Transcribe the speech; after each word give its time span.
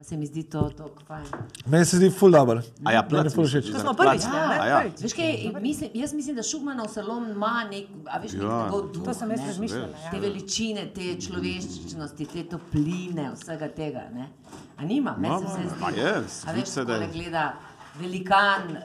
Se 0.00 0.16
mi 0.16 0.26
zdi 0.26 0.42
to 0.42 0.70
tako 0.70 1.00
fajn. 1.06 1.24
Meni 1.66 1.84
se 1.84 1.96
zdi 1.96 2.10
ful 2.10 2.30
dobr. 2.30 2.58
A 2.84 2.92
ja, 2.92 3.00
všeč. 3.44 3.70
To 3.72 3.78
smo 3.80 3.94
prvič, 3.94 4.24
ne? 4.24 4.40
A 4.60 4.66
ja. 4.66 4.80
Prvič. 4.80 5.00
Veš 5.00 5.12
kaj, 5.12 5.30
mislim, 5.60 5.90
jaz 5.94 6.12
mislim, 6.12 6.36
da 6.36 6.42
Šugmanov 6.42 6.88
salon 6.88 7.30
ima 7.30 7.64
nek, 7.70 7.86
a 8.04 8.18
veš, 8.18 8.32
nek 8.32 8.42
Ja. 8.42 8.58
tako 8.64 8.80
duh. 8.82 9.04
To 9.04 9.14
sem 9.14 9.30
jaz 9.30 9.40
razmišljala. 9.46 9.88
Te 10.10 10.16
Ja. 10.16 10.20
veličine, 10.20 10.84
te 10.94 11.16
človeščnosti, 11.18 12.26
te 12.26 12.44
topline, 12.44 13.30
vsega 13.34 13.68
tega. 13.68 14.02
Ne? 14.14 14.28
A 14.76 14.84
nima, 14.84 15.16
meni 15.18 15.38
se 15.38 15.44
vse 15.46 15.68
zdi. 15.68 15.80
Pa 15.80 15.90
je, 15.90 16.12
A 16.46 16.52
veš, 16.52 16.68
se, 16.68 16.84
da 16.84 16.98
gleda 17.06 17.54
velikan 17.98 18.62
uh, 18.68 18.78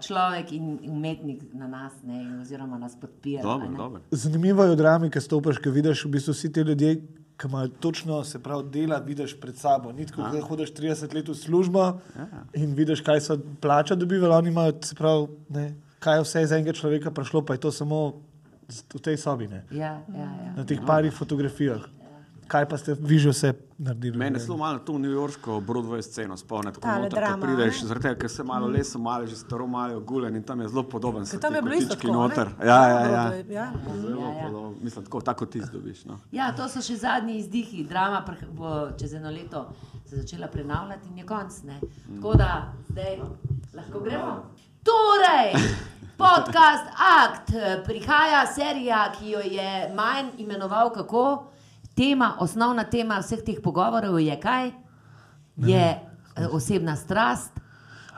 človek 0.00 0.52
in 0.52 0.78
umetnik 0.84 1.42
na 1.52 1.66
nas, 1.66 1.92
ne, 2.04 2.22
in 2.22 2.40
oziroma 2.40 2.78
nas 2.78 2.94
podpira. 2.96 3.40
a 3.40 3.42
Dobro, 3.42 3.68
ne. 3.68 3.76
dobro. 3.76 4.00
Zanimivo 4.12 4.62
je 4.62 4.70
v 4.70 4.76
drami, 4.76 5.10
ki 5.10 5.20
stopiš, 5.20 5.58
ki 5.58 5.70
vidiš 5.70 6.04
v 6.04 6.10
bistvu 6.10 6.32
vsi 6.32 6.52
ti 6.52 6.60
ljudje, 6.60 6.94
ki 7.42 7.48
imajo 7.48 7.68
točno 7.68 8.24
se 8.24 8.38
pravi 8.38 8.68
dela, 8.70 8.98
vidiš 8.98 9.34
pred 9.40 9.56
sabo. 9.58 9.92
Ni 9.92 10.06
tako, 10.06 10.22
da 10.30 10.40
hodiš 10.40 10.70
30 10.74 11.14
let 11.14 11.28
v 11.28 11.34
službo 11.34 11.98
in 12.54 12.74
vidiš, 12.74 13.00
kaj 13.02 13.20
so 13.20 13.38
plača 13.60 13.94
dobivali, 13.94 14.34
oni 14.34 14.48
imajo, 14.48 14.76
se 14.82 14.94
pravi, 14.94 15.26
ne, 15.48 15.74
kaj 15.98 16.18
je 16.20 16.22
vse 16.22 16.42
iz 16.42 16.52
enega 16.52 16.72
človeka 16.72 17.10
prišlo, 17.10 17.42
pa 17.42 17.54
je 17.58 17.64
to 17.66 17.72
samo 17.72 18.12
v 18.94 19.00
tej 19.02 19.16
sobi, 19.18 19.48
ne, 19.48 19.64
Ja, 19.70 19.98
ja, 20.14 20.28
ja. 20.44 20.52
na 20.56 20.64
teh 20.64 20.78
parih 20.86 21.12
fotografijah. 21.12 21.82
Kaj 22.52 22.66
pa 22.68 22.76
ste 22.76 22.92
vi 23.00 23.16
že 23.18 23.32
vse 23.32 23.52
naredili? 23.78 24.18
Mene 24.18 24.38
zelo 24.38 24.58
malo 24.60 24.78
to 24.78 24.92
newyorško 24.92 25.60
Broadway 25.64 26.02
sceno 26.02 26.36
spomni, 26.36 26.72
tako 26.72 26.88
noter, 26.88 27.10
drama, 27.10 27.46
prideš, 27.46 27.80
ne? 27.82 27.88
zaradi 27.88 28.02
tega, 28.02 28.18
ker 28.20 28.30
se 28.30 28.44
malo 28.44 28.66
leso, 28.68 28.98
malo 28.98 29.26
že 29.26 29.36
staro, 29.36 29.66
malo 29.66 30.00
gulen 30.00 30.36
in 30.36 30.42
tam 30.42 30.60
je 30.60 30.68
zelo 30.68 30.82
podoben. 30.82 31.24
so 31.26 31.30
Ker 31.30 31.40
tam 31.40 31.54
je 31.54 31.62
bilo 31.62 31.74
isto 31.74 31.94
tako, 31.94 32.06
ne? 32.06 32.12
noter. 32.12 32.48
Ja, 32.60 32.88
ja, 32.88 33.00
ja. 33.00 33.24
Broadway, 33.30 33.52
ja. 33.52 33.72
Zelo 34.00 34.20
Ja, 34.20 34.32
ja. 34.36 34.44
podoben. 34.44 34.74
Mislim, 34.82 35.04
tako, 35.04 35.20
tako 35.20 35.46
ti 35.46 35.60
zdobiš. 35.60 36.04
No. 36.04 36.18
Ja, 36.32 36.52
to 36.56 36.68
so 36.68 36.82
še 36.84 36.96
zadnji 36.96 37.38
izdihi, 37.38 37.84
drama 37.88 38.20
bo 38.52 38.90
čez 39.00 39.14
eno 39.14 39.30
leto 39.30 39.66
se 40.04 40.16
začela 40.16 40.46
prenavljati 40.46 41.08
in 41.08 41.18
je 41.18 41.26
konc. 41.26 41.62
Ne? 41.62 41.80
Tako 42.14 42.34
da 42.34 42.72
zdaj 42.88 43.16
lahko 43.74 44.00
gremo. 44.00 44.42
Torej, 44.84 45.56
podcast 46.16 46.92
Akt, 47.00 47.54
prihaja 47.84 48.46
serija, 48.46 49.12
ki 49.18 49.30
jo 49.30 49.40
je 49.40 49.88
manj 49.96 50.36
imenoval 50.38 50.92
kako. 50.92 51.51
Tema, 51.94 52.36
osnovna 52.40 52.84
tema 52.84 53.18
vseh 53.20 53.42
teh 53.44 53.60
pogovorov 53.62 54.20
je 54.20 54.40
kaj? 54.40 54.70
Je 55.56 55.84
eh, 56.36 56.46
osebna 56.52 56.96
strast, 56.96 57.52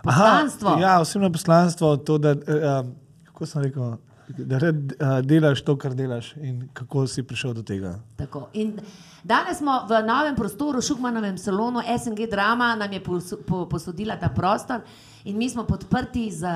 poslanstvo. 0.03 0.69
Aha, 0.69 0.81
ja, 0.81 1.00
osebno 1.00 1.33
poslanstvo, 1.33 1.97
to, 1.97 2.19
da, 2.19 2.31
uh, 2.31 2.86
kako 3.25 3.47
sem 3.47 3.62
rekel, 3.62 3.97
da 4.28 4.58
rad, 4.58 4.77
uh, 4.77 5.19
delaš 5.27 5.64
to, 5.64 5.77
kar 5.78 5.94
delaš 5.94 6.36
in 6.36 6.69
kako 6.72 7.06
si 7.06 7.22
prišel 7.22 7.55
do 7.55 7.62
tega. 7.62 7.98
Tako. 8.16 8.48
In 8.53 8.77
danes 9.25 9.58
smo 9.58 9.81
v 9.88 10.03
novem 10.06 10.36
prostoru, 10.36 10.83
Šukmanovem 10.83 11.38
salonu, 11.38 11.83
SNG 11.98 12.31
Drama 12.31 12.77
nam 12.77 12.92
je 12.92 13.03
pos- 13.05 13.34
po- 13.47 13.66
posodila 13.66 14.16
ta 14.16 14.28
prostor 14.28 14.81
in 15.25 15.38
mi 15.38 15.50
smo 15.50 15.64
podprti 15.64 16.31
z 16.31 16.47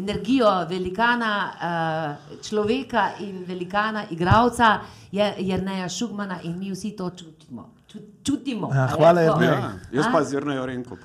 energijo 0.00 0.48
velikana 0.68 1.32
uh, 1.50 2.40
človeka 2.42 3.10
in 3.20 3.44
velikana 3.48 4.04
igralca, 4.10 4.80
je 5.12 5.34
Jrneja 5.38 5.88
Šugmana 5.88 6.40
in 6.42 6.58
mi 6.58 6.72
vsi 6.72 6.96
to 6.96 7.10
čutimo. 7.10 7.68
Ču- 7.90 8.06
Čutimo. 8.24 8.68
Ja, 8.74 8.86
hvala, 8.86 9.24
tako? 9.26 9.42
Jernej. 9.42 9.60
Ja, 9.60 9.70
jaz 9.92 10.06
pa 10.12 10.22
z 10.24 10.34
Jrnejo 10.34 10.66
Renko. 10.66 10.96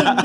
In, 0.00 0.18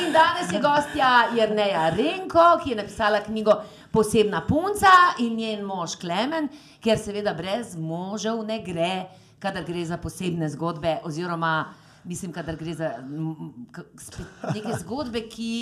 in 0.00 0.12
danes 0.12 0.52
je 0.52 0.60
gostja 0.60 1.10
Jrneja 1.36 1.90
Renko, 1.90 2.58
ki 2.64 2.70
je 2.70 2.76
napisala 2.76 3.20
knjigo 3.20 3.52
Posebna 3.90 4.40
punca 4.46 4.90
in 5.18 5.36
njen 5.36 5.62
mož 5.66 5.96
Klemen, 6.00 6.48
ker 6.82 6.98
seveda 6.98 7.34
brez 7.34 7.76
možev 7.76 8.42
ne 8.46 8.58
gre, 8.62 9.06
kadar 9.38 9.64
gre 9.66 9.84
za 9.84 9.96
posebne 9.98 10.48
zgodbe, 10.48 10.98
oziroma 11.04 11.64
mislim, 12.04 12.32
kadar 12.32 12.56
gre 12.56 12.74
za 12.74 12.92
neke 14.54 14.76
zgodbe, 14.82 15.28
ki. 15.28 15.54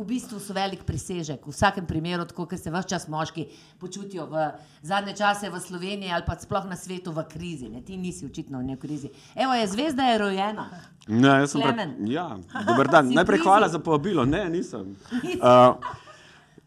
V 0.00 0.04
bistvu 0.06 0.38
so 0.40 0.54
velik 0.54 0.84
presežek, 0.86 1.42
v 1.44 1.50
vsakem 1.50 1.84
primeru, 1.84 2.22
tako 2.24 2.46
kot 2.48 2.60
se 2.62 2.70
vse 2.70 2.88
čas 2.88 3.08
moški 3.10 3.48
počutijo 3.82 4.28
v 4.30 4.44
zadnje 4.86 5.16
čase 5.18 5.50
v 5.50 5.58
Sloveniji 5.60 6.12
ali 6.14 6.24
pa 6.24 6.38
sploh 6.38 6.64
na 6.70 6.76
svetu 6.78 7.12
v 7.12 7.24
krizi. 7.28 7.68
Ne? 7.68 7.82
Ti 7.82 7.98
nisi 7.98 8.24
očitno 8.24 8.62
v 8.62 8.70
neki 8.70 8.80
krizi. 8.80 9.10
Evo, 9.34 9.52
je 9.58 9.66
zvezda 9.66 10.06
je 10.08 10.18
rojena. 10.22 10.68
Ne, 11.08 11.42
jaz 11.42 11.52
sem 11.52 11.60
Klemen. 11.60 11.96
pre... 11.98 12.12
ja, 12.14 12.38
dober 12.70 12.88
dan. 12.88 13.10
Najprej 13.18 13.42
hvala 13.42 13.68
za 13.68 13.82
povabilo. 13.82 14.24
Ne, 14.24 14.46
nisem. 14.48 14.94
Uh, 15.40 15.74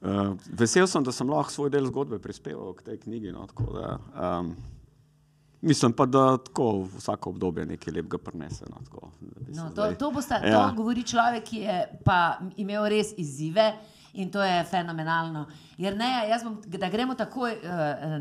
uh, 0.04 0.36
vesel 0.52 0.88
sem, 0.88 1.04
da 1.04 1.16
sem 1.16 1.30
lahko 1.30 1.52
svoj 1.52 1.72
del 1.72 1.88
zgodbe 1.88 2.20
prispeval 2.20 2.76
k 2.76 2.92
tej 2.92 2.98
knjigi. 3.08 3.32
No, 3.32 3.48
tako 3.48 3.72
da, 3.72 3.98
um, 4.14 4.52
mislim 5.64 5.94
pa, 5.94 6.06
da 6.06 6.38
tako 6.38 6.88
vsako 6.98 7.30
obdobje 7.30 7.66
nekaj 7.66 7.94
lepega 7.94 8.18
prinese. 8.18 8.66
No, 8.70 8.78
tako, 8.86 9.12
se 9.20 9.26
No, 9.62 9.70
to, 9.70 9.82
zdaj- 9.82 9.98
to, 9.98 10.12
bosta, 10.12 10.36
ja. 10.36 10.70
To 10.70 10.76
govori 10.76 11.04
človek, 11.04 11.44
ki 11.44 11.58
je 11.58 11.82
pa 12.06 12.38
imel 12.58 12.88
res 12.90 13.14
izzive 13.18 13.74
in 14.14 14.30
to 14.32 14.44
je 14.44 14.64
fenomenalno. 14.64 15.48
Ne, 15.78 16.12
jaz 16.30 16.44
bom, 16.44 16.60
da 16.68 16.90
gremo 16.90 17.16
takoj 17.16 17.52
uh, 17.52 17.70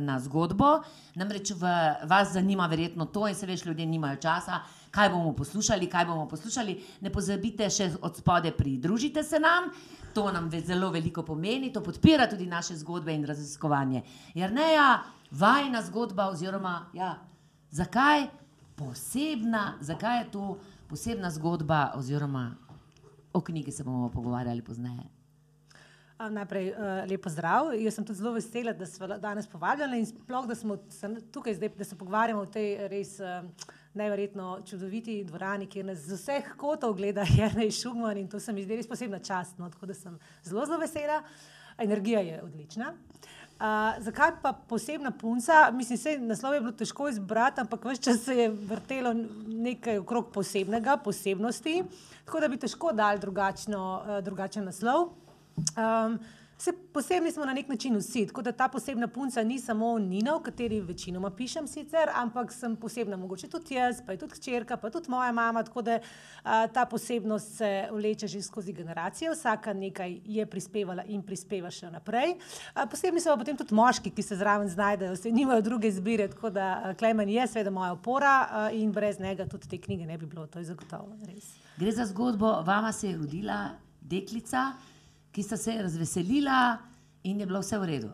na 0.01 0.17
zgodbo, 0.21 0.81
namreč 1.15 1.51
v 1.53 1.69
vas 2.09 2.33
zanima 2.33 2.67
verjetno 2.67 3.05
to 3.07 3.27
in 3.29 3.35
se 3.35 3.47
veš, 3.47 3.67
ljudje 3.67 3.87
nimajo 3.87 4.17
časa. 4.17 4.61
Kaj 4.91 5.09
bomo 5.09 5.33
poslušali, 5.37 5.87
kaj 5.87 6.07
bomo 6.07 6.29
poslušali, 6.29 6.77
ne 7.01 7.11
pozabite 7.13 7.69
še 7.71 7.91
od 8.01 8.17
spode, 8.17 8.53
pridružite 8.53 9.23
se 9.25 9.41
nam, 9.41 9.71
to 10.15 10.33
nam 10.33 10.51
zelo 10.65 10.91
veliko 10.91 11.23
pomeni, 11.23 11.73
to 11.73 11.81
podpira 11.81 12.27
tudi 12.29 12.47
naše 12.47 12.77
zgodbe 12.77 13.15
in 13.15 13.25
raziskovanje. 13.25 14.03
Jer 14.35 14.53
ne, 14.53 14.73
ja, 14.75 15.03
vajna 15.31 15.83
zgodba, 15.83 16.29
oziroma 16.29 16.87
ja, 16.93 17.15
zakaj 17.73 18.29
posebna, 18.77 19.75
zakaj 19.81 20.19
je 20.19 20.31
to 20.31 20.59
posebna 20.89 21.31
zgodba, 21.31 21.93
oziroma 21.97 22.55
o 23.33 23.41
knjigi 23.41 23.73
se 23.73 23.85
bomo 23.85 24.09
pogovarjali 24.09 24.63
pozneje. 24.63 25.03
Najprej 26.31 26.69
uh, 26.71 26.77
lepo 27.11 27.31
zdrav. 27.31 27.73
Jaz 27.75 27.95
sem 27.95 28.05
tudi 28.05 28.19
zelo 28.19 28.33
vesela, 28.33 28.73
da 28.73 28.87
smo 28.87 29.07
danes 29.19 29.47
povabljeni 29.51 29.99
in 29.99 30.07
sploh, 30.07 30.47
da 30.47 30.55
smo 30.55 30.77
tukaj 31.33 31.55
zdaj, 31.55 31.73
da 31.79 31.85
se 31.85 31.99
pogovarjamo 31.99 32.45
v 32.45 32.51
tej 32.51 32.69
res 32.89 33.17
uh, 33.21 33.43
neverjetno 33.95 34.61
čudoviti 34.67 35.25
dvorani, 35.25 35.67
kjer 35.67 35.89
nas 35.89 36.05
z 36.07 36.21
vseh 36.21 36.53
kotov 36.57 36.95
gleda 36.95 37.25
Jrnej 37.39 37.71
Šugman 37.71 38.19
in 38.19 38.29
to 38.29 38.41
se 38.41 38.53
mi 38.53 38.63
zdi 38.63 38.79
res 38.79 38.89
posebna 38.89 39.19
čast. 39.19 39.59
No, 39.59 39.71
tako 39.71 39.91
da 39.91 39.95
sem 39.95 40.19
zelo, 40.45 40.67
zelo 40.67 40.79
vesela. 40.79 41.23
Energija 41.79 42.21
je 42.21 42.43
odlična. 42.43 42.93
Uh, 43.63 43.69
zakaj 44.03 44.31
pa 44.43 44.53
posebna 44.53 45.11
punca? 45.11 45.71
Mislim, 45.71 45.99
da 46.21 46.27
naslov 46.27 46.55
je 46.55 46.61
bilo 46.61 46.73
težko 46.73 47.09
izbrati, 47.09 47.61
ampak 47.61 47.85
vse 47.85 48.03
čas 48.03 48.25
se 48.25 48.35
je 48.35 48.49
vrtelo 48.49 49.13
nekaj 49.47 49.99
okrog 49.99 50.33
posebnega, 50.35 50.97
posebnosti, 50.97 51.85
tako 52.25 52.41
da 52.41 52.49
bi 52.49 52.59
težko 52.59 52.91
dal 52.93 53.21
drugačno, 53.23 54.03
uh, 54.03 54.19
drugačen 54.25 54.65
naslov. 54.65 55.13
Um, 55.79 56.19
se 56.63 56.73
posebni 56.93 57.33
smo 57.33 57.45
na 57.45 57.53
nek 57.53 57.69
način 57.69 57.97
vsi, 57.97 58.27
tako 58.27 58.43
da 58.43 58.53
ta 58.53 58.69
posebna 58.69 59.09
punca 59.09 59.43
ni 59.43 59.59
samo 59.59 59.99
Nina, 59.99 60.37
o 60.37 60.41
kateri 60.41 60.81
večinoma 60.81 61.31
pišem 61.31 61.67
sicer, 61.67 62.11
ampak 62.15 62.53
sem 62.53 62.77
posebna 62.77 63.17
mogoče 63.17 63.49
tudi 63.49 63.75
jaz, 63.75 63.99
pa 64.07 64.13
je 64.13 64.19
tudi 64.19 64.37
hčerka, 64.37 64.77
pa 64.77 64.91
tudi 64.91 65.11
moja 65.11 65.33
mama, 65.33 65.63
tako 65.63 65.83
da 65.83 65.97
uh, 65.99 66.51
ta 66.75 66.85
posebnost 66.87 67.57
se 67.57 67.89
vleče 67.91 68.27
že 68.27 68.43
skozi 68.43 68.73
generacije, 68.73 69.31
vsaka 69.31 69.73
nekaj 69.73 70.21
je 70.25 70.47
prispevala 70.47 71.03
in 71.09 71.23
prispeva 71.23 71.71
še 71.71 71.91
naprej. 71.91 72.37
Uh, 72.77 72.87
posebni 72.91 73.21
so 73.21 73.35
pa 73.35 73.43
potem 73.43 73.59
tudi 73.59 73.75
moški, 73.75 74.15
ki 74.15 74.23
se 74.23 74.39
zraven 74.39 74.71
znajdejo, 74.71 75.17
se 75.17 75.35
nimajo 75.35 75.67
druge 75.67 75.91
izbire, 75.91 76.29
tako 76.31 76.51
da 76.51 76.95
Klemen 76.99 77.29
je 77.29 77.47
seveda 77.47 77.75
moja 77.75 77.91
opora 77.99 78.37
uh, 78.47 78.79
in 78.79 78.93
brez 78.93 79.19
njega 79.19 79.49
tudi 79.51 79.67
te 79.69 79.83
knjige 79.83 80.07
ne 80.07 80.19
bi 80.19 80.31
bilo, 80.31 80.47
to 80.47 80.63
je 80.63 80.71
zagotovo 80.71 81.11
res. 81.27 81.57
Gre 81.77 81.91
za 81.91 82.07
zgodbo, 82.07 82.55
vama 82.63 82.93
se 82.93 83.11
je 83.11 83.19
rodila 83.19 83.65
deklica, 84.01 84.73
ki 85.33 85.43
sta 85.43 85.57
se 85.57 85.77
razveselila 85.83 86.79
in 87.23 87.41
je 87.41 87.47
bilo 87.47 87.61
vse 87.61 87.79
v 87.79 87.85
redu. 87.85 88.11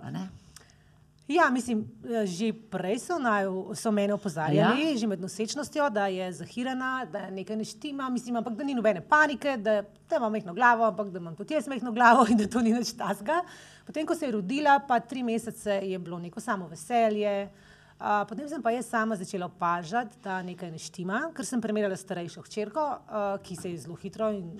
Ja, 1.28 1.50
mislim, 1.50 1.84
že 2.24 2.52
prej 2.70 2.98
so, 2.98 3.18
naju, 3.18 3.74
so 3.76 3.90
mene 3.92 4.14
opozarjali, 4.14 4.86
ja? 4.92 4.96
že 4.96 5.06
med 5.06 5.20
nosečnostjo, 5.20 5.90
da 5.90 6.06
je 6.06 6.32
zahirana, 6.32 7.04
da 7.12 7.26
nekaj 7.30 7.56
ne 7.56 7.64
štima, 7.64 8.08
mislim, 8.08 8.36
ampak 8.36 8.56
da 8.56 8.64
ni 8.64 8.74
nobene 8.74 9.02
panike, 9.08 9.56
da, 9.56 9.82
da 10.08 10.16
imam 10.16 10.32
mehko 10.32 10.54
glavo, 10.56 10.86
ampak 10.88 11.10
da 11.12 11.18
imam 11.18 11.36
tudi 11.36 11.54
jaz 11.54 11.68
mehko 11.68 11.92
glavo 11.92 12.24
in 12.30 12.36
da 12.36 12.48
to 12.48 12.62
ni 12.64 12.72
nič 12.72 12.94
tasga. 12.96 13.42
Potem, 13.86 14.06
ko 14.06 14.14
se 14.14 14.26
je 14.26 14.32
rodila, 14.32 14.78
pa 14.88 15.00
tri 15.00 15.22
mesece 15.22 15.80
je 15.84 15.98
bilo 15.98 16.18
neko 16.18 16.40
samo 16.40 16.68
veselje. 16.68 17.42
Uh, 17.44 17.67
potem 17.98 18.48
sem 18.48 18.62
pa 18.62 18.70
jaz 18.70 18.86
sama 18.86 19.16
začela 19.16 19.46
opažati, 19.46 20.20
da 20.22 20.38
nekaj 20.42 20.70
ne 20.70 20.78
štima, 20.78 21.22
ker 21.34 21.46
sem 21.46 21.60
primerjala 21.60 21.96
starejšo 21.98 22.44
hčerko, 22.46 22.84
uh, 22.84 23.26
ki 23.42 23.56
se 23.58 23.72
je 23.72 23.80
zelo 23.86 23.96
hitro 23.98 24.30
in 24.30 24.52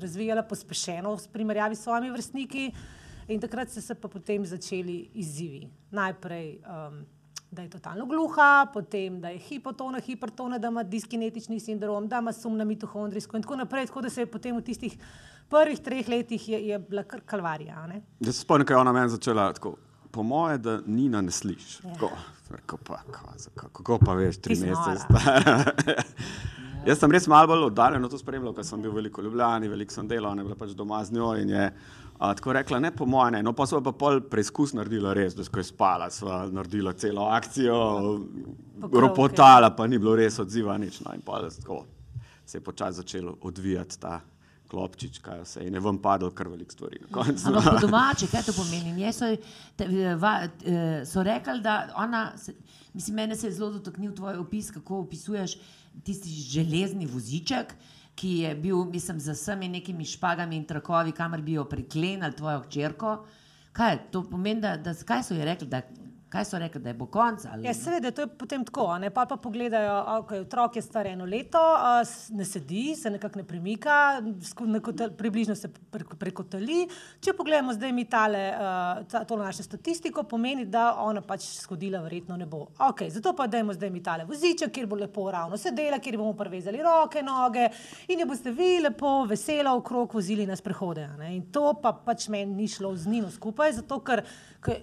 razvijala 0.00 0.42
pospešeno 0.42 1.14
v 1.14 1.28
primerjavi 1.32 1.78
s 1.78 1.86
svojimi 1.86 2.10
vrstniki. 2.10 2.66
In 3.30 3.38
takrat 3.38 3.70
so 3.70 3.80
se 3.80 3.94
pa 3.94 4.08
potem 4.10 4.42
začeli 4.46 5.10
izzivi. 5.14 5.68
Najprej, 5.94 6.48
um, 6.66 7.04
da 7.50 7.62
je 7.62 7.70
totalno 7.70 8.06
gluha, 8.06 8.66
potem, 8.74 9.20
da 9.20 9.30
je 9.30 9.38
hipotona, 9.38 10.00
hipertona, 10.02 10.58
da 10.58 10.68
ima 10.68 10.82
diskinetični 10.82 11.60
sindrom, 11.60 12.08
da 12.08 12.18
ima 12.18 12.32
sum 12.32 12.56
na 12.58 12.64
mitohondrijsko 12.64 13.36
in 13.36 13.42
tako 13.46 13.56
naprej. 13.62 13.86
Tako 13.86 14.02
da 14.02 14.10
se 14.10 14.26
je 14.26 14.30
potem 14.30 14.56
v 14.56 14.64
tistih 14.66 14.98
prvih 15.50 15.78
treh 15.78 16.08
letih 16.08 16.48
je, 16.48 16.58
je 16.72 16.78
bila 16.78 17.06
kar 17.06 17.22
kalvarija. 17.22 17.86
ne. 17.86 18.02
Jaz 18.20 18.34
se 18.34 18.42
spomnim, 18.42 18.66
ko 18.66 18.72
je 18.72 18.82
ona 18.82 18.92
meni 18.92 19.14
začela 19.14 19.52
tako 19.52 19.76
po 20.10 20.22
moje, 20.22 20.58
da 20.58 20.80
Nina 20.86 21.20
ne 21.20 21.30
slišiš. 21.30 21.80
Ja. 21.84 22.08
Rekel 22.50 22.78
pa, 22.84 22.96
"Ka, 23.10 23.32
zakaj- 23.38 23.72
Kako 23.72 23.98
pa 23.98 24.14
veš, 24.14 24.36
tri 24.38 24.54
mesece 24.56 24.96
stara. 24.98 25.64
Jaz 26.86 26.98
sem 26.98 27.12
res 27.12 27.26
malo 27.26 27.46
bolj 27.46 27.66
oddaljeno 27.66 28.08
to 28.08 28.18
spremljal, 28.18 28.54
ker 28.54 28.64
sem 28.64 28.82
bil 28.82 28.90
veliko 28.90 29.20
v 29.20 29.24
Ljubljani, 29.24 29.68
veliko 29.68 29.92
sem 29.92 30.08
delal, 30.08 30.38
je 30.38 30.44
bila 30.44 30.56
pač 30.56 30.70
doma 30.70 31.04
z 31.04 31.12
njo 31.12 31.34
in 31.36 31.48
je 31.48 31.66
a, 32.18 32.34
tako 32.34 32.52
rekla, 32.52 32.78
ne 32.80 32.90
po 32.90 33.06
moje, 33.06 33.30
ne. 33.30 33.42
No 33.42 33.52
pa 33.52 33.66
so 33.66 33.80
pa 33.80 33.92
pol 33.92 34.20
preizkus 34.22 34.72
naredila 34.72 35.12
res, 35.12 35.34
da 35.34 35.44
ko 35.44 35.60
je 35.60 35.64
spala, 35.64 36.10
sva 36.10 36.46
naredila 36.48 36.92
celo 36.92 37.28
akcijo, 37.28 37.76
Pokrovke. 38.80 39.00
ropotala, 39.00 39.70
pa 39.70 39.86
ni 39.86 39.98
bilo 39.98 40.16
res 40.16 40.38
odziva 40.38 40.78
nič. 40.78 41.00
No, 41.00 41.12
in 41.14 41.20
pa 41.20 41.40
tako 41.50 41.84
se 42.44 42.58
je 42.58 42.62
počasi 42.62 42.96
začelo 42.96 43.36
odvijati 43.42 44.00
ta 44.00 44.20
klopčič, 44.70 45.18
kaj 45.24 45.42
vse, 45.44 45.64
in 45.66 45.74
je 45.74 45.82
vam 45.82 45.98
padlo 46.02 46.30
kar 46.34 46.48
veliko 46.48 46.72
stvari. 46.72 47.00
Ampak 47.10 47.64
po 47.66 47.76
domače, 47.86 48.28
kaj 48.30 48.46
to 48.48 48.54
pomeni? 48.56 48.92
Nje 48.96 49.12
So, 49.12 49.30
te, 49.76 49.86
eh, 49.86 50.14
va, 50.18 50.34
eh, 50.46 51.02
so 51.06 51.24
rekli, 51.26 51.60
da 51.64 51.90
ona, 51.98 52.30
se, 52.38 52.54
mislim, 52.94 53.16
mene 53.16 53.36
se 53.36 53.48
je 53.48 53.56
zelo 53.58 53.70
dotaknil 53.76 54.14
tvoj 54.16 54.38
opis, 54.44 54.70
kako 54.70 55.02
opisuješ 55.06 55.56
tisti 56.04 56.30
železni 56.30 57.06
voziček, 57.06 57.74
ki 58.14 58.30
je 58.44 58.54
bil, 58.54 58.84
mislim, 58.84 59.20
z 59.20 59.34
vsemi 59.34 59.68
nekimi 59.68 60.04
špagami 60.04 60.56
in 60.56 60.66
trakovi, 60.68 61.12
kamor 61.16 61.42
bi 61.42 61.58
jo 61.58 61.64
priklenili 61.64 62.36
tvojo 62.36 62.62
hčerko. 62.66 63.24
Kaj 63.72 63.98
to 64.12 64.22
pomeni, 64.28 64.60
da, 64.60 64.76
da 64.76 64.94
kaj 64.94 65.22
so 65.24 65.34
ji 65.34 65.44
rekli, 65.46 65.68
da, 65.70 65.82
kaj 66.30 66.44
so 66.44 66.58
rekli, 66.58 66.80
da 66.80 66.88
je 66.88 66.94
bo 66.94 67.06
konc? 67.06 67.44
Ali, 67.44 67.66
Ja, 67.66 67.74
seveda, 67.74 68.10
to 68.10 68.22
je 68.22 68.28
potem 68.28 68.64
tako. 68.64 68.86
a 68.86 68.98
Ne? 68.98 69.10
Pa, 69.10 69.26
pa 69.26 69.36
pogledajo, 69.36 69.92
a, 69.98 70.18
okay, 70.20 70.40
otrok 70.40 70.76
je 70.76 70.82
star 70.82 71.06
eno 71.06 71.24
leto, 71.24 71.58
a, 71.58 72.02
ne 72.30 72.44
sedi, 72.44 72.94
se 72.94 73.10
nekako 73.10 73.38
ne 73.38 73.44
premika, 73.44 74.20
nekotel- 74.60 75.10
približno 75.10 75.54
se 75.54 75.68
pre- 75.68 76.06
prekotali. 76.16 76.86
Če 77.20 77.32
pogledamo 77.32 77.72
zdaj 77.72 77.92
mi 77.92 78.04
tale, 78.04 78.44
uh, 78.50 78.60
ta, 79.04 79.24
to 79.24 79.36
našo 79.36 79.62
statistiko, 79.62 80.22
pomeni, 80.22 80.64
da 80.64 80.94
ona 80.96 81.20
pač 81.20 81.40
shodila 81.58 82.00
verjetno 82.00 82.36
ne 82.36 82.46
bo. 82.46 82.66
Okay, 82.78 83.10
zato 83.10 83.32
pa 83.32 83.46
dajmo 83.46 83.72
zdaj 83.72 83.90
mi 83.90 84.02
tale 84.02 84.24
voziček, 84.24 84.70
kjer 84.70 84.86
bo 84.86 84.96
lepo 84.96 85.30
ravno 85.30 85.56
sedela, 85.56 85.98
kjer 85.98 86.16
bomo 86.16 86.32
prevezali 86.34 86.78
roke, 86.78 87.22
noge 87.22 87.66
in 88.08 88.20
jo 88.20 88.26
boste 88.26 88.50
vi 88.50 88.80
lepo, 88.80 89.24
veselo 89.24 89.74
okrog 89.76 90.14
vozili 90.14 90.46
na 90.46 90.56
sprehode. 90.56 91.04
a 91.04 91.16
ne. 91.16 91.34
In 91.36 91.42
to 91.44 91.74
pa 91.74 91.92
pač 91.94 92.28
meni 92.28 92.54
ni 92.54 92.68
šlo 92.68 92.94
z 92.96 93.06
Nino 93.06 93.30
skupaj, 93.30 93.72
zato 93.74 94.00
ker 94.00 94.22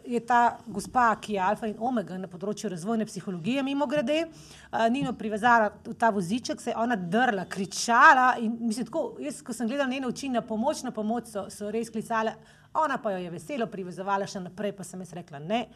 je 0.05 0.19
ta 0.25 0.57
gospa, 0.65 1.15
ki 1.21 1.33
je 1.33 1.39
alfa 1.39 1.67
in 1.69 1.75
omega 1.79 2.17
na 2.17 2.27
področju 2.27 2.71
razvojne 2.73 3.05
psihologije, 3.05 3.63
mimo 3.63 3.85
grede, 3.87 4.23
uh, 4.25 4.87
Nino 4.89 5.13
privezala 5.13 5.69
v 5.85 5.93
ta 5.93 6.09
voziček, 6.13 6.61
se 6.61 6.71
je 6.71 6.77
ona 6.77 6.95
drla, 6.97 7.45
kričala 7.45 8.37
in 8.41 8.57
mislim, 8.59 8.87
tako, 8.89 9.03
jaz, 9.21 9.43
ko 9.45 9.53
sem 9.53 9.69
gledala 9.69 9.89
njene 9.91 10.09
oči 10.09 10.31
na 10.33 10.41
pomoč, 10.41 10.81
na 10.83 10.91
pomoč 10.91 11.29
so, 11.33 11.45
so 11.53 11.69
res 11.73 11.93
klicale, 11.93 12.33
ona 12.73 12.97
pa 12.97 13.13
jo 13.13 13.21
je 13.21 13.29
veselo 13.33 13.69
privezovala 13.69 14.27
še 14.29 14.41
naprej, 14.41 14.73
pa 14.77 14.85
sem 14.85 15.01
jaz 15.05 15.13
rekla 15.17 15.41
ne. 15.45 15.67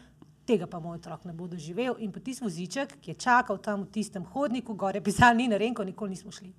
Tega 0.45 0.65
pa 0.67 0.81
moj 0.81 0.97
otrok 0.97 1.27
ne 1.29 1.33
bo 1.37 1.45
doživel. 1.47 1.95
In 2.01 2.11
pa 2.11 2.19
tisti 2.19 2.43
voziček, 2.43 2.97
ki 3.01 3.13
je 3.13 3.21
čakal 3.21 3.61
tam 3.61 3.85
v 3.85 3.91
tistem 3.93 4.25
hodniku, 4.33 4.73
gore 4.73 5.01
pisal, 5.01 5.37
ni 5.37 5.47
na 5.47 5.57
renko, 5.61 5.85
nikoli 5.85 6.17
nismo 6.17 6.33
šli. 6.33 6.49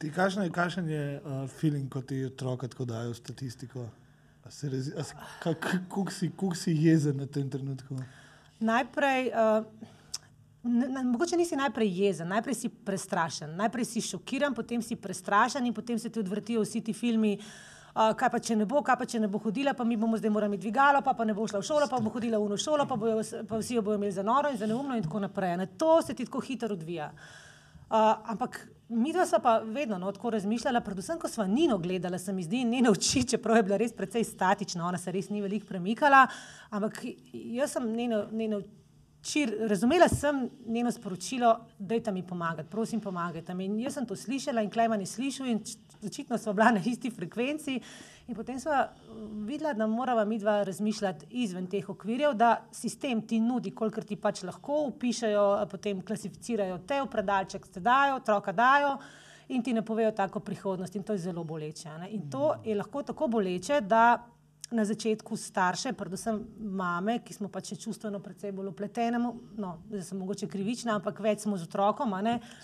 Ti, 0.00 0.08
kakšen 0.10 0.88
je, 0.88 1.04
uh, 1.20 1.44
feeling, 1.60 1.88
ko 1.92 2.00
ti 2.00 2.24
otroka 2.24 2.68
tako 2.68 2.88
dajo 2.88 3.12
statistiko? 3.14 3.84
Se 4.50 4.68
rezi- 4.68 4.92
a 4.98 5.04
se- 5.04 5.14
ka- 5.40 5.54
ka- 5.54 5.78
Kako 5.86 6.10
si, 6.10 6.30
kak 6.30 6.56
si 6.56 6.74
jezen 6.74 7.16
na 7.16 7.26
tem 7.26 7.46
trenutku? 7.46 7.94
Najprej, 8.60 9.30
uh, 9.30 9.64
ne, 10.62 10.88
ne, 10.88 11.04
mogoče 11.04 11.36
nisi 11.36 11.56
najprej 11.56 11.88
jezen, 11.96 12.28
najprej 12.28 12.54
si 12.54 12.68
prestrašen, 12.68 13.54
najprej 13.56 13.84
si 13.84 14.00
šokiran, 14.02 14.54
potem 14.54 14.82
si 14.82 14.96
prestrašen 14.96 15.66
in 15.66 15.74
potem 15.74 15.98
se 15.98 16.10
ti 16.10 16.20
odvrtijo 16.20 16.60
vsi 16.60 16.80
ti 16.80 16.92
filmi. 16.92 17.38
Uh, 17.90 18.12
kaj 18.14 18.30
pa 18.30 18.38
če 18.38 18.54
ne 18.56 18.66
bo, 18.66 18.82
kaj 18.82 18.96
pa 18.98 19.06
če 19.06 19.18
ne 19.18 19.26
bo 19.28 19.38
hodila, 19.38 19.72
pa 19.74 19.84
mi 19.84 19.96
bomo 19.96 20.18
zdaj 20.18 20.30
morali 20.30 20.58
dvigalo, 20.58 21.00
pa, 21.02 21.14
pa 21.14 21.24
ne 21.24 21.34
bo 21.34 21.46
šla 21.46 21.58
v 21.58 21.66
šolo, 21.66 21.88
pa 21.90 21.98
bo 21.98 22.10
hodila 22.10 22.38
v 22.38 22.46
eno 22.46 22.56
šolo, 22.56 22.86
pa, 22.86 22.94
bojo, 22.96 23.16
pa 23.48 23.58
vsi 23.58 23.74
jo 23.74 23.82
bodo 23.82 23.96
imeli 23.98 24.12
za 24.12 24.22
noro 24.22 24.50
in 24.50 24.58
za 24.58 24.66
neumno 24.66 24.94
in 24.94 25.02
tako 25.02 25.18
naprej. 25.20 25.56
Ne? 25.56 25.66
To 25.74 26.02
se 26.02 26.14
ti 26.14 26.24
tako 26.24 26.38
hitro 26.40 26.74
odvija. 26.74 27.08
Uh, 27.90 27.96
ampak 28.30 28.60
mi 28.90 29.12
dva 29.12 29.24
sva 29.26 29.38
pa 29.38 29.58
vedno 29.58 29.98
no, 29.98 30.10
tako 30.12 30.30
razmišljala, 30.34 30.80
predvsem 30.80 31.18
ko 31.18 31.28
sva 31.28 31.46
Nino 31.46 31.78
gledala, 31.78 32.18
se 32.18 32.32
mi 32.32 32.42
zdi 32.42 32.64
njene 32.64 32.90
oči, 32.90 33.22
čeprav 33.30 33.56
je 33.56 33.62
bila 33.62 33.78
res 33.78 33.92
precej 33.96 34.24
statična, 34.24 34.86
ona 34.86 34.98
se 34.98 35.12
res 35.12 35.30
ni 35.30 35.42
veliko 35.42 35.66
premikala, 35.66 36.26
ampak 36.70 36.98
jaz 37.32 37.76
sem 37.76 37.86
njeno, 37.96 38.24
njeno 38.32 38.62
čir, 39.22 39.52
razumela 39.68 40.08
sem 40.08 40.48
njeno 40.66 40.92
sporočilo, 40.92 41.56
dajte 41.78 42.12
mi 42.12 42.26
pomagati, 42.26 42.70
prosim 42.70 43.00
pomagajte 43.00 43.54
mi. 43.54 43.64
In 43.64 43.78
jaz 43.80 43.94
sem 43.94 44.06
to 44.06 44.16
slišala 44.16 44.62
in 44.62 44.70
Klejman 44.70 45.00
je 45.00 45.06
slišal 45.06 45.46
in 45.46 45.60
očitno 46.06 46.38
sva 46.38 46.52
bila 46.52 46.70
na 46.70 46.80
isti 46.86 47.10
frekvenci. 47.10 47.80
In 48.28 48.34
potem 48.34 48.60
sva 48.60 48.84
mm, 48.86 49.46
videla, 49.46 49.72
da 49.74 49.86
morava 49.86 50.24
mi 50.24 50.38
dva 50.38 50.62
razmišljati 50.62 51.26
izven 51.30 51.66
teh 51.66 51.88
okvirjev, 51.88 52.34
da 52.34 52.60
sistem 52.72 53.22
ti 53.26 53.40
nudi, 53.40 53.74
kolikor 53.74 54.04
ti 54.04 54.16
pač 54.16 54.42
lahko, 54.42 54.84
upišajo, 54.92 55.66
potem 55.70 56.02
klasificirajo 56.06 56.78
te 56.86 57.00
v 57.02 57.08
predalček, 57.10 57.66
te 57.68 57.80
dajo, 57.80 58.20
otroka 58.22 58.52
dajo 58.52 58.96
in 59.50 59.62
ti 59.62 59.72
ne 59.74 59.82
povejo 59.82 60.12
tako 60.14 60.40
prihodnost. 60.40 60.96
In 60.96 61.02
to 61.02 61.12
je 61.12 61.24
zelo 61.26 61.44
boleče. 61.44 61.90
Ne? 61.98 62.10
In 62.14 62.28
to 62.30 62.54
je 62.64 62.74
lahko 62.74 63.02
tako 63.02 63.26
boleče, 63.28 63.80
da 63.80 64.22
na 64.70 64.84
začetku 64.84 65.36
starše, 65.36 65.92
predvsem 65.98 66.40
mame, 66.58 67.18
ki 67.24 67.34
smo 67.34 67.48
pač 67.50 67.72
čustveno 67.74 68.20
precej 68.22 68.52
bolj 68.54 68.70
upletene, 68.70 69.18
no, 69.18 69.70
zdaj 69.90 70.04
sem 70.06 70.20
mogoče 70.22 70.48
krivična, 70.50 70.94
ampak 71.00 71.18
več 71.22 71.44
smo 71.44 71.58
z 71.58 71.66
otrokom. 71.66 72.14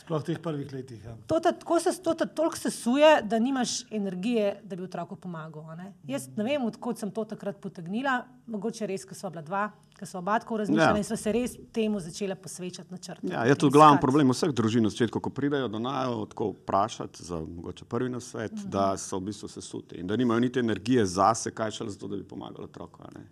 Sploh 0.03 0.23
v 0.23 0.29
teh 0.31 0.39
prvih 0.43 0.71
letih. 0.73 1.03
Ja. 1.03 1.17
To 1.27 1.41
te 1.43 1.53
tako 1.53 1.81
se 1.83 1.95
to 2.03 2.15
te 2.15 2.27
toliko 2.27 2.61
sesuje, 2.61 3.23
da 3.27 3.39
nimaš 3.43 3.83
energije, 3.91 4.61
da 4.63 4.79
bi 4.79 4.87
otroku 4.87 5.19
pomagal. 5.19 5.67
Ne? 5.77 5.93
Jaz 6.07 6.29
ne 6.37 6.47
vem, 6.47 6.63
odkot 6.67 7.03
sem 7.03 7.11
to 7.11 7.27
takrat 7.27 7.59
potegnila, 7.63 8.21
mogoče 8.47 8.87
res, 8.87 9.05
ker 9.07 9.19
so 9.19 9.31
bila 9.31 9.43
dva, 9.43 9.67
ker 9.97 10.09
so 10.09 10.19
oba 10.19 10.39
tako 10.39 10.57
razmišljala 10.57 10.93
Ja. 10.93 10.97
in 10.99 11.05
so 11.05 11.17
se 11.17 11.33
res 11.33 11.57
temu 11.73 12.01
začela 12.01 12.35
posvečati 12.35 12.93
na 12.93 12.99
črto. 12.99 13.27
Ja, 13.33 13.45
je 13.45 13.55
to 13.55 13.71
glavni 13.71 14.01
problem 14.01 14.31
vseh 14.31 14.53
družin 14.53 14.83
na 14.83 14.93
začetku, 14.93 15.21
ko 15.21 15.31
pridejo 15.31 15.69
do 15.69 15.79
najo, 15.79 16.27
tako 16.27 16.51
vprašati 16.51 17.25
za 17.25 17.41
mogoče 17.41 17.85
prvi 17.85 18.11
nasvet, 18.11 18.53
mm 18.53 18.57
-hmm. 18.59 18.69
da 18.69 18.97
so 18.97 19.19
v 19.19 19.21
bistvu 19.21 19.49
sesuti 19.49 19.97
in 19.97 20.07
da 20.07 20.17
nimajo 20.17 20.41
niti 20.41 20.59
energije 20.59 21.07
zase, 21.07 21.51
kaj 21.51 21.71
šele 21.71 21.91
zato, 21.91 22.09
da 22.09 22.17
bi 22.17 22.25
pomagali 22.25 22.65
otroku. 22.65 23.03
ne. 23.15 23.27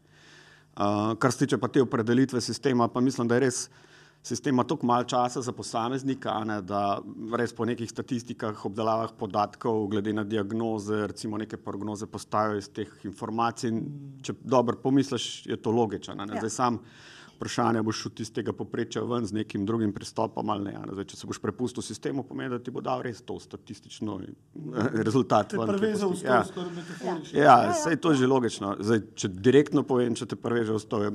Uh, 0.76 1.18
kar 1.18 1.32
se 1.32 1.38
tiče 1.38 1.58
pa 1.58 1.68
te 1.68 1.82
opredelitve 1.82 2.40
sistema, 2.40 2.88
pa 2.88 3.00
mislim, 3.00 3.28
da 3.28 3.34
je 3.34 3.40
res 3.40 3.70
sistem 4.24 4.54
ima 4.54 4.64
toliko 4.64 4.86
malo 4.86 5.04
časa 5.04 5.42
za 5.42 5.52
posameznika, 5.52 6.32
ne, 6.44 6.62
da 6.64 6.98
res 7.36 7.52
po 7.52 7.64
nekih 7.68 7.90
statistikah, 7.90 8.64
obdelavah 8.64 9.12
podatkov, 9.18 9.86
glede 9.92 10.12
na 10.12 10.24
diagnoze, 10.24 11.06
recimo 11.06 11.38
neke 11.38 11.56
prognoze 11.56 12.06
postajajo 12.06 12.58
iz 12.58 12.70
teh 12.72 12.88
informacij. 13.04 13.68
in 13.68 13.82
Če 14.24 14.32
dobro 14.40 14.76
pomisliš, 14.82 15.46
je 15.46 15.56
to 15.56 15.70
logično. 15.70 16.14
a 16.18 16.24
ne. 16.24 16.34
Ja. 16.34 16.40
Zdaj 16.40 16.50
sam 16.50 16.78
vprašanje, 17.36 17.82
boš 17.82 18.00
šel 18.02 18.12
iz 18.18 18.32
tega 18.32 18.52
poprečja 18.52 19.02
ven 19.02 19.26
z 19.26 19.32
nekim 19.32 19.66
drugim 19.66 19.92
pristopom 19.92 20.50
ali 20.50 20.64
ne. 20.64 20.74
a 20.74 20.86
ne. 20.86 20.92
Zdaj, 20.92 21.04
če 21.04 21.16
se 21.16 21.26
boš 21.26 21.38
prepustil 21.42 21.82
sistemu, 21.82 22.22
pomeni, 22.22 22.50
da 22.50 22.58
ti 22.58 22.70
bo 22.70 22.80
dal 22.80 23.02
res 23.02 23.20
to 23.22 23.36
statistično 23.40 24.20
eh, 24.22 24.88
rezultat. 25.04 25.50
Te 25.50 25.58
ven, 25.58 25.66
bo- 25.66 25.76
v 25.76 26.24
ja. 26.24 26.40
stol, 26.44 26.44
skoraj 26.48 26.72
metaforično. 26.72 27.38
Ja, 27.40 27.56
vse 27.72 27.90
je 27.90 28.00
to 28.00 28.14
že 28.14 28.26
logično. 28.26 28.76
Zdaj, 28.80 29.00
če 29.14 29.28
direktno 29.28 29.82
povem, 29.82 30.14
če 30.14 30.26
te 30.26 30.36
preveže 30.36 30.72
v 30.72 30.80
sto, 30.80 31.02
je 31.02 31.12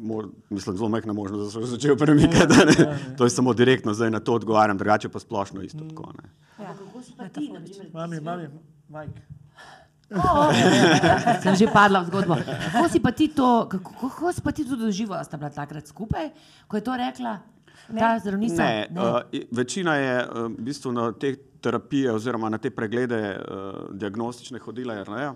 mo- 0.00 0.30
mislim, 0.50 0.76
zelo 0.76 0.88
majhna 0.88 1.12
možnost, 1.12 1.44
da 1.44 1.50
se 1.50 1.58
boš 1.58 1.68
začel 1.68 1.96
premikati. 1.96 2.54
a 2.60 2.64
ne. 2.64 2.98
To 3.16 3.24
je 3.24 3.30
samo 3.30 3.52
direktno, 3.54 3.94
zdaj 3.94 4.10
na 4.10 4.20
to 4.20 4.34
odgovarjam, 4.34 4.78
drugače 4.78 5.08
pa 5.08 5.18
splošno 5.18 5.62
isto. 5.62 5.78
Tako, 5.88 6.12
ne. 6.22 6.30
Ja. 6.64 6.74
Kako 6.74 7.02
si 7.02 7.12
pa 7.16 7.28
ti, 7.28 7.50
na 7.52 7.60
primer? 7.60 7.86
Mami, 7.92 8.20
mami, 8.20 8.48
Mike. 8.88 9.20
Sem 11.42 11.54
že 11.54 11.70
padla 11.70 12.02
v 12.02 12.06
zgodbo. 12.10 12.34
Kako 12.72 12.88
si 12.90 12.98
pa 13.00 13.12
ti 13.14 13.28
to, 13.28 13.68
kako, 13.70 13.94
kako 13.94 14.32
si 14.32 14.42
pa 14.42 14.50
ti 14.52 14.66
to 14.66 14.76
doživel, 14.76 15.22
sta 15.24 15.36
bila 15.38 15.50
takrat 15.50 15.86
skupaj, 15.86 16.30
ko 16.66 16.76
je 16.76 16.82
to 16.82 16.96
rekla 16.96 17.38
ta 17.98 18.18
zdravnica? 18.18 18.58
Ne, 18.58 18.88
uh, 18.90 19.22
večina 19.54 19.94
je 19.94 20.14
uh, 20.26 20.50
v 20.50 20.66
bistvu 20.66 20.92
na 20.92 21.12
te 21.12 21.36
terapije 21.60 22.12
oziroma 22.12 22.48
na 22.48 22.58
te 22.58 22.70
preglede 22.70 23.38
uh, 23.38 23.94
diagnostične 23.94 24.58
hodila, 24.58 24.94
jer 24.94 25.08
ne. 25.08 25.30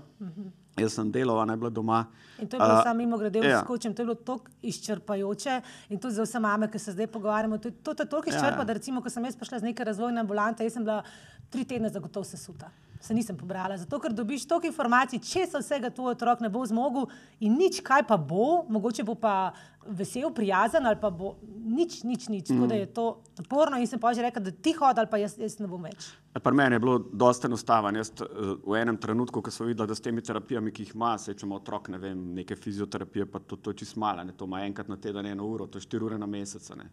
Jaz 0.76 0.92
sem 0.92 1.10
delal, 1.10 1.38
a 1.38 1.44
ne 1.44 1.56
bila 1.56 1.70
doma. 1.70 2.06
In 2.38 2.48
to 2.48 2.56
je 2.56 2.60
bilo 2.60 2.74
A, 2.74 2.82
samo 2.82 2.94
mimo 2.94 3.18
grede, 3.18 3.38
ja. 3.38 3.60
skočim, 3.62 3.94
to 3.94 4.02
je 4.02 4.06
bilo 4.06 4.14
tako 4.16 4.50
izčrpajoče 4.62 5.60
in 5.88 5.98
to 5.98 6.10
za 6.10 6.22
vse 6.22 6.40
mame, 6.40 6.70
ki 6.70 6.78
se 6.78 6.92
zdaj 6.92 7.06
pogovarjamo, 7.06 7.58
to, 7.58 7.70
to 7.70 7.94
te 7.94 8.04
toliko 8.04 8.30
Ja. 8.30 8.36
izčrpa, 8.36 8.64
da 8.64 8.72
recimo, 8.72 9.02
ko 9.02 9.10
sem 9.10 9.24
jaz 9.24 9.36
prišla 9.36 9.58
z 9.58 9.62
neke 9.64 9.84
razvojne 9.84 10.20
ambulante, 10.20 10.64
jaz 10.64 10.72
sem 10.72 10.84
bila 10.84 11.02
tri 11.50 11.64
tedne 11.64 11.88
zagotovo 11.88 12.24
sesuta. 12.24 12.70
Se 13.04 13.14
nisem 13.14 13.36
pobrala, 13.36 13.76
zato 13.76 13.98
ker 14.00 14.14
dobiš 14.16 14.46
toliko 14.48 14.70
informacij, 14.70 15.20
če 15.20 15.44
se 15.46 15.60
vsega 15.60 15.90
tvoj 15.92 16.14
otrok 16.14 16.40
ne 16.40 16.48
bo 16.48 16.62
zmogel 16.64 17.10
in 17.44 17.58
nič, 17.60 17.82
kaj 17.84 18.06
pa 18.08 18.16
bo, 18.16 18.64
mogoče 18.72 19.04
bo 19.04 19.12
pa 19.20 19.52
vesel, 19.86 20.30
prijazen 20.32 20.86
ali 20.86 20.96
pa 21.00 21.10
bo 21.10 21.34
nič, 21.64 22.02
nič, 22.04 22.28
nič. 22.28 22.48
Mm. 22.48 22.54
Tako 22.56 22.66
da 22.66 22.74
je 22.74 22.86
to 22.86 23.04
naporno 23.38 23.78
in 23.78 23.86
sem 23.86 24.00
pa 24.00 24.14
že 24.14 24.22
rekla, 24.24 24.42
da 24.42 24.50
ti 24.50 24.72
hodi 24.72 25.00
ali 25.00 25.10
pa 25.10 25.20
jaz, 25.20 25.36
jaz 25.38 25.58
ne 25.60 25.68
bom 25.68 25.82
več. 25.84 26.14
Pri 26.32 26.56
meni 26.56 26.78
je 26.78 26.82
bilo 26.82 26.98
dosta 26.98 27.48
enostavno. 27.48 27.92
Jaz 27.98 28.12
eh, 28.20 28.54
v 28.64 28.78
enem 28.80 28.96
trenutku, 29.00 29.42
ko 29.44 29.52
sem 29.52 29.68
videl, 29.68 29.86
da 29.86 29.94
s 29.94 30.04
temi 30.04 30.24
terapijami, 30.24 30.72
ki 30.72 30.88
jih 30.88 30.94
ima, 30.96 31.14
se 31.18 31.34
če 31.34 31.46
ima 31.46 31.58
otrok, 31.60 31.92
ne 31.92 32.00
vem, 32.00 32.24
neke 32.40 32.56
fizioterapije, 32.56 33.28
pa 33.30 33.42
to, 33.44 33.60
to 33.60 33.74
je 33.74 33.84
čisto 33.84 34.00
malo, 34.00 34.24
ne, 34.24 34.32
to 34.32 34.48
ima 34.48 34.64
enkrat 34.64 34.88
na 34.88 34.96
teden 34.96 35.26
eno 35.26 35.46
uro, 35.46 35.68
to 35.68 35.78
je 35.78 35.86
štiri 35.86 36.08
ure 36.08 36.18
na 36.18 36.30
mesec. 36.30 36.70
Ne. 36.78 36.88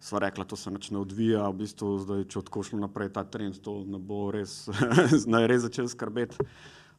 Sva 0.00 0.18
rekla, 0.18 0.44
to 0.44 0.56
se 0.56 0.70
nič 0.70 0.90
ne 0.90 0.98
odvija, 0.98 1.48
v 1.48 1.62
bistvu 1.64 1.98
zdaj, 2.04 2.24
če 2.30 2.38
odkošljamo 2.44 2.84
naprej 2.84 3.12
ta 3.16 3.24
trend, 3.24 3.58
to 3.64 3.80
ne 3.88 3.98
bo 3.98 4.28
res, 4.30 4.66
naj 5.32 5.46
res 5.50 5.64
začel 5.66 5.88
skrbeti. 5.88 6.46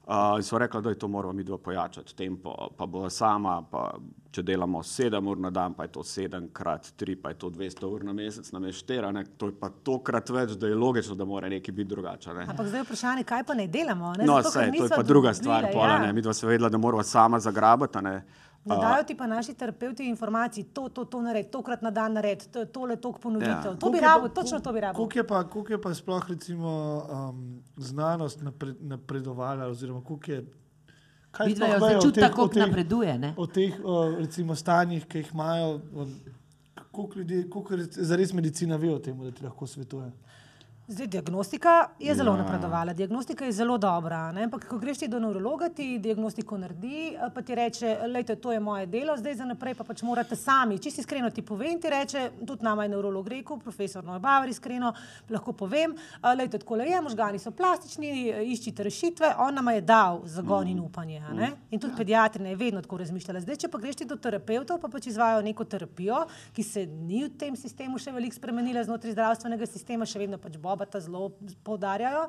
Uh, 0.07 0.37
in 0.39 0.43
so 0.43 0.57
rekli, 0.57 0.81
da 0.81 0.89
je 0.89 0.95
to 0.95 1.07
moramo 1.07 1.33
mi 1.33 1.43
dva 1.43 1.57
pojačati, 1.57 2.15
tempo, 2.15 2.53
pa 2.77 2.85
bo 2.87 3.09
sama, 3.09 3.57
pa 3.71 3.89
če 4.31 4.39
delamo 4.43 4.79
sedem 4.83 5.27
ur 5.27 5.39
na 5.43 5.49
dan, 5.51 5.73
pa 5.75 5.83
je 5.83 5.91
to 5.97 6.03
sedem 6.07 6.45
krat 6.55 6.93
tri, 6.95 7.17
pa 7.19 7.33
je 7.33 7.39
to 7.41 7.49
200 7.51 7.89
ur 7.89 8.05
na 8.07 8.13
mesec, 8.15 8.47
na 8.55 8.61
meštera, 8.63 9.11
ne? 9.11 9.25
to 9.37 9.49
je 9.51 9.55
pa 9.59 9.67
tokrat 9.69 10.31
več, 10.31 10.55
da 10.55 10.71
je 10.71 10.79
logično, 10.79 11.15
da 11.19 11.27
mora 11.27 11.49
nekaj 11.51 11.75
biti 11.75 11.89
drugače. 11.91 12.33
Ne? 12.39 12.47
Ampak 12.47 12.69
zdaj 12.71 12.79
je 12.79 12.85
vprašanje, 12.87 13.25
kaj 13.27 13.43
pa 13.43 13.57
ne 13.59 13.67
delamo? 13.67 14.13
Ne? 14.15 14.29
No, 14.29 14.39
Zato, 14.39 14.55
sej, 14.55 14.71
to 14.77 14.87
je 14.87 14.95
pa 14.95 15.03
druga 15.03 15.33
stvar, 15.35 15.67
pola, 15.73 15.97
ja. 15.97 15.99
ne, 16.05 16.13
mi 16.15 16.23
dva 16.23 16.33
se 16.33 16.47
vedela, 16.47 16.71
da 16.71 16.79
moramo 16.79 17.03
sama 17.03 17.39
zagrabati. 17.43 17.99
a 17.99 18.01
Ne? 18.07 18.15
Ne 18.67 18.75
dajo 18.77 19.03
ti 19.03 19.15
pa 19.15 19.27
naši 19.27 19.53
terapeuti 19.53 20.05
informacij, 20.05 20.63
to, 20.73 20.89
to, 20.89 21.05
to 21.05 21.21
naredi, 21.21 21.49
tokrat 21.51 21.81
na 21.81 21.91
dan 21.91 22.13
naredi, 22.13 22.45
to, 22.51 22.65
tole, 22.65 22.95
toliko 22.95 23.19
ponovitev. 23.19 23.71
Ja. 23.71 23.75
To 23.75 23.89
bi 23.89 23.97
je 23.97 24.01
rabo, 24.01 24.27
točno 24.29 24.59
to 24.59 24.73
bi 24.73 24.79
rabo. 24.79 24.97
Koliko 24.97 25.19
je 25.19 25.27
pa, 25.27 25.43
koliko 25.43 25.73
je 25.73 25.81
pa 25.81 25.93
sploh 25.93 26.29
recimo, 26.29 26.71
um, 27.09 27.63
znanost 27.77 28.41
napred, 28.41 28.75
napredovala, 28.81 29.67
oziroma 29.67 30.03
koliko 30.03 30.31
je. 30.31 30.45
kaj 31.31 31.47
Vidva 31.47 31.79
začuti, 31.79 32.19
teh- 32.19 32.29
kako 32.29 32.49
napreduje. 32.55 33.17
Ne? 33.17 33.33
O 33.37 33.47
teh 33.47 33.73
o, 33.83 34.09
recimo, 34.17 34.55
stanjih, 34.55 35.05
ki 35.05 35.17
jih 35.17 35.33
imajo, 35.33 35.81
koliko 36.91 37.19
ljudi, 37.19 37.49
koliko 37.49 37.77
zares 37.91 38.33
medicina 38.33 38.75
ve 38.75 38.89
o 38.93 38.99
tem, 38.99 39.19
da 39.23 39.31
ti 39.31 39.43
lahko 39.43 39.67
svetuje. 39.67 40.11
Zdaj, 40.89 41.07
diagnostika 41.07 41.87
je 41.99 42.15
zelo 42.15 42.31
Ja. 42.31 42.37
napredovala, 42.37 42.93
diagnostika 42.93 43.45
je 43.45 43.51
zelo 43.51 43.77
dobra. 43.77 44.31
Ne? 44.31 44.43
Ampak, 44.43 44.67
ko 44.67 44.77
greš 44.77 44.97
ti 44.97 45.07
do 45.07 45.19
nevrologa, 45.19 45.69
ti 45.69 45.99
diagnostiko 45.99 46.57
naredi, 46.57 47.07
eh, 47.07 47.29
pa 47.35 47.41
ti 47.41 47.55
reče, 47.55 47.97
da 48.27 48.35
to 48.35 48.51
je 48.51 48.59
moje 48.59 48.85
delo, 48.85 49.17
zdaj 49.17 49.35
za 49.35 49.45
naprej 49.45 49.75
pa 49.75 49.83
pač 49.83 50.01
morate 50.01 50.35
sami. 50.35 50.79
Čisto 50.79 51.01
iskreno 51.01 51.29
ti 51.29 51.41
povem, 51.41 51.81
ti 51.81 51.89
reče, 51.89 52.31
tudi 52.47 52.63
nama 52.63 52.83
je 52.83 52.89
nevrolog 52.89 53.27
rekel, 53.27 53.59
profesor 53.59 54.03
Neubaver, 54.03 54.49
iskreno 54.49 54.93
lahko 55.29 55.53
povem, 55.53 55.95
da 56.21 56.47
tako 56.47 56.75
le 56.75 56.85
je, 56.85 57.01
možgani 57.01 57.39
so 57.39 57.51
plastični, 57.51 58.29
eh, 58.29 58.43
iščite 58.45 58.83
rešitve, 58.83 59.35
on 59.39 59.55
nam 59.55 59.67
je 59.67 59.81
dal 59.81 60.21
zagon 60.25 60.67
in 60.67 60.79
upanje. 60.79 61.19
ne. 61.33 61.51
In 61.71 61.79
tudi 61.79 61.93
pediatrina 61.97 62.49
je 62.49 62.55
vedno 62.55 62.81
tako 62.81 62.97
razmišljala. 62.97 63.41
Zdaj, 63.41 63.55
če 63.55 63.67
pa 63.67 63.77
greš 63.77 63.95
ti 63.95 64.05
do 64.05 64.15
terapeutov, 64.15 64.79
pa 64.79 64.87
pač 64.87 65.07
izvajo 65.07 65.41
neko 65.41 65.63
terapijo, 65.63 66.25
ki 66.53 66.63
se 66.63 66.85
ni 66.85 67.23
v 67.23 67.29
tem 67.29 67.55
sistemu 67.55 67.97
še 67.99 68.11
veliko 68.11 68.35
spremenila 68.35 68.83
znotraj 68.83 69.11
zdravstvenega 69.11 69.65
sistema, 69.65 70.05
še 70.05 70.19
vedno 70.19 70.37
pač 70.37 70.57
Bobata 70.77 71.01
zelo 71.01 71.31
poudarjajo. 71.63 72.27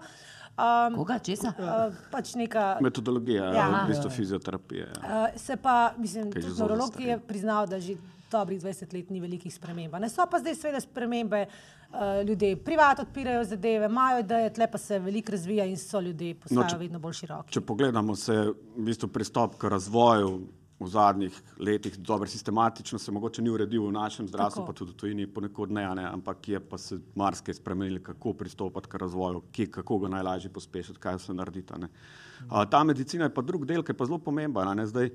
Um, 0.58 0.96
Koga, 0.96 1.18
česa? 1.20 1.52
uh, 1.52 1.94
pač 2.10 2.32
neka 2.34 2.78
Metodologija, 2.80 3.52
Ja. 3.52 3.66
v 3.78 3.88
bistvu 3.88 4.10
fizioterapije. 4.10 4.88
Ja. 4.88 5.28
Uh, 5.28 5.36
se 5.36 5.56
pa, 5.56 5.92
mislim, 5.96 6.32
tudi 6.32 6.48
neurolog 6.50 6.96
je 6.98 7.18
priznal, 7.20 7.66
da 7.66 7.78
že 7.78 7.94
dobrih 8.28 8.58
20 8.58 8.92
let 8.92 9.10
ni 9.10 9.20
velikih 9.20 9.48
sprememb. 9.50 9.94
Ne 9.96 10.08
so 10.08 10.26
pa 10.26 10.38
zdaj 10.38 10.54
seveda 10.56 10.80
spremembe, 10.80 11.44
uh, 11.46 11.96
ljudje 12.22 12.56
privat 12.58 12.98
odpirajo 13.00 13.44
zadeve, 13.46 13.86
imajo 13.86 14.18
ideje, 14.20 14.50
tle 14.50 14.66
pa 14.66 14.78
se 14.78 14.98
veliko 14.98 15.32
razvija 15.32 15.64
in 15.64 15.76
so 15.78 16.00
ljudje 16.00 16.34
postajajo 16.36 16.64
no, 16.64 16.70
če- 16.70 16.78
vedno 16.78 16.98
bolj 16.98 17.12
široki. 17.14 17.52
Če 17.52 17.60
pogledamo 17.62 18.16
se 18.16 18.34
v 18.42 18.54
bistvu 18.82 19.08
pristop 19.10 19.54
k 19.56 19.68
razvoju 19.68 20.40
v 20.80 20.88
zadnjih 20.88 21.42
letih, 21.58 21.96
dobro 21.98 22.28
sistematično 22.30 22.98
se 22.98 23.12
mogoče 23.12 23.42
ni 23.42 23.50
uredil 23.50 23.86
v 23.86 23.92
našem 23.92 24.28
zdravstvu, 24.28 24.62
Tako. 24.62 24.72
pa 24.72 24.78
tudi 24.78 24.92
v 24.92 24.96
tujini 24.96 25.26
ponekod 25.26 25.72
ne, 25.74 25.86
ne, 25.94 26.04
ampak 26.06 26.48
je 26.48 26.60
pa 26.60 26.78
se 26.78 27.00
marsikaj 27.14 27.54
spremenili, 27.54 28.02
kako 28.02 28.32
pristopati 28.32 28.88
k 28.88 28.94
razvoju, 28.94 29.42
kje, 29.52 29.66
kako 29.70 29.98
ga 29.98 30.08
najlažje 30.08 30.52
pospešiti, 30.52 30.98
kaj 30.98 31.18
vse 31.18 31.34
narediti. 31.34 31.74
Uh, 31.74 32.64
ta 32.70 32.84
medicina 32.84 33.24
je 33.26 33.34
pa 33.34 33.42
drug 33.42 33.66
del, 33.66 33.82
ki 33.82 33.90
je 33.92 33.96
pa 33.96 34.06
zelo 34.06 34.18
pomemben. 34.18 34.76
ne. 34.76 34.86
Zdaj, 34.86 35.10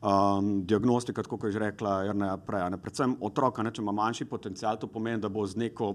Um, 0.00 0.62
diagnostika, 0.64 1.20
kot 1.22 1.42
je 1.44 1.52
že 1.52 1.58
rekla, 1.60 2.06
Jerneja 2.08 2.38
prej, 2.40 2.62
ne, 2.72 2.78
predvsem 2.80 3.18
otroka, 3.20 3.60
ne, 3.62 3.68
če 3.68 3.82
ima 3.82 3.92
manjši 3.92 4.24
potencial, 4.24 4.78
to 4.80 4.88
pomeni, 4.88 5.20
da 5.20 5.28
bo 5.28 5.44
z 5.44 5.60
neko 5.60 5.90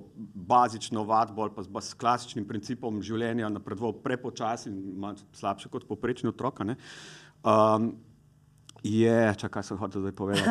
bazično 0.46 1.02
vadbo 1.10 1.42
ali 1.42 1.50
pa 1.56 1.64
z, 1.66 1.72
ba- 1.74 1.82
s 1.82 1.98
klasičnim 1.98 2.46
principom 2.46 3.02
življenja 3.02 3.50
napredoval 3.50 3.96
prepočasi 4.04 4.70
in 4.70 4.78
ima 4.94 5.16
slabše 5.34 5.72
kot 5.74 5.88
poprečni 5.90 6.30
otrok. 6.30 6.62
a 6.62 6.64
ne. 6.70 6.76
Um, 7.42 7.96
je, 8.86 9.34
čakaj, 9.38 9.64
sem 9.64 9.78
hotel 9.78 10.02
zdaj 10.02 10.14
povedati. 10.14 10.50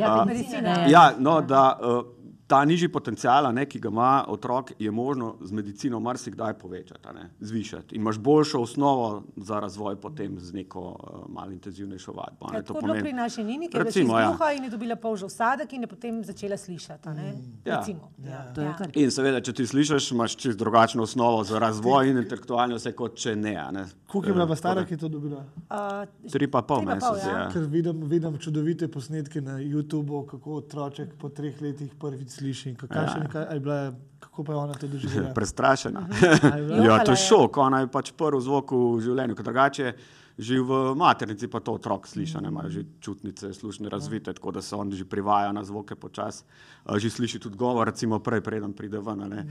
Ja, 0.00 0.20
A, 0.20 0.24
medicina. 0.24 0.84
Ja, 0.88 1.12
no, 1.18 1.40
da 1.40 1.78
uh, 1.80 2.04
ta 2.46 2.64
nižji 2.64 2.88
potencial, 2.88 3.52
ne, 3.52 3.66
ki 3.66 3.80
ga 3.80 3.88
ima 3.88 4.24
otrok, 4.28 4.72
je 4.78 4.90
možno 4.90 5.36
z 5.40 5.52
medicino 5.52 6.00
marsikdaj 6.00 6.54
povečati, 6.54 7.00
a 7.04 7.12
ne, 7.12 7.30
zvišati. 7.40 7.94
In 7.94 8.00
imaš 8.00 8.18
boljšo 8.18 8.60
osnovo 8.60 9.06
za 9.36 9.60
razvoj 9.60 9.96
potem 9.96 10.40
z 10.40 10.52
neko 10.54 10.80
uh, 10.80 10.96
malo 11.28 11.50
intenzivnejšo 11.50 12.12
vadbo. 12.12 12.46
a 12.46 12.52
ne. 12.52 12.58
Ja, 12.58 12.62
To 12.62 12.66
tako 12.68 12.78
je 12.78 12.82
bilo 12.84 12.94
pri 13.00 13.12
naši 13.12 13.44
Nini, 13.44 13.68
ki 13.68 13.76
je 13.76 13.80
bila 13.80 13.92
čez 13.92 14.02
ja. 14.04 14.28
gluha 14.28 14.52
in 14.52 14.64
je 14.64 14.70
dobila 14.70 14.96
polžev 14.96 15.28
sadek 15.28 15.72
in 15.72 15.80
je 15.80 15.86
potem 15.88 16.24
začela 16.24 16.56
slišati. 16.56 17.08
a 17.08 17.14
ne. 17.14 17.34
Ja. 17.64 17.78
Recimo, 17.78 18.10
ja. 18.20 18.44
Je 18.56 18.74
kar. 18.78 18.90
In 18.94 19.10
seveda, 19.10 19.40
če 19.40 19.52
ti 19.52 19.66
slišiš, 19.66 20.10
imaš 20.10 20.36
čisto 20.36 20.58
drugačno 20.58 21.02
osnovo 21.02 21.44
za 21.44 21.58
razvoj 21.58 22.10
in 22.10 22.18
intelektualno 22.18 22.76
vse, 22.76 22.92
kot 22.92 23.16
če 23.16 23.36
ne. 23.36 23.56
a 23.56 23.70
ne. 23.70 23.84
Koliko 24.06 24.28
je 24.28 24.34
bila 24.34 24.46
pa 24.46 24.52
Eh, 24.52 24.56
stara, 24.56 24.84
ki 24.84 24.94
je 24.94 24.98
to 24.98 25.08
dobila? 25.08 25.36
Uh, 25.36 25.66
da- 25.68 26.06
Tri 26.30 26.46
pa 26.46 26.62
pol 26.62 26.78
Tri 26.78 26.86
pa 26.86 26.96
pol, 27.00 27.10
meseca. 27.12 27.28
ja. 27.28 27.38
Ja. 27.38 27.50
Ker 27.50 27.62
vidim, 27.64 28.00
vidim 28.04 28.38
čudovite 28.38 28.88
posnetke 28.88 29.40
na 29.40 29.58
YouTubu, 29.58 30.26
kako 30.26 30.54
otroček 30.56 31.14
po 31.16 31.28
treh 31.28 31.60
letih 31.60 31.90
prvič 31.96 32.35
sliši. 32.36 32.68
in 32.68 32.76
Kaj, 32.76 32.88
ja. 32.94 33.14
nekaj, 33.18 33.46
je 33.50 33.60
bila, 33.60 33.78
kako 34.20 34.44
pa 34.44 34.52
je 34.52 34.58
ona 34.58 34.74
to 34.74 34.86
doživela? 34.86 35.32
Prestrašena. 35.38 36.04
Bila- 36.10 36.84
Ja, 36.84 37.00
to 37.00 37.12
je. 37.12 37.16
šok, 37.18 37.56
ona 37.58 37.80
je 37.80 37.88
pač 37.88 38.12
prvi 38.12 38.40
zvok 38.40 38.70
v 38.72 39.00
življenju, 39.00 39.34
ker 39.34 39.44
drugače 39.44 39.92
že 40.38 40.60
v 40.60 40.94
maternici 40.94 41.48
pa 41.48 41.60
to 41.60 41.72
otrok 41.72 42.04
sliši, 42.06 42.40
ne 42.40 42.48
imajo 42.48 42.68
že 42.70 42.84
čutnice, 43.00 43.54
slušne 43.54 43.88
razvite, 43.88 44.32
tako 44.34 44.50
da 44.50 44.62
se 44.62 44.76
on 44.76 44.92
že 44.92 45.04
privaja 45.04 45.52
na 45.52 45.64
zvoke 45.64 45.94
počasi, 45.96 46.44
uh, 46.84 46.98
že 46.98 47.10
sliši 47.10 47.38
tudi 47.38 47.56
govor, 47.56 47.86
recimo 47.88 48.18
prej, 48.18 48.40
preden 48.40 48.72
pride 48.72 48.98
ven. 49.00 49.22
a 49.22 49.28
ne. 49.28 49.46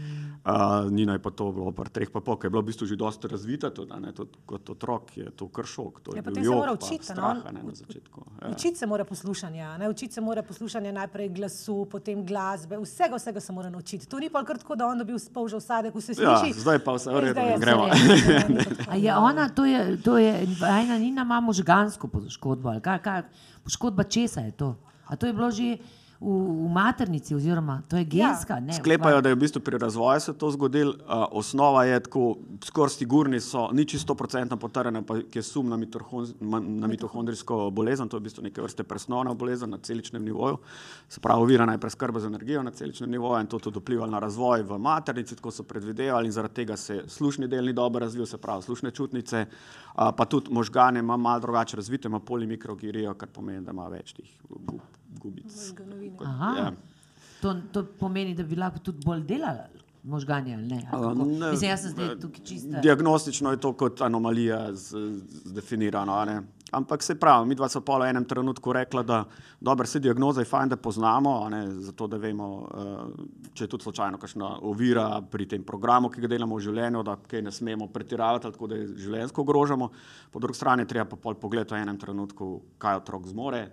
Uh, 0.45 0.91
Nina 0.91 1.13
je 1.13 1.19
pa 1.19 1.29
to 1.31 1.51
bilo 1.51 1.71
pri 1.71 1.89
treh 1.89 2.09
pa 2.11 2.21
pol, 2.21 2.37
ker 2.37 2.47
je 2.47 2.51
bilo 2.51 2.61
v 2.61 2.69
bistvu 2.69 2.85
že 2.85 2.95
dosta 2.95 3.27
razvita, 3.27 3.69
tudi, 3.69 3.91
ne, 3.99 4.13
tudi 4.13 4.37
kot 4.45 4.69
otrok 4.69 5.17
je 5.17 5.31
to 5.33 5.47
kar 5.49 5.65
šok. 5.65 6.01
To 6.01 6.11
je 6.13 6.17
Ja, 6.17 6.23
potem 6.23 6.43
se 6.43 6.47
jok 6.47 6.55
mora 6.55 6.75
pa 6.77 6.85
učiti, 6.85 7.05
strah, 7.05 7.37
a 7.45 7.51
ne, 7.51 7.61
na 7.63 7.73
začetku. 7.73 8.19
Ja. 8.41 8.49
Učiti 8.49 8.77
se 8.77 8.85
mora 8.85 9.05
poslušanja, 9.05 9.77
ne? 9.77 9.89
učiti 9.89 10.13
se 10.13 10.21
mora 10.21 10.43
poslušanja 10.43 10.91
najprej 10.91 11.29
glasu, 11.29 11.87
potem 11.91 12.25
glasbe, 12.25 12.77
vsega, 12.77 13.15
vsega 13.15 13.39
se 13.39 13.53
mora 13.53 13.69
naučiti. 13.69 14.05
To 14.05 14.19
ni 14.19 14.29
pa 14.29 14.43
kar 14.43 14.57
tako, 14.57 14.75
da 14.75 14.85
on 14.85 14.97
dobi 14.97 15.13
polžev 15.33 15.59
sadek, 15.59 15.95
vse 15.95 16.13
Ja, 16.21 16.37
sliši. 16.37 16.59
zdaj 16.61 16.79
pa 16.79 16.93
vse 16.93 17.09
v 17.09 17.19
redu, 17.19 17.33
zdaj 17.33 17.45
je 17.45 17.57
vse 17.57 17.65
gremo. 17.65 17.85
je 19.05 19.15
ona, 19.15 19.49
to 19.49 19.65
je, 19.65 19.97
to 19.97 20.17
je 20.17 20.45
ena 20.81 20.97
Nina 20.97 21.21
ima 21.21 21.39
možgansko 21.41 22.07
poškodbo, 22.07 22.69
ali 22.69 22.81
kaj, 22.81 22.99
kaj, 22.99 23.23
poškodba 23.63 24.03
česa 24.03 24.41
je 24.41 24.51
to? 24.51 24.75
A 25.05 25.15
to 25.15 25.27
je 25.27 25.33
bilo 25.33 25.51
že 25.51 25.77
v, 26.19 26.27
v 26.27 26.69
maternici, 26.71 27.35
oziroma 27.35 27.81
to 27.89 27.97
je 27.97 28.05
genska? 28.05 28.59
Ne, 28.59 28.73
Sklepajo, 28.73 29.21
da 29.21 29.29
je 29.29 29.35
v 29.35 29.39
bistvu 29.39 29.61
pri 29.61 29.77
razvoju 29.77 30.19
se 30.19 30.33
to 30.33 30.51
zgodilo. 30.51 30.93
Uh, 30.93 31.25
osnova 31.31 31.83
je 31.85 31.99
tako, 31.99 32.37
skoraj 32.63 32.89
sigurni 32.89 33.39
so, 33.39 33.69
ni 33.71 33.85
čisto 33.85 34.15
procentno 34.15 34.57
potrjena, 34.57 35.01
pa 35.01 35.17
je 35.33 35.43
sum 35.43 35.69
na, 35.69 35.77
mitohon, 35.77 36.27
na 36.79 36.87
mitohondrijsko 36.87 37.69
bolezen, 37.71 38.09
to 38.09 38.17
je 38.17 38.19
v 38.19 38.23
bistvu 38.23 38.43
neke 38.43 38.61
vrste 38.61 38.83
presnovna 38.83 39.33
bolezen 39.33 39.69
na 39.69 39.77
celičnem 39.77 40.23
nivoju. 40.25 40.57
Se 41.09 41.19
pravi, 41.19 41.41
ovirana 41.41 41.75
je 41.75 41.83
preskrba 41.83 42.19
z 42.19 42.25
energijo 42.25 42.63
na 42.63 42.71
celičnem 42.71 43.11
nivoju 43.11 43.41
in 43.41 43.47
to 43.47 43.59
tudi 43.59 43.79
vpliva 43.79 44.07
na 44.07 44.19
razvoj 44.19 44.63
v 44.63 44.79
maternici, 44.79 45.35
tako 45.35 45.51
so 45.51 45.63
predvidevali 45.63 46.25
in 46.25 46.31
zaradi 46.31 46.53
tega 46.53 46.77
se 46.77 47.03
slušni 47.07 47.47
del 47.47 47.65
ni 47.65 47.73
dobro 47.73 47.99
razvil, 47.99 48.25
se 48.25 48.37
pravi, 48.37 48.63
slušne 48.63 48.91
čutnice, 48.91 49.45
uh, 49.45 50.09
pa 50.17 50.25
tudi 50.25 50.53
možgane 50.53 50.99
ima 50.99 51.17
malo 51.17 51.39
drugače 51.39 51.77
razvite, 51.77 52.07
ima 52.07 52.19
polimikrogirijo, 52.19 53.13
kar 53.13 53.29
pomeni, 53.29 53.65
da 53.65 53.71
ima 53.71 53.87
več 53.87 54.13
teh 54.13 54.29
gub, 54.49 54.81
gubic. 55.15 55.51
Kot- 55.73 56.25
Aha. 56.25 56.53
ja. 56.57 56.71
To, 57.41 57.53
to 57.71 57.83
pomeni, 57.95 58.33
da 58.33 58.43
bi 58.43 58.55
lahko 58.55 58.79
tudi 58.79 59.05
bolj 59.05 59.23
delala 59.23 59.67
možganje 60.05 60.53
ali 60.53 60.65
ne? 60.65 60.81
ali 60.91 61.03
kako? 61.09 61.25
ne, 61.25 61.51
Mislim, 61.51 61.69
jaz 61.69 61.81
sem 61.81 61.91
zdaj 61.91 62.19
tukaj 62.19 62.43
čista. 62.43 62.79
Diagnostično 62.79 63.51
je 63.51 63.57
to 63.57 63.73
kot 63.73 64.01
anomalija 64.01 64.73
z- 64.73 65.07
zdefinirano. 65.45 66.13
a 66.13 66.25
ne. 66.25 66.41
Ampak 66.71 67.03
se 67.03 67.15
pravi, 67.15 67.47
mi 67.47 67.55
dva 67.55 67.69
smo 67.69 67.81
pa 67.81 67.97
v 67.97 68.09
enem 68.09 68.25
trenutku 68.25 68.73
rekla, 68.73 69.03
da 69.03 69.23
dobro, 69.61 69.85
se 69.85 69.99
diagnoza 69.99 70.41
je 70.41 70.45
fajn, 70.45 70.69
da 70.69 70.77
poznamo, 70.77 71.43
a 71.43 71.49
ne, 71.49 71.61
zato 71.79 72.07
da 72.07 72.17
vemo, 72.17 72.47
eh, 72.67 73.23
če 73.53 73.63
je 73.63 73.67
tudi 73.67 73.83
slučajno 73.83 74.17
kakšna 74.17 74.49
ovira 74.61 75.05
pri 75.23 75.45
tem 75.47 75.63
programu, 75.63 76.09
ki 76.09 76.21
ga 76.21 76.27
delamo 76.27 76.55
v 76.55 76.61
življenju, 76.61 77.03
da 77.03 77.15
kaj 77.17 77.41
ne 77.41 77.51
smemo 77.51 77.87
pretiravati, 77.87 78.43
tako 78.47 78.67
da 78.67 78.75
je 78.75 78.87
življenjsko 78.97 79.41
ogrožamo. 79.41 79.89
Po 80.31 80.39
drugi 80.39 80.55
strani 80.55 80.85
treba 80.85 81.05
pa 81.05 81.15
pol 81.17 81.33
pogledati 81.35 81.73
v 81.73 81.77
enem 81.79 81.97
trenutku, 81.97 82.49
kaj 82.77 82.95
otrok 82.97 83.27
zmore. 83.27 83.69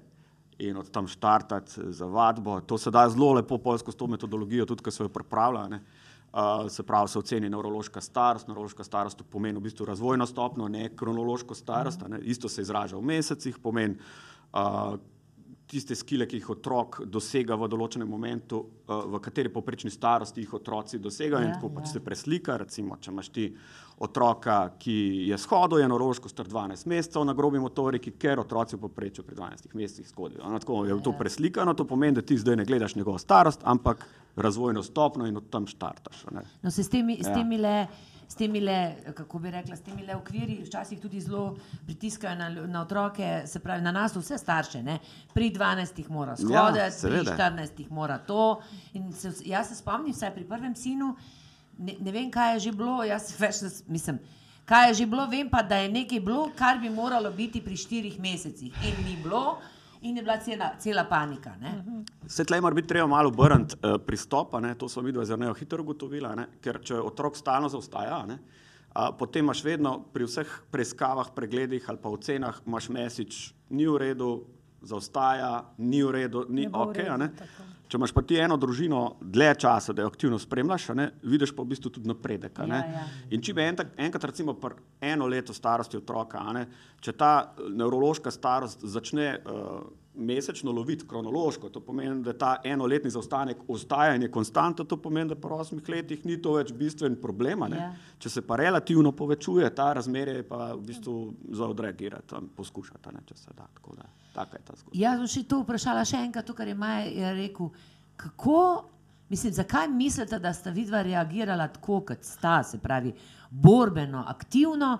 In 0.58 0.76
od 0.76 0.90
tam 0.90 1.08
štartati 1.08 1.92
za 1.92 2.06
vadbo. 2.06 2.60
To 2.60 2.78
se 2.78 2.90
da 2.90 3.08
zelo 3.08 3.32
lepo 3.32 3.58
polsko 3.58 3.92
s 3.92 3.96
to 3.96 4.06
metodologijo, 4.06 4.66
tudi 4.66 4.82
ko 4.82 4.90
se 4.90 5.04
jo 5.04 5.08
pripravlja. 5.08 5.68
ne. 5.68 5.82
Uh, 6.32 6.68
se 6.68 6.82
pravi, 6.82 7.08
se 7.08 7.18
oceni 7.18 7.48
nevrološka 7.50 8.00
starost. 8.00 8.48
Nevrološka 8.48 8.84
starost 8.84 9.22
pomeni 9.30 9.58
v 9.58 9.62
bistvu 9.62 9.84
razvojno 9.86 10.26
stopno, 10.26 10.68
ne 10.68 10.88
kronološko 10.96 11.54
starost. 11.54 12.00
Ne. 12.08 12.20
Isto 12.22 12.48
se 12.48 12.62
izraža 12.62 12.96
v 12.96 13.02
mesecih, 13.02 13.58
pomeni 13.58 13.96
uh, 14.52 14.96
tiste 15.66 15.94
skile, 15.96 16.26
ki 16.28 16.40
jih 16.40 16.48
otrok 16.54 17.02
dosega 17.04 17.56
v 17.56 17.68
določenem 17.68 18.08
momentu, 18.08 18.62
uh, 18.88 19.04
v 19.12 19.20
kateri 19.20 19.52
povprečni 19.52 19.92
starosti 19.92 20.40
jih 20.40 20.54
otroci 20.56 20.98
dosegajo. 20.98 21.42
Ja, 21.44 21.50
in 21.50 21.54
tako 21.58 21.68
pač 21.76 21.90
ja. 21.90 21.92
se 21.98 22.04
preslika. 22.04 22.56
Recimo, 22.64 22.96
če 22.96 23.12
imaš 23.12 23.28
ti 23.32 23.46
otroka, 24.02 24.56
ki 24.76 24.94
je 25.28 25.38
shodil, 25.38 25.78
je 25.78 25.88
nevrološko 25.88 26.28
star 26.28 26.46
12 26.46 26.86
mesecev 26.86 27.24
na 27.24 27.32
grobi 27.32 27.58
motoriki, 27.58 28.10
ker 28.12 28.40
otroci 28.40 28.76
v 28.76 28.80
povprečju 28.80 29.24
pri 29.24 29.36
12 29.36 29.74
mesecih 29.74 30.08
shodijo. 30.08 30.42
No, 30.44 30.58
tako 30.58 30.84
je 30.84 30.96
to 31.00 31.12
preslikano, 31.12 31.74
to 31.74 31.84
pomeni, 31.86 32.14
da 32.14 32.22
ti 32.22 32.36
zdaj 32.36 32.56
ne 32.56 32.64
gledaš 32.64 32.94
njegovo 32.94 33.18
starost, 33.18 33.60
ampak 33.64 34.02
razvojno 34.36 34.82
stopno 34.82 35.26
in 35.26 35.36
od 35.36 35.50
tam 35.50 35.66
štartaš. 35.66 36.24
ne. 36.30 36.42
No, 36.62 36.70
se 36.70 36.82
s 36.82 36.88
temi, 36.88 37.18
s 37.20 37.26
Ja. 37.26 37.34
temi 37.34 37.58
le. 37.58 37.86
s 38.24 38.34
temi 38.34 38.60
le, 38.60 38.76
kako 39.14 39.38
bi 39.38 39.50
rekla, 39.50 39.76
s 39.76 39.82
temi 39.82 40.06
le 40.06 40.14
okviri, 40.16 40.62
včasih 40.64 41.00
tudi 41.00 41.20
zelo 41.20 41.56
pritiskajo 41.86 42.34
na, 42.34 42.46
na 42.66 42.82
otroke, 42.82 43.42
se 43.46 43.60
pravi 43.60 43.82
na 43.82 43.92
nas, 43.92 44.16
vse 44.16 44.38
starše. 44.38 44.80
Ne? 44.82 44.98
Pri 45.34 45.50
12 45.50 46.08
mora 46.08 46.36
shoditi, 46.36 46.54
ja, 46.54 46.70
pri 46.72 46.90
seveda. 46.92 47.34
14 47.34 47.90
mora 47.90 48.18
to. 48.18 48.60
In 48.94 49.12
Se, 49.12 49.32
jaz 49.44 49.68
se 49.68 49.74
spomnim, 49.74 50.12
vsaj 50.12 50.32
pri 50.32 50.44
prvem 50.44 50.74
sinu, 50.74 51.12
ne, 51.78 51.96
ne 52.00 52.12
vem, 52.12 52.30
kaj 52.30 52.54
je 52.54 52.60
že 52.68 52.72
bilo, 52.72 53.02
jaz 53.04 53.30
se 53.30 53.36
več 53.44 53.62
ne 53.62 53.70
mislim. 53.94 54.18
Kaj 54.64 54.88
je 54.88 54.94
že 54.94 55.06
bilo, 55.06 55.26
vem 55.26 55.50
pa, 55.50 55.62
da 55.62 55.82
je 55.82 55.90
nekaj 55.90 56.20
bilo, 56.20 56.50
kar 56.56 56.78
bi 56.78 56.90
moralo 56.90 57.30
biti 57.30 57.60
pri 57.60 57.76
štirih 57.76 58.20
mesecih. 58.20 58.72
In 58.86 59.04
ni 59.04 59.16
bilo, 59.22 59.58
in 60.02 60.16
je 60.16 60.22
bila 60.22 60.38
cela, 60.38 60.72
cela 60.78 61.04
panika. 61.04 61.56
Ne? 61.60 62.04
Se 62.26 62.44
tleh 62.44 62.62
mora 62.62 62.74
biti 62.74 62.88
treba 62.88 63.06
malo 63.06 63.28
obrniti 63.28 63.76
uh, 63.82 63.98
pristopa, 64.06 64.60
ne? 64.60 64.74
to 64.74 64.88
smo 64.88 65.02
mi 65.02 65.12
dva 65.12 65.24
zelo 65.24 65.54
hitro 65.54 65.82
ugotovili, 65.82 66.26
a 66.26 66.34
ne? 66.34 66.46
ker 66.62 66.80
če 66.82 67.00
otrok 67.00 67.36
stalno 67.36 67.68
zaostaja, 67.68 68.22
a 68.22 68.26
ne? 68.26 68.38
Uh, 68.92 69.08
potem 69.18 69.44
imaš 69.44 69.64
vedno 69.64 69.96
pri 70.12 70.26
vseh 70.28 70.48
preiskavah, 70.70 71.30
pregledih 71.34 71.86
ali 71.88 71.98
pa 71.98 72.10
ocenah, 72.12 72.58
imaš 72.66 72.90
mesič, 72.92 73.38
ni 73.70 73.86
v 73.88 73.96
redu, 73.98 74.32
zaostaja, 74.82 75.62
ni 75.78 76.02
v 76.02 76.10
redu, 76.18 76.44
ni 76.48 76.66
Ne 76.66 76.70
bo 76.70 76.84
v 76.84 76.90
ok. 76.90 76.98
redu, 76.98 77.12
a 77.12 77.16
ne. 77.16 77.30
tako. 77.38 77.68
Če 77.92 77.98
imaš 78.00 78.14
pa 78.16 78.22
ti 78.24 78.38
eno 78.40 78.56
družino 78.56 78.98
dlje 79.20 79.50
časa, 79.66 79.92
da 79.92 80.00
jo 80.00 80.08
aktivno 80.08 80.38
spremljaš, 80.40 80.86
ne, 80.96 81.10
vidiš 81.28 81.50
pa 81.52 81.60
v 81.60 81.74
bistvu 81.74 81.90
tudi 81.92 82.08
napredek. 82.08 82.62
Ja, 82.64 82.78
ja. 82.88 83.02
In 83.36 83.42
če 83.44 83.52
bi 83.52 83.60
en, 83.66 83.76
enkrat, 84.06 84.24
recimo, 84.30 84.54
eno 85.04 85.28
leto 85.28 85.52
starosti 85.52 86.00
otroka, 86.00 86.40
ne, 86.56 86.62
če 87.04 87.12
ta 87.20 87.32
eh, 87.42 87.66
nevrološka 87.68 88.32
starost 88.32 88.86
začne 88.94 89.26
uh, 89.36 89.82
mesečno 90.14 90.72
loviti 90.72 91.06
kronološko, 91.08 91.68
to 91.68 91.80
pomeni, 91.80 92.22
da 92.22 92.32
ta 92.32 92.56
enoletni 92.64 93.10
zaostanek 93.10 93.56
ostaja 93.68 94.14
in 94.14 94.22
je 94.22 94.30
konstantno, 94.30 94.84
to 94.84 94.96
pomeni, 94.96 95.28
da 95.28 95.34
pri 95.34 95.54
osmih 95.54 95.88
letih 95.88 96.26
ni 96.26 96.36
to 96.42 96.52
več 96.58 96.72
bistven 96.76 97.16
problem. 97.20 97.64
Ja. 97.72 97.92
Če 98.20 98.30
se 98.30 98.42
pa 98.46 98.56
relativno 98.60 99.12
povečuje, 99.16 99.70
ta 99.74 99.92
razmerje 99.96 100.34
je 100.40 100.48
pa 100.48 100.72
v 100.74 100.82
bistvu 100.86 101.16
za 101.56 101.68
odreagirati, 101.72 102.42
poskušati, 102.56 103.14
ne, 103.14 103.24
če 103.26 103.36
se 103.36 103.56
da. 103.56 103.68
Tako 103.74 103.96
da, 103.96 104.08
taka 104.34 104.60
je 104.60 104.64
ta 104.66 104.76
zgodba. 104.76 104.98
Jaz 105.00 105.22
bom 105.22 105.32
še 105.32 105.44
to 105.48 105.62
vprašala 105.62 106.04
še 106.08 106.20
enkrat, 106.26 106.46
to, 106.46 106.56
kar 106.58 106.68
je 106.68 106.76
Maja 106.76 107.32
rekel. 107.38 107.72
Kako, 108.20 108.58
mislim, 109.32 109.56
zakaj 109.56 109.88
mislite, 109.88 110.38
da 110.38 110.52
sta 110.52 110.70
vidva 110.70 111.00
reagirala 111.02 111.70
tako, 111.72 112.02
kot 112.12 112.28
sta, 112.28 112.60
se 112.68 112.78
pravi, 112.82 113.14
borbeno, 113.50 114.26
aktivno, 114.28 114.98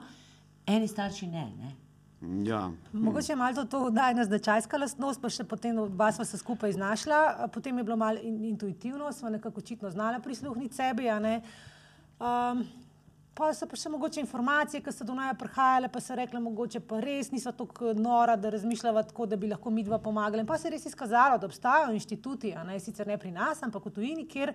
eni 0.67 0.89
starši 0.89 1.29
ne? 1.29 1.47
ne? 1.61 1.77
Ja. 2.23 2.71
Mogoče 2.93 3.33
je 3.33 3.37
malo 3.37 3.55
to, 3.55 3.65
to 3.65 3.91
da 3.91 4.07
je 4.07 4.11
ena 4.11 4.25
značajska 4.25 4.79
lastnost, 4.79 5.21
pa 5.21 5.31
še 5.31 5.45
potem 5.45 5.79
oba 5.83 6.13
sva 6.15 6.25
se 6.25 6.39
skupaj 6.39 6.77
znašla, 6.77 7.49
potem 7.55 7.79
je 7.79 7.85
bilo 7.85 7.97
malo 7.99 8.23
in, 8.23 8.37
intuitivno, 8.53 9.11
sva 9.13 9.31
nekako 9.35 9.59
očitno 9.59 9.91
znala 9.91 10.21
prisluhniti 10.23 10.79
sebi. 10.79 11.09
Um, 11.11 12.63
pa 13.35 13.49
so 13.57 13.67
pa 13.67 13.77
še 13.77 13.91
mogoče 13.91 14.23
informacije, 14.23 14.83
ki 14.85 14.95
so 14.95 15.07
do 15.09 15.17
naja 15.19 15.35
prihajale, 15.35 15.91
pa 15.91 16.01
so 16.01 16.15
rekle, 16.15 16.41
mogoče 16.45 16.85
pa 16.87 17.01
res 17.03 17.33
nisva 17.35 17.51
tako 17.59 17.91
nora, 17.99 18.37
da 18.37 18.55
razmišljava 18.55 19.03
tako, 19.11 19.27
da 19.27 19.37
bi 19.37 19.51
lahko 19.51 19.75
midva 19.75 19.99
pomagali. 19.99 20.45
In 20.45 20.47
pa 20.47 20.61
se 20.61 20.71
je 20.71 20.77
res 20.77 20.87
izkazalo, 20.93 21.43
da 21.43 21.51
obstajajo 21.51 21.91
inštituti, 21.97 22.55
ne 22.69 22.79
sicer 22.81 23.11
ne 23.11 23.19
pri 23.19 23.35
nas, 23.35 23.67
ampak 23.67 23.91
v 23.91 23.95
tujini, 23.99 24.29
kjer 24.31 24.55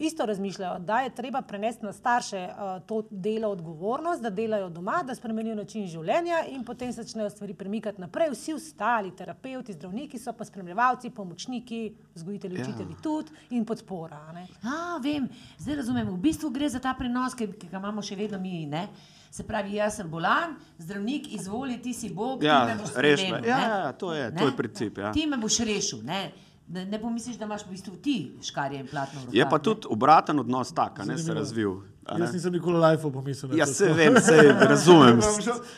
isto 0.00 0.24
razmišljajo, 0.24 0.78
da 0.80 1.00
je 1.00 1.10
treba 1.12 1.42
prenesti 1.42 1.84
na 1.84 1.92
starše 1.92 2.48
uh, 2.48 2.54
to 2.82 3.02
delo 3.10 3.48
odgovornost, 3.50 4.22
da 4.22 4.30
delajo 4.32 4.68
doma, 4.70 5.02
da 5.02 5.14
spremenijo 5.14 5.54
način 5.54 5.86
življenja 5.86 6.44
in 6.48 6.64
potem 6.64 6.92
se 6.92 7.02
začnejo 7.02 7.30
stvari 7.30 7.54
premikati 7.54 8.00
naprej. 8.00 8.30
Vsi 8.30 8.54
ostali, 8.54 9.12
terapeuti, 9.12 9.72
zdravniki 9.72 10.18
so 10.18 10.32
pa 10.32 10.44
spremljevalci, 10.44 11.10
pomočniki, 11.12 11.82
vzgojitelji, 12.14 12.56
Ja. 12.56 12.62
učitelji 12.62 12.96
tudi 13.02 13.30
in 13.50 13.64
podpora. 13.64 14.16
a 14.20 14.32
ne. 14.32 14.46
A, 14.64 14.98
vem, 14.98 15.28
zdaj 15.58 15.76
razumem. 15.76 16.08
V 16.08 16.16
bistvu 16.18 16.50
gre 16.50 16.68
za 16.68 16.78
ta 16.80 16.94
prenos, 16.94 17.34
ki, 17.34 17.46
ki 17.52 17.68
ga 17.68 17.76
imamo 17.76 18.02
še 18.02 18.16
vedno 18.16 18.38
mi. 18.40 18.66
Ne? 18.66 18.88
Se 19.30 19.44
pravi, 19.44 19.74
jaz 19.74 19.94
sem 19.94 20.08
bolan, 20.08 20.56
zdravnik, 20.78 21.28
izvoli, 21.30 21.76
ti 21.78 21.92
si 21.92 22.08
Bog, 22.10 22.42
Ja, 22.42 22.60
ti 22.60 22.72
me 22.72 22.78
boš 22.78 22.90
reši 22.96 23.22
me. 23.22 23.28
spremenil, 23.28 23.48
Ja, 23.48 23.56
ne? 23.58 23.62
ja, 23.64 23.78
ja, 23.78 23.92
to 23.94 24.12
je- 24.12 24.30
Ne? 24.30 24.38
to 24.38 24.46
je 24.46 24.56
princip, 24.56 24.98
ja. 24.98 25.12
Ti 25.12 25.26
me 25.26 25.36
boš 25.38 25.58
rešil. 25.60 26.02
Ne? 26.02 26.30
Ne, 26.70 26.84
ne 26.86 26.98
pomisliš, 26.98 27.36
da 27.36 27.44
imaš 27.44 27.62
v 27.62 27.70
bistvu 27.70 27.96
ti 27.98 28.16
škarje 28.42 28.78
in 28.78 28.86
platno 28.86 29.20
rokah. 29.20 29.34
Je 29.34 29.44
pa 29.44 29.56
ne? 29.56 29.62
tudi 29.62 29.88
obraten 29.88 30.38
odnos 30.38 30.72
tak, 30.72 31.00
a 31.00 31.04
ne 31.04 31.18
se 31.18 31.34
razvil. 31.34 31.72
ne. 32.08 32.20
Jaz 32.20 32.32
nisem 32.32 32.52
nikoli 32.52 32.78
live 32.78 33.10
pomislil. 33.10 33.50
na 33.50 33.56
Ja, 33.56 33.66
to. 33.66 33.72
se 33.74 33.88
vem, 33.92 34.14
se 34.20 34.36
razumem. 34.62 35.18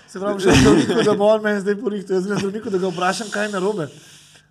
Se 0.07 0.21
pravi, 0.21 0.41
Se 0.41 0.49
še 0.49 0.57
zdravniku, 0.59 1.03
da 1.03 1.15
bo 1.15 1.27
on 1.27 1.43
meni 1.43 1.61
zdaj 1.61 1.77
porihtel, 1.77 2.17
jaz 2.17 2.25
zdravniku, 2.27 2.71
da 2.71 2.79
ga 2.79 2.89
vprašam, 2.89 3.31
kaj 3.31 3.47
je 3.47 3.53
narobe. 3.53 3.89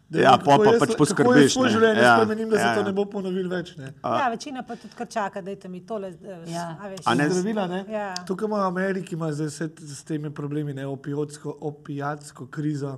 Da 0.09 0.19
Ja, 0.19 0.33
pa 0.37 0.57
jaz- 0.57 0.79
pač 0.79 0.95
poskrbiš, 0.97 1.53
svoje 1.53 1.69
življenje 1.71 2.01
Ja, 2.01 2.15
spremenim, 2.17 2.49
da 2.49 2.57
se 2.57 2.63
ja, 2.63 2.73
to 2.73 2.79
ja. 2.79 2.85
ne 2.85 2.93
bo 2.93 3.05
ponovil 3.07 3.47
več. 3.47 3.77
Ne. 3.77 3.93
Ja, 4.03 4.25
večina 4.27 4.59
pa 4.61 4.75
tudi 4.75 4.91
kar 4.93 5.07
čaka, 5.09 5.41
da 5.41 5.69
mi 5.69 5.79
tole. 5.81 6.09
eh, 6.09 6.43
Ja. 6.47 6.65
a 6.75 6.87
veš. 6.87 6.99
A 7.05 7.13
ne- 7.13 7.29
Zdravila, 7.29 7.67
ne? 7.67 7.85
Ja. 7.87 8.09
Tukaj 8.23 8.45
ima 8.45 8.57
v 8.57 8.67
Ameriki 8.67 9.15
ima 9.15 9.31
zdaj 9.31 9.47
vse 9.47 9.69
s 9.79 10.03
temi 10.03 10.29
problemi, 10.31 10.73
ne, 10.73 10.83
opijotsko, 10.87 11.55
opijatsko 11.61 12.47
krizo. 12.47 12.97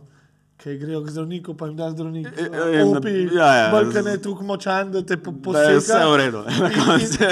Ki 0.63 0.78
grejo 0.78 1.04
k 1.04 1.10
zdravniku, 1.10 1.54
pa 1.54 1.67
jim 1.67 1.76
da 1.76 1.89
zdravnik 1.91 2.28
E, 2.30 2.41
e, 2.41 2.49
na- 2.80 2.89
opi, 2.89 3.12
ja, 3.34 3.47
ja. 3.54 3.71
bolj, 3.71 3.89
ker 3.91 4.04
ne 4.04 4.12
je 4.12 4.19
tako 4.19 4.43
močan, 4.43 4.91
da 4.91 5.02
te 5.02 5.17
po- 5.17 5.52
Da 5.52 5.60
je 5.62 5.78
vse 5.78 5.97
v 6.06 6.17
redu, 6.17 6.39
na 6.62 6.69
koncu. 6.71 7.17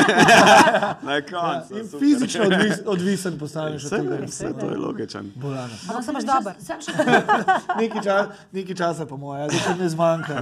Na 1.02 1.14
Ja, 1.14 1.22
koncu. 1.24 1.72
in 1.74 1.86
super. 1.86 2.00
fizično 2.00 2.44
odvis, 2.44 2.82
odvisen 2.88 3.38
postaneš 3.40 3.86
od 3.86 3.90
tega. 3.92 4.28
saj 4.30 4.54
to 4.54 4.66
je 4.66 4.78
logičen. 4.78 5.32
Bolano. 5.36 5.76
Ampak 5.86 6.04
sem 6.04 6.16
dober. 6.16 6.54
še- 6.60 6.92
Nekaj, 7.78 8.04
čas, 8.04 8.26
nekaj 8.52 8.76
časa, 8.76 9.06
po 9.06 9.18
mojem, 9.18 9.48
da 9.48 9.76
ne 9.76 9.90
zmanjka. 9.90 10.36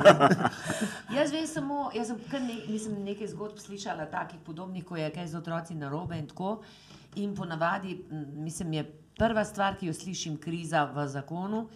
Jaz 1.16 1.32
vem 1.32 1.48
samo, 1.48 1.92
jaz 1.94 2.08
sem 2.08 2.18
kar 2.26 2.42
ne, 2.42 2.58
nisem 2.68 2.98
nekaj 3.04 3.28
zgodb 3.28 3.60
slišala, 3.60 4.06
takih 4.08 4.40
podobnih, 4.40 4.84
ko 4.84 4.96
je 4.96 5.12
kaj 5.12 5.28
z 5.28 5.36
otroci 5.36 5.76
narobe 5.76 6.18
in 6.18 6.28
tako. 6.28 6.62
In 7.16 7.36
ponavadi, 7.36 8.00
mislim, 8.36 8.74
je 8.74 8.84
prva 9.16 9.46
stvar, 9.46 9.76
ki 9.76 9.86
jo 9.86 9.94
slišim, 9.94 10.38
kriza 10.38 10.86
v 10.88 11.08
zakonu 11.08 11.68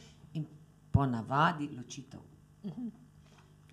ponavadi 0.93 1.69
ločitev. 1.77 2.21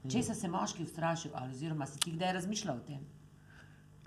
Če 0.08 0.22
se 0.24 0.48
moški 0.48 0.82
ustrašil, 0.82 1.30
ali 1.34 1.52
oziroma 1.52 1.86
si 1.86 1.98
ti 2.00 2.12
kdaj 2.12 2.32
razmišljal 2.32 2.76
o 2.76 2.84
tem? 2.86 3.00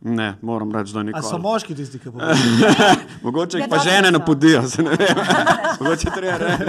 Ne, 0.03 0.33
moram 0.41 0.71
reči, 0.75 0.91
da 0.93 0.99
A 0.99 1.21
so 1.21 1.37
nikoli. 1.37 1.41
moški 1.41 1.75
tisti, 1.75 1.99
ki 1.99 2.11
povedo? 2.11 2.33
Mogoče 3.23 3.57
jih 3.57 3.67
pa 3.69 3.77
žene 3.79 4.11
napodijo, 4.11 4.65
se 4.67 4.83
ne 4.83 4.89
vem. 4.89 5.21
Mogoče 5.79 6.09
treba 6.15 6.37
reči. 6.37 6.65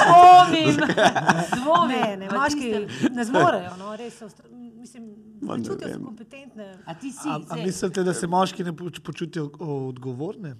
Dvomim, 0.00 0.80
dvomim. 1.60 2.18
Ne, 2.18 2.28
moški 2.32 2.72
ne 3.12 3.24
zmorejo, 3.24 3.76
no, 3.78 3.92
res 3.96 4.18
so, 4.18 4.26
mislim, 4.50 5.06
Ma, 5.40 5.56
ne 5.56 5.64
čutijo 5.64 5.88
se 5.88 6.00
kompetentne. 6.02 6.72
A 6.86 6.94
ti 6.94 7.12
si, 7.12 7.28
A, 7.28 7.38
a 7.48 7.56
mislite, 7.56 8.02
da 8.02 8.14
se 8.14 8.26
moški 8.26 8.64
ne 8.64 8.72
poč- 8.72 9.00
počutijo 9.00 9.50
odgovorne? 9.60 10.56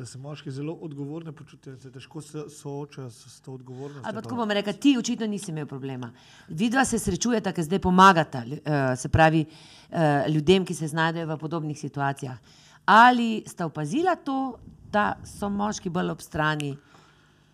Da 0.00 0.06
se 0.06 0.18
moški 0.18 0.50
zelo 0.50 0.72
odgovorne 0.72 1.32
počutijo, 1.32 1.74
da 1.74 1.80
se 1.82 1.90
težko 1.92 2.20
se 2.24 2.42
soočajo 2.48 3.10
s, 3.10 3.26
s 3.34 3.40
to 3.44 3.52
odgovornostjo. 3.52 4.02
Ali 4.04 4.14
pa 4.14 4.22
tako 4.22 4.36
bom 4.36 4.50
rekla, 4.50 4.72
ti 4.72 4.94
očitno 4.98 5.26
nisi 5.26 5.50
imel 5.50 5.66
problema. 5.66 6.08
Vidva 6.48 6.84
se 6.88 6.98
srečujeta, 6.98 7.52
ker 7.52 7.66
zdaj 7.66 7.82
pomagata, 7.84 8.40
eh, 8.48 8.96
se 8.96 9.08
pravi, 9.08 9.44
eh, 9.44 10.24
ljudem, 10.28 10.64
ki 10.64 10.74
se 10.74 10.88
znajdejo 10.88 11.26
v 11.26 11.36
podobnih 11.38 11.80
situacijah. 11.80 12.38
Ali 12.86 13.44
sta 13.46 13.66
opazila 13.66 14.16
to, 14.16 14.56
da 14.92 15.18
so 15.24 15.52
moški 15.52 15.92
bolj 15.92 16.14
ob 16.16 16.24
strani, 16.24 16.72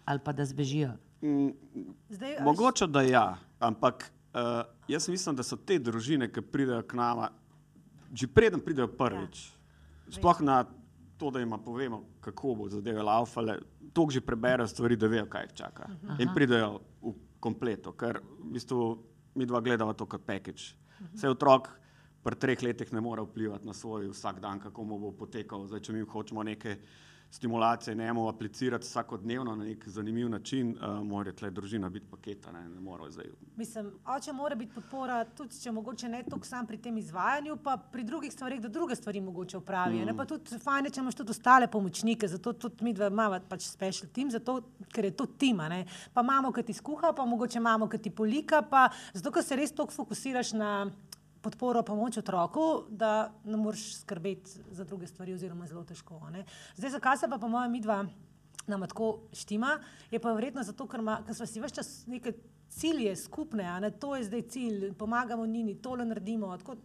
ali 0.04 0.22
pa 0.24 0.32
da 0.32 0.46
zbežijo? 0.46 0.94
Zdaj, 2.08 2.30
a 2.30 2.38
veš, 2.38 2.44
Mogoče 2.44 2.86
da 2.86 3.02
ja, 3.02 3.26
ampak 3.58 4.06
uh, 4.34 4.62
jaz 4.88 5.08
mislim, 5.08 5.34
da 5.34 5.42
so 5.42 5.58
te 5.58 5.82
družine, 5.82 6.30
ki 6.30 6.46
pridejo 6.46 6.86
k 6.86 6.94
nama, 6.94 7.32
že 8.14 8.30
preden 8.30 8.62
pridejo 8.62 8.86
prvič, 8.86 9.48
ja. 9.50 10.20
sploh 10.20 10.46
na 10.46 10.64
to, 11.16 11.30
da 11.30 11.40
jim 11.40 11.54
povemo, 11.64 12.02
kako 12.20 12.54
bo 12.54 12.68
zadeve 12.68 13.02
laufale, 13.02 13.58
toliko 13.92 14.12
že 14.12 14.20
preberejo 14.20 14.68
stvari, 14.68 14.96
da 14.96 15.06
vejo, 15.06 15.26
kaj 15.26 15.44
jih 15.48 15.52
čaka. 15.62 15.88
Aha. 15.88 16.16
In 16.20 16.34
pridejo 16.34 16.80
v 17.02 17.14
kompleto, 17.40 17.92
ker 17.92 18.20
v 18.20 18.52
bistvu 18.52 18.80
mi 19.34 19.46
dva 19.46 19.60
gledamo 19.60 19.92
to 19.92 20.06
kot 20.06 20.24
package. 20.26 20.74
Vse 21.12 21.28
otrok 21.28 21.68
pri 22.24 22.36
treh 22.40 22.62
letih 22.62 22.92
ne 22.92 23.00
more 23.00 23.22
vplivati 23.22 23.66
na 23.66 23.74
svoj 23.74 24.08
vsak 24.10 24.40
dan, 24.40 24.60
kako 24.60 24.84
mu 24.84 24.98
bo 24.98 25.12
potekal. 25.12 25.66
Zdaj, 25.68 25.80
če 25.80 25.92
mi 25.92 26.02
hočemo 26.02 26.42
neke 26.42 26.78
stimulacije 27.36 27.94
njemu 27.94 28.28
aplicirati 28.28 28.84
vsakodnevno 28.84 29.56
na 29.56 29.64
nek 29.64 29.88
zanimiv 29.88 30.28
način, 30.30 30.70
uh, 30.70 31.02
mora 31.04 31.32
tle 31.32 31.50
družina 31.50 31.88
biti 31.88 32.06
paketa, 32.10 32.52
ne, 32.52 32.68
ne 32.68 32.80
more 32.80 33.10
zdaj. 33.10 33.26
Mislim, 33.56 33.90
oče 34.16 34.32
mora 34.32 34.54
biti 34.54 34.74
podpora, 34.74 35.24
tudi 35.24 35.60
če 35.60 35.72
mogoče 35.72 36.08
ne 36.08 36.22
toliko 36.22 36.46
sam 36.46 36.66
pri 36.66 36.78
tem 36.80 36.96
izvajanju, 36.98 37.56
pa 37.64 37.76
pri 37.92 38.04
drugih 38.04 38.32
stvarih, 38.32 38.60
da 38.60 38.68
druge 38.68 38.96
stvari 38.96 39.20
mogoče 39.20 39.56
opravijo. 39.56 40.06
Mm. 40.06 40.16
Pa 40.16 40.24
tudi 40.24 40.58
fajn, 40.64 40.90
če 40.90 41.00
imaš 41.00 41.18
tudi 41.20 41.34
ostale 41.36 41.68
pomočnike, 41.68 42.28
zato 42.28 42.52
tudi 42.52 42.84
mi 42.84 42.94
dva 42.96 43.10
imamo 43.12 43.40
pač 43.48 43.68
special 43.68 44.08
team, 44.14 44.30
zato, 44.32 44.60
ker 44.92 45.04
je 45.04 45.12
to 45.16 45.26
tima. 45.26 45.68
Ne? 45.68 45.84
Pa 46.14 46.24
imamo, 46.24 46.52
ki 46.56 46.64
ti 46.70 46.76
skuha, 46.76 47.12
pa 47.12 47.28
mogoče 47.28 47.60
imamo, 47.60 47.88
ki 47.92 48.00
ti 48.06 48.10
polika, 48.10 48.62
pa 48.62 48.88
zato, 49.12 49.34
ker 49.34 49.44
se 49.44 49.60
res 49.60 49.76
toliko 49.76 49.94
fokusiraš 50.00 50.54
na 50.56 50.72
podporo, 51.42 51.82
pomoč 51.82 52.18
otroku, 52.18 52.84
da 52.88 53.32
ne 53.44 53.56
moreš 53.56 54.00
skrbeti 54.00 54.50
za 54.70 54.84
druge 54.84 55.06
stvari, 55.06 55.34
oziroma 55.34 55.66
zelo 55.66 55.84
težko. 55.84 56.20
ne. 56.30 56.44
Zdaj, 56.76 56.90
zakaj 56.90 57.16
se 57.16 57.28
pa, 57.28 57.38
po 57.38 57.48
mojem, 57.48 57.72
mi 57.72 57.80
dva 57.80 58.04
nam 58.66 58.80
tako 58.88 59.18
štima, 59.32 59.78
je 60.10 60.18
pa 60.18 60.32
verjetno 60.32 60.62
zato, 60.62 60.86
ker, 60.86 61.00
ima, 61.00 61.20
ker 61.26 61.34
smo 61.34 61.46
si 61.46 61.62
več 61.62 61.78
čas 61.78 61.90
neke 62.10 62.32
cilje 62.68 63.14
skupne, 63.16 63.66
ne 63.80 63.90
to 63.90 64.16
je 64.16 64.24
zdaj 64.24 64.42
cilj, 64.50 64.92
pomagamo 64.98 65.46
njini, 65.46 65.76
tole 65.82 66.04
naredimo. 66.04 66.56
Tako, 66.58 66.76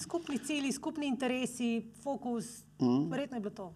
skupni 0.00 0.38
cilji, 0.38 0.72
skupni 0.72 1.08
interesi, 1.08 1.92
fokus, 2.02 2.62
mm. 2.80 3.10
verjetno 3.10 3.36
je 3.36 3.40
bilo 3.40 3.54
to. 3.54 3.72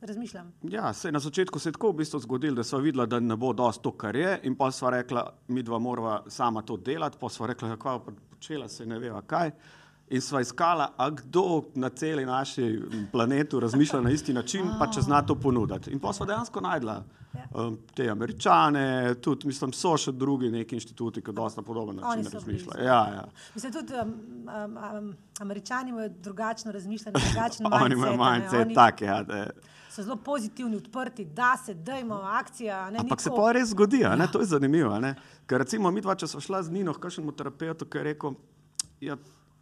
Razmišljam. 0.00 0.52
Ja, 0.62 0.92
se, 0.92 1.12
na 1.12 1.20
začetku 1.20 1.58
se 1.58 1.68
je 1.68 1.72
tako 1.72 1.90
v 1.90 1.98
bistvu 1.98 2.18
zgodilo, 2.24 2.56
da 2.56 2.64
so 2.64 2.78
videli, 2.80 3.04
da 3.06 3.18
ne 3.20 3.36
bo 3.36 3.52
dosto 3.52 3.90
to, 3.90 3.96
kar 4.00 4.16
je, 4.16 4.38
in 4.48 4.56
pa 4.56 4.70
sva 4.72 4.94
rekla, 4.94 5.26
mi 5.48 5.62
dva 5.62 5.78
morava 5.78 6.22
sama 6.26 6.62
to 6.62 6.76
delati, 6.76 7.18
pa 7.20 7.28
sva 7.28 7.50
rekla, 7.52 7.76
kako 7.76 8.14
počela 8.40 8.68
se 8.68 8.86
ne 8.86 8.98
veva 8.98 9.20
kaj. 9.22 9.50
In 10.10 10.20
sva 10.20 10.40
iskala, 10.40 10.88
a 10.96 11.10
kdo 11.10 11.62
na 11.74 11.88
celi 11.88 12.24
naši 12.26 12.64
planetu 13.12 13.60
razmišlja 13.60 14.00
na 14.00 14.10
isti 14.10 14.32
način, 14.32 14.72
pa 14.78 14.88
če 14.90 15.04
zna 15.06 15.20
to 15.22 15.36
ponuditi. 15.38 15.92
In 15.92 16.00
pa 16.00 16.10
sva 16.12 16.26
dejansko 16.26 16.60
najdla 16.60 16.96
um, 17.54 17.76
te 17.94 18.08
američane, 18.10 19.14
tudi 19.22 19.46
mislim, 19.46 19.70
so 19.76 19.92
še 19.94 20.10
drugi 20.12 20.50
neki 20.50 20.74
inštituti, 20.80 21.22
ki 21.22 21.34
dosta 21.36 21.62
podoben 21.62 22.00
način 22.00 22.26
razmišljajo. 22.32 22.86
Ja, 22.86 23.00
ja. 23.14 23.28
Mislim, 23.54 23.72
tudi 23.76 24.00
um, 24.02 24.16
um, 24.48 24.78
um, 24.88 25.12
američani 25.40 25.94
imajo 25.94 26.08
drugačno 26.08 26.72
razmišljanje, 26.72 27.22
drugačen 27.28 27.70
Oni 27.70 27.94
imajo 27.94 28.16
mindset, 28.16 28.32
mindset 28.32 28.66
Oni 28.66 28.74
tak, 28.74 29.04
ja, 29.06 29.22
da 29.22 29.44
je. 29.44 29.50
So 30.00 30.04
zelo 30.04 30.16
pozitivni, 30.16 30.76
odprti, 30.76 31.24
da 31.24 31.56
se 31.66 31.74
dajmo, 31.74 32.14
akcija. 32.14 32.90
Ne, 32.90 32.98
Ampak 32.98 33.20
se 33.20 33.30
pa 33.36 33.52
res 33.52 33.68
zgodi? 33.68 33.98
Ja. 34.00 34.26
to 34.32 34.40
je 34.40 34.46
zanimivo. 34.46 35.00
Ker 35.46 35.60
recimo 35.60 35.90
mi 35.90 36.00
dva, 36.00 36.14
če 36.16 36.26
smo 36.26 36.40
šla 36.40 36.62
z 36.62 36.72
Nino, 36.72 36.94
kakšnemu 36.96 37.34
terapeutu, 37.36 37.84
ki 37.84 37.98
je 37.98 38.04
rekel, 38.04 38.38
ja, 39.04 39.18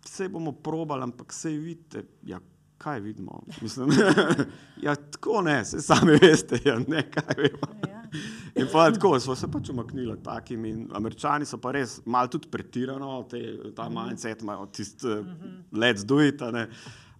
vse 0.06 0.28
bomo 0.30 0.52
probali, 0.52 1.02
ampak 1.02 1.34
sej 1.34 1.58
vidite, 1.58 2.04
ja, 2.22 2.38
kaj 2.78 3.00
vidimo. 3.00 3.42
Mislim, 3.60 3.90
ja, 4.86 4.94
tako 4.94 5.42
ne, 5.42 5.58
se 5.64 5.82
sami 5.82 6.14
veste, 6.22 6.60
ja, 6.64 6.78
ne, 6.86 7.02
kaj 7.10 7.34
vemo. 7.42 7.72
Ja. 7.88 8.04
In 8.54 8.70
pa 8.72 8.86
tako 8.94 9.16
smo 9.20 9.34
se 9.34 9.50
pač 9.50 9.74
umaknili 9.74 10.20
takim. 10.22 10.64
In 10.70 10.86
američani 10.94 11.50
so 11.50 11.58
pa 11.58 11.74
res 11.74 11.98
malo 12.06 12.30
tudi 12.30 12.46
pretirano, 12.46 13.24
te, 13.30 13.42
ta 13.74 13.90
mindset 13.90 14.46
imajo 14.46 14.70
tisti 14.70 15.18
uh, 15.18 15.26
let's 15.74 16.06
do 16.06 16.22
it. 16.22 16.46
ne. 16.52 16.68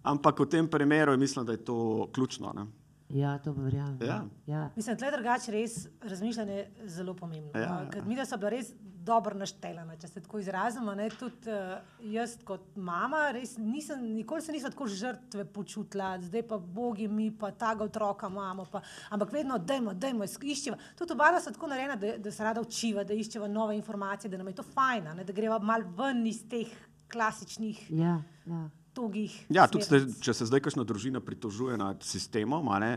Ampak 0.07 0.39
v 0.39 0.47
tem 0.47 0.69
primeru 0.71 1.19
mislim, 1.19 1.47
da 1.47 1.53
je 1.53 1.65
to 1.65 2.09
ključno. 2.15 2.55
Ne? 2.55 2.71
Ja, 3.09 3.39
to 3.39 3.53
verjamem. 3.53 3.99
Ja. 4.03 4.25
Ja. 4.47 4.71
Mislim, 4.77 4.97
da 4.97 5.07
je 5.07 5.13
drugače 5.13 5.53
res 5.53 5.87
razmišljanje 6.03 6.67
zelo 6.85 7.15
pomembno. 7.15 7.51
Ja, 7.55 7.61
ja. 7.61 7.89
Ja, 7.97 8.03
Mi, 8.05 8.17
da 8.17 8.27
so 8.29 8.37
bila 8.37 8.51
res 8.53 8.73
dobro 9.09 9.39
naštelana, 9.39 9.97
če 9.97 10.09
se 10.11 10.21
tako 10.21 10.41
izrazimo. 10.43 10.93
Ne, 10.95 11.09
tudi 11.17 11.49
uh, 11.49 11.79
jaz 12.13 12.37
kot 12.45 12.67
mama, 12.77 13.31
res 13.33 13.55
nisem, 13.61 14.03
nikoli 14.13 14.45
se 14.45 14.53
nisem 14.53 14.75
tako 14.75 14.89
žrtve 14.93 15.47
počutila, 15.53 16.11
zdaj 16.21 16.45
pa 16.51 16.59
bogi 16.59 17.09
mi, 17.09 17.31
pa 17.33 17.51
tega 17.57 17.87
otroka 17.89 18.29
imamo. 18.29 18.67
Pa, 18.73 18.83
ampak 19.17 19.33
vedno, 19.33 19.57
dajmo, 19.59 19.97
dajmo, 19.97 20.29
iščeva. 20.29 20.77
Tudi 20.99 21.17
oba 21.17 21.33
sta 21.41 21.55
tako 21.57 21.73
narejena, 21.73 21.97
da, 21.97 22.19
da 22.21 22.35
se 22.35 22.45
rada 22.45 22.61
učiva, 22.61 23.07
da 23.09 23.17
iščeva 23.17 23.49
nove 23.49 23.77
informacije, 23.81 24.31
da 24.31 24.43
nam 24.43 24.53
je 24.53 24.59
to 24.61 24.67
fajn, 24.75 25.09
a 25.09 25.17
ne, 25.17 25.25
da 25.25 25.33
greva 25.33 25.59
mal 25.59 25.89
ven 25.97 26.27
iz 26.29 26.45
teh 26.51 26.69
klasičnih, 27.09 27.87
Ja, 27.91 28.23
ja. 28.47 28.69
Togih. 28.99 29.37
Ja, 29.51 29.67
tudi 29.67 29.85
zdaj, 29.85 30.01
smernic. 30.01 30.19
če 30.21 30.35
se 30.35 30.47
zdaj 30.47 30.61
kakšna 30.61 30.85
družina 30.85 31.21
pritožuje 31.23 31.79
nad 31.79 32.03
sistemom, 32.05 32.69
a 32.69 32.79
ne, 32.79 32.91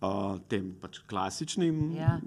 uh, 0.00 0.36
tem 0.46 0.74
pač 0.74 1.00
klasičnim, 1.02 1.80
Ja. 1.92 2.18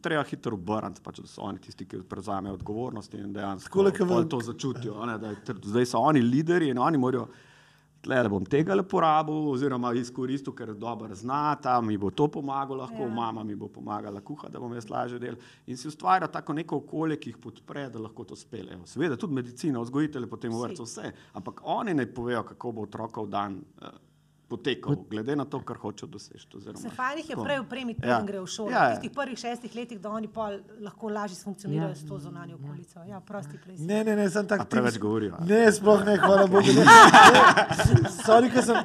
treba 0.00 0.22
hitro 0.24 0.54
obrniti, 0.54 1.02
pač, 1.02 1.18
da 1.18 1.26
so 1.28 1.42
oni 1.42 1.58
tisti, 1.60 1.84
ki 1.84 2.02
prevzamejo 2.04 2.54
odgovornost 2.54 3.14
in 3.14 3.32
dejansko 3.32 3.82
v- 3.82 4.28
to 4.28 4.40
začutijo. 4.42 4.96
a 4.96 5.06
Ne, 5.06 5.18
da 5.18 5.28
je 5.28 5.36
zdaj 5.64 5.86
so 5.86 5.98
oni 6.00 6.22
lideri 6.22 6.70
in 6.70 6.78
oni 6.80 6.96
morajo. 6.98 7.28
Tle, 8.02 8.22
da 8.22 8.28
bom 8.28 8.44
tega 8.46 8.74
le 8.74 8.82
porabil, 8.86 9.34
oziroma 9.50 9.90
izkoristil, 9.98 10.52
ker 10.54 10.70
dobro 10.74 11.14
zna, 11.14 11.56
ta 11.62 11.80
mi 11.80 11.96
bo 11.98 12.10
to 12.10 12.28
pomagalo, 12.28 12.78
lahko 12.78 13.02
Ja. 13.02 13.08
mama 13.08 13.42
mi 13.44 13.54
bo 13.54 13.68
pomagala 13.68 14.20
kuhati, 14.20 14.52
da 14.52 14.60
bom 14.60 14.74
jaz 14.74 14.86
lažje 14.90 15.18
delal. 15.18 15.36
In 15.66 15.76
si 15.76 15.88
ustvarja 15.88 16.28
tako 16.28 16.52
neko 16.52 16.76
okolje, 16.76 17.16
ki 17.16 17.30
jih 17.30 17.36
podpre, 17.38 17.88
da 17.90 17.98
lahko 17.98 18.24
to 18.24 18.36
speljejo. 18.36 18.86
Seveda 18.86 19.16
tudi 19.16 19.34
medicina, 19.34 19.80
vzgojitelji 19.80 20.26
potem 20.26 20.50
v 20.52 20.54
Vsi. 20.54 20.62
vrtu 20.62 20.82
vse, 20.82 21.12
ampak 21.32 21.60
oni 21.64 21.94
ne 21.94 22.06
povejo, 22.06 22.42
kako 22.42 22.72
bo 22.72 22.82
otrokov 22.82 23.26
dan 23.26 23.58
uh, 23.82 23.88
potekal, 24.48 24.96
glede 25.04 25.36
na 25.36 25.44
to, 25.44 25.60
kar 25.60 25.76
hočejo 25.76 26.08
doseči. 26.08 26.46
oziroma 26.54 26.78
Se 26.78 26.88
fajn 26.90 27.18
jih 27.18 27.30
je 27.30 27.36
prej 27.36 27.58
opremiti, 27.58 28.00
Ja. 28.00 28.16
preden 28.16 28.26
grejo 28.26 28.42
v 28.42 28.46
šolo. 28.46 28.70
Ja, 28.70 28.74
Ja, 28.74 28.84
ja. 28.84 28.88
v 28.88 28.94
tistih 28.94 29.10
prvih 29.12 29.38
šestih 29.38 29.74
letih, 29.74 30.00
da 30.00 30.10
oni 30.10 30.28
pol 30.28 30.50
lahko 30.80 31.08
lažje 31.08 31.36
funkcionirajo 31.44 31.82
Ja. 31.84 31.88
ja. 31.88 31.94
s 31.94 32.06
to 32.06 32.18
zunanjo 32.18 32.56
okolico. 32.56 32.98
Ja, 33.04 33.20
prosti 33.20 33.58
prej. 33.58 33.76
Ne, 33.78 34.04
ne, 34.04 34.16
ne, 34.16 34.30
sem 34.30 34.46
tak. 34.46 34.60
A 34.60 34.64
preveč 34.66 34.98
govorijo? 34.98 35.36
Ne, 35.42 35.72
sploh 35.72 36.04
ne, 36.04 36.16
hvala 36.16 36.46
Bogu. 36.52 36.72
Sorry, 38.18 38.48
ker 38.48 38.62
sem, 38.62 38.76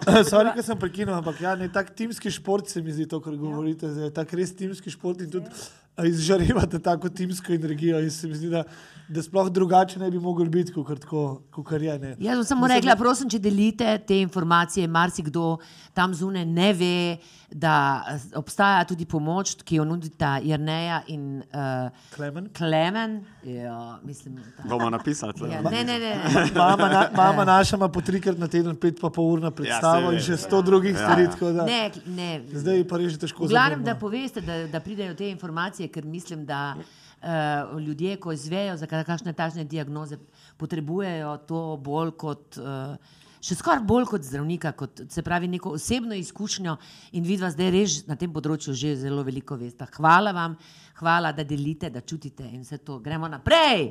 sem 0.63 0.77
prekinil, 0.77 1.13
ampak 1.13 1.41
ja, 1.41 1.55
ne, 1.55 1.69
tak 1.69 1.89
timski 1.91 2.31
šport 2.31 2.67
se 2.67 2.81
mi 2.81 2.91
zdi 2.91 3.07
to, 3.07 3.19
kar 3.19 3.35
govorite. 3.35 3.87
Ja. 3.87 4.09
Tak 4.11 4.33
res 4.33 4.53
timski 4.53 4.91
šport 4.91 5.21
in 5.21 5.31
tudi 5.31 5.47
a, 5.47 5.82
izžarevate 5.99 6.79
tako 6.79 7.09
timsko 7.09 7.53
energijo. 7.53 7.99
In 7.99 8.11
se 8.11 8.27
mi 8.27 8.35
zdi, 8.35 8.49
da, 8.49 8.63
da 9.07 9.21
sploh 9.21 9.49
drugače 9.49 9.99
ne 9.99 10.11
bi 10.11 10.19
mogli 10.19 10.49
biti, 10.49 10.73
kot 10.73 10.99
tako, 10.99 11.41
kot 11.51 11.71
je. 11.71 11.99
Ne. 11.99 12.15
Jaz 12.19 12.37
bom 12.37 12.45
samo 12.45 12.61
Mislim, 12.61 12.77
rekla, 12.79 12.95
prosim, 12.95 13.29
če 13.29 13.39
delite 13.39 13.97
te 13.97 14.21
informacije, 14.21 14.87
marsikdo 14.87 15.57
tam 15.93 16.13
zunaj 16.13 16.45
ne 16.45 16.73
ve, 16.73 17.17
da 17.51 17.73
eh, 18.09 18.19
obstaja 18.35 18.83
tudi 18.83 19.05
pomoč, 19.05 19.55
ki 19.63 19.75
jo 19.75 19.83
nudita 19.85 20.39
Jrneja 20.41 21.03
in 21.07 21.43
uh, 21.43 21.91
Klemen? 22.15 22.47
Klemen. 22.49 23.19
Ja, 23.43 23.99
mislim, 24.03 24.35
da, 24.35 24.63
Bomo 24.65 24.89
napisali. 24.89 25.33
ja, 25.51 25.61
ne, 25.61 25.83
ne, 25.83 25.99
ne. 25.99 26.13
Mama, 26.55 26.89
na, 26.89 27.09
mama 27.15 27.45
naša 27.45 27.75
ima 27.75 27.87
po 27.87 28.01
trikrat 28.01 28.37
na 28.37 28.47
teden 28.47 28.75
pet 28.75 28.97
pa 29.01 29.09
pol 29.09 29.33
ur 29.33 29.41
na 29.41 29.51
predstavo 29.51 30.09
saj 30.09 30.15
in 30.15 30.21
še 30.21 30.31
ja. 30.31 30.37
sto 30.37 30.61
drugih 30.61 30.91
Ja, 30.91 30.97
stvari. 30.97 31.23
ja. 31.23 31.29
tako 31.29 31.51
da- 31.51 31.65
ne, 31.65 31.91
ne. 32.07 32.29
Zdaj 32.53 32.87
pa 32.87 32.97
res 32.97 33.11
že 33.11 33.19
težko 33.19 33.45
glavnem, 33.47 33.83
da 33.83 33.93
poveste, 33.95 34.41
da, 34.41 34.67
da 34.67 34.79
pridejo 34.79 35.13
te 35.13 35.29
informacije, 35.29 35.82
ker 35.87 36.05
mislim, 36.05 36.45
da 36.45 36.75
uh, 36.77 37.79
ljudje, 37.81 38.15
ko 38.19 38.31
izvejo 38.31 38.77
za 38.77 38.87
ka- 38.87 39.03
kakšne 39.03 39.33
tažne 39.33 39.63
diagnoze, 39.63 40.17
potrebujejo 40.57 41.37
to 41.47 41.77
bolj 41.77 42.11
kot. 42.11 42.57
Uh, 42.57 42.95
Še 43.43 43.57
skoraj 43.59 43.81
bolj 43.83 44.05
kot 44.07 44.23
zdravnika, 44.23 44.69
kot 44.71 45.01
se 45.11 45.19
pravi, 45.19 45.49
neko 45.51 45.73
osebno 45.75 46.15
izkušnjo, 46.15 46.77
in 47.11 47.25
vidva 47.27 47.49
zdaj 47.51 47.71
res 47.75 47.95
na 48.07 48.15
tem 48.15 48.31
področju 48.31 48.71
že 48.71 48.93
zelo 49.01 49.19
veliko 49.27 49.57
veste. 49.59 49.83
Hvala 49.97 50.31
vam, 50.31 50.55
hvala, 51.01 51.33
da 51.35 51.43
delite, 51.43 51.89
da 51.91 51.99
čutite 52.07 52.47
in 52.47 52.61
vse 52.63 52.77
to. 52.87 53.01
Gremo 53.03 53.27
naprej. 53.27 53.89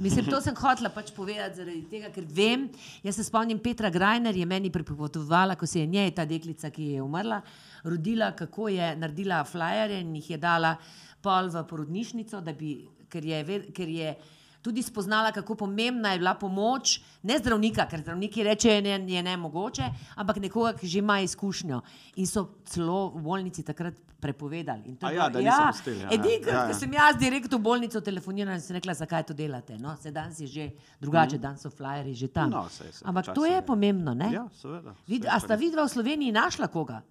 Mislim, 0.00 0.24
to 0.24 0.40
sem 0.40 0.56
hotela 0.56 0.88
pač 0.88 1.12
povedati 1.12 1.60
zaradi 1.60 1.84
tega, 1.90 2.08
ker 2.16 2.24
vem. 2.24 2.70
Jaz 3.04 3.20
se 3.20 3.28
spomnim, 3.28 3.60
Petra 3.60 3.90
Grajner 3.92 4.32
je 4.40 4.48
meni 4.48 4.72
pripovedovala, 4.72 5.58
ko 5.60 5.68
se 5.68 5.84
je 5.84 5.86
njej 5.86 6.14
ta 6.16 6.24
deklica, 6.24 6.72
ki 6.72 6.94
je 6.96 7.04
umrla, 7.04 7.42
rodila, 7.84 8.32
kako 8.32 8.72
je 8.72 8.94
naredila 8.96 9.44
flyerje 9.44 10.00
in 10.00 10.16
jih 10.16 10.30
je 10.30 10.38
dala 10.40 10.78
pol 11.24 11.48
v 11.50 11.64
porodnišnico, 11.64 12.44
bi, 12.52 12.76
ker 13.08 13.24
je, 13.24 13.42
ker 13.72 13.88
je 13.90 14.14
tudi 14.60 14.80
spoznala, 14.80 15.28
kako 15.30 15.54
pomembna 15.56 16.12
je 16.12 16.18
bila 16.18 16.32
pomoč, 16.34 16.94
ne 17.22 17.36
zdravnika, 17.36 17.84
ker 17.84 18.00
zdravniki 18.00 18.42
rečejo, 18.42 18.80
da 18.80 19.12
je 19.12 19.22
ne 19.22 19.34
mogoče, 19.36 19.84
ampak 20.16 20.38
nekoga, 20.38 20.72
ki 20.72 20.88
že 20.88 20.98
ima 20.98 21.18
izkušnjo. 21.20 21.82
In 22.16 22.26
so 22.26 22.46
celo 22.64 23.10
v 23.10 23.20
bolnici 23.20 23.60
takrat 23.62 23.92
prepovedali. 24.18 24.86
In 24.86 24.96
to 24.96 25.04
je 25.06 25.14
ja, 25.14 25.28
bilo- 25.28 25.32
da 25.34 25.40
niso 25.42 25.68
pustili, 25.68 25.98
ja, 25.98 26.02
ja. 26.02 26.10
Edinkrat, 26.10 26.54
Ja, 26.54 26.62
ko 26.62 26.70
ja. 26.70 26.74
sem 26.74 26.92
jaz 26.92 27.16
direkt 27.16 27.52
v 27.52 27.60
bolnico 27.60 28.00
telefonirala 28.00 28.56
in 28.56 28.62
sem 28.62 28.72
rekla, 28.72 28.94
zakaj 28.94 29.22
to 29.22 29.34
delate. 29.34 29.76
No, 29.76 29.96
se 29.96 30.10
danes 30.10 30.40
je 30.40 30.46
že 30.48 30.64
drugače, 30.96 31.36
danes 31.38 31.60
so 31.60 31.68
flyeri 31.68 32.14
že 32.14 32.28
tam. 32.28 32.48
No, 32.50 32.64
saj 32.70 32.88
se 32.90 33.04
Ampak 33.04 33.34
to 33.34 33.44
je 33.44 33.52
je. 33.52 33.62
pomembno, 33.62 34.14
ne? 34.14 34.32
Ja, 34.32 34.48
seveda. 34.54 34.96
Vid, 35.06 35.26
a 35.26 35.36
sta 35.38 35.54
vidva 35.56 35.84
v 35.84 35.88
Sloveniji 35.90 36.32
našla 36.32 36.68
koga? 36.68 37.02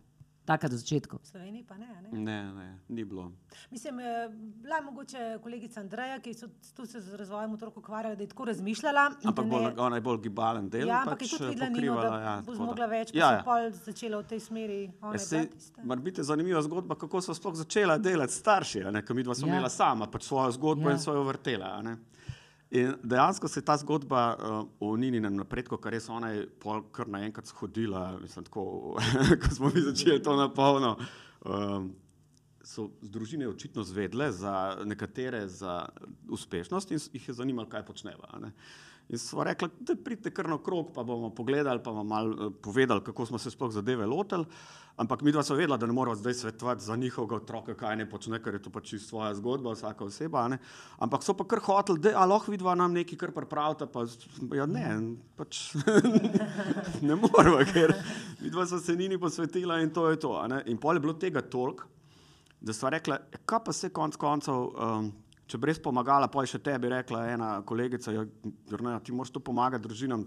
Taka 0.45 0.67
do 0.67 0.75
začetku. 0.75 1.17
V 1.17 1.25
Sloveniji 1.25 1.63
pa 1.63 1.77
ne. 1.77 1.87
a 1.87 2.01
ne. 2.03 2.09
Ne, 2.13 2.53
ne, 2.53 2.79
ni 2.89 3.03
bilo. 3.03 3.31
Mislim, 3.71 3.95
eh, 3.97 4.27
bila 4.59 4.75
je 4.75 4.81
mogoče 4.83 5.19
kolegica 5.39 5.79
Andreja, 5.79 6.19
ki 6.19 6.33
so 6.33 6.45
tu 6.75 6.85
se 6.85 6.99
z 6.99 7.15
razvojem 7.15 7.53
otrok 7.53 7.77
ukvarjala, 7.77 8.15
da 8.15 8.23
je 8.23 8.27
tako 8.27 8.45
razmišljala. 8.45 9.11
in 9.17 9.27
Ampak 9.27 9.45
da 9.45 9.49
bolj, 9.49 9.63
ne- 9.65 9.73
ona 9.77 9.95
je 9.95 10.01
bolj 10.01 10.17
gibalen 10.19 10.69
del. 10.69 10.87
Ja, 10.87 10.99
ampak 10.99 11.15
pač 11.15 11.23
je 11.23 11.37
tudi 11.37 11.43
eh, 11.45 11.49
videla, 11.49 11.69
Nino, 11.69 11.75
pokrivala, 11.93 12.17
da 12.17 12.23
ja, 12.25 12.41
bo 12.41 12.55
zmogla 12.55 12.85
več, 12.87 13.13
Ja, 13.13 13.31
ja, 13.31 13.39
so 13.39 13.45
pol 13.45 13.61
začela 13.71 14.17
v 14.17 14.23
tej 14.25 14.39
smeri. 14.41 14.91
ona 15.01 15.13
Ja, 15.13 15.17
tista. 15.47 15.81
Mar 15.83 15.97
biti 15.99 16.23
zanimiva 16.23 16.61
zgodba, 16.61 16.95
kako 16.97 17.21
so 17.21 17.33
sploh 17.33 17.55
začela 17.55 17.97
delati 17.97 18.33
starši, 18.33 18.83
a 18.83 18.91
ne, 18.91 19.01
ker 19.01 19.15
mi 19.15 19.23
dva 19.23 19.33
smo 19.33 19.47
Ja. 19.47 19.53
imela 19.53 19.69
sama 19.71 20.07
pač 20.07 20.23
svojo 20.23 20.51
zgodbo 20.51 20.89
Ja. 20.89 20.91
in 20.91 20.99
svojo 20.99 21.23
vrtela. 21.23 21.65
a 21.69 21.81
ne. 21.81 21.97
In 22.73 22.95
dejansko 23.03 23.47
se 23.47 23.59
je 23.59 23.65
ta 23.65 23.75
zgodba 23.77 24.21
uh, 24.33 24.67
o 24.79 24.95
Nininem 24.97 25.35
napredku, 25.37 25.77
kar 25.77 25.93
res 25.93 26.07
ona 26.09 26.31
je 26.33 26.47
pol 26.59 26.81
kar 26.91 27.05
naenkrat 27.05 27.45
shodila, 27.45 28.15
mislim, 28.21 28.47
tako, 28.47 28.63
ko 29.43 29.51
smo 29.53 29.69
mi 29.75 29.81
začeli 29.81 30.23
to 30.23 30.33
na 30.35 30.47
polno. 30.49 30.95
Um, 31.45 31.91
so 32.63 32.87
z 33.03 33.11
družine 33.11 33.47
očitno 33.47 33.83
zvedle 33.83 34.31
za 34.31 34.79
nekatere 34.87 35.43
za 35.47 35.83
uspešnost 36.31 36.91
in 36.91 37.01
jih 37.13 37.27
je 37.27 37.35
zanimalo, 37.35 37.69
kaj 37.69 37.85
počneva. 37.85 38.39
In 39.09 39.19
smo 39.19 39.43
rekli, 39.43 39.69
da 39.79 39.95
pridite 39.99 40.31
kar 40.33 40.49
na 40.49 40.57
krog, 40.63 40.93
pa 40.95 41.03
bomo 41.03 41.29
pogledali, 41.35 41.83
pa 41.83 41.91
bomo 41.91 42.03
malo 42.03 42.33
eh, 42.33 42.53
povedali, 42.63 43.03
kako 43.03 43.25
smo 43.25 43.37
se 43.37 43.51
sploh 43.51 43.71
zadeve 43.71 44.05
lotili. 44.05 44.45
Ampak 44.97 45.21
mi 45.21 45.31
dva 45.31 45.41
smo 45.43 45.55
vedela, 45.55 45.77
da 45.77 45.87
ne 45.89 45.93
moramo 45.93 46.15
zdaj 46.15 46.33
svetovati 46.33 46.83
za 46.83 46.95
njihovega 46.95 47.35
otroka, 47.35 47.73
kaj 47.73 47.95
ne 47.95 48.05
počne, 48.09 48.37
ker 48.43 48.53
je 48.53 48.61
to 48.61 48.69
pač 48.69 48.93
svoja 49.01 49.31
zgodba, 49.35 49.73
vsaka 49.73 50.05
oseba. 50.05 50.45
Ne? 50.47 50.59
Ampak 51.01 51.23
so 51.25 51.33
pa 51.33 51.47
kar 51.49 51.63
hoteli, 51.65 51.99
da 51.99 52.25
lahko 52.29 52.53
vidva 52.53 52.75
nam 52.77 52.93
nekaj 52.93 53.17
kar 53.17 53.33
pripravite, 53.33 53.87
pa 53.89 54.05
ja, 54.55 54.67
ne, 54.69 55.15
pač 55.35 55.63
ne 57.07 57.17
moramo, 57.17 57.63
ker 57.73 57.95
vidva 58.41 58.67
so 58.69 58.77
se 58.77 58.95
njini 58.95 59.17
posvetila 59.17 59.79
in 59.81 59.89
to 59.89 60.05
je 60.13 60.21
to. 60.21 60.35
In 60.69 60.77
pol 60.77 61.01
je 61.01 61.05
bilo 61.07 61.17
tega 61.17 61.41
toliko, 61.41 61.89
da 62.61 62.73
so 62.73 62.89
rekla, 62.89 63.17
"Ja, 63.33 63.41
kaj 63.45 63.63
pa 63.65 63.73
se 63.73 63.89
konc 63.89 64.15
koncev, 64.15 64.69
um, 64.77 65.11
Če 65.53 65.59
bi 65.61 65.67
res 65.69 65.77
pomagala, 65.77 66.25
pa 66.33 66.41
je 66.41 66.55
še 66.55 66.59
tebi 66.65 66.89
rekla 66.89 67.27
ena 67.29 67.47
kolegica, 67.61 68.09
ja, 68.09 68.23
Jurneja, 68.71 68.97
ti 69.05 69.13
moraš 69.13 69.35
to 69.35 69.41
pomagati 69.45 69.85
družinam. 69.85 70.23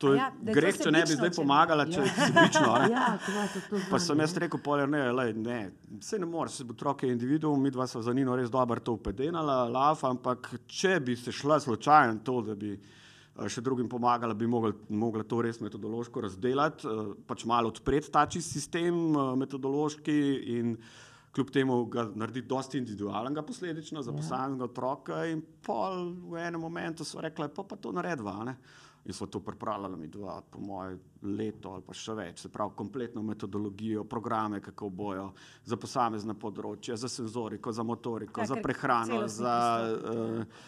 To 0.00 0.14
je 0.14 0.16
ja, 0.16 0.30
da 0.32 0.54
greh, 0.56 0.78
če 0.80 0.88
ne 0.94 1.02
bi 1.04 1.12
zdaj 1.18 1.32
pomagala, 1.36 1.84
če 1.90 2.00
je 2.00 2.12
sebično. 2.14 2.70
a 2.70 2.78
ne. 2.80 2.88
Ja, 2.94 3.10
to 3.52 3.80
Pa 3.90 4.00
sem 4.00 4.16
ja. 4.16 4.24
jaz 4.24 4.32
rekel, 4.40 4.62
pol, 4.64 4.86
ne, 4.88 5.02
lej, 5.12 5.34
ne, 5.36 5.58
se 6.00 6.16
ne 6.16 6.30
moreš, 6.30 6.62
se 6.62 6.66
bo 6.70 6.72
otrok 6.72 7.04
je 7.04 7.12
individuum, 7.12 7.60
mi 7.60 7.74
dva 7.74 7.84
sva 7.90 8.00
za 8.06 8.16
Nino 8.16 8.32
res 8.38 8.48
dobro 8.54 8.80
to 8.80 8.96
upedenala, 8.96 9.58
laf, 9.68 10.06
ampak 10.08 10.54
če 10.64 10.96
bi 11.04 11.20
se 11.20 11.36
šla 11.36 11.60
slučajno 11.60 12.24
to, 12.24 12.40
da 12.48 12.56
bi 12.56 12.72
eh, 12.72 13.44
še 13.44 13.60
drugim 13.60 13.92
pomagala, 13.92 14.32
bi 14.32 14.48
mogla, 14.48 14.72
mogla 14.88 15.28
to 15.28 15.44
res 15.44 15.60
metodološko 15.60 16.24
razdelati, 16.30 16.88
eh, 16.88 17.14
pač 17.28 17.44
malo 17.44 17.76
odpreti 17.76 18.08
ta 18.08 18.24
čist 18.24 18.56
sistem 18.56 19.04
eh, 19.12 19.32
metodološki 19.44 20.20
in 20.56 20.78
kljub 21.34 21.50
temu 21.50 21.84
ga 21.84 22.06
narediti 22.14 22.48
dosti 22.48 22.78
individualnega 22.78 23.42
posledično 23.42 24.02
za 24.02 24.12
posameznega 24.12 24.64
otroka 24.64 25.24
in 25.26 25.42
pol 25.64 26.12
v 26.28 26.40
enem 26.46 26.60
momentu 26.60 27.04
so 27.04 27.20
rekla, 27.20 27.48
pa 27.48 27.64
pa 27.64 27.76
to 27.76 27.92
naredva, 27.92 28.44
ne. 28.44 28.56
In 29.04 29.12
so 29.12 29.26
to 29.26 29.40
pripravljali 29.40 29.96
mi 29.96 30.08
dva, 30.08 30.42
po 30.50 30.60
moje, 30.60 30.98
leto 31.22 31.72
ali 31.72 31.82
pa 31.82 31.94
še 31.94 32.14
več, 32.14 32.44
se 32.44 32.48
pravi, 32.54 32.76
kompletno 32.78 33.22
metodologijo, 33.22 34.04
programe, 34.04 34.60
kako 34.62 34.90
bojo 34.90 35.32
za 35.66 35.76
posamezne 35.76 36.36
področja, 36.38 36.96
za 36.96 37.10
senzoriko, 37.10 37.72
za 37.72 37.82
motoriko, 37.82 38.44
Ja, 38.44 38.46
za 38.46 38.60
prehrano, 38.62 39.24
za 39.26 39.56
uh, 39.82 40.62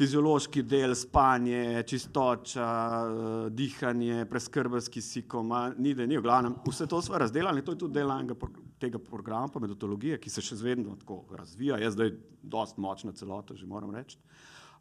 fiziološki 0.00 0.64
del, 0.64 0.96
spanje, 0.96 1.82
čistoča, 1.84 2.70
uh, 3.04 3.34
dihanje, 3.52 4.24
preskrba 4.32 4.80
s 4.80 4.88
kisikom, 4.88 5.52
ni 5.76 5.92
da 5.92 6.08
ni, 6.08 6.16
v 6.16 6.24
glavnem, 6.24 6.56
vse 6.64 6.88
to 6.88 7.02
smo 7.04 7.20
razdelali, 7.20 7.66
to 7.66 7.76
je 7.76 7.84
tudi 7.84 8.00
del 8.00 8.16
enega 8.16 8.38
tega 8.84 9.00
programa, 9.02 9.48
pa 9.52 9.62
metodologije, 9.64 10.20
ki 10.20 10.30
se 10.30 10.44
še 10.44 10.60
vedno 10.60 10.96
tako 11.00 11.22
razvija, 11.34 11.80
je 11.82 11.90
zdaj 11.96 12.12
dosti 12.42 12.80
močna 12.80 13.12
celota, 13.16 13.56
že 13.56 13.66
moram 13.66 13.94
reči. 13.94 14.20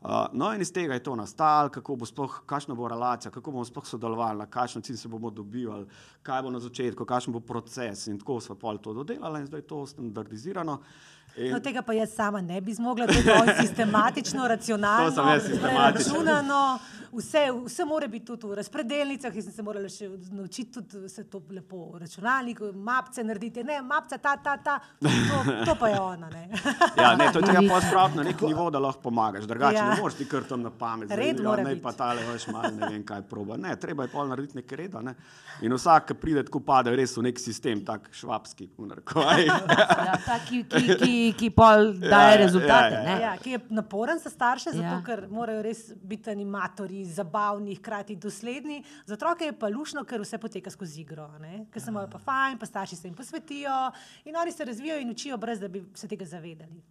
Uh, 0.03 0.25
no, 0.35 0.49
in 0.51 0.59
iz 0.61 0.67
tega 0.75 0.97
je 0.97 1.03
to 1.03 1.13
nastalo, 1.15 1.69
kako 1.71 1.95
bo 1.95 2.05
sploh, 2.05 2.33
kakšna 2.45 2.75
bo 2.75 2.89
relacija, 2.91 3.31
kako 3.31 3.53
bomo 3.55 3.63
sploh 3.63 3.85
sodelovali, 3.87 4.41
na 4.41 4.45
kakšen 4.51 4.83
način 4.83 4.97
se 4.99 5.07
bomo 5.07 5.29
dobivali, 5.31 5.87
kaj 6.27 6.41
bo 6.43 6.51
na 6.51 6.59
začetku, 6.59 7.05
kakšen 7.07 7.31
bo 7.31 7.39
proces. 7.39 8.07
In 8.11 8.19
tako 8.19 8.41
smo 8.43 8.57
pol 8.59 8.81
to 8.83 8.93
dodelali 8.93 9.39
in 9.39 9.47
zdaj 9.47 9.63
je 9.63 9.67
to 9.67 9.85
standardizirano. 9.87 10.81
In, 11.35 11.51
No, 11.51 11.59
tega 11.59 11.81
pa 11.81 11.93
jaz 11.93 12.11
sama 12.11 12.41
ne 12.41 12.61
bi 12.61 12.73
zmogla, 12.73 13.07
to 13.07 13.13
je 13.13 13.55
sistematično, 13.63 14.47
racionalno, 14.47 15.11
To 15.11 15.39
sistematično. 15.39 15.61
preračunano. 15.61 16.79
Vse, 17.13 17.37
vse 17.65 17.85
mora 17.85 18.07
biti 18.07 18.25
tudi 18.25 18.47
v 18.47 18.55
razpredelnicah, 18.55 19.35
jaz 19.35 19.45
sem 19.45 19.53
se 19.53 19.61
morala 19.61 19.85
še 19.87 20.07
naučiti 20.31 20.71
tudi 20.73 21.05
se 21.07 21.23
to 21.23 21.37
lepo 21.51 21.91
v 21.91 21.99
računalniku, 21.99 22.71
mapce 22.75 23.21
narediti. 23.23 23.61
Ne, 23.63 23.81
mapca 23.83 24.17
ta, 24.17 24.31
ta, 24.37 24.55
ta, 24.57 24.79
to, 24.99 25.09
to 25.61 25.75
pa 25.75 25.87
je 25.87 25.99
ona. 25.99 26.29
Ne. 26.29 26.47
ja, 26.97 27.11
ne, 27.15 27.27
to 27.29 27.37
je 27.37 27.45
treba 27.45 27.61
pospraviti 27.69 28.17
na 28.17 28.23
nek 28.23 28.41
nivo, 28.41 28.69
da 28.69 28.79
lahko 28.79 29.01
pomagaš. 29.03 29.43
Drugače 29.43 29.75
Ja. 29.75 29.83
ja. 29.83 29.89
ne 29.91 30.01
moreš 30.01 30.17
ti 30.17 30.25
kar 30.25 30.43
tam 30.43 30.61
na 30.61 30.71
pamet. 30.71 31.07
zdaj, 31.07 31.17
Red 31.19 31.37
ja, 31.37 31.43
mora 31.43 31.63
ne 31.63 31.69
biti. 31.69 31.83
pa 31.83 31.91
tale 31.93 32.25
veš 32.25 32.47
malo, 32.47 32.71
ne 32.71 32.89
vem 32.89 33.05
kaj 33.05 33.21
proba. 33.23 33.57
Ne, 33.59 33.75
treba 33.75 34.03
je 34.03 34.09
pol 34.09 34.27
narediti 34.27 34.57
nekaj 34.57 34.77
reda. 34.77 35.01
Ne. 35.01 35.13
In 35.61 35.71
vsak, 35.71 36.07
ki 36.07 36.13
pride, 36.15 36.43
tako 36.43 36.59
pade 36.61 36.89
res 36.91 37.13
v 37.13 37.23
nek 37.23 37.37
sistem, 37.39 37.85
tak 37.85 38.09
švabski, 38.11 38.71
v 38.75 38.89
narekovajih. 38.89 39.53
Ja, 40.03 40.17
ta, 40.19 40.39
ki, 40.41 40.63
ki, 40.65 40.97
ki, 41.23 41.33
ki 41.39 41.49
pol 41.55 41.93
daje 41.97 42.35
ja, 42.35 42.39
rezultate. 42.41 42.95
ja, 42.95 42.99
ja. 42.99 43.15
ne. 43.15 43.21
Ja, 43.21 43.33
ki 43.39 43.55
je 43.55 43.59
naporen 43.69 44.19
za 44.19 44.29
starše, 44.29 44.71
zato 44.71 44.83
Ja. 44.83 45.01
ker 45.05 45.27
morajo 45.31 45.61
res 45.63 45.93
biti 46.03 46.29
animatorji, 46.29 47.05
zabavni, 47.05 47.75
hkrati 47.75 48.15
dosledni. 48.15 48.81
Za 49.05 49.13
otroke 49.15 49.45
je 49.45 49.53
pa 49.53 49.67
lušno, 49.67 50.03
ker 50.03 50.21
vse 50.21 50.37
poteka 50.37 50.69
skozi 50.69 51.01
igro. 51.01 51.23
a 51.25 51.39
ne. 51.39 51.65
Ker 51.71 51.81
se 51.81 51.89
imajo 51.89 52.09
pa 52.09 52.19
fajn, 52.19 52.57
pa 52.57 52.65
starši 52.65 52.95
se 52.95 53.07
jim 53.07 53.15
posvetijo 53.15 53.91
in 54.25 54.35
oni 54.35 54.51
se 54.51 54.65
razvijajo 54.65 55.01
in 55.01 55.09
učijo, 55.09 55.37
brez 55.37 55.59
da 55.59 55.67
bi 55.67 55.85
se 55.95 56.07
tega 56.07 56.25
zavedali. 56.25 56.81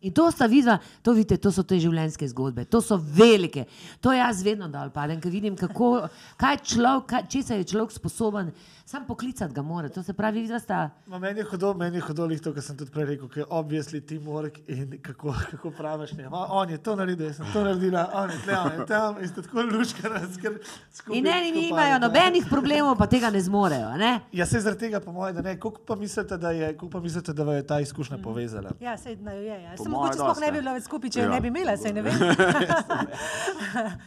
In 0.00 0.12
to 0.12 0.30
sta 0.30 0.44
vidva, 0.46 0.78
to 1.02 1.12
vidite, 1.12 1.38
to 1.40 1.48
so 1.50 1.62
te 1.62 1.78
življenjske 1.80 2.26
zgodbe, 2.28 2.64
to 2.68 2.80
so 2.84 2.98
velike. 3.00 3.64
To 4.00 4.12
jaz 4.12 4.42
vedno 4.44 4.68
dol 4.68 4.90
padem, 4.92 5.16
ker 5.20 5.32
vidim, 5.32 5.56
kako, 5.56 6.08
kaj 6.36 6.58
človek, 6.60 7.06
kaj, 7.08 7.22
česa 7.32 7.54
je 7.56 7.64
človek 7.64 7.90
sposoben, 7.90 8.50
sam 8.84 9.06
poklicati 9.06 9.54
ga 9.54 9.62
mora. 9.62 9.88
To 9.88 10.02
se 10.02 10.12
pravi, 10.12 10.40
vidva 10.40 10.58
sta. 10.58 10.90
Ma 11.06 11.18
meni 11.18 11.40
je 11.40 11.44
hudo, 11.44 11.74
meni 11.74 11.96
je 11.96 12.00
hudo, 12.00 12.26
lih 12.26 12.40
to, 12.40 12.52
kar 12.54 12.62
sem 12.62 12.76
tudi 12.76 12.90
prej 12.90 13.04
rekel, 13.04 13.28
ker 13.28 13.38
je 13.38 13.46
obvisli 13.50 14.00
teamwork 14.00 14.58
in 14.66 14.98
kako, 15.02 15.34
kako 15.50 15.70
praviš. 15.70 16.12
Ne. 16.12 16.28
Ma, 16.28 16.46
on 16.50 16.70
je 16.70 16.78
to 16.78 16.96
naredil, 16.96 17.26
jaz 17.26 17.36
sem 17.36 17.46
to 17.52 17.64
naredila, 17.64 18.10
on 18.14 18.30
je 18.30 18.38
tle, 18.44 18.58
on 18.58 18.80
je 18.80 18.86
tam 18.86 19.20
in 19.22 19.28
ste 19.28 19.42
tako 19.42 19.62
luškani, 19.62 20.20
ker 20.42 20.58
skupaj. 20.92 21.18
In 21.18 21.26
eni 21.26 21.52
nimajo 21.52 21.98
nobenih 21.98 22.46
problemov, 22.50 22.96
pa 22.98 23.06
tega 23.06 23.30
ne 23.30 23.40
zmorejo. 23.40 23.88
a 23.88 23.96
Ne? 23.96 24.20
Ja, 24.32 24.46
se 24.46 24.60
zaradi 24.60 24.80
tega, 24.80 25.00
po 25.00 25.12
mojem, 25.12 25.36
da 25.36 25.42
ne. 25.42 25.58
Koliko 25.60 25.80
pa 25.86 25.96
mislite, 25.96 26.36
da 26.36 26.50
je, 26.50 26.76
pa 26.92 27.00
mislite, 27.00 27.32
da 27.32 27.52
je 27.52 27.66
ta 27.66 27.80
izkušnja 27.80 28.18
povezala? 28.18 28.70
Ja, 28.80 28.98
sej, 28.98 29.16
no, 29.16 29.30
je, 29.30 29.62
ja. 29.62 29.76
Sem 29.76 29.90
mogoče 29.90 30.18
sploh 30.18 30.40
ne 30.40 30.52
bi 30.52 30.60
bila 30.60 30.76
več 30.76 30.84
skupaj, 30.84 31.10
če 31.10 31.20
ja. 31.20 31.28
Ne 31.28 31.40
bi 31.40 31.48
imela, 31.48 31.76
sej 31.76 31.92
ne 31.92 32.02
vem. 32.02 32.14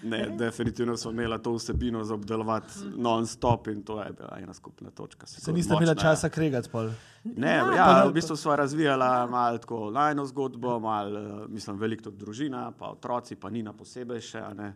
Ne, 0.04 0.30
definitivno 0.38 0.98
smo 0.98 1.12
imeli 1.12 1.42
to 1.44 1.52
vsebino 1.54 2.04
za 2.04 2.14
obdelovati 2.14 2.74
non-stop 2.96 3.68
in 3.68 3.84
to 3.84 4.02
je 4.04 4.12
bila 4.12 4.38
ena 4.40 4.54
skupna 4.68 4.92
točka. 4.92 5.28
Se 5.28 5.54
niste 5.54 5.74
imeli 5.74 5.92
ja. 5.92 5.96
časa 5.96 6.30
kregati 6.30 6.70
pol. 6.70 6.92
Ne, 7.24 7.56
Ja, 7.56 7.66
ja, 7.76 7.86
pa- 7.86 8.08
v 8.08 8.14
bistvu 8.14 8.36
smo 8.36 8.56
razvijali 8.56 9.32
malo 9.32 9.58
tako 9.58 9.92
najno 9.92 10.26
zgodbo, 10.26 10.80
malo, 10.80 11.20
eh, 11.20 11.48
mislim, 11.48 11.78
veliko 11.80 12.04
tudi 12.04 12.18
družina, 12.18 12.72
pa 12.72 12.92
otroci, 12.92 13.36
pa 13.36 13.50
Nina 13.50 13.74
posebej 13.74 14.22
še, 14.22 14.40
a 14.40 14.54
ne, 14.54 14.74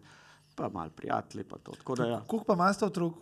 pa 0.56 0.70
malo 0.70 0.90
prijatelji, 0.90 1.44
pa 1.44 1.58
to. 1.58 1.72
Tako 1.72 1.96
da 1.96 2.06
ja. 2.06 2.22
Koliko 2.28 2.46
pa 2.46 2.54
imate 2.54 2.86
otrok? 2.86 3.18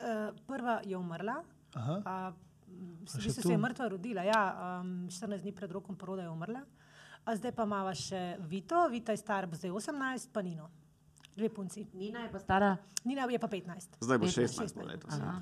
Uh, 0.00 0.36
prva 0.46 0.80
je 0.84 0.96
umrla. 0.96 1.42
Aha. 1.74 2.00
A, 2.04 2.32
v 2.70 3.20
bistvu 3.20 3.42
se 3.42 3.52
je 3.52 3.58
mrtva 3.58 3.88
rodila, 3.88 4.22
ja, 4.24 4.42
um, 4.80 5.08
14 5.08 5.42
dni 5.42 5.52
pred 5.52 5.72
rokom 5.72 5.96
poroda 5.96 6.22
je 6.22 6.30
umrla. 6.30 6.60
A 7.24 7.36
zdaj 7.36 7.52
pa 7.52 7.66
imamo 7.68 7.92
še 7.94 8.36
Vito, 8.48 8.88
Vita 8.88 9.12
je 9.12 9.20
star, 9.20 9.48
zdaj 9.52 9.70
18, 9.70 10.30
pa 10.32 10.42
Nino. 10.42 10.70
Dve 11.36 11.48
punci. 11.48 11.86
Nina 11.94 12.20
je 12.20 12.30
pa 12.30 12.38
stara. 12.38 12.76
Nina 13.04 13.22
je 13.24 13.38
pa 13.38 13.48
15. 13.48 13.96
Zdaj 14.00 14.18
bo 14.18 14.26
15, 14.26 14.58
16 14.58 14.74
bo 14.74 14.84
letos. 14.84 15.14
ja. 15.14 15.24
Aha. 15.24 15.40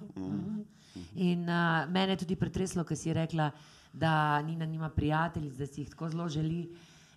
In 1.17 1.41
uh, 1.41 1.55
mene 1.89 2.13
je 2.13 2.17
tudi 2.17 2.37
pretreslo, 2.37 2.85
ker 2.85 2.97
si 2.97 3.13
rekla, 3.13 3.51
da 3.93 4.13
Nina 4.43 4.67
nima 4.67 4.89
prijateljic, 4.91 5.55
da 5.55 5.67
si 5.67 5.81
jih 5.81 5.91
tako 5.91 6.09
zelo 6.09 6.29
želi. 6.29 6.69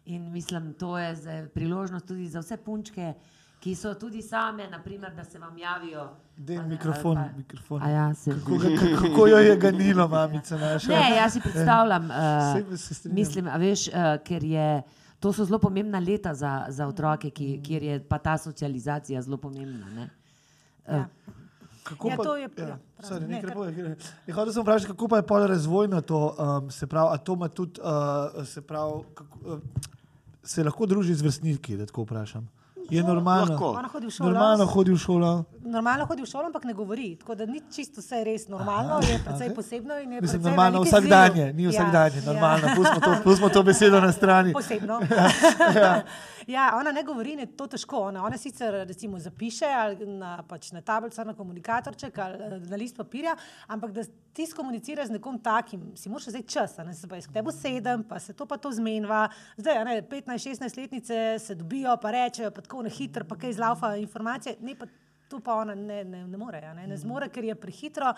In 0.06 0.32
mislim, 0.32 0.74
to 0.74 0.98
je 0.98 1.16
zdaj 1.16 1.48
priložnost 1.48 2.08
tudi 2.08 2.28
za 2.28 2.40
vse 2.40 2.58
punčke, 2.58 3.14
ki 3.60 3.76
so 3.76 3.94
tudi 3.94 4.22
same, 4.22 4.68
naprimer, 4.68 5.14
da 5.14 5.24
se 5.24 5.40
vam 5.40 5.58
javijo. 5.58 6.08
Den 6.38 6.60
A 6.60 6.62
ne, 6.62 6.70
mikrofon, 6.70 7.16
pa- 7.18 7.38
mikrofon. 7.38 7.84
A 7.84 7.90
ja, 7.90 8.14
se. 8.14 8.32
Kako, 8.32 8.56
ga- 8.56 8.78
kako 8.98 9.28
jo 9.28 9.38
je 9.38 9.58
ganilo, 9.58 10.08
mamica 10.08 10.58
naša? 10.58 10.90
Ne, 10.90 11.16
jaz 11.16 11.34
si 11.34 11.42
predstavljam, 11.42 12.08
Saj 12.08 12.62
uh, 12.64 12.78
se 12.78 12.94
strinjam. 12.94 13.16
mislim, 13.16 13.48
a 13.48 13.58
veš, 13.58 13.88
uh, 13.88 13.94
ker 14.24 14.44
je. 14.46 14.82
To 15.22 15.30
so 15.30 15.46
zelo 15.46 15.60
pomembna 15.60 16.00
leta 16.00 16.34
za, 16.34 16.66
za 16.68 16.88
otroke, 16.88 17.30
ki, 17.30 17.62
kjer 17.62 17.84
je 17.84 18.00
pa 18.02 18.18
ta 18.18 18.38
socializacija 18.38 19.22
zelo 19.22 19.38
pomembna. 19.38 19.86
Ne? 19.88 20.08
Ja. 20.88 21.06
Kako 21.84 22.10
Ja, 22.10 22.18
pa, 22.18 22.24
to 22.24 22.36
je- 22.36 22.50
ja, 22.58 22.68
ja, 22.68 22.78
sorry, 23.00 23.28
ne, 23.28 23.42
kar- 23.42 23.96
Ja, 24.28 24.34
hotel 24.34 24.54
sem 24.54 24.62
vprašati, 24.62 24.88
kako 24.88 25.08
pa 25.08 25.18
je 25.18 25.24
pol 25.24 25.48
razvojno 25.48 26.02
to, 26.02 26.20
um, 26.32 26.72
se 26.72 26.88
pravi, 26.88 27.10
a 27.12 27.18
to 27.18 27.34
ima 27.34 27.48
tudi, 27.50 27.80
uh, 27.80 28.46
se 28.46 28.62
pravi, 28.62 28.92
kako, 29.14 29.38
uh, 29.46 29.60
se 30.44 30.64
lahko 30.64 30.86
druži 30.86 31.14
z 31.14 31.22
vrstniki, 31.22 31.78
da 31.78 31.86
tako 31.86 32.04
vprašam. 32.04 32.50
Je 32.91 33.04
normalno. 33.04 33.54
Lahko. 33.54 33.71
Ona 33.80 33.88
hodi 33.88 34.08
v 34.08 34.12
šolo. 34.12 34.30
Normalno 34.30 34.65
hodi 34.65 34.91
v 34.91 34.97
šolo. 34.97 35.32
Normalno 35.65 36.06
hodi 36.06 36.21
v 36.21 36.25
šolo, 36.25 36.45
ampak 36.45 36.63
ne 36.63 36.73
govori. 36.73 37.15
Tako 37.15 37.36
da 37.36 37.45
ni 37.45 37.62
čisto 37.71 38.01
vse 38.01 38.23
res 38.23 38.47
normalno, 38.47 38.97
Aha, 38.97 39.08
je 39.08 39.19
precej 39.25 39.47
okay. 39.49 39.56
posebno. 39.56 39.99
in 39.99 40.12
je 40.12 40.21
Mislim, 40.21 40.41
precej 40.41 40.49
normalno 40.49 40.80
velik 40.80 40.91
vsak 40.91 41.04
izziv. 41.04 41.10
dan 41.10 41.38
je, 41.38 41.54
ni 41.54 41.67
vsak 41.67 41.91
dan 41.91 42.12
je, 42.15 42.21
normalno. 42.25 42.67
Pustimo 42.75 42.99
to, 42.99 43.12
pustimo 43.23 43.49
to 43.49 43.63
besedo 43.63 44.01
na 44.01 44.12
strani. 44.12 44.54
Posebno. 44.54 44.99
Ja. 45.82 46.04
ja, 46.47 46.71
ona 46.80 46.91
ne 46.91 47.04
govori, 47.04 47.36
ne, 47.36 47.45
to 47.45 47.67
težko. 47.67 47.99
Ona, 48.10 48.23
ona 48.25 48.38
sicer 48.38 48.73
recimo 48.88 49.19
zapiše 49.19 49.65
ali 49.65 50.06
na, 50.06 50.43
pač 50.47 50.71
na 50.71 50.82
tablico, 50.82 51.23
na 51.23 51.34
komunikatorček 51.34 52.17
ali 52.17 52.38
eh, 52.43 52.60
na 52.69 52.75
list 52.75 52.97
papirja, 52.97 53.36
ampak 53.67 53.91
da 53.91 54.04
ti 54.34 54.45
skomuniciraš 54.47 55.08
z 55.08 55.12
nekom 55.12 55.39
takim, 55.43 55.91
si 55.95 56.10
moraš 56.10 56.32
zdaj 56.32 56.43
čas, 56.47 56.80
a 56.80 56.84
ne 56.84 56.93
se 56.93 57.08
pa 57.08 57.15
jaz 57.19 57.27
k 57.27 57.34
tebi 57.36 57.51
sedem, 57.51 58.04
pa 58.04 58.19
se 58.19 58.34
to 58.34 58.45
pa 58.45 58.58
to 58.58 58.71
zmenjava. 58.71 59.30
Zdaj, 59.58 59.77
a 59.77 59.84
ne, 59.84 60.01
15-16 60.01 60.77
letnice 60.77 61.39
se 61.39 61.56
dobijo, 61.56 61.97
pa 62.01 62.12
rečejo, 62.12 62.51
pa 62.51 62.62
tako 62.62 62.81
na 62.82 62.89
hitro, 62.89 63.26
pa 63.26 63.36
kaj 63.36 63.54
zlaufa 63.54 63.96
informacije. 63.98 64.56
Ne, 64.62 64.76
pa 64.76 64.86
tu 65.28 65.39
pa 65.39 65.56
ona 65.56 65.76
ne, 65.76 66.04
ne, 66.04 66.28
ne 66.28 66.38
more, 66.38 66.62
ne, 66.74 66.88
ne 66.88 66.98
zmore, 66.98 67.30
ker 67.30 67.44
je 67.44 67.56
prehitro. 67.56 68.13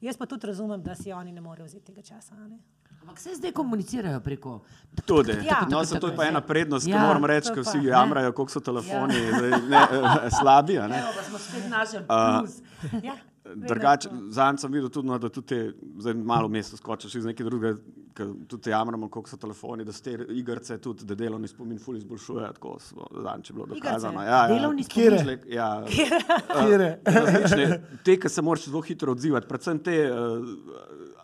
Jaz 0.00 0.16
pa 0.16 0.26
tudi 0.26 0.46
razumem, 0.46 0.82
da 0.82 0.94
si 0.94 1.12
oni 1.12 1.32
ne 1.32 1.40
morejo 1.40 1.66
vzeti 1.66 1.84
tega 1.86 2.02
časa. 2.02 2.34
a 2.34 2.48
ne. 2.48 2.58
Ampak 3.02 3.20
se 3.20 3.34
zdaj 3.34 3.52
komunicirajo 3.52 4.20
preko. 4.20 4.60
Tudi. 5.04 5.32
Ja. 5.44 5.66
No, 5.70 5.84
se 5.84 6.00
to 6.00 6.08
je 6.08 6.16
pa 6.16 6.24
ena 6.24 6.40
prednost, 6.40 6.86
ki 6.86 6.90
Ja, 6.90 7.02
moram 7.06 7.24
reči, 7.24 7.48
to 7.48 7.54
ker 7.54 7.64
pa, 7.64 7.70
vsi 7.70 7.78
ne. 7.78 7.84
jamrajo, 7.84 8.32
koliko 8.32 8.52
so 8.52 8.60
telefoni 8.60 9.14
zdaj, 9.28 9.50
ne, 9.50 9.82
slabi. 10.40 10.78
a 10.78 10.86
Ne? 10.88 10.98
Evo, 10.98 11.12
pa 11.16 11.22
smo 11.22 11.38
spet 11.38 11.68
našli 11.68 12.00
A, 12.08 12.40
plus. 12.40 12.56
Ja, 13.02 13.12
vedno 13.12 13.33
Drugače, 13.44 14.08
zanj 14.32 14.58
sem 14.62 14.72
videl 14.72 14.88
tudi, 14.88 15.08
no, 15.08 15.18
da 15.20 15.28
tudi 15.28 15.46
te, 15.46 15.58
zdaj 16.00 16.14
malo 16.14 16.48
mesto 16.48 16.76
skočiš 16.76 17.18
iz 17.20 17.26
nekaj 17.28 17.44
drugega, 17.46 17.80
ker 18.16 18.30
tudi 18.48 18.70
jamramo, 18.72 19.10
koliko 19.12 19.30
so 19.30 19.36
telefoni, 19.36 19.84
da 19.84 19.92
se 19.92 20.02
te 20.02 20.14
igrice 20.32 20.78
tudi, 20.80 21.04
da 21.04 21.14
delovni 21.18 21.48
spomin 21.48 21.78
ful 21.78 21.98
izboljšuje, 21.98 22.48
tako 22.56 22.76
zanj 22.80 23.52
bilo 23.52 23.66
dokazano. 23.74 24.22
Ja, 24.22 24.30
ja. 24.30 24.54
Delovni 24.54 24.84
spomin. 24.84 25.18
Človek, 25.20 25.44
Ja, 25.48 25.84
Kjere? 25.86 26.88
različne, 27.18 27.66
te, 28.04 28.16
ki 28.20 28.28
se 28.28 28.42
moraš 28.42 28.70
zelo 28.70 28.80
hitro 28.80 29.12
odzivati, 29.12 29.48
predvsem 29.48 29.82
te 29.84 29.98
uh, 30.08 30.48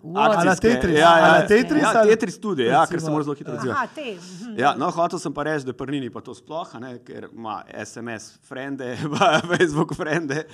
na 0.03 0.31
akcijske. 0.31 0.69
Tetris? 0.69 0.99
Ja, 0.99 1.19
ja, 1.19 1.25
A 1.25 1.41
na 1.41 1.47
Tetris 1.47 1.83
Ja, 1.83 2.03
Tetris 2.05 2.39
tudi, 2.41 2.65
ja, 2.65 2.87
ker 2.87 3.01
se 3.01 3.11
mora 3.11 3.25
zelo 3.25 3.35
hitro 3.35 3.55
odzivati. 3.55 4.17
Mhm. 4.17 4.59
Ja, 4.61 4.75
no, 4.79 4.91
hotel 4.91 5.19
sem 5.19 5.35
pa 5.35 5.43
reči, 5.43 5.67
da 5.67 5.73
prnini 5.73 6.11
pa 6.11 6.21
to 6.21 6.35
sploh, 6.35 6.69
a 6.75 6.79
ne, 6.81 6.99
ker 7.05 7.29
ima 7.33 7.63
SMS 7.85 8.39
frende, 8.49 8.97
pa 9.19 9.41
Facebook 9.47 9.95
frende, 9.95 10.45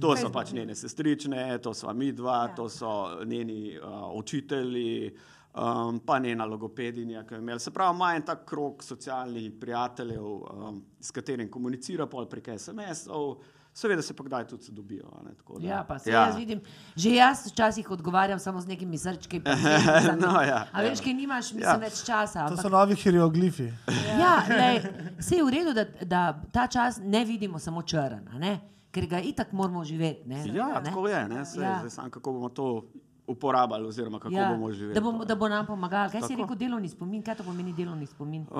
to 0.00 0.16
so 0.16 0.30
pač 0.32 0.52
njene 0.52 0.74
sestrične, 0.74 1.58
to 1.62 1.74
so 1.74 1.92
mi 1.94 2.12
dva, 2.12 2.36
Ja. 2.48 2.54
to 2.54 2.68
so 2.68 2.90
njeni 3.24 3.78
uh, 3.78 4.10
učitelji, 4.14 5.14
um, 5.54 5.98
pa 5.98 6.18
njena 6.18 6.44
logopedinja, 6.44 7.24
ki 7.26 7.34
je 7.34 7.38
imela. 7.38 7.58
Se 7.58 7.70
pravi, 7.70 7.94
ima 7.96 8.14
en 8.16 8.22
tak 8.22 8.44
krok 8.44 8.82
socialnih 8.84 9.52
prijateljev, 9.60 10.24
um, 10.24 10.82
s 11.00 11.10
katerim 11.10 11.50
komunicira 11.50 12.06
pol 12.06 12.26
prek 12.26 12.48
SMS-ov, 12.58 13.36
seveda 13.76 14.00
se 14.00 14.12
pa 14.12 14.24
kdaj 14.24 14.46
tudi 14.46 14.64
se 14.64 14.72
dobijo. 14.72 15.04
a 15.10 15.22
Ne, 15.22 15.34
tako 15.34 15.58
da- 15.58 15.66
Ja, 15.66 15.84
pa 15.84 15.98
se 15.98 16.10
ja. 16.10 16.20
jaz 16.22 16.36
vidim, 16.36 16.60
že 16.96 17.10
jaz 17.12 17.46
včasih 17.46 17.90
odgovarjam 17.90 18.38
samo 18.38 18.60
z 18.60 18.66
nekimi 18.68 18.98
srčki. 18.98 19.40
No, 20.18 20.40
ja, 20.42 20.66
A 20.72 20.80
veš, 20.80 20.98
ja. 20.98 21.04
kaj 21.04 21.14
nimaš, 21.14 21.52
mislim, 21.52 21.62
Ja. 21.62 21.76
več 21.78 22.00
časa. 22.02 22.38
To 22.40 22.46
ampak- 22.48 22.62
so 22.62 22.68
novi 22.70 22.94
hieroglifi. 22.96 23.68
Ja, 24.16 24.34
lej, 24.50 24.80
vse 25.18 25.36
je 25.36 25.44
v 25.44 25.50
redu, 25.50 25.72
da, 25.72 25.84
da 26.04 26.20
ta 26.48 26.66
čas 26.68 26.98
ne 26.98 27.24
vidimo 27.24 27.58
samo 27.58 27.82
črn, 27.84 28.28
a 28.28 28.38
ne? 28.38 28.60
ker 28.88 29.06
ga 29.06 29.20
itak 29.20 29.52
moramo 29.52 29.84
živeti. 29.84 30.24
Ne? 30.26 30.40
Ja, 30.48 30.80
ne? 30.80 30.84
tako 30.84 31.04
je, 31.06 31.28
ne, 31.28 31.34
Ja. 31.36 31.44
ja. 31.58 31.78
zdaj 31.78 31.90
sam 31.90 32.10
kako 32.10 32.32
bomo 32.32 32.48
to 32.50 32.84
uporabljali 33.26 33.86
oziroma 33.86 34.18
kako 34.18 34.34
Ja, 34.34 34.48
bomo 34.48 34.72
živeli. 34.72 34.94
da, 34.94 35.00
bom, 35.00 35.22
da 35.24 35.34
bo 35.34 35.48
nam 35.48 35.66
pomagal. 35.66 36.10
Kaj 36.10 36.20
si 36.20 36.28
Tako. 36.28 36.42
rekel, 36.42 36.56
delovni 36.58 36.88
spomin? 36.88 37.22
Kaj 37.22 37.34
to 37.34 37.44
pomeni 37.44 37.72
delovni 37.72 38.06
spomin? 38.06 38.42
Uh, 38.42 38.56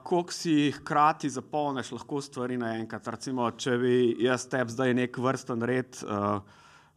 Koliko 0.00 0.32
si 0.32 0.72
hkrati 0.72 1.30
zapolniš 1.30 1.92
lahko 1.92 2.20
stvari 2.20 2.56
naenkrat. 2.56 3.08
Recimo, 3.08 3.50
če 3.52 3.78
bi 3.78 3.96
jaz 4.20 4.46
tebi 4.46 4.70
zdaj 4.70 4.94
nek 4.94 5.18
vrsten 5.18 5.62
red 5.62 5.98
uh, 6.04 6.38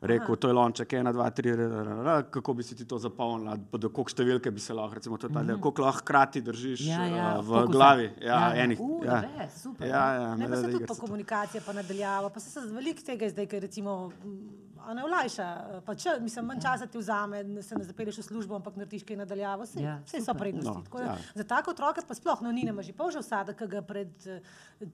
rekel, 0.01 0.35
to 0.35 0.47
je 0.47 0.53
lonček, 0.53 0.93
ena, 0.93 1.11
dva, 1.11 1.25
tri, 1.29 1.51
r, 1.51 1.59
r, 1.59 1.87
r, 1.99 2.23
kako 2.29 2.53
bi 2.53 2.63
si 2.63 2.71
ti 2.73 2.85
to 2.85 2.97
zapolnila, 2.97 3.57
pa 3.69 3.77
do 3.77 3.89
koliko 3.89 4.09
številke 4.09 4.47
bi 4.49 4.59
se 4.59 4.71
lahko, 4.71 4.95
recimo, 4.95 5.17
to 5.17 5.27
je 5.27 5.33
ta, 5.33 5.43
koliko 5.57 5.81
lahko 5.81 5.99
hkrati 5.99 6.39
držiš. 6.41 6.85
Ja, 6.87 7.03
ja, 7.05 7.25
uh, 7.33 7.41
v 7.41 7.49
fokusa. 7.49 7.71
glavi. 7.71 8.05
Ja, 8.17 8.27
Ja, 8.29 8.39
ja. 8.49 8.63
enih. 8.63 8.79
U, 8.79 9.01
ja. 9.03 9.17
best, 9.33 9.57
super, 9.59 9.87
ja, 9.87 10.05
ja, 10.13 10.29
Ne, 10.35 10.45
ne, 10.45 10.49
pa 10.49 10.55
se 10.55 10.71
tudi 10.71 10.85
to. 10.85 10.95
komunikacija, 10.95 11.61
pa 11.65 11.73
nadaljava, 11.73 12.29
pa 12.29 12.39
se, 12.39 12.49
se 12.51 12.63
veliko 12.69 13.01
tega 13.03 13.27
zdaj, 13.27 13.47
ker 13.47 13.61
recimo 13.61 13.97
mm, 14.07 14.39
a 14.81 14.93
ne 14.93 15.03
olajša. 15.03 15.47
Pa 15.81 15.95
če, 15.95 16.17
mislim, 16.19 16.45
manj 16.45 16.61
časa 16.61 16.85
ti 16.85 16.97
vzame, 16.97 17.43
ne- 17.45 17.61
se 17.61 17.75
ne 17.75 17.83
zapeleš 17.83 18.17
v 18.17 18.23
službo, 18.23 18.55
ampak 18.55 18.75
narediš 18.75 19.03
kaj 19.03 19.17
nadaljavo. 19.17 19.63
Vse, 19.63 19.81
Ja, 19.81 19.97
vse 20.01 20.21
so 20.21 20.33
prednosti. 20.33 20.69
No, 20.69 20.83
Tako 20.83 20.97
da 20.97 21.05
ja. 21.05 21.17
Za 21.35 21.43
tako 21.45 21.71
otroke 21.71 22.01
pa 22.01 22.13
sploh 22.13 22.41
no, 22.41 22.51
ni, 22.51 22.63
ne 22.63 22.83
že 22.83 22.93
pol 22.93 23.09
že 23.09 23.19
vsada, 23.19 23.53
ki 23.53 23.67
ga 23.67 23.81
pred 23.81 24.09
eh, 24.25 24.41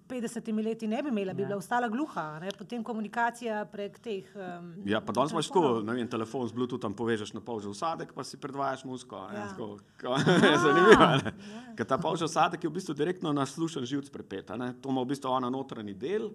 50 0.06 0.42
leti 0.60 0.88
ne 0.88 1.00
bi 1.00 1.10
imela, 1.10 1.34
bi 1.34 1.42
Ja. 1.42 1.48
bila 1.48 1.58
ostala 1.58 1.88
gluha. 1.88 2.22
a 2.32 2.40
Ne? 2.40 2.50
Potem 2.52 2.84
komunikacija 2.84 3.66
prek 3.66 4.00
teh. 4.00 4.26
Um, 4.36 4.74
Ja, 4.86 5.00
pa 5.00 5.12
danes 5.12 5.32
imaš 5.32 5.48
tako, 5.48 5.82
ne 5.82 5.94
vem, 5.94 6.08
telefon 6.08 6.48
z 6.48 6.54
Bluetoothom 6.54 6.94
povežeš 6.94 7.34
na 7.34 7.42
polžev 7.42 7.74
sadek, 7.74 8.14
pa 8.14 8.24
si 8.24 8.38
predvajaš 8.38 8.84
muziko. 8.84 9.16
Ja. 9.28 9.34
Ja. 9.36 9.48
Tako, 9.48 9.68
ko, 9.96 10.16
je 10.46 10.58
zanimivo. 10.58 11.06
ne. 11.18 11.32
Ker 11.76 11.86
ta 11.86 11.98
polžev 11.98 12.28
sadek 12.28 12.60
je 12.60 12.70
v 12.70 12.74
bistvu 12.74 12.94
direktno 12.94 13.32
na 13.32 13.46
slušen 13.46 13.86
živc 13.86 14.10
prepeta. 14.10 14.56
Ne? 14.56 14.74
To 14.76 14.90
ima 14.90 15.02
v 15.02 15.08
bistvu 15.08 15.30
ona 15.30 15.50
notranji 15.50 15.94
del, 15.94 16.32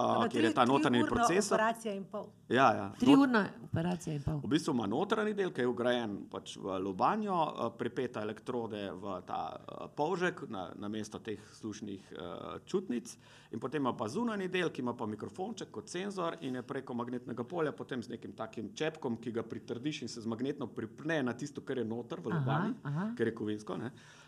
uh, 0.00 0.28
kjer 0.28 0.44
je 0.44 0.54
ta 0.54 0.64
notranji 0.64 1.04
procesor. 1.08 1.56
Operacija 1.56 1.94
in 1.94 2.04
pol. 2.04 2.26
Ja, 2.48 2.72
ja. 2.74 2.92
Tri 3.00 3.12
Not- 3.12 3.22
urna 3.22 3.44
operacija 3.64 4.14
in 4.14 4.22
pol. 4.22 4.40
V 4.44 4.48
bistvu 4.50 4.74
ima 4.74 4.86
notranji 4.86 5.34
del, 5.34 5.52
ki 5.54 5.60
je 5.60 5.70
ugrajen 5.70 6.16
pač 6.30 6.56
v 6.56 6.78
lobanjo, 6.82 7.36
eh, 7.46 7.70
pripeta 7.78 8.22
elektrode 8.22 8.90
v 8.92 9.18
ta 9.26 9.42
eh, 9.56 9.84
polžek 9.96 10.42
na, 10.48 10.70
na 10.74 10.88
mesto 10.88 11.18
teh 11.18 11.40
slušnih 11.60 12.12
uh, 12.12 12.58
čutnic, 12.66 13.16
in 13.50 13.60
potem 13.60 13.82
ima 13.82 13.92
pa 13.96 14.08
zunanji 14.08 14.48
del, 14.48 14.70
ki 14.70 14.82
ima 14.82 14.94
pa 14.94 15.06
mikrofonček 15.06 15.70
kot 15.70 15.88
senzor 15.88 16.36
in 16.40 16.54
je 16.54 16.62
preko 16.62 16.94
magnetnega 16.94 17.44
polja 17.44 17.72
potem 17.72 18.02
z 18.02 18.08
nekim 18.08 18.32
takim 18.32 18.72
čepkom, 18.74 19.16
ki 19.16 19.32
ga 19.32 19.42
pritrdiš 19.42 20.02
in 20.02 20.08
se 20.08 20.20
z 20.20 20.26
magnetno 20.26 20.66
pripne 20.66 21.22
na 21.22 21.32
tisto, 21.32 21.60
kar 21.60 21.78
je 21.78 21.84
noter 21.84 22.20
v 22.20 22.32
Aha, 22.32 22.38
lobanji, 22.38 22.74
aha. 22.82 23.12
ker 23.16 23.30
je 23.30 23.34
kovinsko. 23.34 23.76
Ne? 23.76 23.86
Uh, 23.94 24.19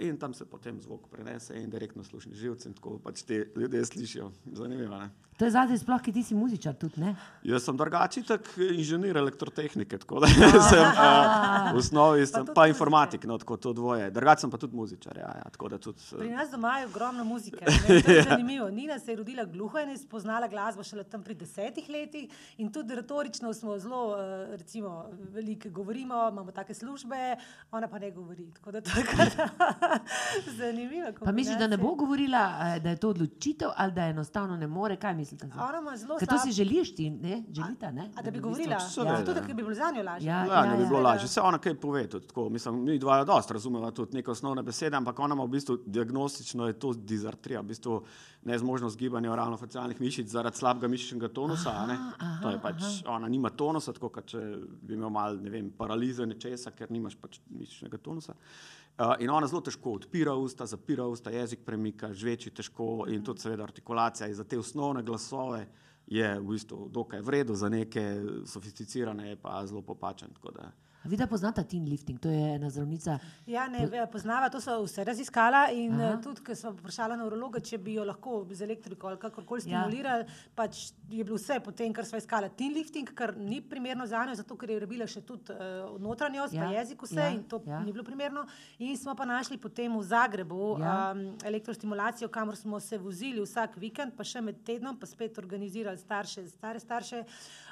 in 0.00 0.18
tam 0.18 0.34
se 0.34 0.44
potem 0.44 0.80
zvok 0.80 1.08
prenese 1.10 1.62
in 1.62 1.70
direktno 1.70 2.04
slušni 2.04 2.34
živci, 2.34 2.68
in 2.68 2.74
tako 2.74 2.98
pač 2.98 3.22
ti 3.22 3.44
ljudje 3.56 3.84
slišijo. 3.84 4.30
Zanimivo. 4.52 4.98
Ne? 4.98 5.10
To 5.40 5.46
je 5.48 5.50
zadnji 5.50 5.78
sploh, 5.80 6.02
ki 6.04 6.12
ti 6.12 6.20
si 6.20 6.34
muzičar 6.36 6.74
tudi, 6.76 7.00
ne? 7.00 7.14
Jaz 7.48 7.64
sem 7.64 7.76
drugačen, 7.76 8.26
tak 8.28 8.44
inženir 8.60 9.16
elektrotehnike, 9.16 9.96
tako 10.02 10.18
da 10.20 10.28
sem 10.68 10.82
uh, 10.84 11.70
v 11.72 11.78
osnovi 11.80 12.26
sem, 12.28 12.44
pa 12.44 12.66
muzike. 12.66 12.74
informatik, 12.74 13.24
no, 13.24 13.38
tako 13.40 13.56
to 13.56 13.72
dvoje. 13.72 14.10
Drugače 14.12 14.44
sem 14.44 14.50
pa 14.52 14.60
tudi 14.60 14.76
muzičar, 14.76 15.16
ja, 15.16 15.30
ja, 15.40 15.46
tako 15.48 15.70
da 15.72 15.78
tudi. 15.80 16.04
Pri 16.12 16.28
Uh, 16.28 16.34
nas 16.36 16.50
doma 16.52 16.74
je 16.82 16.86
ogromno 16.90 17.24
muzike. 17.24 17.64
ne, 17.88 17.96
je 17.96 18.24
zanimivo. 18.28 18.68
Nina 18.70 18.98
se 18.98 19.14
je 19.14 19.16
rodila 19.16 19.46
gluha 19.48 19.80
in 19.86 19.94
je 19.94 20.02
spoznala 20.02 20.48
glasbo 20.48 20.84
šele 20.84 21.06
tam 21.08 21.24
pri 21.24 21.38
desetih 21.40 21.88
letih. 21.88 22.28
In 22.58 22.68
tudi 22.72 23.00
retorično 23.00 23.54
smo 23.56 23.78
zelo, 23.78 24.02
eh, 24.20 24.56
recimo, 24.60 25.06
veliko 25.32 25.70
govorimo, 25.70 26.28
imamo 26.28 26.52
take 26.52 26.74
službe, 26.74 27.36
ona 27.72 27.88
pa 27.88 27.98
ne 27.98 28.10
govori. 28.10 28.50
Tako 28.60 28.76
da 28.76 28.80
to 28.80 28.98
je 28.98 29.06
kar 29.08 29.48
zanimivo. 30.60 31.12
Pa 31.24 31.32
misliš, 31.32 31.56
da 31.58 31.66
ne 31.66 31.80
bo 31.80 31.94
govorila, 31.94 32.44
eh, 32.76 32.80
da 32.80 32.92
je 32.92 33.00
to 33.00 33.08
odločitev 33.16 33.72
ali 33.76 33.92
da 33.92 34.12
enostavno 34.12 34.56
ne 34.56 34.66
more? 34.66 35.00
Kaj 35.00 35.29
mislite? 35.32 35.46
Ona 35.58 35.78
ima 35.78 35.96
zelo 35.96 36.18
Ker 36.18 36.28
to 36.28 36.38
si 36.38 36.52
želiš 36.52 36.94
ti, 36.94 37.10
ne? 37.10 37.42
Želita, 37.52 37.90
ne? 37.90 38.10
A 38.16 38.22
da 38.22 38.30
bi 38.30 38.40
govorila? 38.40 38.80
seveda. 38.80 39.12
Ja, 39.12 39.24
tudi, 39.24 39.40
ker 39.40 39.54
bi 39.54 39.62
bilo 39.62 39.74
za 39.74 39.90
njo 39.90 40.02
lažje. 40.02 40.26
Ja, 40.26 40.44
Ja, 40.44 40.62
ne 40.62 40.76
bi 40.76 40.82
ja. 40.82 40.88
bilo 40.88 40.88
Seveda. 40.88 41.08
lažje. 41.08 41.26
Vse 41.26 41.40
ona 41.40 41.58
kaj 41.58 41.74
pove, 41.74 42.08
tudi 42.08 42.26
tako. 42.26 42.48
Mislim, 42.48 42.82
mi 42.84 42.98
dva 42.98 43.24
dosta 43.24 43.54
razumeva 43.54 43.90
tudi 43.90 44.16
neke 44.16 44.30
osnovne 44.30 44.62
besede, 44.62 44.96
ampak 44.96 45.18
ona 45.18 45.34
ima 45.34 45.44
v 45.44 45.48
bistvu 45.48 45.78
diagnostično 45.86 46.66
je 46.66 46.72
to 46.72 46.92
dizartrija, 46.94 47.60
v 47.60 47.64
bistvu 47.64 48.02
nezmožnost 48.42 48.98
gibanja 48.98 49.32
oralno-facialnih 49.32 50.00
mišic 50.00 50.28
zaradi 50.28 50.56
slabega 50.56 50.88
mišičnega 50.88 51.28
tonusa. 51.28 51.70
a 51.70 51.86
ne. 51.86 51.96
aha, 52.18 52.38
to 52.42 52.50
je 52.50 52.60
pač, 52.60 52.82
ona 53.06 53.28
nima 53.28 53.50
tonusa, 53.50 53.92
tako 53.92 54.08
kot 54.08 54.26
če 54.26 54.38
bi 54.82 54.94
imel 54.94 55.10
mal, 55.10 55.36
ne 55.36 55.50
vem, 55.50 55.70
paralize 55.70 56.26
nečesa, 56.26 56.70
ker 56.70 56.90
nimaš 56.90 57.16
pač 57.20 57.40
mišičnega 57.50 57.98
tonusa. 57.98 58.32
Uh, 58.32 58.79
in 59.18 59.30
ona 59.30 59.46
zelo 59.46 59.60
težko 59.60 59.92
odpira 59.92 60.34
usta, 60.34 60.66
zapira 60.66 61.06
usta, 61.06 61.30
jezik 61.30 61.64
premika, 61.64 62.12
žveči 62.12 62.50
težko 62.50 63.06
in 63.08 63.24
tudi 63.24 63.40
seveda 63.40 63.62
artikulacija 63.64 64.34
za 64.34 64.44
te 64.44 64.58
osnovne 64.58 65.02
glasove 65.02 65.66
je 66.06 66.40
v 66.40 66.44
bistvu 66.44 66.88
dokaj 66.88 67.20
vredo, 67.20 67.54
za 67.54 67.68
neke 67.68 68.02
sofisticirane 68.46 69.28
je 69.28 69.36
pa 69.36 69.66
zelo 69.66 69.82
popačen. 69.82 70.28
tako 70.34 70.50
da- 70.50 70.72
A 70.72 70.89
Vi 71.04 71.16
da 71.16 71.26
poznata 71.26 71.62
teen 71.64 71.84
lifting, 71.88 72.20
to 72.20 72.28
je 72.28 72.54
ena 72.54 72.70
zdravnica. 72.70 73.18
Ja, 73.46 73.68
ne, 73.68 73.88
poznava, 74.12 74.50
to 74.52 74.60
so 74.60 74.74
vse 74.84 75.04
raziskala 75.04 75.70
in 75.72 75.94
Aha. 75.96 76.10
uh, 76.14 76.18
tudi, 76.20 76.42
ker 76.44 76.56
smo 76.56 76.74
vprašali 76.74 77.16
neurologa, 77.16 77.62
če 77.64 77.78
bi 77.80 77.94
jo 77.94 78.04
lahko 78.04 78.42
z 78.52 78.66
elektriko 78.66 79.08
ali 79.08 79.20
kakorkoli 79.22 79.62
Ja. 79.64 79.80
stimulirali, 79.80 80.26
pač 80.54 80.90
je 81.08 81.24
bilo 81.24 81.38
vse 81.38 81.56
potem, 81.64 81.92
kar 81.92 82.04
smo 82.04 82.18
iskali. 82.20 82.50
Teen 82.56 82.74
lifting, 82.76 83.08
kar 83.16 83.32
ni 83.36 83.62
primerno 83.62 84.06
za 84.06 84.26
njo, 84.26 84.34
zato 84.34 84.56
ker 84.56 84.70
je 84.70 84.80
rabila 84.80 85.06
še 85.08 85.22
tudi 85.24 85.56
uh, 85.56 85.96
notranjost, 86.00 86.52
ja. 86.52 86.60
Ja, 86.60 86.68
pa 86.68 86.76
jezik 86.76 87.06
vse 87.08 87.20
ja, 87.20 87.30
in 87.32 87.42
to 87.48 87.62
ja. 87.64 87.78
ja. 87.78 87.80
ni 87.84 87.96
bilo 87.96 88.04
primerno. 88.04 88.44
In 88.78 88.92
smo 89.00 89.16
pa 89.16 89.24
našli 89.24 89.56
potem 89.58 89.96
v 89.96 90.04
Zagrebu 90.04 90.60
Ja. 90.80 90.84
ja. 90.84 91.12
um, 91.16 91.24
elektrostimulacijo, 91.44 92.28
kamor 92.28 92.56
smo 92.56 92.80
se 92.80 92.98
vozili 92.98 93.40
vsak 93.40 93.80
vikend, 93.80 94.12
pa 94.16 94.24
še 94.24 94.44
med 94.44 94.60
tednom, 94.68 95.00
pa 95.00 95.08
spet 95.08 95.38
organizirali 95.40 95.98
starše, 95.98 96.44
stare 96.52 96.80
starše. 96.80 97.24
Uh, 97.24 97.69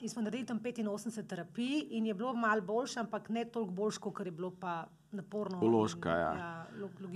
in 0.00 0.08
smo 0.08 0.22
naredili 0.22 0.46
tam 0.46 0.60
85 0.60 1.26
terapij, 1.26 1.86
in 1.90 2.06
je 2.06 2.14
bilo 2.14 2.34
malo 2.34 2.60
boljše, 2.60 3.00
ampak 3.00 3.28
ne 3.28 3.44
toliko 3.44 3.72
boljše, 3.72 4.00
kot 4.00 4.26
je 4.26 4.30
bilo 4.30 4.50
pa 4.50 4.86
naporno. 5.10 5.58
Vložka, 5.58 6.10
in, 6.10 6.20
ja. 6.20 6.32
ja. 6.34 6.66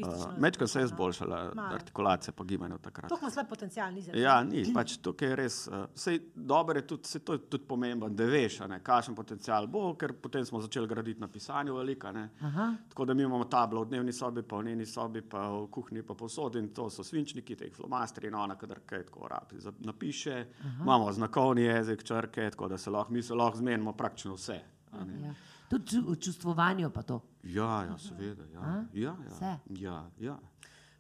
Uh, 0.09 0.39
Mečka 0.39 0.67
se 0.67 0.81
je 0.81 0.85
izboljšala, 0.85 1.51
Malo. 1.55 1.75
artikulacija 1.75 2.33
pa 2.33 2.45
gibanje 2.45 2.79
takrat. 2.83 3.09
To 3.09 3.19
ima 3.21 3.31
slab 3.31 3.49
potencial, 3.49 3.93
ni 3.93 4.03
za 4.03 4.13
Ja, 4.17 4.43
ni, 4.45 4.65
pač 4.75 4.97
tukaj 5.03 5.29
je 5.29 5.37
res. 5.37 5.69
Uh, 5.69 5.85
sej 5.95 6.21
dobro 6.35 6.79
je 6.79 6.87
tudi, 6.87 7.09
sej 7.09 7.21
to 7.21 7.37
je 7.37 7.39
tudi 7.39 7.65
pomembno, 7.69 8.09
da 8.09 8.25
veš, 8.25 8.61
a 8.61 8.67
ne, 8.67 8.81
kakšen 8.85 9.15
potencial 9.15 9.67
bo, 9.67 9.93
ker 9.95 10.13
potem 10.13 10.45
smo 10.45 10.61
začeli 10.61 10.89
graditi 10.89 11.21
na 11.21 11.29
pisanju 11.29 11.77
velika. 11.77 12.13
Ne. 12.13 12.29
Aha. 12.41 12.73
Tako 12.89 13.05
da 13.05 13.15
mi 13.15 13.23
imamo 13.23 13.45
tablo 13.45 13.85
v 13.85 13.93
dnevni 13.93 14.13
sobi, 14.13 14.43
pa 14.43 14.57
v 14.57 14.71
njeni 14.71 14.87
sobi, 14.87 15.23
pa 15.23 15.49
v 15.53 15.69
kuhinji, 15.71 16.03
pa 16.03 16.15
posod 16.15 16.57
in 16.57 16.73
to 16.75 16.89
so 16.91 17.05
svinčniki, 17.05 17.57
teh 17.57 17.73
flomastri 17.77 18.33
in 18.33 18.35
ona, 18.35 18.57
kadar 18.59 18.81
kaj 18.87 19.07
tako 19.11 19.29
rabi. 19.29 19.61
Napiše, 19.79 20.45
Aha. 20.65 20.83
imamo 20.83 21.13
znakovni 21.13 21.63
jezik, 21.63 22.05
črke, 22.05 22.51
tako 22.51 22.69
da 22.69 22.79
se 22.79 22.91
lahko, 22.91 23.13
mi 23.13 23.23
se 23.23 23.35
lahko 23.35 23.59
zmenimo 23.59 23.93
praktično 23.93 24.35
vse. 24.35 24.61
a 24.93 25.05
ne. 25.05 25.27
Ja. 25.27 25.35
Tudi 25.73 26.03
v 26.03 26.17
čustvovanju 26.17 26.91
pa 26.91 27.03
to. 27.03 27.21
Ja, 27.43 27.83
ja, 27.83 27.97
seveda. 27.99 28.45
Ja, 28.53 28.61
A? 28.61 28.85
ja, 28.95 29.17
Vse? 29.27 29.45
ja, 29.45 29.59
ja, 29.81 30.05
ja. 30.21 30.39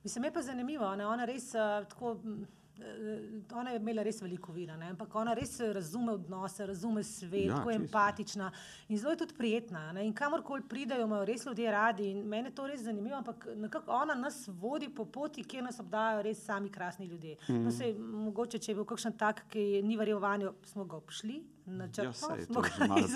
Mislim, 0.02 0.24
je 0.24 0.32
pa 0.32 0.42
zanimivo. 0.42 0.88
Ne? 0.96 1.06
Ona 1.06 1.24
res 1.24 1.52
uh, 1.54 1.84
tako. 1.86 2.16
eh, 2.16 3.20
Ona 3.54 3.70
je 3.70 3.76
imela 3.76 4.02
res 4.02 4.22
veliko 4.22 4.52
vira, 4.52 4.74
ne? 4.76 4.88
ampak 4.90 5.14
ona 5.14 5.34
res 5.34 5.52
razume 5.60 6.12
odnose, 6.12 6.66
razume 6.66 7.02
svet, 7.04 7.32
Ja, 7.34 7.46
ja, 7.46 7.56
tako 7.56 7.70
je 7.70 7.76
empatična 7.76 8.48
in 8.88 8.98
zelo 8.98 9.12
je 9.12 9.18
tudi 9.18 9.34
prijetna. 9.34 9.92
Ne? 9.92 10.06
In 10.06 10.12
kamorkoli 10.12 10.62
pridejo, 10.68 11.04
imajo 11.06 11.24
res 11.24 11.44
ljudje 11.46 11.70
radi 11.70 12.08
in 12.10 12.24
meni 12.26 12.48
je 12.48 12.54
to 12.54 12.66
res 12.66 12.80
zanimivo, 12.82 13.16
ampak 13.16 13.46
nekako 13.56 13.92
ona 13.92 14.14
nas 14.14 14.48
vodi 14.48 14.88
po 14.88 15.04
poti, 15.04 15.44
kjer 15.44 15.64
nas 15.64 15.78
obdajajo 15.80 16.22
res 16.22 16.42
sami 16.44 16.70
krasni 16.70 17.06
ljudje. 17.06 17.36
Mm. 17.48 17.62
No, 17.64 17.70
sej, 17.70 17.94
mogoče, 17.98 18.58
če 18.58 18.72
je 18.72 18.76
bil 18.76 18.84
kakšen 18.84 19.12
tak, 19.20 19.44
ki 19.48 19.82
ni 19.82 19.96
verjel 19.96 20.18
vanjo, 20.18 20.54
smo 20.64 20.84
ga 20.84 20.96
obšli. 20.96 21.42
Načrtno, 21.66 22.36
Ja, 22.36 22.44
smo 22.46 22.60
ga 22.60 22.70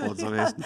podzavestno. 0.09 0.65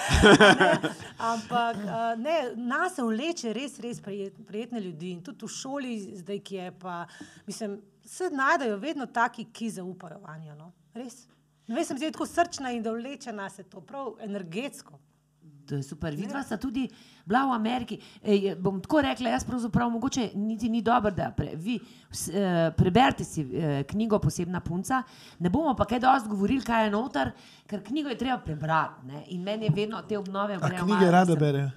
Ampak 1.33 1.77
uh, 1.77 2.21
ne, 2.21 2.53
nas 2.57 2.95
se 2.95 3.03
vleče 3.03 3.53
res, 3.53 3.79
res 3.81 4.01
prijet, 4.01 4.37
prijetne 4.47 4.81
ljudi. 4.81 5.15
In 5.17 5.23
tudi 5.25 5.47
v 5.47 5.49
šoli, 5.49 5.95
zdaj, 6.21 6.41
ki 6.45 6.55
je 6.55 6.73
pa, 6.79 7.07
mislim, 7.47 7.81
se 8.05 8.31
najdejo 8.31 8.77
vedno 8.77 9.07
taki, 9.07 9.47
ki 9.53 9.71
zaupajo 9.71 10.21
vanjo. 10.21 10.55
No? 10.55 10.73
Res. 10.95 11.25
Ne 11.67 11.75
vem, 11.75 11.85
sem 11.87 11.97
zdaj 11.97 12.13
tako 12.13 12.27
srčna 12.27 12.75
in 12.77 12.83
da 12.83 12.93
vleče 12.93 13.33
nas 13.33 13.59
je 13.59 13.65
to, 13.65 13.81
prav 13.81 14.17
energetsko. 14.21 14.99
To 15.71 15.77
je 15.77 15.83
super. 15.85 16.11
Vidva 16.13 16.43
sta 16.43 16.57
tudi 16.59 16.89
bila 17.25 17.45
v 17.45 17.55
Ameriki. 17.55 17.95
Ej, 18.25 18.57
bom 18.57 18.81
tako 18.81 19.01
rekla, 19.03 19.31
jaz 19.31 19.45
pravzaprav 19.45 19.91
mogoče 19.91 20.31
niti 20.37 20.69
ni 20.69 20.83
dobro, 20.83 21.11
da 21.13 21.31
pre, 21.31 21.53
vi 21.57 21.79
s, 22.11 22.29
eh, 22.29 22.41
preberite 22.73 23.25
si 23.25 23.43
eh, 23.45 23.85
knjigo 23.85 24.19
Posebna 24.21 24.61
punca. 24.61 25.03
Ne 25.39 25.51
bomo 25.51 25.75
pa 25.75 25.85
kaj 25.87 26.01
dosti 26.01 26.29
govorili, 26.29 26.63
kaj 26.63 26.85
je 26.85 26.91
noter, 26.91 27.31
ker 27.67 27.83
knjigo 27.83 28.09
je 28.09 28.19
treba 28.19 28.39
prebrati. 28.41 29.07
Ne? 29.07 29.23
In 29.29 29.43
meni 29.43 29.65
je 29.65 29.73
vedno 29.73 30.03
te 30.03 30.19
obnove 30.19 30.55
A 30.55 30.59
grejo 30.61 30.85
knjige 30.85 31.11
rada 31.11 31.37
bere. 31.37 31.71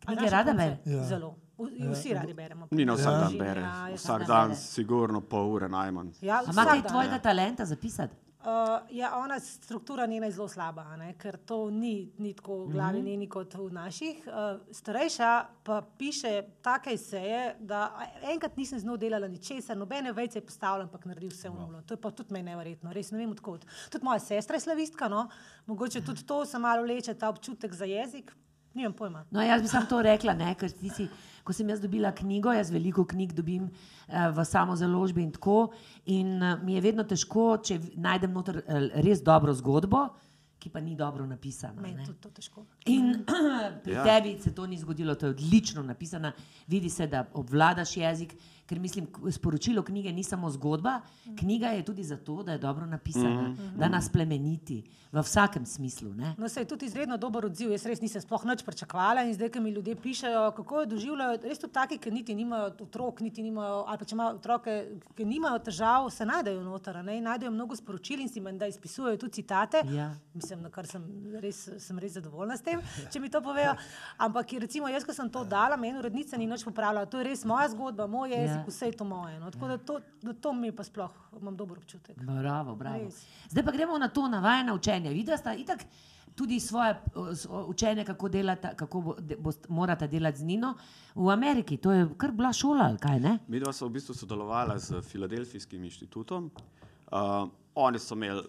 Knjige 0.00 0.30
rada 0.30 0.52
bere. 0.54 0.78
Ja. 0.86 1.04
Zelo. 1.04 1.34
V- 1.58 1.90
Vsi 1.90 2.14
radi 2.14 2.34
beremo. 2.34 2.68
Nina 2.70 2.94
vsak 2.94 3.12
Ja. 3.12 3.18
dan 3.20 3.38
bere, 3.38 3.60
Ja, 3.60 3.88
jaz 3.88 4.00
vsak 4.00 4.26
dan 4.26 4.48
bere. 4.48 4.56
sigurno 4.56 5.20
pol 5.22 5.48
ure 5.50 5.68
najmanj. 5.68 6.12
Ja, 6.22 6.36
A 6.36 6.42
ima 6.42 6.52
vsak 6.52 6.66
kaj 6.66 6.80
dan. 6.80 6.88
tvojega 6.88 7.18
talenta 7.20 7.64
zapisati? 7.66 8.14
Uh, 8.38 8.46
ja, 8.90 9.16
ona 9.16 9.40
struktura 9.40 10.06
njena 10.06 10.26
je 10.26 10.32
zelo 10.32 10.48
slaba, 10.48 10.96
ne? 10.96 11.10
ker 11.18 11.36
to 11.36 11.70
ni, 11.70 12.12
ni 12.18 12.34
tako 12.34 12.60
v 12.64 12.68
glavi 12.70 13.02
njeni 13.02 13.26
kot 13.28 13.54
v 13.54 13.66
naših. 13.74 14.20
Uh, 14.26 14.60
starejša 14.70 15.30
pa 15.66 15.80
piše 15.98 16.44
take 16.62 16.94
seje, 16.98 17.56
da 17.58 18.06
enkrat 18.30 18.56
nisem 18.56 18.78
z 18.78 18.86
njo 18.86 18.96
delala 18.96 19.28
ničesar, 19.28 19.76
nobene 19.76 20.12
vejce 20.12 20.38
je 20.38 20.46
postavila, 20.46 20.86
ampak 20.86 21.08
naredi 21.10 21.32
vse 21.32 21.50
v 21.50 21.54
nulo. 21.58 21.82
To 21.82 21.98
je 21.98 22.00
pa 22.00 22.10
tudi 22.10 22.32
meni 22.32 22.52
neverjetno, 22.52 22.94
res 22.94 23.10
ne 23.10 23.18
vem 23.18 23.34
odkot. 23.34 23.66
Tudi 23.90 24.06
moja 24.06 24.22
sestra 24.22 24.56
je 24.56 24.68
slavistka, 24.68 25.08
no? 25.10 25.26
mogoče 25.66 26.04
tudi 26.06 26.22
to 26.22 26.44
se 26.46 26.58
malo 26.58 26.86
leče, 26.86 27.18
ta 27.18 27.28
občutek 27.34 27.74
za 27.74 27.90
jezik. 27.90 28.30
Nimam 28.74 28.92
pojma. 28.92 29.24
No, 29.30 29.42
jaz 29.42 29.62
bi 29.62 29.68
samo 29.68 29.86
to 29.90 29.98
rekla, 30.02 30.34
ne, 30.38 30.54
ker 30.54 30.70
ti 30.70 30.90
si, 30.94 31.08
ko 31.48 31.56
sem 31.56 31.68
jaz 31.72 31.80
dobila 31.80 32.12
knjigo, 32.12 32.52
jaz 32.52 32.68
veliko 32.74 33.06
knjig 33.08 33.32
dobim 33.32 33.70
uh, 33.70 34.28
v 34.36 34.44
samo 34.44 34.76
založbi 34.76 35.24
in 35.24 35.32
tako. 35.32 35.70
In 36.12 36.36
uh, 36.42 36.58
mi 36.60 36.76
je 36.76 36.84
vedno 36.84 37.08
težko, 37.08 37.54
če 37.64 37.80
najdem 37.96 38.36
noter 38.36 38.60
uh, 38.60 38.90
res 39.00 39.24
dobro 39.24 39.54
zgodbo, 39.56 40.10
ki 40.58 40.72
pa 40.74 40.82
ni 40.82 40.96
dobro 40.98 41.24
napisana. 41.26 41.80
Meni 41.80 42.02
je 42.02 42.16
to 42.20 42.32
težko. 42.34 42.66
In 42.90 43.22
pri 43.84 43.94
Ja. 43.94 44.04
tebi 44.04 44.34
se 44.42 44.52
to 44.54 44.66
ni 44.66 44.76
zgodilo, 44.76 45.14
to 45.14 45.30
je 45.30 45.36
odlično 45.36 45.82
napisano. 45.86 46.32
Vidi 46.66 46.90
se, 46.90 47.06
da 47.06 47.24
obvladaš 47.32 47.96
jezik, 47.96 48.34
ker 48.66 48.80
mislim, 48.82 49.06
sporočilo 49.30 49.82
knjige 49.82 50.12
ni 50.12 50.22
samo 50.26 50.50
zgodba, 50.50 51.00
knjiga 51.38 51.72
je 51.78 51.84
tudi 51.84 52.04
zato, 52.04 52.42
da 52.42 52.52
je 52.52 52.58
dobro 52.58 52.86
napisana, 52.86 53.48
mm 53.48 53.56
-hmm. 53.56 53.76
da 53.78 53.88
nas 53.88 54.10
plemeniti 54.12 54.82
v 55.12 55.22
vsakem 55.24 55.66
smislu. 55.66 56.12
Ne? 56.14 56.34
No, 56.38 56.48
se 56.48 56.60
je 56.60 56.68
tudi 56.68 56.86
izredno 56.86 57.16
dober 57.16 57.46
odziv. 57.46 57.70
Jaz 57.72 57.86
res 57.88 58.00
nisem 58.00 58.20
sploh 58.20 58.44
nič 58.44 58.60
pričakovala 58.66 59.22
in 59.24 59.32
zdaj, 59.34 59.48
ko 59.54 59.60
mi 59.60 59.70
ljudje 59.70 59.96
pišejo, 59.96 60.42
kako 60.56 60.80
jo 60.80 60.86
doživljajo, 60.86 61.38
res 61.48 61.58
tudi 61.58 61.72
taki, 61.72 61.98
ki 61.98 62.10
niti 62.12 62.34
nimajo 62.34 62.74
otrok, 62.84 63.20
niti 63.24 63.42
nimajo, 63.42 63.84
ali 63.88 63.98
pa 63.98 64.04
če 64.04 64.14
imajo 64.14 64.34
otroke, 64.36 64.74
ki 65.16 65.24
nimajo 65.24 65.62
težav, 65.64 66.10
se 66.12 66.26
najdejo 66.28 66.60
noter, 66.62 67.00
ne, 67.04 67.16
najdejo 67.24 67.50
mnogo 67.54 67.76
sporočil 67.76 68.20
in 68.20 68.28
si 68.28 68.40
menda 68.40 68.68
izpisujejo 68.68 69.16
tudi 69.16 69.40
citate. 69.40 69.80
Ja. 69.94 70.10
Mislim, 70.34 70.60
na 70.62 70.70
kar 70.70 70.86
sem 70.86 71.06
res, 71.40 71.62
sem 71.80 71.98
res 71.98 72.12
zadovoljna 72.18 72.58
s 72.60 72.66
tem, 72.68 72.84
če 73.10 73.20
mi 73.20 73.32
to 73.32 73.40
povejo. 73.40 73.72
Ampak 74.18 74.52
recimo 74.60 74.92
jaz, 74.92 75.08
ko 75.08 75.16
sem 75.16 75.30
to 75.32 75.44
dala, 75.48 75.76
meni 75.80 75.98
urednica 75.98 76.36
ni 76.36 76.46
nič 76.46 76.66
popravila. 76.68 77.06
To 77.08 77.22
je 77.22 77.30
res 77.30 77.46
moja 77.48 77.68
zgodba, 77.72 78.06
moj 78.06 78.28
jezik, 78.34 78.48
Ja. 78.48 78.60
ja. 78.60 78.64
vse 78.68 78.86
je 78.86 78.96
to 78.96 79.04
moje. 79.04 79.40
No. 79.40 79.50
Tako 79.50 79.68
da 79.68 79.78
to, 79.78 80.00
da 80.22 80.32
to 80.32 80.52
mi 80.52 80.72
pa 80.72 80.84
sploh 80.84 81.10
imam 81.40 81.56
dober 81.56 81.78
občutek. 81.78 82.16
Bravo, 82.16 82.74
bravo. 82.76 83.04
Res. 83.04 83.24
Zdaj 83.50 83.64
pa 83.64 83.72
gremo 83.72 83.98
na 83.98 84.08
to 84.08 84.28
navajeno 84.28 84.74
učenje. 84.74 84.97
Videla 84.98 85.38
sta 85.38 85.54
itak 85.54 85.84
tudi 86.38 86.60
svoje 86.60 86.94
učenje, 87.66 88.04
kako, 88.04 88.28
delata, 88.28 88.74
kako 88.74 89.00
bo, 89.00 89.14
de, 89.18 89.36
bost, 89.36 89.66
morata 89.68 90.06
delati 90.06 90.38
z 90.38 90.44
Nino 90.44 90.74
v 91.14 91.30
Ameriki. 91.30 91.76
To 91.76 91.92
je 91.92 92.06
kar 92.16 92.32
bila 92.32 92.52
šola, 92.52 92.84
ali 92.84 92.98
kaj 92.98 93.20
ne? 93.20 93.38
Mi 93.48 93.60
dva 93.60 93.72
sva 93.72 93.88
v 93.88 93.96
bistvu 93.98 94.14
sodelovala 94.14 94.78
z 94.78 95.02
Filadelfijskim 95.02 95.84
inštitutom. 95.84 96.50
Uh, 97.10 97.48
oni 97.74 97.98
so 97.98 98.14
imeli, 98.14 98.42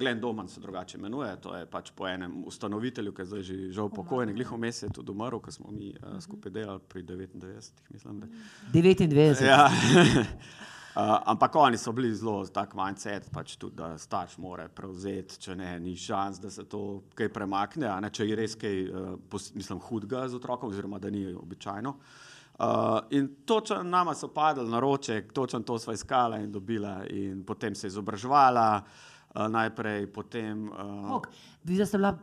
Glenn 0.00 0.20
Doman 0.20 0.48
se 0.48 0.60
drugače 0.60 0.98
imenuje, 0.98 1.36
to 1.40 1.54
je 1.56 1.66
pač 1.66 1.90
po 1.94 2.08
enem 2.08 2.42
ustanovitelju, 2.46 3.12
ki 3.14 3.22
je 3.22 3.26
zdaj 3.26 3.42
že 3.42 3.56
žal 3.72 3.90
pokojni, 3.90 4.34
glih 4.34 4.52
vmes 4.52 4.82
je 4.82 4.88
tudi 4.88 5.10
umrl, 5.10 5.38
ko 5.38 5.52
smo 5.52 5.70
mi 5.70 5.92
uh, 5.94 6.18
skupaj 6.20 6.52
delali 6.52 6.80
pri 6.88 7.02
99, 7.02 7.70
mislim. 7.90 8.20
Da. 8.20 8.26
99. 8.72 9.44
Ja. 9.44 9.68
Uh, 10.90 11.18
ampak 11.24 11.54
oni 11.54 11.78
so 11.78 11.92
bili 11.92 12.14
zelo 12.14 12.46
tak 12.50 12.74
mindset, 12.74 13.28
pač 13.30 13.54
tudi, 13.56 13.76
da 13.78 13.92
starš 13.98 14.38
mora 14.42 14.66
prevzeti, 14.68 15.38
če 15.38 15.54
ne, 15.54 15.68
ni 15.80 15.94
šans, 15.96 16.40
da 16.42 16.50
se 16.50 16.64
to 16.68 17.02
kaj 17.14 17.30
premakne, 17.30 17.86
a 17.86 18.00
ne, 18.02 18.10
če 18.10 18.26
je 18.26 18.38
res 18.38 18.56
kaj, 18.58 18.82
uh, 18.88 19.12
pos, 19.30 19.52
mislim, 19.54 19.78
hudega 19.86 20.24
z 20.28 20.40
otrokom, 20.40 20.72
oziroma 20.74 20.98
da 20.98 21.12
ni 21.14 21.28
običajno. 21.30 21.94
Uh, 22.60 22.98
in 23.16 23.30
točno 23.46 23.82
nama 23.86 24.14
so 24.14 24.28
padli 24.34 24.66
na 24.68 24.80
roček, 24.82 25.30
točno 25.32 25.62
to 25.62 25.78
sva 25.78 25.94
iskala 25.94 26.42
in 26.42 26.50
dobila, 26.52 27.04
in 27.06 27.44
potem 27.46 27.74
se 27.74 27.86
je 27.86 27.94
izobraževala, 27.94 28.68
uh, 28.82 29.10
najprej, 29.34 30.06
potem. 30.06 30.68
Uh, 30.68 31.08
Koliko? 31.08 31.30
Vi 31.64 31.76
ste 31.86 31.98
bila 31.98 32.18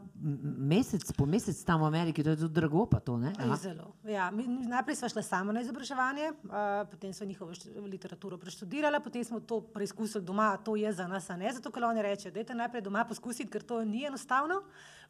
mesec, 0.58 1.06
po 1.14 1.26
mesec 1.26 1.56
tam 1.64 1.82
v 1.82 1.88
Ameriki, 1.88 2.24
to 2.24 2.34
je 2.34 2.42
tudi 2.42 2.54
drago, 2.58 2.90
pa 2.90 3.00
to 3.00 3.18
ne? 3.22 3.32
Aha. 3.38 3.56
Zelo. 3.56 3.94
Ja, 4.04 4.32
mi, 4.32 4.48
najprej 4.48 4.98
smo 4.98 5.10
šli 5.10 5.24
samo 5.24 5.54
na 5.54 5.62
izobraževanje, 5.62 6.34
uh, 6.50 6.90
potem 6.90 7.14
smo 7.14 7.28
njihovo 7.28 7.54
literaturo 7.86 8.38
preštudirali, 8.38 9.00
potem 9.04 9.24
smo 9.24 9.40
to 9.40 9.62
preizkusili 9.62 10.26
doma, 10.26 10.58
to 10.58 10.76
je 10.76 10.92
za 10.94 11.08
nas, 11.08 11.30
a 11.30 11.38
ne 11.38 11.54
zato, 11.54 11.72
ker 11.72 11.86
oni 11.86 12.02
rečejo, 12.02 12.34
dajte 12.34 12.56
najprej 12.56 12.82
doma 12.82 13.06
poskusiti, 13.06 13.50
ker 13.52 13.64
to 13.64 13.86
ni 13.86 14.04
enostavno, 14.10 14.64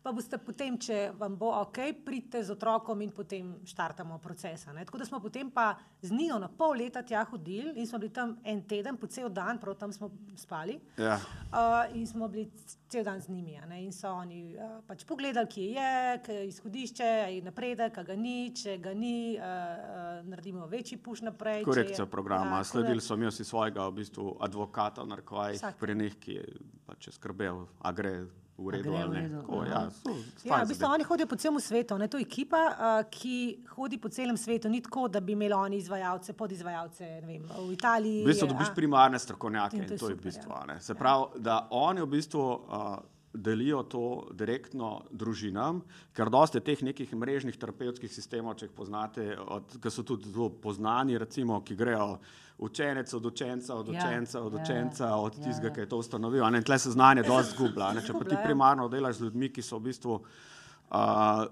pa 0.03 0.11
boste 0.11 0.37
potem, 0.37 0.77
če 0.79 1.11
vam 1.19 1.35
bo 1.35 1.49
ok, 1.61 1.77
pridite 2.05 2.43
z 2.43 2.51
otrokom 2.53 3.01
in 3.01 3.11
potem 3.11 3.55
štartamo 3.65 4.17
proces. 4.17 4.67
a 4.67 4.73
ne. 4.73 4.85
Tako 4.85 4.97
da 4.97 5.05
smo 5.05 5.19
potem 5.19 5.51
pa 5.51 5.75
z 6.01 6.11
Nino 6.11 6.39
na 6.39 6.47
pol 6.47 6.77
leta 6.77 7.01
tja 7.03 7.25
hodili 7.25 7.73
in 7.75 7.87
smo 7.87 7.99
bili 7.99 8.13
tam 8.13 8.37
en 8.43 8.61
teden, 8.63 8.97
po 8.97 9.07
cel 9.07 9.29
dan, 9.29 9.59
prav 9.59 9.75
tam 9.75 9.91
smo 9.93 10.09
spali. 10.35 10.79
ja. 10.97 11.19
Uh, 11.51 11.95
in 11.95 12.07
smo 12.07 12.27
bili 12.27 12.49
cel 12.87 13.03
dan 13.03 13.21
z 13.21 13.29
njimi. 13.29 13.59
Ne? 13.67 13.83
In 13.83 13.91
so 13.91 14.07
oni 14.09 14.55
uh, 14.55 14.79
pač 14.87 15.03
pogledali, 15.05 15.47
kje 15.47 15.71
je, 15.71 16.21
kje 16.23 16.33
je 16.33 16.47
izhodišče, 16.47 17.03
je 17.03 17.41
napredek, 17.41 17.99
ga 18.05 18.15
ni, 18.15 18.55
če 18.55 18.77
ga 18.77 18.93
ni, 18.93 19.35
uh, 19.35 19.43
uh, 19.43 20.25
naredimo 20.25 20.65
večji 20.67 20.97
puš 20.97 21.21
naprej. 21.21 21.63
Korekcija 21.63 22.05
je- 22.05 22.11
programa. 22.11 22.57
Ja, 22.57 22.63
Sledili 22.63 23.01
so 23.01 23.17
mi 23.17 23.27
vsi 23.27 23.43
svojega 23.43 23.87
v 23.87 23.91
bistvu, 23.91 24.37
advokata, 24.39 25.03
narkovajih, 25.05 25.59
Vsak. 25.59 25.77
pri 25.77 25.95
njih, 25.95 26.15
ki 26.15 26.31
je 26.33 26.45
pač 26.85 27.09
skrbel, 27.11 27.65
a 27.79 27.91
gre 27.91 28.25
v 28.58 28.70
redu 28.70 28.91
ali 28.91 29.10
ne. 29.12 29.22
redu, 29.22 29.41
Tako, 29.41 29.64
ja, 29.66 29.82
so, 29.91 30.10
Ja, 30.43 30.58
v 30.58 30.68
bistvu 30.68 30.88
oni 30.88 31.03
hodijo 31.03 31.28
po 31.28 31.36
celem 31.36 31.60
svetu. 31.60 31.97
Ne? 31.97 32.08
To 32.08 32.18
je 32.18 32.24
ekipa, 32.24 32.58
uh, 32.70 32.78
ki 33.08 33.36
hodi 33.70 33.97
po 33.97 34.10
celem 34.10 34.36
svetu. 34.36 34.68
Ni 34.68 34.82
tako, 34.82 35.08
da 35.08 35.20
bi 35.20 35.32
imeli 35.32 35.53
oni 35.55 35.78
izvajalce, 35.78 36.34
podizvajalce 36.34 37.03
vem, 37.22 37.43
v 37.43 37.72
Italiji. 37.72 38.24
V 38.24 38.28
bistvu 38.28 38.45
je- 38.45 38.49
dobiš 38.49 38.68
a- 38.68 38.74
primarne 38.74 39.20
strokovnjake 39.20 39.76
In 39.76 39.82
in 39.82 39.88
to 39.88 39.93
je 39.93 39.97
to 39.97 40.05
je 40.05 40.12
super, 40.12 40.26
bistvo. 40.26 40.51
ja. 40.68 40.80
Se 40.80 40.95
pravi, 40.95 41.26
da 41.39 41.68
oni 41.72 42.01
v 42.01 42.08
bistvu 42.08 42.41
uh, 42.41 42.97
delijo 43.38 43.83
to 43.83 44.03
direktno 44.33 45.03
družinam, 45.11 45.83
ker 46.17 46.31
dosti 46.33 46.61
teh 46.65 46.81
nekih 46.83 47.13
mrežnih 47.13 47.57
terapevtskih 47.59 48.11
sistemov, 48.11 48.57
če 48.57 48.67
jih 48.67 48.75
poznate, 48.75 49.29
od, 49.38 49.77
ki 49.83 49.93
so 49.93 50.03
tudi 50.07 50.31
zelo 50.33 50.49
poznani, 50.63 51.17
recimo, 51.21 51.61
ki 51.61 51.77
grejo 51.77 52.17
učenec 52.57 53.13
od 53.13 53.25
učenca, 53.29 53.75
od 53.75 53.93
Ja, 53.93 54.01
učenca, 54.01 54.41
od 54.41 54.53
ja, 54.53 54.63
učenca, 54.63 55.13
od 55.15 55.38
ja, 55.38 55.43
tistega, 55.43 55.67
ja. 55.67 55.73
ki 55.73 55.85
je 55.85 55.89
to 55.89 56.01
ustanovil. 56.01 56.49
ne. 56.49 56.61
Tle 56.61 56.79
se 56.79 56.91
znanje 56.91 57.23
dosti 57.23 57.55
zgublja. 57.55 57.93
Če 58.01 58.13
pa 58.17 58.25
ti 58.25 58.35
ja. 58.35 58.43
primarno 58.43 58.89
delaš 58.89 59.21
z 59.21 59.27
ljudmi, 59.27 59.51
ki 59.53 59.61
so 59.61 59.77
v 59.77 59.89
bistvu 59.91 60.17
uh, 60.17 61.45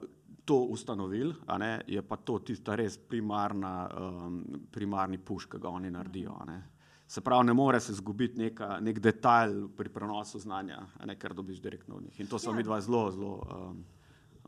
to 0.46 0.56
ustanovili, 0.56 1.34
ne, 1.58 1.82
je 1.88 2.02
pa 2.02 2.18
to 2.18 2.40
tista 2.40 2.76
res 2.76 2.98
primarna, 2.98 3.90
um, 3.98 4.44
primarni 4.72 5.18
puš, 5.18 5.46
ki 5.50 5.62
ga 5.62 5.70
oni 5.70 5.92
naredijo. 5.92 6.38
ne. 6.46 6.75
Se 7.08 7.22
pravi, 7.22 7.46
ne 7.46 7.54
more 7.54 7.80
se 7.80 7.94
zgubiti 7.94 8.40
neka, 8.40 8.80
nek 8.82 9.00
detajl 9.00 9.68
pri 9.78 9.90
prenosu 9.94 10.40
znanja, 10.40 10.80
ne, 11.06 11.16
ker 11.20 11.34
dobiš 11.34 11.62
direktno 11.62 11.96
od 11.96 12.04
njih. 12.04 12.20
In 12.20 12.28
to 12.28 12.40
so 12.40 12.50
Ja. 12.50 12.56
mi 12.56 12.64
dva 12.64 12.82
zelo, 12.82 13.12
zelo 13.12 13.34
um, 13.46 13.84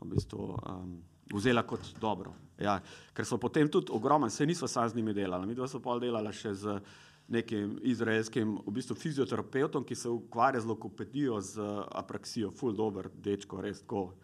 v 0.02 0.08
bistvu, 0.14 0.58
um, 0.66 1.02
vzela 1.34 1.62
kot 1.62 1.80
dobro. 2.00 2.34
Ja, 2.58 2.80
ker 3.14 3.26
so 3.26 3.38
potem 3.38 3.68
tudi 3.68 3.92
ogromno, 3.92 4.30
se 4.30 4.46
nismo 4.46 4.68
sami 4.68 4.90
z 4.90 4.94
njimi 4.94 5.14
delali, 5.14 5.46
mi 5.46 5.54
dva 5.54 5.68
so 5.68 5.78
pol 5.80 6.00
delala 6.00 6.32
še 6.32 6.54
z 6.54 6.80
nekim 7.28 7.78
izraelskim 7.82 8.58
v 8.66 8.72
bistvu, 8.72 8.96
fizioterapeutom, 8.96 9.84
ki 9.84 9.94
se 9.94 10.08
ukvarja 10.08 10.60
z 10.60 10.66
lokopedijo, 10.66 11.40
z 11.40 11.60
apraksijo, 11.92 12.50
ful 12.50 12.72
dober, 12.72 13.10
dečko, 13.14 13.60
res 13.60 13.80
tako. 13.84 14.14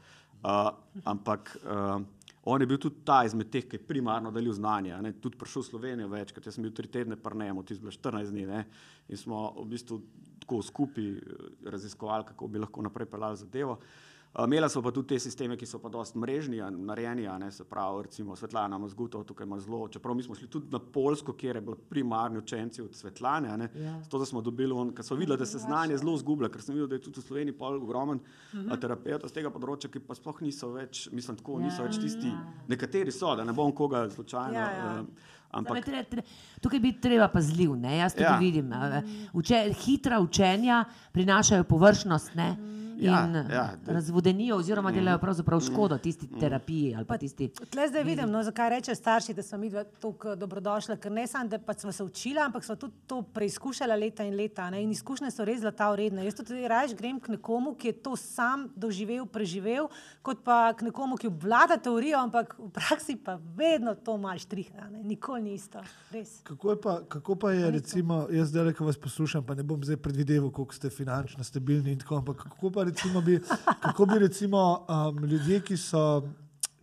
Uh, 0.45 0.72
ampak 1.05 1.57
uh, 1.64 2.03
on 2.47 2.61
je 2.61 2.66
bil 2.66 2.78
tudi 2.78 3.05
ta 3.05 3.22
izmed 3.24 3.51
teh, 3.51 3.64
ki 3.68 3.78
je 3.78 3.86
primarno 3.86 4.30
delil 4.30 4.53
znanje. 4.53 4.97
ne, 5.03 5.12
Tudi 5.12 5.38
prišel 5.38 5.62
v 5.62 5.66
Slovenijo 5.66 6.09
večkrat, 6.09 6.47
jaz 6.47 6.55
sem 6.55 6.64
bil 6.64 6.72
tri 6.72 6.88
tedne 6.88 7.16
prnejem, 7.16 7.62
ti 7.64 7.74
zbila 7.74 7.92
14 7.92 8.30
dni 8.30 8.47
ne, 8.47 8.64
in 9.09 9.16
smo 9.16 9.47
v 9.59 9.68
bistvu 9.72 10.01
tako 10.45 10.62
skupaj 10.62 11.05
eh, 11.05 11.47
raziskovali, 11.72 12.28
kako 12.32 12.49
bi 12.49 12.59
lahko 12.59 12.82
naprej 12.82 13.09
peljali 13.11 13.40
zadevo. 13.40 13.78
Uh, 13.78 14.13
Imela 14.37 14.68
smo 14.68 14.82
pa 14.82 14.91
tudi 14.91 15.09
te 15.09 15.18
sisteme, 15.20 15.55
ki 15.57 15.62
so 15.62 15.78
pa 15.78 15.89
dosti 15.89 16.18
mrežni, 16.18 16.59
narejeni, 16.59 17.28
ne, 17.39 17.51
se 17.53 17.64
pravi, 17.64 18.03
recimo 18.03 18.35
Svetlana 18.35 18.78
Mazgutov 18.78 19.22
tukaj 19.24 19.47
ima 19.47 19.61
zelo, 19.61 19.89
čeprav 19.89 20.14
mi 20.14 20.22
smo 20.22 20.35
šli 20.35 20.49
tudi 20.49 20.72
na 20.72 20.80
Polsko, 20.80 21.32
kjer 21.32 21.57
je 21.57 21.62
bil 21.62 21.76
primarni 21.89 22.39
učenci 22.39 22.82
od 22.82 22.95
Svetlane, 22.95 23.57
ne, 23.57 23.68
Ja. 23.76 24.01
zato 24.03 24.18
da 24.18 24.26
smo 24.26 24.41
dobili, 24.41 24.72
on, 24.72 24.91
ker 24.91 25.05
so 25.05 25.14
videli, 25.14 25.39
da 25.39 25.47
se 25.47 25.59
znanje 25.59 25.97
zelo 25.97 26.16
zgublja, 26.16 26.49
ker 26.49 26.62
sem 26.62 26.74
videl, 26.74 26.89
da 26.89 26.95
je 26.95 27.03
tudi 27.03 27.20
v 27.20 27.24
Sloveniji 27.24 27.55
pol 27.55 27.76
ogromen 27.76 28.18
uh, 28.18 28.74
terapeutov 28.76 29.28
z 29.28 29.32
tega 29.32 29.51
področja, 29.51 29.87
ki 29.89 30.01
pa 30.01 30.14
sploh 30.14 30.43
niso 30.43 30.72
več, 30.72 31.05
mislim, 31.12 31.37
tako, 31.37 31.61
niso 31.61 31.82
Ja, 31.82 31.87
več 31.87 32.01
tisti, 32.01 32.35
nekateri 32.68 33.12
so, 33.12 33.37
da 33.37 33.45
ne 33.45 33.53
bom 33.53 33.70
koga 33.72 34.09
slučajno, 34.11 34.55
Ja, 34.55 34.70
ja. 34.72 34.93
eh, 34.99 35.32
Ampak, 35.55 35.76
ampak 35.76 35.85
tre, 35.87 36.03
tre, 36.05 36.22
tukaj 36.61 36.80
bi 36.80 36.91
treba 36.99 37.28
pazljiv, 37.28 37.76
ne? 37.76 37.99
jaz 37.99 38.14
tudi 38.14 38.24
Ja. 38.24 38.32
ja. 38.32 38.39
vidim. 38.41 38.72
a, 38.72 39.03
Uče, 39.32 39.61
hitra 39.85 40.18
učenja 40.20 40.85
prinašajo 41.12 41.64
površnost, 41.64 42.35
ne? 42.35 42.57
Ja, 42.99 43.24
in 43.26 43.34
ja, 43.34 43.74
da- 43.84 43.92
razvodenijo, 43.92 44.57
oziroma 44.57 44.92
delajo 44.92 45.18
pravzaprav 45.18 45.61
škodo 45.61 45.99
tisti 45.99 46.28
terapiji 46.40 46.95
ali 46.95 47.05
pa 47.05 47.18
tisti. 47.18 47.49
Tle 47.70 47.88
zdaj 47.88 48.05
vidim, 48.05 48.30
no, 48.30 48.42
zakaj 48.42 48.70
rečejo 48.70 48.95
starši, 48.95 49.34
da 49.34 49.42
smo 49.42 49.59
mi 49.59 49.70
tako 50.01 50.36
dobrodošli, 50.36 50.97
ker 50.97 51.12
ne 51.12 51.26
samo, 51.26 51.49
da 51.49 51.59
pač 51.59 51.80
smo 51.80 51.92
se 51.92 52.05
učili, 52.05 52.38
ampak 52.40 52.64
smo 52.64 52.76
tudi 52.76 52.95
to 53.07 53.22
preizkušali 53.22 54.01
leta 54.01 54.24
in 54.24 54.36
leta. 54.36 54.70
Ne? 54.70 54.82
In 54.82 54.90
izkušnje 54.90 55.30
so 55.30 55.45
res 55.45 55.61
zlata 55.61 55.90
vredne. 55.92 56.24
Jaz 56.24 56.34
tudi 56.34 56.68
raje 56.68 56.95
grem 56.95 57.20
k 57.20 57.28
nekomu, 57.28 57.74
ki 57.74 57.88
je 57.88 57.92
to 58.03 58.16
sam 58.16 58.68
doživel, 58.76 59.26
preživel, 59.26 59.88
kot 60.22 60.45
pa 60.45 60.72
k 60.72 60.86
nekomu, 60.88 61.16
ki 61.16 61.26
obvlada 61.26 61.76
teorijo, 61.76 62.18
ampak 62.18 62.57
v 62.59 62.70
praksi 62.74 63.16
pa 63.16 63.38
vedno 63.57 63.95
to 63.95 64.16
imaš 64.16 64.45
triha. 64.45 64.88
Ne? 64.90 65.03
Nikoli 65.03 65.42
ni 65.42 65.55
isto. 65.55 65.82
Res. 66.12 66.40
Kako, 66.45 66.70
je 66.70 66.80
pa, 66.80 67.01
kako 67.09 67.36
pa 67.36 67.53
je, 67.53 67.70
recimo, 67.70 68.26
jaz 68.30 68.49
zdaj, 68.49 68.72
ko 68.72 68.84
vas 68.84 68.99
poslušam, 68.99 69.45
pa 69.47 69.55
ne 69.55 69.62
bom 69.62 69.82
zdaj 69.84 69.97
predvideval, 69.97 70.51
koliko 70.51 70.74
ste 70.74 70.90
finančno 70.90 71.45
stabilni 71.45 71.92
in 71.92 71.99
tako, 71.99 72.16
ampak 72.22 72.42
kako 72.47 72.70
pa 72.70 72.84
recimo 72.85 73.20
bi, 73.20 73.41
kako 73.80 74.07
bi 74.07 74.18
recimo 74.18 74.87
um, 74.89 75.24
ljudje, 75.24 75.61
ki, 75.61 75.76
so, 75.76 76.22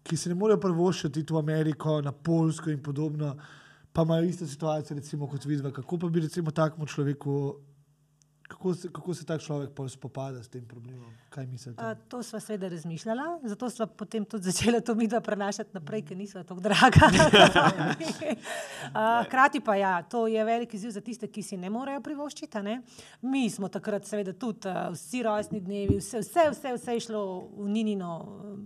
ki 0.04 0.18
se 0.18 0.30
ne 0.30 0.36
morejo 0.36 0.60
prvošiti 0.60 1.20
iti 1.20 1.34
v 1.34 1.38
Ameriko, 1.38 2.02
na 2.02 2.12
Polsko 2.12 2.70
in 2.70 2.84
podobno, 2.84 3.36
pa 3.94 4.02
imajo 4.02 4.24
isto 4.24 4.48
situacijo 4.48 4.98
recimo, 4.98 5.28
kot 5.28 5.46
vidva, 5.46 5.72
kako 5.72 5.98
pa 5.98 6.08
bi 6.08 6.20
recimo 6.20 6.52
takemu 6.52 6.86
človeku, 6.86 7.56
kako 8.52 8.74
se, 8.74 8.92
kako 8.94 9.14
se 9.14 9.26
tak 9.26 9.42
človek 9.42 9.70
spopada 9.90 10.44
s 10.44 10.48
tem 10.48 10.66
problemom? 10.66 11.08
Kaj 11.30 11.48
mislite? 11.48 11.80
A, 11.80 11.96
to 11.96 12.24
smo 12.24 12.40
seveda 12.40 12.68
razmišljala, 12.68 13.40
zato 13.44 13.70
smo 13.70 13.88
potem 13.88 14.26
tudi 14.26 14.52
začeli 14.52 14.82
to 14.84 14.96
midva 14.96 15.22
prenašati 15.22 15.70
naprej, 15.74 16.02
ker 16.06 16.18
nismo 16.18 16.44
tako 16.44 16.60
draga. 16.60 17.08
Hkrati 19.26 19.62
pa 19.64 19.76
ja, 19.76 20.04
to 20.04 20.28
je 20.28 20.44
velik 20.44 20.74
izziv 20.74 20.92
za 20.92 21.02
tiste, 21.02 21.28
ki 21.32 21.44
si 21.44 21.58
ne 21.58 21.70
morejo 21.70 22.02
privoščiti. 22.04 22.62
Ne? 22.62 22.82
Mi 23.22 23.50
smo 23.50 23.72
takrat 23.72 24.06
seveda 24.06 24.34
tudi 24.34 24.68
a, 24.68 24.90
vsi 24.92 25.24
rojstni 25.24 25.64
dnevi, 25.64 26.02
vse, 26.02 26.20
vse, 26.20 26.50
vse, 26.52 26.76
vse 26.76 27.00
je 27.00 27.08
šlo 27.08 27.24
v 27.56 27.72
Ninino 27.72 28.14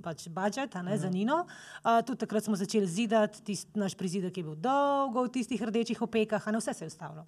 pač 0.04 0.26
budžet, 0.34 0.74
ne 0.82 0.98
za 0.98 1.10
Nino. 1.14 1.44
A, 1.84 2.00
tudi 2.02 2.26
takrat 2.26 2.50
smo 2.50 2.58
začeli 2.58 2.90
zidati, 2.90 3.46
tisti 3.46 3.78
naš 3.80 3.94
prizidek 3.94 4.38
je 4.38 4.44
bil 4.44 4.58
dolgo 4.58 5.28
v 5.28 5.36
tistih 5.38 5.62
rdečih 5.62 6.02
opekah, 6.02 6.42
a 6.42 6.52
ne 6.56 6.64
vse 6.64 6.74
se 6.74 6.88
je 6.88 6.94
ustavilo. 6.96 7.28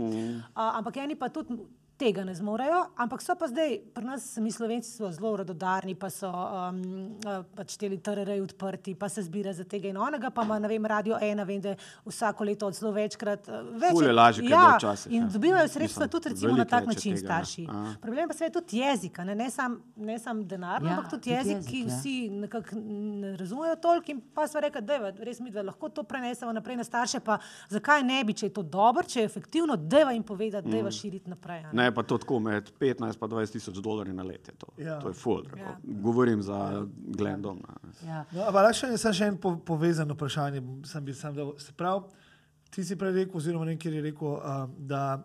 A, 0.55 0.79
ampak 0.81 0.97
eni 1.05 1.13
pa 1.13 1.29
tudi 1.29 1.61
tega 1.97 2.23
ne 2.23 2.35
zmorejo, 2.35 2.83
ampak 2.95 3.21
so 3.21 3.35
pa 3.35 3.47
zdaj, 3.47 3.79
pri 3.93 4.05
nas 4.05 4.37
mi 4.37 4.51
Slovenci 4.51 4.91
so 4.91 5.09
zelo 5.11 5.35
radodarni, 5.35 5.95
pa 5.95 6.09
so 6.09 6.29
um, 6.29 6.77
a, 7.25 7.41
pač 7.55 7.73
teli 7.77 7.97
TRR-ji 7.97 8.41
odprti, 8.41 8.93
pa 8.95 9.09
se 9.09 9.21
zbira 9.21 9.53
za 9.53 9.63
tega 9.63 9.89
in 9.89 9.97
onega, 9.97 10.29
pa 10.29 10.43
ima, 10.43 10.59
ne 10.59 10.67
vem, 10.67 10.85
radio 10.85 11.17
ena, 11.21 11.43
vem, 11.43 11.61
da 11.61 11.73
vsako 12.05 12.43
leto 12.43 12.69
zelo 12.71 12.91
večkrat. 12.91 13.49
a, 13.49 13.61
Več, 13.73 13.91
Ful 13.91 14.05
je 14.05 14.13
lažje, 14.13 14.45
ja, 14.45 14.75
včasih, 14.77 15.11
In 15.11 15.23
ja. 15.23 15.29
dobivajo 15.29 15.67
sredstva 15.67 16.05
Mislim, 16.05 16.11
tudi 16.11 16.29
recimo 16.29 16.55
na 16.55 16.65
tak 16.65 16.85
način 16.85 17.15
tega, 17.15 17.21
ne. 17.21 17.25
starši. 17.25 17.65
A. 17.69 17.83
Problem 18.01 18.27
pa 18.27 18.33
se 18.33 18.45
je 18.45 18.51
tudi 18.51 18.77
jezik, 18.77 19.17
ne, 19.17 19.35
ne 19.35 19.49
sam, 19.49 19.79
ne 19.95 20.19
sam 20.19 20.45
denar, 20.47 20.83
Ja, 20.83 20.89
ampak 20.89 21.09
tudi 21.09 21.17
tudi 21.17 21.31
jezik, 21.31 21.55
jezik, 21.55 21.69
ki 21.71 21.79
ja. 21.79 21.87
vsi 21.87 22.29
nekako 22.29 22.75
ne 22.75 23.35
razumejo 23.37 23.75
toliko 23.75 24.11
in 24.11 24.21
pa 24.33 24.47
smo 24.47 24.59
rekli, 24.59 24.81
da 24.81 24.93
je 24.93 25.11
res 25.19 25.39
mi, 25.39 25.49
da 25.49 25.61
lahko 25.61 25.89
to 25.89 26.03
prenesemo 26.03 26.53
naprej 26.53 26.77
na 26.77 26.83
starše, 26.83 27.19
pa 27.19 27.39
zakaj 27.69 28.03
ne 28.03 28.23
bi, 28.23 28.33
če 28.33 28.45
je 28.45 28.53
to 28.53 28.63
dobro, 28.63 29.03
če 29.03 29.19
je 29.19 29.25
efektivno, 29.25 29.75
deva 29.75 30.11
jim 30.11 30.23
povedati, 30.23 30.69
deva 30.69 30.91
širiti 30.91 31.29
naprej. 31.29 31.63
a 31.65 31.73
ne. 31.73 31.86
Ne, 31.87 31.93
pa 31.95 32.03
to 32.03 32.17
tako 32.17 32.39
med 32.39 32.71
15 32.79 33.05
in 33.05 33.29
20 33.29 33.51
tisoč 33.51 33.75
dolarji 33.75 34.13
na 34.13 34.23
let 34.23 34.47
je 34.47 34.53
to. 34.57 34.67
Ja. 34.77 34.99
To 34.99 35.07
je 35.07 35.13
full. 35.13 35.43
Ja. 35.57 35.77
Govorim 35.83 36.41
za 36.41 36.85
Glendon. 37.17 37.57
ne. 37.57 38.09
Ja. 38.09 38.25
No, 38.31 38.43
ampak 38.47 38.75
še, 38.75 38.91
samo 38.97 39.13
še 39.13 39.29
en 39.31 39.37
po, 39.39 39.55
povezan 39.63 40.11
vprašanje. 40.11 40.63
Sem 40.85 41.05
bil 41.05 41.15
sam, 41.15 41.35
da 41.35 41.47
se 41.63 41.71
pravi, 41.77 42.27
ti 42.75 42.83
si 42.83 42.97
prej 42.99 43.15
rekel, 43.21 43.39
oziroma 43.39 43.65
nekaj 43.69 43.95
je 43.95 44.01
rekel, 44.09 44.35
um, 44.35 44.75
da. 44.77 45.23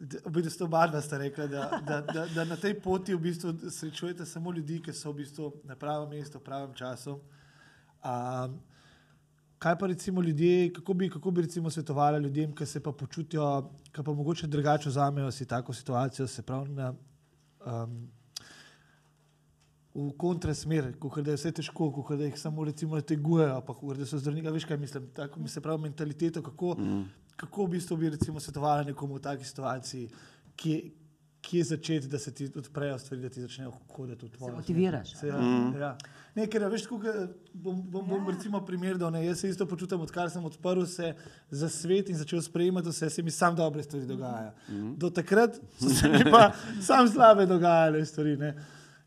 V 0.00 0.30
bistvu 0.32 0.50
ste 0.50 0.64
oba 0.64 0.86
dva 0.88 1.00
rekla, 1.20 1.46
da, 1.46 1.64
da, 1.84 1.96
da, 2.00 2.22
da 2.32 2.44
na 2.48 2.56
tej 2.56 2.78
poti 2.80 3.12
v 3.14 3.20
bistvu 3.20 3.52
srečujete 3.68 4.24
samo 4.26 4.52
ljudi, 4.52 4.78
ki 4.80 4.94
so 4.96 5.12
v 5.12 5.20
bistvu 5.20 5.50
na 5.68 5.76
pravem 5.76 6.16
mestu, 6.16 6.40
v 6.40 6.46
pravem 6.46 6.72
času. 6.74 7.18
Um, 8.00 8.56
kaj 9.60 9.78
pa 9.78 9.86
recimo 9.86 10.22
ljudje, 10.22 10.72
kako 10.72 10.94
bi, 10.94 11.10
kako 11.10 11.30
bi 11.30 11.42
recimo 11.42 11.70
svetovali 11.70 12.22
ljudem, 12.22 12.54
ki 12.56 12.66
se 12.66 12.80
pa 12.80 12.92
počutijo, 12.92 13.70
ki 13.92 14.02
pa 14.04 14.12
mogoče 14.12 14.46
drugače 14.46 14.88
vzamejo 14.88 15.30
si 15.30 15.46
tako 15.46 15.72
situacijo, 15.72 16.26
se 16.26 16.42
pravi 16.42 16.72
na, 16.72 16.94
um, 17.66 18.08
v 19.94 20.06
kontrasmer, 20.16 20.94
kot 20.98 21.20
da 21.24 21.34
je 21.34 21.36
vse 21.36 21.52
težko, 21.52 21.90
kot 21.92 22.16
da 22.18 22.24
jih 22.24 22.38
samo 22.40 22.64
recimo 22.64 23.00
tegujejo, 23.00 23.60
pa 23.66 23.76
da 23.98 24.06
so 24.06 24.18
zdravniki, 24.18 24.48
veš 24.54 24.64
kaj 24.64 24.80
mislim, 24.80 25.10
tako 25.14 25.40
mi 25.40 25.48
se 25.48 25.60
pravi 25.60 25.82
mentaliteto, 25.82 26.42
kako, 26.42 26.74
mm. 26.78 27.04
kako 27.36 27.64
v 27.64 27.76
bistvu 27.76 27.96
bi 27.96 28.10
recimo 28.16 28.40
svetovali 28.40 28.86
nekomu 28.94 29.18
v 29.18 29.20
taki 29.20 29.44
situaciji, 29.44 30.08
kje, 30.56 30.80
kje 31.42 31.64
začeti, 31.64 32.08
da 32.08 32.18
se 32.18 32.34
ti 32.34 32.50
odprejo 32.56 32.98
stvari, 32.98 33.22
da 33.22 33.28
ti 33.28 33.40
začnejo 33.40 33.72
hoditi 33.88 34.26
v 34.26 34.30
tvojo. 34.30 34.54
motiviraš, 34.56 35.14
Se, 35.16 35.28
ja, 35.28 35.40
mm. 35.40 35.80
ja. 35.80 35.96
Ne, 36.34 36.46
ker 36.46 36.64
veš, 36.70 36.82
tako, 36.82 36.98
ke 37.00 37.12
bom, 37.52 37.80
bom, 37.90 38.06
bom 38.08 38.28
recimo 38.28 38.60
primer 38.66 38.98
dal, 38.98 39.10
ne, 39.12 39.24
jaz 39.26 39.40
se 39.40 39.48
isto 39.48 39.66
počutim, 39.66 40.00
odkar 40.00 40.30
sem 40.30 40.44
odprl 40.44 40.84
se 40.86 41.14
za 41.50 41.68
svet 41.68 42.10
in 42.10 42.16
začel 42.16 42.42
sprejemati 42.42 42.88
vse, 42.88 43.10
se 43.10 43.22
mi 43.22 43.30
sam 43.30 43.56
dobre 43.56 43.82
stvari 43.82 44.06
dogajajo. 44.06 44.52
Mm. 44.68 44.92
Do 44.98 45.10
takrat 45.10 45.56
so 45.78 45.88
se 45.88 46.08
mi 46.08 46.24
pa 46.30 46.52
sam 46.88 47.08
slabe 47.08 47.46
dogajale 47.46 48.04
stvari. 48.06 48.36
Ne. 48.36 48.54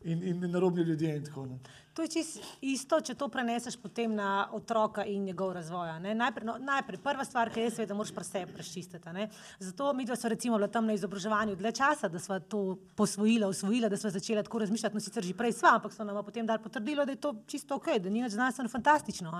In, 0.04 0.22
in 0.22 0.50
narobni 0.50 0.82
ljudje 0.82 1.16
in 1.16 1.24
tako 1.24 1.46
naprej. 1.46 1.83
To 1.94 2.02
je 2.02 2.08
čisto 2.08 2.40
isto, 2.60 2.98
če 3.00 3.14
to 3.14 3.28
preneseš 3.30 3.76
potem 3.78 4.10
na 4.14 4.48
otroka 4.52 5.04
in 5.06 5.24
njegov 5.28 5.52
razvoj. 5.54 5.92
Najprej, 6.02 6.46
no, 6.46 6.56
najprej, 6.58 6.98
prva 6.98 7.24
stvar, 7.24 7.52
ki 7.54 7.62
je, 7.62 7.70
seveda, 7.76 7.94
moraš 7.94 8.10
pri 8.14 8.24
sebi 8.24 8.52
prečistiti. 8.52 9.12
ne. 9.14 9.28
Zato 9.58 9.92
mi, 9.92 10.04
da 10.04 10.16
smo 10.16 10.28
recimo 10.28 10.58
bila 10.58 10.68
tam 10.68 10.86
na 10.86 10.92
izobraževanju 10.98 11.56
dlje 11.56 11.72
časa, 11.72 12.08
da 12.08 12.18
smo 12.18 12.40
to 12.40 12.78
posvojila, 12.96 13.48
usvojila, 13.48 13.88
da 13.88 13.96
smo 13.96 14.10
začela 14.10 14.42
tako 14.42 14.58
razmišljati, 14.58 14.94
no 14.94 15.00
sicer 15.00 15.24
že 15.24 15.34
prej 15.34 15.52
sva, 15.52 15.76
ampak 15.78 15.92
so 15.92 16.04
nam 16.04 16.24
potem 16.24 16.46
dali 16.46 16.62
potrdilo, 16.62 17.04
da 17.04 17.12
je 17.12 17.20
to 17.20 17.34
čisto 17.46 17.76
ok, 17.78 17.86
da 18.02 18.10
ni 18.10 18.22
več 18.22 18.32
znanstveno 18.32 18.68
fantastično. 18.68 19.30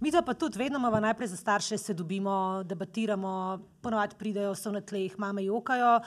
Mi 0.00 0.12
pa 0.12 0.34
tudi 0.34 0.58
vedno 0.58 0.78
imamo 0.78 1.00
najprej 1.00 1.28
za 1.28 1.36
starše, 1.36 1.78
se 1.78 1.94
dobimo, 1.94 2.62
debatiramo, 2.64 3.58
ponovadi 3.80 4.16
pridejo, 4.18 4.54
so 4.54 4.70
na 4.70 4.80
tleh, 4.80 5.18
mame 5.18 5.44
jokajo. 5.44 6.00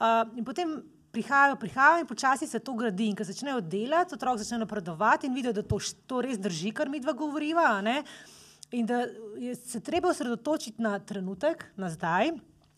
Uh, 0.00 0.38
in 0.38 0.44
potem 0.44 0.82
prihajajo, 1.12 1.56
prihajajo 1.56 2.00
in 2.00 2.06
počasi 2.06 2.46
se 2.46 2.58
to 2.58 2.74
gradi. 2.74 3.08
In 3.08 3.16
ko 3.16 3.24
začnejo 3.24 3.60
delati, 3.60 4.14
otrok 4.14 4.38
začne 4.38 4.58
napredovati 4.58 5.26
in 5.26 5.34
vidijo, 5.34 5.52
da 5.52 5.62
to, 5.62 5.78
to 6.06 6.20
res 6.20 6.38
drži, 6.38 6.72
kar 6.72 6.88
mi 6.88 7.00
dva 7.00 7.12
govoriva. 7.12 7.80
ne. 7.82 8.02
In 8.70 8.86
da 8.86 9.02
je 9.38 9.54
se 9.54 9.80
treba 9.80 10.08
osredotočiti 10.08 10.82
na 10.82 10.98
trenutek, 10.98 11.64
na 11.76 11.90
zdaj. 11.90 12.30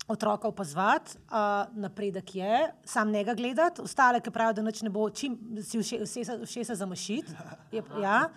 Otroka 0.09 0.49
opazovati, 0.49 1.15
uh, 1.31 1.69
napredek 1.79 2.35
je, 2.35 2.73
sam 2.85 3.11
njega 3.13 3.35
gledati, 3.35 3.81
ostale, 3.81 4.21
ki 4.21 4.31
pravijo, 4.31 4.53
da 4.53 4.63
nič 4.63 4.81
ne 4.83 4.91
bo, 4.91 5.05
čim 5.11 5.37
si 5.63 5.79
vše- 5.79 6.01
všesa, 6.07 6.39
všesa 6.47 6.75
zamašiti. 6.75 7.33
Je, 7.73 7.83
ja, 8.03 8.29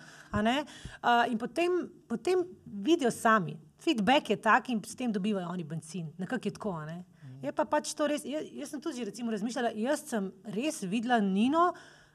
ne? 0.42 0.62
uh, 1.02 1.26
in 1.32 1.38
potem, 1.38 1.90
potem 2.08 2.44
vidijo 2.66 3.10
sami. 3.10 3.56
Feedback 3.82 4.30
je 4.30 4.36
tak 4.36 4.68
in 4.68 4.80
s 4.86 4.94
tem 4.96 5.12
dobivajo 5.12 5.48
oni 5.48 5.64
benzin. 5.64 6.12
Nekako 6.18 6.48
je 6.48 6.52
tako. 6.52 6.84
Ne? 6.86 7.04
Je 7.46 7.52
pa 7.52 7.62
pač 7.64 7.92
to 7.94 8.08
res. 8.08 8.24
Jaz, 8.26 8.46
jaz 8.52 8.70
sem 8.70 8.80
tudi 8.82 9.04
recimo 9.04 9.30
razmišljala, 9.30 9.70
jaz 9.78 10.02
sem 10.04 10.24
res 10.50 10.80
videla 10.84 11.20
Nino, 11.22 11.68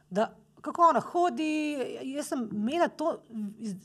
da 0.09 0.25
kako 0.61 0.89
ona 0.89 0.99
hodi. 1.01 1.47
Jaz 2.05 2.27
sem 2.27 2.41
imela 2.51 2.89
to, 2.89 3.13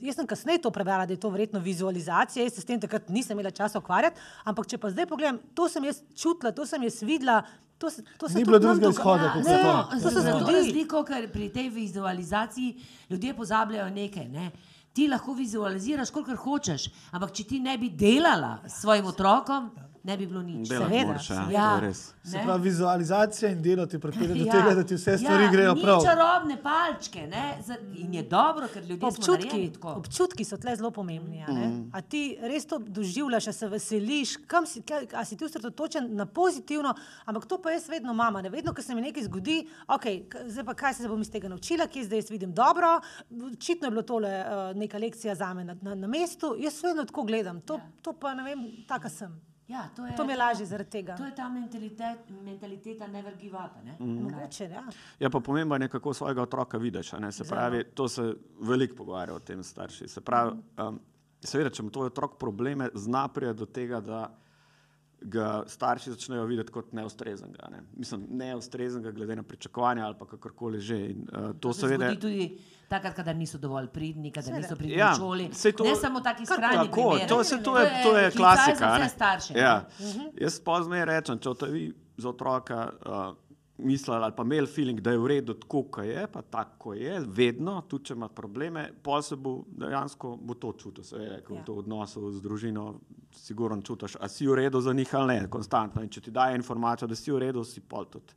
jaz 0.01 0.19
sem 0.19 0.27
kasneje 0.27 0.61
to 0.61 0.71
prebrala, 0.71 1.07
da 1.07 1.15
je 1.15 1.21
to 1.21 1.31
verjetno 1.31 1.61
vizualizacija, 1.61 2.43
jaz 2.43 2.53
se 2.53 2.61
s 2.61 2.69
tem 2.69 2.81
takrat 2.81 3.09
nisem 3.09 3.33
imela 3.33 3.53
časa 3.53 3.79
ukvarjati, 3.79 4.19
ampak 4.45 4.67
če 4.67 4.79
pa 4.79 4.91
zdaj 4.91 5.07
pogledam, 5.07 5.39
to 5.55 5.69
sem 5.69 5.87
jaz 5.87 6.03
čutila, 6.15 6.51
to 6.53 6.67
sem 6.67 6.83
jaz 6.83 6.99
videla. 7.03 7.39
To 7.79 7.91
se, 7.91 8.01
to 8.17 8.25
se 8.25 8.39
Ni 8.39 8.45
bilo 8.45 8.57
drugega 8.59 8.89
izhoda, 8.89 9.27
kot 9.35 9.45
Ne, 9.45 9.53
se 9.53 9.57
to. 9.61 9.73
to 9.93 10.11
se 10.11 10.21
Za 10.21 10.33
to 10.33 10.39
zgodi. 10.39 10.53
razliko, 10.55 11.03
ker 11.05 11.27
pri 11.29 11.49
tej 11.53 11.67
vizualizaciji 11.71 12.71
ljudje 13.11 13.35
pozabljajo 13.37 13.91
nekaj. 13.93 14.29
Ne? 14.29 14.47
Ti 14.95 15.09
lahko 15.09 15.35
vizualiziraš, 15.35 16.09
kolikor 16.11 16.39
hočeš, 16.39 16.87
ampak 17.13 17.33
če 17.33 17.45
ti 17.45 17.61
ne 17.61 17.75
bi 17.77 17.91
delala 17.93 18.63
s 18.65 18.81
svojim 18.81 19.07
otrokom, 19.07 19.69
ne 20.07 20.17
bi 20.17 20.27
bilo 20.27 20.43
nič. 20.43 20.69
Seveda, 20.69 21.07
moraš, 21.07 21.31
ja, 21.31 21.47
Ja. 21.51 21.93
Se 22.25 22.41
pravi, 22.45 22.63
vizualizacija 22.63 23.51
in 23.51 23.63
delo 23.63 23.87
ti 23.87 23.99
pripelje 23.99 24.35
do 24.35 24.45
Ja. 24.45 24.53
tega, 24.53 24.75
da 24.75 24.85
ti 24.87 24.95
vse 24.95 25.19
stvari 25.19 25.45
ja, 25.45 25.51
grejo 25.51 25.75
prav. 25.75 26.03
čarobne 26.05 26.57
palčke 26.63 27.27
ne? 27.27 27.59
In 27.95 28.15
je 28.15 28.23
dobro, 28.23 28.69
ker 28.73 28.85
ljudje 28.85 29.07
Občutki, 29.07 29.73
občutki 29.83 30.45
so 30.45 30.57
tle 30.57 30.77
zelo 30.77 30.91
pomembni. 30.91 31.43
A, 31.43 31.53
mm. 31.53 31.91
a 31.93 32.01
ti 32.01 32.39
res 32.41 32.67
to 32.67 32.79
doživljaš, 32.79 33.49
a 33.49 33.53
se 33.53 33.69
veseliš, 33.69 34.37
kam 34.47 34.67
si, 34.67 34.83
kaj, 34.83 35.09
a 35.15 35.25
si 35.25 35.37
ti 35.37 35.45
osredotočen 35.45 36.07
na 36.15 36.27
pozitivno, 36.27 36.95
ampak 37.25 37.47
to 37.47 37.59
pa 37.63 37.71
jaz 37.71 37.89
vedno 37.89 38.13
imam. 38.13 38.37
a 38.37 38.43
Ne? 38.43 38.51
Vedno, 38.51 38.75
ko 38.75 38.83
se 38.83 38.95
mi 38.95 39.01
nekaj 39.01 39.27
zgodi, 39.27 39.67
okay, 39.89 40.23
zdaj 40.47 40.65
pa 40.65 40.75
kaj 40.75 40.95
se 40.95 41.09
bom 41.09 41.21
iz 41.21 41.31
tega 41.31 41.49
naučila, 41.49 41.87
kje 41.87 42.05
zdaj 42.05 42.19
jaz 42.19 42.31
vidim 42.31 42.55
dobro. 42.55 43.01
Očitno 43.53 43.87
je 43.87 43.91
bilo 43.91 44.03
tole 44.03 44.31
uh, 44.31 44.77
neka 44.77 44.99
lekcija 44.99 45.35
za 45.35 45.55
me 45.55 45.65
na, 45.65 45.77
na, 45.83 45.95
na 45.95 46.07
mestu. 46.07 46.55
Jaz 46.59 46.83
vedno 46.83 47.05
tako 47.05 47.23
gledam. 47.23 47.61
To, 47.61 47.81
to 48.03 48.13
pa 48.13 48.35
ne 48.35 48.43
vem, 48.43 48.67
taka 48.89 49.09
sem. 49.09 49.56
Ja, 49.69 49.89
to, 49.97 50.07
je, 50.07 50.17
To 50.17 50.25
mi 50.25 50.33
je 50.33 50.37
lažje 50.37 50.67
zaradi 50.67 50.91
tega. 50.91 51.17
To 51.17 51.25
je 51.25 51.35
ta 51.35 51.49
mentalitet, 51.49 52.19
mentaliteta 52.31 53.07
never 53.07 53.35
give 53.35 53.57
up. 53.57 53.85
Ne? 53.85 53.97
Mhm. 54.01 54.23
Mogoče, 54.23 54.64
ja. 54.64 54.85
Ja, 55.19 55.31
pa 55.31 55.41
pomembno 55.41 55.75
je, 55.77 55.89
kako 55.89 56.14
svojega 56.14 56.43
otroka 56.43 56.79
vidiš. 56.79 57.12
a 57.12 57.19
ne. 57.19 57.33
Se 57.33 57.45
pravi, 57.45 57.85
to 57.85 58.09
se 58.09 58.35
veliko 58.61 58.97
pogovarja 58.97 59.35
o 59.35 59.39
tem 59.39 59.62
starši. 59.62 60.09
Se 60.09 60.21
pravi, 60.21 60.53
um, 60.79 61.01
seveda, 61.41 61.71
če 61.71 61.83
ima 61.83 61.91
tvoj 61.91 62.07
otrok 62.07 62.39
probleme, 62.39 62.89
zna 62.95 63.29
priti 63.29 63.55
do 63.55 63.67
tega, 63.67 64.01
da 64.01 64.39
ga 65.21 65.64
starši 65.67 66.11
začnejo 66.11 66.45
videti 66.45 66.73
kot 66.73 66.93
neustreznega. 66.93 67.69
Ne. 67.71 67.83
Mislim, 67.97 68.27
neustreznega 68.31 69.11
glede 69.11 69.37
na 69.37 69.43
pričakovanja 69.43 70.07
ali 70.07 70.14
pa 70.19 70.27
kakorkoli 70.27 70.81
že. 70.81 70.99
In, 71.11 71.27
uh, 71.33 71.47
to 71.49 71.53
To 71.59 71.73
se 71.73 71.81
seveda. 71.81 72.14
tudi 72.21 72.59
takrat, 72.89 73.14
kadar 73.14 73.37
niso 73.37 73.59
dovolj 73.59 73.87
pridni, 73.89 74.30
kadar 74.30 74.55
niso 74.55 74.76
pridni 74.76 74.95
Ja, 74.95 75.12
v 75.12 75.16
šoli. 75.16 75.47
to- 75.72 75.84
Ne 75.84 75.97
samo 75.97 76.20
taki 76.20 76.47
skrajni 76.47 76.76
Tako, 76.84 77.03
primeri. 77.11 77.28
to, 77.28 77.45
se, 77.45 77.59
to, 77.59 77.78
je, 77.78 77.91
to 78.03 78.16
je 78.16 78.30
klasika. 78.32 78.97
vse 78.97 79.09
starše. 79.09 79.55
Ja. 79.55 79.87
Jaz 80.37 80.61
pozneje 80.61 81.05
rečem, 81.07 81.39
če 81.39 81.49
boste 81.49 81.66
vi 81.68 81.89
za 82.16 82.28
otroka 82.28 82.78
uh, 82.99 83.37
mislili 83.78 84.16
ali 84.18 84.32
pa 84.32 84.43
imeli 84.43 84.66
feeling, 84.66 85.01
da 85.01 85.11
je 85.11 85.18
v 85.18 85.26
redu 85.28 85.55
tako, 85.55 85.82
kot 85.84 86.05
je, 86.05 86.26
pa 86.28 86.43
tako 86.43 86.95
je, 86.95 87.20
vedno, 87.22 87.82
tudi 87.82 88.05
če 88.05 88.14
ima 88.14 88.28
probleme, 88.30 88.93
pol 89.03 89.22
se 89.22 89.37
bo 89.37 89.59
dejansko 89.68 90.37
bo 90.39 90.55
to 90.55 90.72
čutil, 90.74 91.05
seveda, 91.05 91.43
ko 91.43 91.55
Ja. 91.55 91.62
to 91.62 91.74
v 91.74 91.78
odnosu 91.78 92.30
z 92.32 92.41
družino. 92.41 92.95
Sigurno 93.32 93.82
čutiš, 93.82 94.16
a 94.16 94.28
si 94.28 94.47
v 94.47 94.55
redu 94.55 94.80
za 94.80 94.93
njih 94.93 95.11
ali 95.12 95.34
ne, 95.34 95.49
konstantno. 95.49 96.01
In 96.01 96.09
če 96.09 96.20
ti 96.22 96.30
daje 96.30 96.57
informacijo, 96.57 97.07
da 97.07 97.14
si 97.14 97.30
v 97.30 97.39
redu, 97.39 97.64
si 97.64 97.80
pol 97.82 98.07
tudi. 98.07 98.32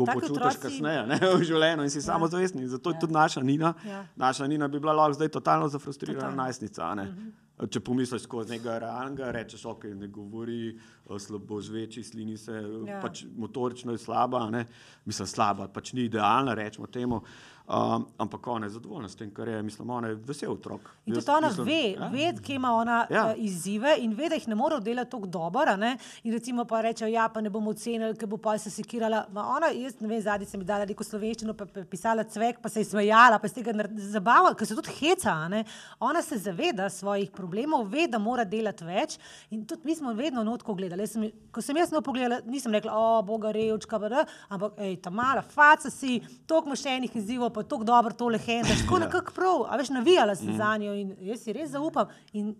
Tako 0.00 0.20
počutiš 0.20 0.36
otroci- 0.38 0.60
kasneje 0.60 1.06
ne, 1.06 1.18
v 1.34 1.42
življenju 1.42 1.82
in 1.82 1.90
si 1.90 1.98
ja. 1.98 2.02
samozavestni. 2.04 2.68
Zato 2.68 2.90
je 2.90 2.94
Ja. 2.94 3.00
tudi 3.00 3.12
naša 3.12 3.40
Nina. 3.42 3.74
Ja. 3.84 4.06
Naša 4.16 4.46
Nina 4.46 4.68
bi 4.68 4.78
bila 4.78 4.92
lahko 4.94 5.12
zdaj 5.14 5.28
totalno 5.30 5.68
zafrustrirana 5.68 6.20
Totalno. 6.20 6.36
najstnica. 6.38 6.94
ne. 6.94 7.06
Če 7.60 7.80
pomisliš 7.80 8.22
skozi 8.22 8.50
nekaj 8.52 8.78
realnega, 8.78 9.32
rečeš, 9.32 9.64
ok, 9.66 9.84
ne 9.86 10.06
govori, 10.08 10.68
eh, 10.70 11.18
slabo 11.18 11.58
žveči, 11.58 12.02
slini 12.04 12.36
se, 12.36 12.54
Ja. 12.86 13.00
pač 13.00 13.24
motorično 13.28 13.90
je 13.90 13.98
slaba, 13.98 14.48
ne? 14.48 14.64
mislim 15.04 15.26
slaba, 15.26 15.66
pač 15.68 15.92
ni 15.92 16.02
idealna, 16.02 16.54
rečemo 16.54 16.86
temu. 16.86 17.22
Um, 17.68 18.06
ampak 18.18 18.46
ona 18.46 18.66
je 18.66 18.70
zadovoljna 18.70 19.08
s 19.08 19.16
tem, 19.16 19.30
kar 19.34 19.48
je, 19.48 19.62
mislim, 19.62 19.90
ona 19.90 20.08
je 20.08 20.14
vesel 20.14 20.52
otrok. 20.52 20.80
In 21.06 21.14
tudi 21.14 21.30
ona 21.30 21.48
mislim, 21.48 21.66
ve, 21.66 21.90
ja. 21.90 22.06
ve, 22.08 22.32
kje 22.42 22.54
ima 22.56 22.72
ona 22.72 23.06
ja. 23.10 23.24
Uh, 23.26 23.44
izzive 23.44 23.96
in 24.00 24.14
ve, 24.16 24.28
da 24.28 24.34
jih 24.34 24.46
ne 24.48 24.54
more 24.54 24.74
oddelati 24.74 25.10
tako 25.10 25.26
dobro. 25.26 25.74
In 26.22 26.32
recimo 26.32 26.64
pa 26.64 26.80
reče, 26.80 27.10
ja, 27.12 27.28
pa 27.28 27.40
ne 27.40 27.50
bomo 27.50 27.70
ocenili, 27.70 28.16
ker 28.16 28.28
bo 28.28 28.36
pa 28.36 28.58
se 28.58 28.70
sekirala. 28.70 29.26
Ma 29.32 29.44
ona, 29.56 29.66
jaz 29.66 30.00
ne 30.00 30.08
vem, 30.08 30.22
zadnji 30.22 30.46
sem 30.46 30.60
ji 30.60 30.66
dala 30.66 30.86
neko 30.88 31.04
slovenščino, 31.04 31.52
pa, 31.54 31.66
je 31.76 31.84
pisala 31.84 32.24
cvek, 32.24 32.62
pa 32.62 32.68
se 32.72 32.80
je 32.80 32.88
smejala, 32.88 33.38
pa 33.38 33.48
se 33.48 33.60
tega 33.60 33.84
zabava, 34.00 34.54
ker 34.54 34.66
se 34.66 34.78
tudi 34.78 34.96
heca. 35.00 35.32
a 35.32 35.48
ne. 35.48 35.64
Ona 36.00 36.22
se 36.22 36.38
zaveda 36.38 36.88
svojih 36.90 37.30
problemov, 37.30 37.84
ve, 37.92 38.06
da 38.08 38.18
mora 38.18 38.48
delati 38.48 38.84
več. 38.84 39.18
In 39.50 39.66
tudi 39.66 39.84
mi 39.84 39.96
smo 39.96 40.12
vedno 40.16 40.44
notko 40.44 40.74
gledali. 40.74 41.04
Jaz 41.04 41.18
Sem, 41.18 41.28
ko 41.52 41.60
sem 41.60 41.76
jaz 41.76 41.92
no 41.92 42.00
pogledala, 42.00 42.40
nisem 42.46 42.72
rekla, 42.72 42.96
o, 42.96 43.22
boga, 43.22 43.52
revčka, 43.52 44.00
ampak, 44.48 44.80
hej, 44.80 44.96
ta 45.04 45.10
mala 45.10 45.42
faca 45.42 45.90
si, 45.90 46.22
toliko 46.46 46.72
imaš 46.72 46.86
enih 46.86 47.16
izzivov, 47.16 47.57
pa 47.58 47.64
tako 47.64 47.84
dobro 47.84 48.14
tole 48.14 48.38
hendaš, 48.40 48.80
tako 48.80 48.98
nekako 49.00 49.32
prav, 49.32 49.64
a 49.64 49.76
veš, 49.76 49.90
navijala 49.90 50.34
sem 50.34 50.56
za 50.56 50.76
njo 50.76 50.94
in 50.94 51.12
jaz 51.22 51.40
si 51.40 51.52
res 51.52 51.70
zaupam. 51.70 52.06
In 52.32 52.54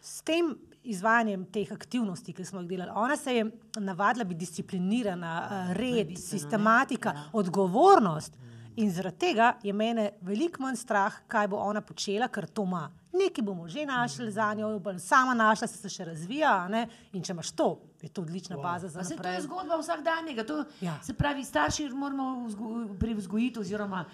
s 0.00 0.20
tem 0.22 0.52
izvajanjem 0.84 1.44
teh 1.46 1.72
aktivnosti, 1.72 2.32
ki 2.32 2.44
smo 2.44 2.60
jih 2.60 2.68
delali, 2.68 2.92
ona 2.94 3.16
se 3.16 3.34
je 3.34 3.44
navadila 3.78 4.24
biti 4.24 4.40
disciplinirana, 4.40 5.30
eh, 5.42 5.74
red, 5.74 6.18
sistematika, 6.20 7.08
Ja. 7.10 7.22
odgovornost. 7.32 8.36
In 8.76 8.90
zaradi 8.90 9.16
tega 9.18 9.52
je 9.62 9.72
mene 9.72 10.10
veliko 10.20 10.62
manj 10.62 10.76
strah, 10.76 11.14
kaj 11.28 11.48
bo 11.48 11.56
ona 11.58 11.80
počela, 11.80 12.26
ker 12.28 12.46
to 12.48 12.64
ima. 12.64 12.82
Nekaj 13.14 13.44
bomo 13.44 13.68
že 13.68 13.84
našli 13.86 14.32
za 14.32 14.54
njo, 14.54 14.66
sama 14.98 15.34
našla, 15.34 15.66
se, 15.66 15.78
se 15.78 15.88
še 15.88 16.04
razvija. 16.04 16.68
ne. 16.68 16.80
In 17.12 17.22
če 17.22 17.32
imaš 17.32 17.52
to, 17.52 17.68
je 18.02 18.08
to 18.08 18.22
odlična 18.22 18.56
wow. 18.56 18.62
baza 18.64 18.88
za 18.88 18.98
Pa 18.98 19.04
se 19.04 19.16
to 19.16 19.28
je 19.28 19.40
zgodba 19.40 19.76
vsakdanjega. 19.76 20.44
To, 20.44 20.56
Ja. 20.56 20.64
ja. 20.82 20.98
Se 21.02 21.14
pravi, 21.14 21.44
starši 21.44 21.88
moramo 21.90 22.48
vzgo- 22.48 22.98
privzgojiti 22.98 23.60
oziroma 23.60 24.04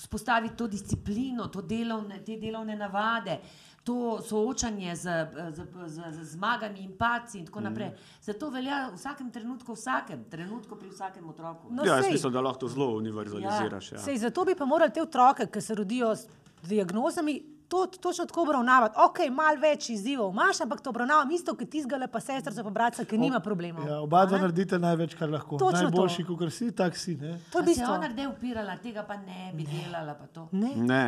vzpostaviti 0.00 0.56
to 0.56 0.66
disciplino, 0.66 1.48
to 1.48 1.60
delovne, 1.62 2.22
te 2.24 2.36
delovne 2.36 2.76
navade, 2.76 3.38
to 3.84 4.20
soočanje 4.22 4.96
z, 4.96 5.12
z, 5.52 5.60
z, 5.86 6.10
z 6.12 6.24
zmagami 6.32 6.80
in 6.80 6.96
paci 6.96 7.38
in 7.38 7.46
tako 7.46 7.60
naprej. 7.60 7.90
Zato 8.22 8.50
velja 8.50 8.88
v 8.88 8.96
vsakem 8.96 9.30
trenutku, 9.30 9.72
vsakem 9.74 10.24
trenutku 10.24 10.76
pri 10.76 10.90
vsakem 10.90 11.28
otroku. 11.28 11.68
No, 11.70 11.84
Ja, 11.84 11.96
jaz 11.96 12.04
sej. 12.04 12.12
mislim, 12.12 12.32
da 12.32 12.40
lahko 12.40 12.60
to 12.60 12.68
zelo 12.68 12.90
univerzaliziraš. 12.96 13.92
Ja. 13.92 13.98
Sej, 13.98 14.18
zato 14.18 14.44
bi 14.44 14.54
pa 14.54 14.64
morali 14.64 14.92
te 14.92 15.02
otroke, 15.02 15.46
ki 15.46 15.60
se 15.60 15.74
rodijo 15.74 16.12
s 16.16 16.26
diagnozami, 16.64 17.38
to, 17.70 17.86
točno 17.88 18.26
tako 18.26 18.42
obravnavati. 18.42 18.94
Ok, 18.98 19.18
malo 19.30 19.60
več 19.60 19.90
izzivov 19.90 20.32
imaš, 20.32 20.60
ampak 20.60 20.80
to 20.80 20.90
obravnavam 20.90 21.30
isto 21.30 21.54
kot 21.54 21.70
tizgale, 21.70 22.08
pa 22.08 22.20
sestrica, 22.20 22.64
pa 22.64 22.70
bratca, 22.70 23.04
ki 23.04 23.18
nima 23.18 23.38
problemov. 23.40 23.86
Ja, 23.86 24.00
oba 24.00 24.24
dva 24.24 24.36
A 24.36 24.38
ne? 24.38 24.42
naredite 24.42 24.78
največ, 24.78 25.14
kar 25.14 25.30
lahko. 25.30 25.56
Točno 25.56 25.78
to. 25.80 25.84
Najboljši, 25.86 26.24
kot 26.26 26.52
si, 26.52 26.70
tak 26.72 26.96
si. 26.96 27.14
Ne? 27.16 27.36
To 27.50 27.60
Pa 27.60 27.72
se 27.72 27.86
ona 27.86 28.08
kdaj 28.08 28.26
upirala, 28.26 28.74
tega 28.78 29.04
pa 29.04 29.16
ne 29.18 29.52
bi 29.54 29.64
delala. 29.64 30.14
Pa 30.14 30.26
to. 30.28 30.48
Ne. 30.52 30.72
Ne, 30.76 31.04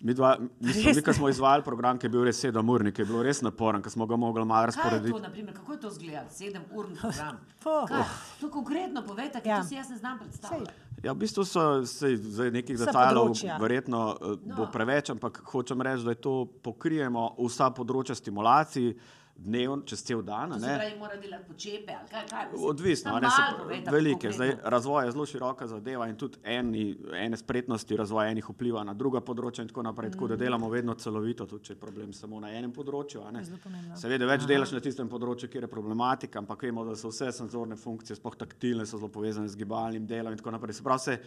mi, 0.00 0.14
dva, 0.14 0.34
mislim, 0.60 0.94
mi, 0.98 1.14
smo 1.14 1.28
izvajali 1.28 1.62
program, 1.62 1.98
ki 1.98 2.06
je 2.06 2.10
bil 2.10 2.24
res 2.24 2.36
sedem 2.38 2.68
ur, 2.68 2.84
ki 2.84 3.02
je 3.02 3.06
bil 3.06 3.22
res 3.22 3.40
naporen, 3.40 3.80
ko 3.80 3.90
smo 3.90 4.06
ga 4.06 4.16
mogli 4.18 4.44
malo 4.44 4.60
Kaj 4.62 4.68
je 4.68 4.72
to, 4.72 4.82
razporediti. 4.82 5.22
naprimer, 5.22 5.54
kako 5.54 5.72
je 5.72 5.80
to 5.80 5.88
izgledalo? 5.88 6.28
Sedem 6.30 6.62
ur 6.72 6.92
program. 7.00 7.40
Po. 7.58 7.76
Kaj? 7.88 8.04
To 8.40 8.50
konkretno 8.50 9.02
povejte, 9.02 9.40
ker 9.40 9.48
Ja. 9.48 9.60
to 9.60 9.68
si 9.68 9.74
jaz 9.74 9.88
ne 9.88 9.96
znam 9.96 10.18
predstavljati. 10.18 10.91
Ja, 11.02 11.12
v 11.12 11.18
bistvu 11.18 11.44
so 11.44 11.62
se 11.86 12.14
zdaj 12.16 12.52
nekih 12.54 12.78
področja. 12.78 13.56
verjetno 13.58 14.02
no. 14.14 14.36
bo 14.54 14.68
preveč, 14.70 15.10
ampak 15.10 15.40
hočem 15.50 15.82
reči, 15.82 16.06
da 16.06 16.14
je 16.14 16.20
to 16.22 16.34
pokrijemo 16.62 17.32
vsa 17.40 17.72
področja 17.74 18.14
stimulacij, 18.14 18.92
dnevno, 19.42 19.82
čez 19.86 20.02
cel 20.06 20.22
dan. 20.22 20.52
se 20.60 20.66
ne. 20.66 20.76
pravi, 20.78 20.98
mora 20.98 21.16
delati 21.16 21.44
počepe 21.48 21.92
ali 21.98 22.08
kaj. 22.10 22.26
kaj 22.30 22.46
mislim, 22.52 22.68
Odvisno, 22.70 23.10
samo 23.10 23.16
a 23.16 23.20
ne, 23.20 23.30
se, 23.30 23.42
malo 23.42 23.58
povejte, 23.58 23.90
velike. 23.90 24.32
Zdaj, 24.32 24.56
razvoj 24.64 25.06
je 25.06 25.12
zelo 25.12 25.26
široka 25.26 25.66
zadeva 25.66 26.08
in 26.08 26.16
tudi 26.16 26.38
eni, 26.44 26.96
ene 27.12 27.36
spretnosti 27.36 27.96
razvoja 27.96 28.30
enih 28.30 28.50
vpliva 28.50 28.84
na 28.84 28.94
druga 28.94 29.20
področja 29.20 29.66
in 29.66 29.70
tako 29.72 29.82
naprej. 29.82 30.08
Mm. 30.08 30.16
Tako 30.16 30.28
da 30.32 30.36
delamo 30.36 30.70
vedno 30.70 30.94
celovito, 30.94 31.46
tudi 31.46 31.70
če 31.70 31.76
je 31.76 31.80
problem 31.80 32.12
samo 32.16 32.40
na 32.40 32.52
enem 32.54 32.72
področju. 32.72 33.24
Seveda 33.98 34.28
več 34.30 34.46
delaš 34.48 34.74
na 34.76 34.82
tistem 34.84 35.10
področju, 35.10 35.50
kjer 35.52 35.66
je 35.66 35.72
problematika, 35.72 36.42
ampak 36.42 36.68
vemo, 36.68 36.86
da 36.88 36.96
so 36.98 37.10
vse 37.12 37.32
senzorne 37.32 37.76
funkcije, 37.76 38.18
sploh 38.18 38.38
taktilne, 38.38 38.86
so 38.86 39.00
zelo 39.00 39.10
povezane 39.12 39.50
z 39.50 39.58
gibalnim 39.58 40.06
delom 40.06 40.32
in 40.32 40.40
tako 40.40 40.54
naprej. 40.54 40.78
Se 40.78 40.86
pravi, 40.86 41.06
se 41.06 41.18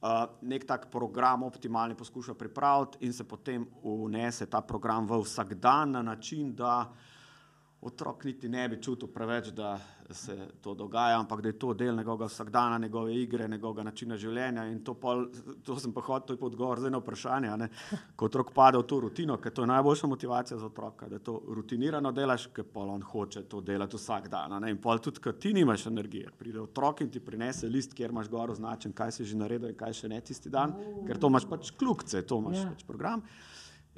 uh, 0.00 0.24
nek 0.40 0.64
tak 0.64 0.88
program 0.90 1.42
optimalni 1.42 1.94
poskuša 1.98 2.34
pripraviti 2.34 3.04
in 3.06 3.12
se 3.12 3.24
potem 3.28 3.66
unese 3.82 4.46
ta 4.46 4.60
program 4.60 5.06
v 5.06 5.20
vsakdan 5.22 5.90
na 5.90 6.02
način, 6.02 6.54
da 6.54 6.92
otrok 7.80 8.24
niti 8.24 8.48
ne 8.48 8.68
bi 8.68 8.82
čutil 8.82 9.08
preveč, 9.08 9.52
da 9.54 9.78
se 10.10 10.34
to 10.60 10.74
dogaja, 10.74 11.18
ampak 11.20 11.40
da 11.42 11.48
je 11.48 11.58
to 11.58 11.74
del 11.74 11.96
njegovega 11.96 12.24
vsakdana, 12.24 12.78
njegove 12.78 13.14
igre, 13.14 13.48
njegovega 13.48 13.82
načina 13.82 14.16
življenja. 14.16 14.64
In 14.72 14.80
to, 14.84 14.94
pol, 14.94 15.26
to 15.62 15.76
sem 15.78 15.92
pa 15.92 16.00
hotel, 16.00 16.26
to 16.26 16.32
je 16.32 16.40
pa 16.40 16.46
odgovor 16.46 16.80
zdaj 16.80 16.90
na 16.90 16.98
vprašanje. 16.98 17.56
ne. 17.60 17.68
Ko 18.16 18.24
otrok 18.26 18.52
pade 18.56 18.78
v 18.78 18.86
to 18.88 19.00
rutino, 19.00 19.36
ker 19.36 19.52
to 19.52 19.62
je 19.62 19.70
najboljša 19.70 20.06
motivacija 20.06 20.58
za 20.58 20.66
otroka, 20.66 21.08
da 21.08 21.18
to 21.18 21.42
rutinirano 21.48 22.12
delaš, 22.12 22.46
ker 22.56 22.64
pol 22.64 22.90
on 22.90 23.02
hoče 23.02 23.42
to 23.48 23.60
delati 23.60 23.96
vsak 23.96 24.28
dan. 24.28 24.56
ne. 24.62 24.70
In 24.70 24.78
pol 24.80 24.98
tudi, 24.98 25.20
ker 25.20 25.36
ti 25.36 25.52
nimaš 25.52 25.86
energije, 25.86 26.32
pride 26.38 26.60
otrok 26.60 27.00
in 27.00 27.10
ti 27.10 27.20
prinese 27.20 27.68
list, 27.68 27.94
kjer 27.94 28.10
imaš 28.10 28.28
gor 28.28 28.50
označen, 28.50 28.92
kaj 28.92 29.12
si 29.12 29.24
že 29.24 29.36
naredil 29.36 29.68
in 29.68 29.76
kaj 29.76 29.92
še 29.92 30.08
ne 30.08 30.20
tisti 30.20 30.48
dan, 30.50 30.72
ker 31.06 31.18
to 31.18 31.28
imaš 31.28 31.44
pač 31.44 31.70
kljukce, 31.70 32.22
to 32.26 32.38
imaš 32.38 32.56
Ja. 32.56 32.70
pač 32.70 32.84
program. 32.84 33.22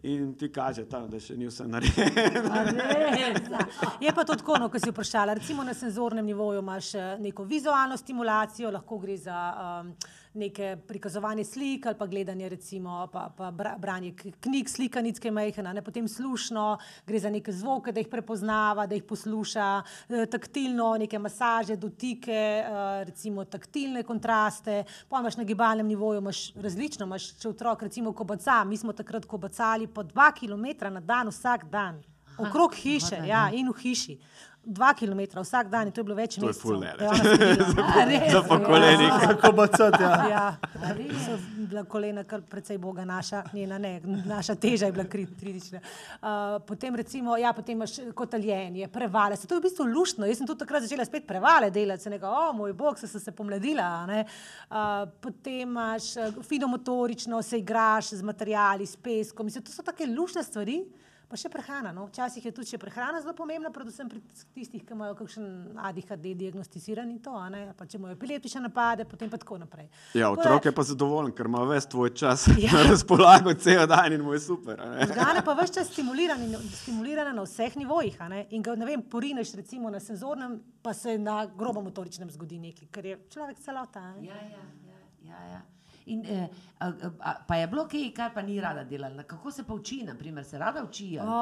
In 0.03 0.35
ti 0.35 0.49
kaže 0.53 0.87
tam, 0.89 1.11
da 1.11 1.19
še 1.21 1.37
ni 1.37 1.45
vse 1.49 1.67
narejeno. 1.69 3.59
Je 4.05 4.13
pa 4.17 4.25
to 4.25 4.37
tako, 4.41 4.57
no, 4.63 4.71
kot 4.73 4.81
si 4.81 4.91
vprašala. 4.91 5.35
Recimo 5.37 5.65
na 5.65 5.75
senzornem 5.77 6.25
nivoju 6.25 6.63
imaš 6.63 6.95
eh, 6.95 7.19
neko 7.21 7.45
vizualno 7.45 7.97
stimulacijo, 8.01 8.71
lahko 8.73 8.99
gre 8.99 9.17
za 9.21 9.41
um, 9.53 9.93
neke 10.35 10.77
prikazovanje 10.89 11.45
slik 11.45 11.87
ali 11.87 11.99
pa 11.99 12.07
gledanje, 12.07 12.49
recimo, 12.49 13.09
pa, 13.13 13.31
pa 13.37 13.51
bra, 13.51 13.75
branje 13.79 14.15
knjig, 14.41 14.69
slikanic, 14.69 15.19
ki 15.19 15.29
je 15.29 15.33
majhna, 15.33 15.73
ne 15.73 15.83
potem 15.83 16.09
slušno, 16.09 16.79
gre 17.07 17.19
za 17.19 17.31
neke 17.31 17.53
zvoke, 17.53 17.93
da 17.93 18.01
jih 18.01 18.09
prepoznava, 18.09 18.87
da 18.87 18.95
jih 18.95 19.05
posluša, 19.05 19.71
eh, 20.09 20.27
taktilno, 20.31 20.93
neke 20.99 21.19
masaže, 21.19 21.77
dotike, 21.77 22.33
eh, 22.33 23.05
recimo 23.05 23.45
taktilne 23.45 24.03
kontraste. 24.03 24.85
Pa 25.09 25.21
imaš 25.21 25.37
na 25.37 25.45
gibalnem 25.45 25.87
nivoju 25.87 26.19
imaš 26.19 26.55
različno, 26.55 27.07
imaš 27.07 27.33
če 27.41 27.49
otrok 27.49 27.83
recimo 27.83 28.13
kobaca, 28.13 28.65
mi 28.65 28.77
smo 28.77 28.93
takrat 28.93 29.25
kobacali 29.25 29.87
po 29.87 30.03
dva 30.03 30.33
kilometra 30.33 30.91
na 30.91 31.01
dan 31.01 31.29
vsak 31.29 31.65
dan. 31.71 32.03
Okrog 32.39 32.75
hiše, 32.75 33.17
dobro, 33.17 33.29
ja, 33.29 33.51
in 33.53 33.69
v 33.69 33.77
hiši. 33.83 34.19
Dva 34.63 34.95
kilometra 34.95 35.41
vsak 35.41 35.69
dan 35.69 35.87
in 35.87 35.93
to 35.93 36.01
je 36.01 36.05
bilo 36.05 36.15
več 36.15 36.35
To 36.35 36.43
je 36.43 36.47
mesecev. 36.47 36.63
ful 36.63 36.81
ne, 36.81 36.91
da 36.93 37.05
je 37.05 37.09
ona 37.09 37.25
sledila. 37.27 37.85
A 37.97 38.05
res? 38.05 38.33
Za 38.33 38.43
po 38.43 38.59
kolenih. 38.61 39.13
Tako 39.23 39.53
bacati, 39.53 40.03
ja. 40.03 40.11
Ja, 40.29 40.43
A 40.81 40.93
res? 40.93 41.15
so 41.25 41.37
bila 41.57 41.85
kolena 41.85 42.25
kar 42.25 42.43
precej 42.43 42.79
boga 42.79 43.05
naša, 43.05 43.41
njena 43.53 43.79
ne, 43.79 43.95
naša 44.27 44.55
teža 44.55 44.87
je 44.87 44.93
bila 44.93 45.05
kri- 45.07 45.27
kritična. 45.35 45.81
Uh, 45.81 46.29
potem 46.63 46.95
recimo, 46.95 47.37
ja, 47.37 47.53
potem 47.53 47.73
imaš 47.73 47.91
kotaljenje, 48.15 48.89
prevale, 48.89 49.37
se 49.37 49.47
to 49.47 49.55
je 49.55 49.61
v 49.61 49.63
bistvu 49.63 49.85
luštno, 49.87 50.27
jaz 50.27 50.37
sem 50.37 50.47
tudi 50.47 50.59
takrat 50.59 50.83
začela 50.83 51.05
spet 51.05 51.27
prevale 51.27 51.71
delati, 51.71 52.03
se 52.03 52.11
nekaj, 52.11 52.29
o 52.31 52.53
moj 52.53 52.73
bog, 52.75 52.99
se 52.99 53.09
sem 53.09 53.21
se 53.21 53.33
pomladila, 53.33 53.89
a 53.97 54.07
ne. 54.07 54.25
Uh, 54.69 54.77
potem 55.21 55.61
imaš 55.63 56.17
eh, 56.17 56.31
finomotorično, 56.43 57.43
se 57.43 57.59
igraš 57.59 58.11
z 58.11 58.23
materijali, 58.23 58.87
s 58.87 58.97
peskom, 58.97 59.47
mislim, 59.47 59.65
to 59.65 59.73
so 59.73 59.83
take 59.83 60.07
luštne 60.07 60.43
stvari, 60.43 60.83
Pa 61.31 61.39
še 61.39 61.47
prehrana. 61.47 61.93
No. 61.95 62.09
Včasih 62.11 62.43
je 62.43 62.51
tudi 62.51 62.67
še 62.73 62.79
prehrana 62.83 63.21
zelo 63.23 63.37
pomembna, 63.39 63.71
predvsem 63.71 64.09
pri 64.11 64.19
tistih, 64.51 64.83
ki 64.83 64.97
imajo 64.97 65.15
kakšen 65.21 65.79
ADHD 65.79 66.33
diagnosticiran 66.35 67.07
in 67.13 67.21
to, 67.23 67.31
a 67.39 67.45
ne, 67.53 67.61
pa 67.79 67.87
če 67.87 68.01
imajo 68.01 68.17
epileptične 68.17 68.65
napade, 68.65 69.07
potem 69.07 69.31
pa 69.31 69.39
tako 69.39 69.61
naprej. 69.63 69.87
Ja, 70.19 70.33
otrok 70.35 70.67
je 70.67 70.75
pa 70.75 70.83
zadovoljen, 70.89 71.31
ker 71.39 71.47
ima 71.47 71.63
ves 71.71 71.87
tvoj 71.87 72.11
čas 72.19 72.49
Ja. 72.59 72.73
na 72.77 72.83
razpolago 72.91 73.55
cel 73.55 73.87
dan 73.87 74.19
in 74.19 74.27
mu 74.27 74.35
je 74.35 74.43
super. 74.49 74.81
a 74.81 74.91
ne. 74.91 75.07
Možgane 75.07 75.45
pa 75.47 75.55
vse 75.61 75.79
čas 75.79 75.93
stimulirane, 75.95 76.51
stimulirane 76.83 77.33
na 77.39 77.47
vseh 77.47 77.79
nivojih. 77.79 78.19
a 78.21 78.29
ne. 78.29 78.47
In 78.51 78.67
ko 78.67 78.75
ne 78.75 78.91
vem, 78.91 79.03
porineš 79.03 79.55
recimo 79.55 79.91
na 79.91 80.01
senzornem, 80.03 80.59
pa 80.83 80.95
se 80.95 81.15
na 81.19 81.45
grobomotoričnem 81.47 82.31
zgodi 82.31 82.59
nekaj, 82.59 82.91
ker 82.91 83.07
je 83.07 83.21
človek 83.31 83.63
celota. 83.63 84.03
a 84.03 84.17
ne. 84.19 84.27
Ja, 84.27 84.35
ja, 84.35 84.65
ja, 84.91 84.99
ja, 85.31 85.45
ja. 85.55 85.63
In, 86.11 86.25
eh, 86.27 86.49
a, 86.81 86.87
a, 87.21 87.35
pa 87.47 87.55
je 87.57 87.67
bilo 87.71 87.85
kaj, 87.87 88.09
kar 88.17 88.31
pa 88.35 88.43
ni 88.43 88.57
rada 88.61 88.83
delala. 88.85 89.23
Kako 89.23 89.51
se 89.51 89.63
pa 89.63 89.75
uči, 89.75 90.01
naprimer, 90.07 90.45
se 90.45 90.59
rada 90.59 90.83
uči? 90.83 91.19
ali? 91.21 91.29
O, 91.29 91.35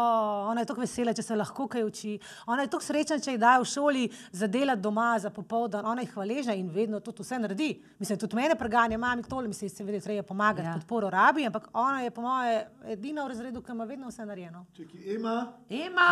ona 0.50 0.60
je 0.60 0.66
tako 0.66 0.82
vesela, 0.82 1.12
če 1.16 1.22
se 1.22 1.36
lahko 1.36 1.64
kaj 1.72 1.84
uči. 1.86 2.16
Ona 2.46 2.62
je 2.66 2.70
tako 2.72 2.84
srečna, 2.84 3.16
če 3.18 3.32
jih 3.32 3.40
dajo 3.40 3.62
v 3.62 3.68
šoli 3.70 4.02
za 4.32 4.46
delati 4.46 4.82
doma, 4.84 5.12
za 5.18 5.30
popoldan. 5.30 5.86
Ona 5.86 6.02
je 6.04 6.10
hvaležna 6.12 6.54
in 6.54 6.68
vedno 6.74 7.00
tudi 7.00 7.22
vse 7.24 7.38
naredi. 7.38 7.68
Mislim, 7.98 8.18
tudi 8.18 8.36
mene 8.36 8.54
preganja, 8.60 8.98
mami 8.98 9.22
tole, 9.24 9.48
mi 9.48 9.54
se 9.54 9.68
seveda 9.68 10.00
treba 10.04 10.22
pomagati, 10.22 10.66
Ja. 10.66 10.72
ja. 10.72 10.74
podporo 10.74 11.10
rabi, 11.10 11.46
ampak 11.46 11.68
ona 11.72 12.02
je 12.02 12.10
po 12.10 12.20
moje 12.22 12.58
edina 12.92 13.24
v 13.24 13.28
razredu, 13.28 13.62
ki 13.62 13.72
ima 13.72 13.84
vedno 13.84 14.08
vse 14.08 14.26
narejeno. 14.26 14.66
Čekaj, 14.76 15.14
Ema, 15.14 15.36
Ema, 15.70 16.10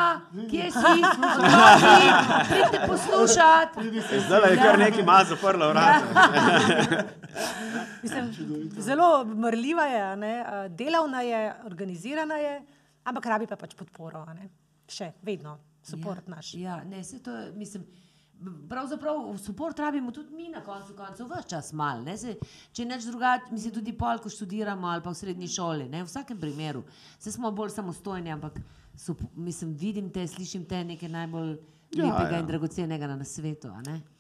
kje 0.51 0.71
si? 0.71 0.97
Otroci, 1.27 2.09
pridite 2.49 2.87
poslušati. 2.89 4.01
Zdaj 4.27 4.51
je 4.51 4.57
kar 4.57 4.79
nekaj 4.79 5.05
malo 5.05 5.25
zaprla 5.25 5.69
vrata. 5.69 7.05
Mislim, 8.03 8.33
zelo 8.79 9.25
mrljiva 9.25 9.85
je, 9.91 10.01
a 10.03 10.15
ne, 10.17 10.33
delavna 10.69 11.21
je, 11.21 11.55
organizirana 11.65 12.35
je, 12.35 12.57
ampak 13.05 13.27
rabi 13.27 13.47
pa 13.47 13.57
pač 13.57 13.75
podporo. 13.75 14.25
a 14.29 14.35
ne. 14.35 14.51
Še 14.89 15.13
vedno, 15.27 15.59
podpor 15.91 16.21
ja, 16.21 16.31
naš. 16.31 16.55
Ja, 16.55 16.81
ne, 16.85 17.05
se 17.05 17.23
to 17.23 17.35
mislim. 17.55 17.87
Pravzaprav 18.69 19.31
support 19.41 19.79
rabimo 19.81 20.11
tudi 20.13 20.35
mi 20.37 20.51
na 20.53 20.61
koncu 20.61 20.93
koncev, 20.93 21.31
vse 21.31 21.49
čas 21.49 21.71
mal. 21.73 22.03
Ne, 22.05 22.17
če 22.77 22.85
neč 22.85 23.07
drugače, 23.09 23.49
mislim 23.51 23.73
tudi 23.79 23.95
pol, 23.97 24.21
ko 24.21 24.29
študiramo 24.29 24.91
ali 24.91 25.01
pa 25.03 25.15
v 25.15 25.17
srednji 25.17 25.49
šoli, 25.55 25.87
ne, 25.89 26.03
v 26.05 26.11
vsakem 26.11 26.37
primeru. 26.41 26.83
Se 27.19 27.33
smo 27.33 27.49
bolj 27.51 27.73
samostojni, 27.79 28.35
ampak 28.35 28.61
sup, 28.93 29.23
mislim, 29.33 29.73
vidim 29.81 30.13
te, 30.13 30.27
slišim 30.29 30.69
te 30.69 30.83
nekaj 30.85 31.09
najbolj 31.17 31.57
Ja, 31.95 32.05
lepega 32.05 32.35
ja. 32.35 32.41
in 32.43 32.47
dragocenega 32.47 33.07
na, 33.07 33.17
na 33.17 33.25
svetu. 33.25 33.71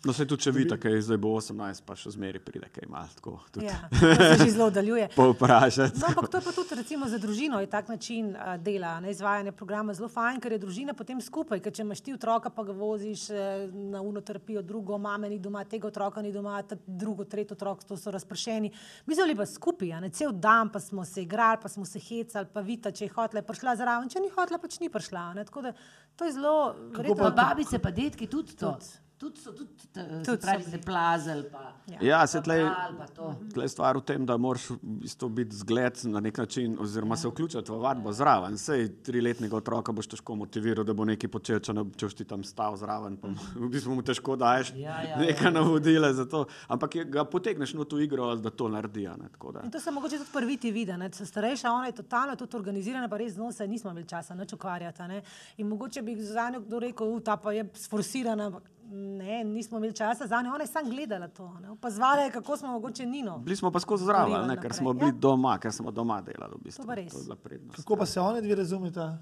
A. 0.07 0.11
No, 0.11 0.12
se 0.14 0.26
tudi 0.26 0.42
če 0.42 0.50
vidi, 0.54 0.70
da 0.70 0.88
je 0.88 1.02
zdaj 1.02 1.18
bo 1.18 1.32
18, 1.36 1.82
pa 1.86 1.96
še 1.98 2.12
zmeri 2.14 2.38
pride 2.38 2.68
kaj 2.70 2.86
malo 2.88 3.09
tako. 3.18 3.40
tudi 3.50 3.66
Ja, 3.66 3.80
to 3.90 4.38
se 4.38 4.44
že 4.44 4.50
zelo 4.54 4.68
oddaljuje. 4.70 5.09
Povprašati. 5.16 5.98
No, 5.98 6.07
ampak 6.12 6.28
to 6.30 6.38
je 6.38 6.44
pa 6.46 6.52
tudi 6.52 6.78
recimo, 6.78 7.09
za 7.09 7.18
družino 7.18 7.61
je 7.61 7.66
tak 7.66 7.88
način 7.88 8.30
uh, 8.36 8.54
dela, 8.62 9.00
ne, 9.00 9.11
izvajanja 9.11 9.52
programa 9.52 9.94
zelo 9.94 10.09
fajn, 10.09 10.40
ker 10.40 10.52
je 10.54 10.59
družina 10.62 10.94
potem 10.94 11.20
skupaj. 11.20 11.61
Ker 11.61 11.74
če 11.74 11.82
imaš 11.82 12.00
ti 12.07 12.14
otroka, 12.14 12.50
pa 12.50 12.62
ga 12.62 12.72
voziš 12.72 13.30
eh, 13.30 13.66
na 13.72 14.00
uno 14.00 14.20
terapijo, 14.20 14.62
drugo, 14.62 14.98
mame 14.98 15.28
ni 15.28 15.38
doma, 15.38 15.64
tega 15.64 15.88
otroka 15.88 16.22
ni 16.22 16.32
doma, 16.32 16.62
ta 16.62 16.78
drugo, 16.86 17.24
tretji 17.24 17.57
otrok, 17.57 17.82
to 17.84 17.96
so 17.96 18.11
razpršeni. 18.14 18.70
Mi 19.07 19.14
smo 19.14 19.26
bili 19.26 19.36
pa 19.36 19.46
skupaj, 19.46 19.92
a 19.92 20.00
ne 20.00 20.11
cel 20.11 20.32
dan, 20.32 20.70
pa 20.72 20.80
smo 20.80 21.04
se 21.04 21.22
igrali, 21.22 21.59
pa 21.62 21.68
smo 21.68 21.84
se 21.84 21.98
hecali, 21.98 22.46
pa 22.52 22.61
vita, 22.61 22.92
če 22.92 23.09
je 23.09 23.14
hotla, 23.16 23.42
je 23.42 23.48
prišla 23.48 23.76
zraven, 23.76 24.12
če 24.12 24.22
ni 24.22 24.30
hotla, 24.30 24.61
pač 24.62 24.78
ni 24.80 24.88
prišla. 24.92 25.30
a 25.30 25.34
Ne, 25.34 25.44
tako 25.44 25.62
da 25.66 25.74
to 26.16 26.24
je 26.24 26.32
zelo. 26.32 26.74
Pa 26.94 27.02
verjetno- 27.02 27.34
babice, 27.36 27.78
pa 27.78 27.90
detki 27.90 28.26
tudi 28.26 28.57
to. 28.57 28.72
Tudi. 28.72 29.05
Tudi 29.16 29.40
so, 29.40 29.52
tudi, 29.52 29.72
Tudi 30.20 30.38
pravi, 30.38 30.62
so 30.62 30.70
se 30.70 30.78
plazili. 30.78 31.44
Pa, 31.48 31.72
Ja, 32.00 32.18
pa 32.18 32.26
se 32.26 32.40
pa 32.42 33.06
to. 33.08 33.34
tlej 33.54 33.68
stvar 33.68 33.96
v 33.96 34.02
tem, 34.02 34.26
da 34.26 34.36
moraš 34.36 34.70
v 34.70 34.76
bistvu 35.00 35.28
biti 35.30 35.56
zgled 35.56 35.96
na 36.04 36.20
nek 36.20 36.36
način, 36.36 36.76
oziroma 36.78 37.16
se 37.16 37.28
vključiti 37.28 37.72
v 37.72 37.78
vadbo 37.78 38.12
zraven. 38.12 38.58
Sej 38.58 38.88
triletnega 39.00 39.56
otroka 39.56 39.92
boš 39.92 40.06
težko 40.08 40.36
motiviral, 40.36 40.84
da 40.84 40.92
bo 40.92 41.04
nekaj 41.04 41.30
počel, 41.30 41.60
če 41.60 41.72
ne 41.72 41.84
če 41.90 42.06
boš 42.06 42.14
ti 42.14 42.24
tam 42.24 42.44
stal 42.44 42.76
zraven. 42.76 43.16
Pa, 43.16 43.28
v 43.56 43.68
bistvu 43.68 43.94
mu 43.94 44.02
težko 44.02 44.36
daješ 44.36 44.74
Ja, 44.76 45.00
ja, 45.02 45.16
neka 45.16 45.50
navodila 45.50 46.12
za 46.12 46.26
to. 46.26 46.44
Ampak 46.68 46.94
je, 46.94 47.04
ga 47.06 47.24
potegneš 47.26 47.72
v 47.74 47.84
to 47.86 47.96
igro, 47.98 48.36
da 48.36 48.50
to 48.50 48.68
naredi. 48.68 49.06
a 49.06 49.16
Ne, 49.16 49.28
tako 49.30 49.52
da. 49.52 49.64
In 49.64 49.70
to 49.70 49.80
se 49.80 49.90
mogoče 49.90 50.18
tudi 50.18 50.30
prviti 50.32 50.70
vidi. 50.70 50.92
ne. 50.92 51.08
Starejša, 51.08 51.72
ona 51.72 51.86
je 51.86 51.92
totalno 51.94 52.36
tudi 52.36 52.56
organizirana, 52.56 53.08
pa 53.08 53.16
res 53.16 53.32
z 53.32 53.38
njo 53.38 53.52
se 53.52 53.66
nismo 53.66 53.90
imeli 53.90 54.06
časa 54.06 54.34
nič 54.34 54.52
ukvarjati. 54.52 55.02
a 55.02 55.06
ne. 55.06 55.22
In 55.56 55.68
mogoče 55.68 56.02
bi 56.02 56.16
za 56.16 56.50
njo 56.50 56.60
kdo 56.60 56.78
rekel, 56.80 57.06
"U, 57.06 57.20
ta 57.20 57.36
pa 57.36 57.52
je 57.52 57.64
sforsirana. 57.74 58.52
Ne, 58.91 59.45
nismo 59.45 59.78
imeli 59.78 59.93
časa 59.93 60.26
za 60.26 60.43
njo, 60.43 60.51
ona 60.51 60.61
je 60.61 60.66
samo 60.66 60.91
gledala 60.91 61.28
to. 61.28 61.59
ne. 61.61 61.70
Opazovala 61.70 62.16
je, 62.18 62.30
kako 62.30 62.57
smo 62.57 62.68
mogoče 62.68 63.07
Nino. 63.07 63.39
Bili 63.39 63.57
smo 63.57 63.70
pa 63.70 63.80
skozi 63.80 64.05
zraven, 64.05 64.32
ker 64.41 64.47
naprej. 64.49 64.70
smo 64.72 64.93
bili 64.93 65.09
Ja. 65.09 65.14
doma, 65.14 65.59
ker 65.59 65.72
smo 65.72 65.91
doma 65.91 66.20
delali. 66.22 66.55
V 66.55 66.62
bistvu. 66.62 66.84
To 66.84 66.95
res. 66.95 67.12
je 67.14 67.37
prednost. 67.37 67.76
kako 67.76 67.97
pa 67.97 68.07
se 68.07 68.20
oni 68.20 68.43
dve 68.43 68.55
razumeta? 68.55 69.18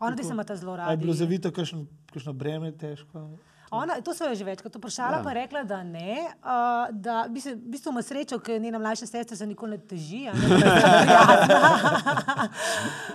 Ona 0.00 0.16
ti 0.16 0.24
se 0.24 0.32
ima 0.32 0.44
ta 0.44 0.56
zelo 0.56 0.72
A 0.74 0.90
je 0.90 0.96
bilo 0.96 1.12
za 1.12 1.24
Vito 1.24 1.50
kakšno, 1.50 1.84
kakšno 2.06 2.32
breme 2.32 2.72
težko? 2.72 3.30
Ona, 3.72 3.94
to 3.96 4.12
so 4.12 4.24
jo 4.24 4.34
že 4.34 4.44
večkrat 4.44 4.74
vprašala, 4.76 5.10
Ja. 5.10 5.18
ja. 5.18 5.22
pa 5.22 5.30
je 5.30 5.34
rekla, 5.36 5.62
da 5.64 5.82
ne. 5.82 6.16
Uh, 6.36 6.50
da, 6.92 7.22
v 7.22 7.30
bistvu, 7.30 7.52
v 7.52 7.70
bistvu 7.70 7.90
ima 7.90 8.02
srečo, 8.02 8.38
ker 8.38 8.60
njena 8.60 8.78
mlajša 8.78 9.06
sestra 9.06 9.36
se 9.36 9.46
nikoli 9.46 9.70
ne 9.70 9.78
teži. 9.80 10.28
a 10.28 10.32
Ne, 10.32 10.48
da 10.48 10.56
je 10.56 10.62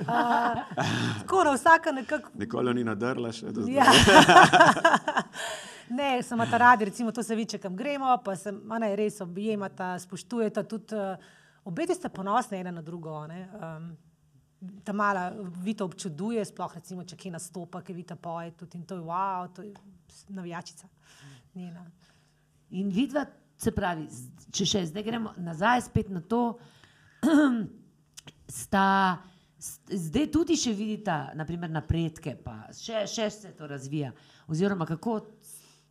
uh, 0.01 0.57
tako 1.19 1.43
na 1.43 1.51
vsaka 1.51 1.91
nekako 1.91 2.29
Nikoli 2.35 2.73
ni 2.73 2.83
nadrla 2.83 3.31
še 3.31 3.45
do 3.47 3.61
zdaj. 3.61 3.73
Ja. 3.75 3.85
ne, 5.89 6.23
samo 6.23 6.45
ta 6.45 6.57
radi, 6.57 6.85
recimo, 6.85 7.11
to 7.11 7.23
se 7.23 7.35
vidi, 7.35 7.55
če 7.55 7.61
kam 7.63 7.75
gremo, 7.75 8.17
pa 8.23 8.35
se 8.35 8.51
je 8.51 8.95
res 8.95 9.21
objemata, 9.21 9.95
spoštujeta 9.99 10.63
tudi. 10.63 10.95
Uh, 10.95 11.35
Obeti 11.67 11.95
ste 11.95 12.07
ponosni 12.09 12.61
ena 12.61 12.71
na 12.71 12.81
drugo. 12.81 13.27
ne. 13.27 13.49
Um, 13.59 13.97
ta 14.83 14.93
mala 14.93 15.33
Vita 15.63 15.85
občuduje, 15.85 16.45
sploh 16.45 16.75
recimo, 16.75 17.03
če 17.03 17.17
kje 17.19 17.31
nastopa, 17.35 17.81
ki 17.85 17.93
Vita 17.93 18.15
poje 18.15 18.53
tudi 18.57 18.79
in 18.79 18.85
to 18.87 18.95
je 18.95 19.03
wow, 19.05 19.49
to 19.53 19.65
je 19.65 19.73
navijačica. 20.29 20.87
Njena. 21.55 21.83
In 22.69 22.89
vidva, 22.89 23.25
se 23.57 23.71
pravi, 23.71 24.07
če 24.53 24.65
še 24.65 24.85
zdaj 24.89 25.03
gremo 25.03 25.33
nazaj 25.37 25.85
spet 25.89 26.09
na 26.13 26.21
to, 26.21 26.57
sta 28.61 28.85
zdaj 29.91 30.27
tudi 30.33 30.57
še 30.57 30.73
vidita 30.77 31.33
naprimer, 31.37 31.69
napredke, 31.73 32.35
pa 32.41 32.67
še, 32.73 33.05
še 33.09 33.29
se 33.33 33.53
to 33.57 33.67
razvija. 33.69 34.13
Oziroma, 34.47 34.87
kako 34.89 35.19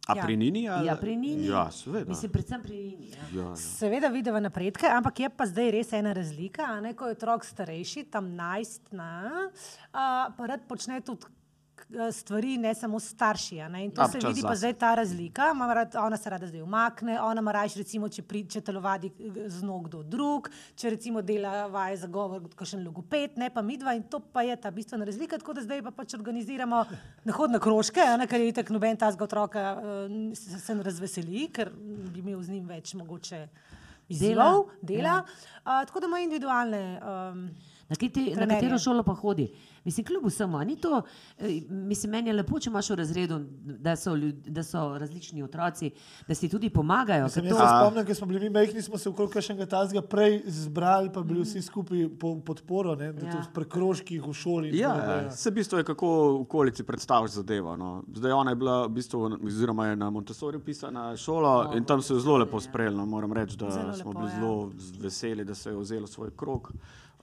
A 0.07 0.15
Ja. 0.15 0.23
pri 0.23 0.37
Nini? 0.37 0.69
Ali? 0.69 0.87
ja, 0.87 0.95
pri 0.95 1.17
Nini. 1.17 1.47
Ja, 1.47 1.71
seveda. 1.71 2.07
Mislim, 2.09 2.31
predvsem 2.31 2.63
pri 2.63 2.77
Nini. 2.77 3.11
Ja. 3.11 3.25
ja, 3.35 3.49
ja. 3.49 3.57
Seveda 3.57 4.09
vidimo 4.09 4.41
napredke, 4.41 4.87
ampak 4.87 5.21
je 5.21 5.29
pa 5.29 5.47
zdaj 5.47 5.71
res 5.71 5.93
ena 5.93 6.13
razlika. 6.13 6.63
a 6.65 6.81
Ne, 6.81 6.95
ko 6.95 7.07
je 7.07 7.13
otrok 7.13 7.43
starejši, 7.45 8.05
tam 8.05 8.35
najstna, 8.35 9.11
uh, 9.91 9.99
pa 10.31 10.47
rad 10.47 10.63
počne 10.63 11.01
tudi 11.01 11.27
stvari, 12.13 12.57
ne 12.59 12.75
samo 12.75 13.01
starši. 13.01 13.61
a 13.61 13.69
ne. 13.69 13.85
In 13.85 13.91
to 13.91 14.03
A, 14.03 14.09
se 14.09 14.19
vidi 14.19 14.43
pa 14.43 14.49
zase. 14.49 14.59
zdaj 14.59 14.73
ta 14.73 14.95
razlika. 14.95 15.53
Rad, 15.75 15.95
ona 15.95 16.17
se 16.17 16.31
rada 16.31 16.47
zdaj 16.47 16.63
umakne, 16.63 17.21
ona 17.21 17.41
ima 17.41 17.53
raje, 17.53 17.71
recimo, 17.77 18.09
če, 18.09 18.23
pri, 18.23 18.45
če 18.49 18.61
telovadi 18.61 19.11
eh, 19.19 19.49
z 19.49 19.63
nog 19.63 19.89
kdo 19.89 20.03
drug, 20.03 20.51
če 20.77 20.91
recimo 20.91 21.23
dela 21.23 21.67
vaje 21.67 21.97
za 21.97 22.07
govor, 22.07 22.43
kot 22.57 22.69
še 22.69 22.81
logoped, 22.83 23.39
ne 23.39 23.51
pa 23.51 23.63
midva. 23.63 23.95
In 23.95 24.03
to 24.11 24.21
pa 24.21 24.43
je 24.43 24.57
ta 24.57 24.71
bistvena 24.71 25.07
razlika. 25.07 25.39
Tako 25.39 25.55
da 25.55 25.63
zdaj 25.63 25.83
pa 25.83 25.95
pač 25.95 26.15
organiziramo 26.19 26.85
nahod 27.25 27.55
na 27.55 27.63
krožke, 27.63 28.03
a 28.03 28.17
ne, 28.17 28.27
ker 28.27 28.41
je 28.41 28.51
itak 28.51 28.71
noben 28.75 28.97
tazga 28.97 29.25
otroka 29.25 29.65
uh, 29.77 30.19
se, 30.35 30.59
se 30.59 30.75
razveseli, 30.83 31.49
ker 31.55 31.71
bi 31.71 32.21
imel 32.25 32.43
z 32.43 32.57
njim 32.57 32.67
več 32.67 32.95
mogoče 32.99 33.47
izzivov, 34.09 34.71
dela. 34.83 35.23
Ja. 35.23 35.25
Uh, 35.63 35.87
tako 35.87 36.03
da 36.03 36.11
ima 36.11 36.21
individualne. 36.23 36.85
Um, 37.01 37.49
Na, 37.89 37.97
kiti, 37.97 38.35
na 38.35 38.47
katero 38.47 38.79
šolo 38.79 39.03
pa 39.03 39.15
hodi? 39.15 39.53
Mislim, 39.85 40.07
kljub 40.07 40.25
vsemu, 40.27 40.59
ni 40.61 40.77
to, 40.77 41.03
eh, 41.39 41.45
mislim, 41.71 42.11
meni 42.11 42.29
je 42.29 42.35
lepo, 42.35 42.59
če 42.59 42.71
imaš 42.71 42.91
v 42.91 42.95
razredu, 42.95 43.37
da 43.79 43.97
so, 43.97 44.15
ljud, 44.15 44.35
da 44.49 44.63
so 44.63 44.99
različni 44.99 45.43
otroci, 45.43 45.91
da 46.29 46.35
si 46.35 46.49
tudi 46.49 46.71
pomagajo. 46.71 47.29
Sem 47.29 47.43
ker 47.43 47.53
jaz 47.53 47.59
to- 47.59 47.63
se 47.63 47.75
spomnim, 47.81 48.07
ko 48.07 48.15
smo 48.15 48.27
bili 48.27 48.41
mi 48.41 48.51
majhni, 48.51 48.83
smo 48.83 48.99
se 48.99 49.09
okrog 49.09 49.33
še 49.33 49.53
enega 49.53 49.67
tazga 49.69 50.03
prej 50.03 50.43
zbrali, 50.47 51.13
pa 51.13 51.23
bili 51.23 51.41
vsi 51.43 51.63
skupaj 51.63 52.09
po 52.19 52.41
podporo, 52.41 52.95
ne, 52.97 53.05
Ja. 53.07 53.13
ja. 53.29 53.45
pri 53.55 53.65
krožkih 53.67 54.23
v 54.23 54.33
šoli. 54.35 54.75
Ja, 54.75 54.91
tako 54.91 55.11
ja. 55.13 55.31
se 55.33 55.51
v 55.51 55.55
bistvu 55.55 55.79
je 55.79 55.85
kako 55.85 56.07
v 56.09 56.41
okolici 56.41 56.83
predstavljaš 56.83 57.31
zadevo. 57.33 57.77
No. 57.77 58.03
Zdaj 58.13 58.33
ona 58.33 58.51
je 58.51 58.57
bila, 58.57 58.87
v 58.87 58.91
bistvu, 58.91 59.23
oziroma 59.41 59.87
je 59.87 59.97
na 59.97 60.11
Montessorju 60.11 60.61
pisana 60.61 61.17
šola 61.17 61.73
in 61.77 61.85
tam 61.85 62.03
se 62.03 62.15
je 62.15 62.21
zelo 62.21 62.37
lepo 62.39 62.61
sprejelo. 62.61 62.97
No. 62.97 63.07
Moram 63.07 63.33
reči, 63.33 63.57
da 63.57 63.71
Zelo 63.71 63.93
smo 63.95 64.11
lepo, 64.11 64.21
bili 64.21 64.31
ja. 64.31 64.37
zelo 64.37 64.71
veseli, 64.99 65.45
da 65.45 65.55
se 65.55 65.71
je 65.71 65.77
vzelo 65.77 66.07
svoj 66.07 66.31
krok. 66.33 66.73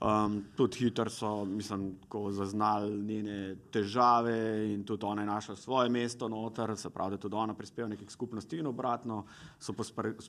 Um, 0.00 0.44
tudi 0.56 0.78
hitro 0.78 1.10
so 1.10 1.44
mislim, 1.44 1.94
zaznali 2.30 3.02
njene 3.02 3.56
težave 3.70 4.72
in 4.74 4.84
tudi 4.84 5.06
ona 5.06 5.22
je 5.22 5.26
našla 5.26 5.56
svoje 5.56 5.88
mesto 5.88 6.28
noter, 6.28 6.76
se 6.76 6.90
pravi, 6.90 7.10
da 7.10 7.16
tudi 7.16 7.36
ona 7.36 7.54
prispeva 7.54 7.88
nekaj 7.88 8.06
skupnosti 8.08 8.58
in 8.58 8.66
obratno, 8.66 9.24
so 9.58 9.72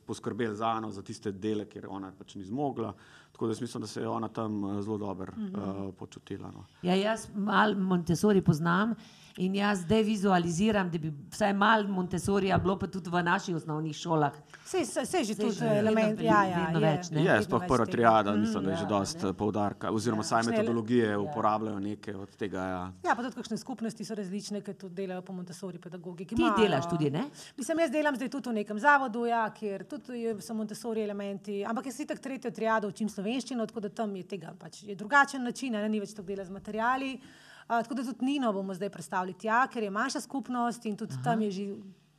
poskrbeli 0.05 0.55
za 0.55 0.76
eno, 0.78 0.91
za 0.91 1.01
tiste 1.01 1.32
dele, 1.32 1.66
kjer 1.66 1.88
ona 1.89 2.11
pač 2.18 2.36
ni 2.36 2.43
zmogla. 2.43 2.93
Tako 3.32 3.47
da 3.47 3.55
mislim, 3.61 3.82
da 3.82 3.88
se 3.88 4.01
je 4.01 4.07
ona 4.07 4.28
tam 4.28 4.63
eh, 4.63 4.82
zelo 4.82 4.97
dobro 4.97 5.34
uh, 5.38 5.93
počutila. 5.99 6.51
No. 6.51 6.66
Ja, 6.82 6.95
jaz 6.95 7.28
malo 7.36 7.76
Montessori 7.76 8.41
poznam 8.41 8.93
In 9.38 9.55
jaz 9.55 9.81
zdaj 9.81 10.03
vizualiziram, 10.03 10.88
da 10.89 10.97
bi 10.97 11.09
vsaj 11.31 11.53
malo 11.53 11.88
Montessorija 11.88 12.55
bilo 12.57 12.77
pa 12.79 12.88
tudi 12.88 13.09
v 13.09 13.19
naših 13.23 13.55
osnovnih 13.55 13.95
šolah. 13.95 14.31
Sej, 14.65 14.86
sej, 14.86 15.05
sej 15.05 15.23
že 15.23 15.36
tudi 15.36 15.59
element, 15.61 16.21
ja, 16.21 16.43
ja, 16.45 16.61
vedno 16.61 16.79
je. 16.79 16.86
več, 16.86 17.09
ne? 17.11 17.19
Je, 17.19 17.27
vedno 17.27 17.43
sploh 17.43 17.65
prva 17.67 17.86
triada, 17.86 18.31
mislim, 18.31 18.63
da 18.63 18.69
je 18.69 18.75
ja, 18.75 18.79
že 18.79 18.86
dosti 18.86 19.33
poudarka, 19.33 19.91
oziroma 19.91 20.23
saj 20.23 20.39
Kakšne- 20.39 20.51
metodologije 20.53 21.17
uporabljajo 21.17 21.79
neke 21.79 22.15
od 22.15 22.31
tega. 22.36 22.63
Ja. 22.65 22.79
Ja, 23.03 23.15
pa 23.15 23.23
tudi 23.23 23.36
kakšne 23.36 23.57
skupnosti 23.57 24.05
so 24.05 24.15
različne, 24.15 24.61
ki 24.61 24.73
tudi 24.73 24.95
delajo 24.95 25.21
po 25.21 25.33
Montessori 25.33 25.79
pedagogiki. 25.79 26.36
Ti 26.36 26.41
Imajo- 26.41 26.57
delaš 26.57 26.88
tudi, 26.88 27.11
ne? 27.11 27.25
Mislim, 27.57 27.79
jaz 27.79 27.91
delam 27.91 28.15
zdaj 28.15 28.29
tudi 28.29 28.49
v 28.49 28.53
nekem 28.53 28.79
zavodu, 28.79 29.25
ja, 29.25 29.49
kjer 29.51 29.83
tudi 29.86 30.36
so 30.39 30.53
Montessori 30.53 31.03
elementi, 31.03 31.65
ampak 31.65 31.86
jaz 31.86 31.95
si 31.95 32.05
tako 32.05 32.21
tretjo 32.21 32.51
triado 32.51 32.88
učim 32.88 33.09
slovenščino, 33.09 33.65
tako 33.65 33.79
da 33.81 33.89
tam 33.91 34.15
je 34.15 34.23
tega 34.23 34.55
pač 34.55 34.83
je 34.83 34.95
drugačen 34.95 35.43
način, 35.43 35.73
ne, 35.73 35.89
ni 35.89 35.99
več 35.99 36.15
tako 36.15 36.27
dela 36.27 36.45
z 36.45 36.51
materiali. 36.51 37.19
Uh, 37.66 37.82
tako 37.82 37.93
da 37.93 38.03
tudi 38.03 38.26
Nino 38.26 38.53
bomo 38.53 38.74
zdaj 38.74 38.89
predstavili 38.89 39.34
tja, 39.34 39.68
ker 39.68 39.84
je 39.84 39.89
manjša 39.89 40.22
skupnost 40.22 40.86
in 40.86 40.97
tudi 40.97 41.13
Aha. 41.13 41.24
tam 41.24 41.41
je 41.41 41.51
že 41.51 41.76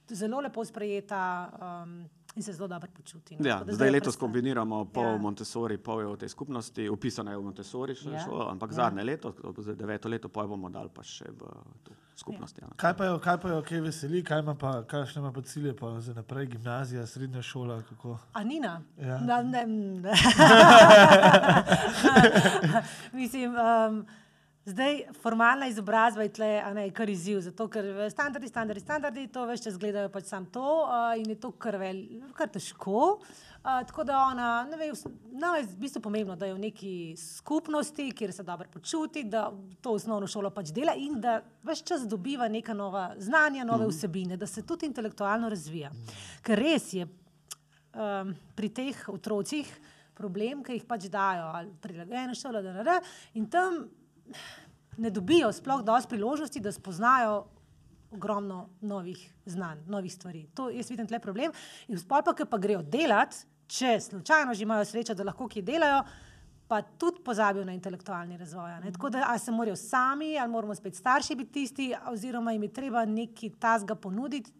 zelo 0.09 0.41
lepo 0.41 0.65
sprejeta 0.65 1.51
um, 1.85 2.05
in 2.35 2.43
se 2.43 2.53
zelo 2.53 2.69
dobro 2.69 2.89
počuti. 2.95 3.37
no. 3.39 3.49
Ja, 3.49 3.63
zdaj 3.69 3.89
jo 3.89 3.93
letos 3.93 4.17
kombiniramo 4.17 4.85
pol 4.85 5.05
Ja. 5.05 5.11
ja. 5.11 5.17
Montessori, 5.19 5.79
pol 5.79 6.01
je 6.01 6.07
v 6.07 6.17
tej 6.17 6.29
skupnosti, 6.29 6.89
upisana 6.89 7.31
je 7.31 7.39
v 7.39 7.43
Montessori 7.43 7.95
še 7.95 8.09
Ja. 8.09 8.15
ja. 8.15 8.25
šolo, 8.25 8.51
ampak 8.51 8.71
Ja. 8.71 8.75
ja. 8.75 8.77
zadnje 8.85 9.05
leto, 9.05 9.35
zdaj 9.59 9.75
deveto 9.75 10.09
leto, 10.09 10.29
pol 10.29 10.49
bomo 10.49 10.69
dali 10.69 10.91
pa 10.91 11.03
še 11.03 11.25
v 11.31 11.39
to 11.83 11.91
skupnost. 12.17 12.59
Ja. 12.59 12.69
Kaj 12.77 12.97
pa 12.97 13.05
jo, 13.05 13.19
kaj 13.19 13.39
pa 13.39 13.49
jo, 13.49 13.63
kaj 13.63 13.81
veseli, 13.81 14.23
kaj 14.23 14.43
ima 14.43 14.55
pa, 14.55 14.83
kakšne 14.83 15.21
ima 15.21 15.33
pa 15.33 15.43
cilje 15.43 15.77
pa 15.77 16.01
za 16.01 16.15
naprej, 16.15 16.47
gimnazija, 16.47 17.07
srednja 17.07 17.43
šola, 17.43 17.83
kako? 17.83 18.19
A 18.33 18.43
Nina? 18.45 18.83
Ja. 18.99 19.19
Na, 19.21 19.43
ne, 19.43 19.67
ne. 19.67 20.13
Mislim, 23.13 23.55
um, 23.55 24.07
zdaj 24.67 25.03
formalna 25.23 25.69
izobrazba 25.71 26.23
je 26.23 26.33
tle, 26.33 26.49
ne, 26.75 26.89
kar 26.91 27.11
izziv, 27.11 27.39
zato 27.45 27.69
ker 27.71 27.87
v 27.95 28.07
standardi, 28.11 28.49
standardi, 28.51 28.83
standardi, 28.83 29.27
to 29.31 29.45
več 29.47 29.63
čas 29.63 29.77
gledajo 29.79 30.11
pač 30.13 30.31
sam 30.33 30.49
to 30.51 30.65
uh, 30.83 31.13
in 31.19 31.29
je 31.31 31.37
to 31.41 31.53
kar, 31.55 31.79
vel, 31.79 32.01
kar 32.35 32.51
težko. 32.51 33.03
Uh, 33.67 33.83
tako 33.87 34.03
da 34.07 34.19
ona, 34.27 34.49
ne 34.67 34.79
vem, 34.81 34.95
nam 35.39 35.55
je 35.59 35.69
v 35.69 35.79
bistvu 35.85 36.03
pomembno, 36.03 36.35
da 36.39 36.49
je 36.51 36.57
v 36.57 36.63
neki 36.65 36.95
skupnosti, 37.19 38.09
kjer 38.19 38.33
se 38.35 38.47
dobro 38.47 38.67
počuti, 38.73 39.23
da 39.31 39.49
to 39.83 39.95
osnovno 40.01 40.27
šolo 40.31 40.51
pač 40.55 40.73
dela 40.75 40.97
in 40.99 41.21
da 41.23 41.39
več 41.67 41.85
čas 41.87 42.07
dobiva 42.11 42.49
neka 42.51 42.75
nova 42.75 43.13
znanja, 43.23 43.67
nove 43.67 43.87
vsebine, 43.91 44.39
da 44.39 44.49
se 44.51 44.67
tudi 44.67 44.91
intelektualno 44.91 45.51
razvija. 45.51 45.93
Ker 46.47 46.59
res 46.59 46.89
je 46.95 47.07
um, 47.07 48.35
pri 48.59 48.73
teh 48.75 49.05
otrocih 49.15 49.71
problem, 50.17 50.65
ki 50.67 50.81
jih 50.81 50.89
pač 50.89 51.07
dajo, 51.13 51.53
ali 51.55 51.71
prilagojeno 51.83 52.35
šolo, 52.35 52.63
da 52.65 52.83
ne, 52.83 52.99
in 53.39 53.47
tam 53.53 53.85
ne 54.97 55.11
dobijo 55.11 55.53
sploh 55.53 55.83
dosti 55.85 56.09
priložnosti, 56.09 56.61
da 56.61 56.73
spoznajo 56.73 57.45
ogromno 58.11 58.69
novih 58.81 59.33
znanj, 59.47 59.79
novih 59.87 60.13
stvari. 60.13 60.47
To 60.55 60.71
jaz 60.71 60.91
vidim 60.91 61.07
tle 61.07 61.19
problem. 61.19 61.53
In 61.89 61.99
sploh 61.99 62.25
pa, 62.25 62.35
ki 62.35 62.47
pa 62.51 62.59
grejo 62.59 62.83
delati, 62.83 63.45
če 63.67 63.99
slučajno 64.01 64.55
že 64.55 64.63
imajo 64.63 64.85
srečo, 64.85 65.15
da 65.15 65.27
lahko 65.27 65.49
kje 65.49 65.63
delajo. 65.63 66.03
Pa 66.67 66.81
tudi 66.83 67.23
pozabijo 67.23 67.65
na 67.65 67.73
intelektualni 67.77 68.37
razvoj. 68.37 68.81
ne. 68.83 68.93
Tako 68.93 69.11
da 69.11 69.27
ali 69.29 69.39
se 69.39 69.53
morajo 69.53 69.77
sami, 69.77 70.39
ali 70.39 70.51
moramo 70.51 70.75
spet 70.75 70.95
starši 70.95 71.35
biti 71.35 71.53
tisti, 71.53 71.95
oziroma 72.11 72.53
jim 72.53 72.63
je 72.63 72.73
treba 72.73 73.05
neki 73.05 73.51
tasga 73.51 73.95
ponuditi, 73.95 74.51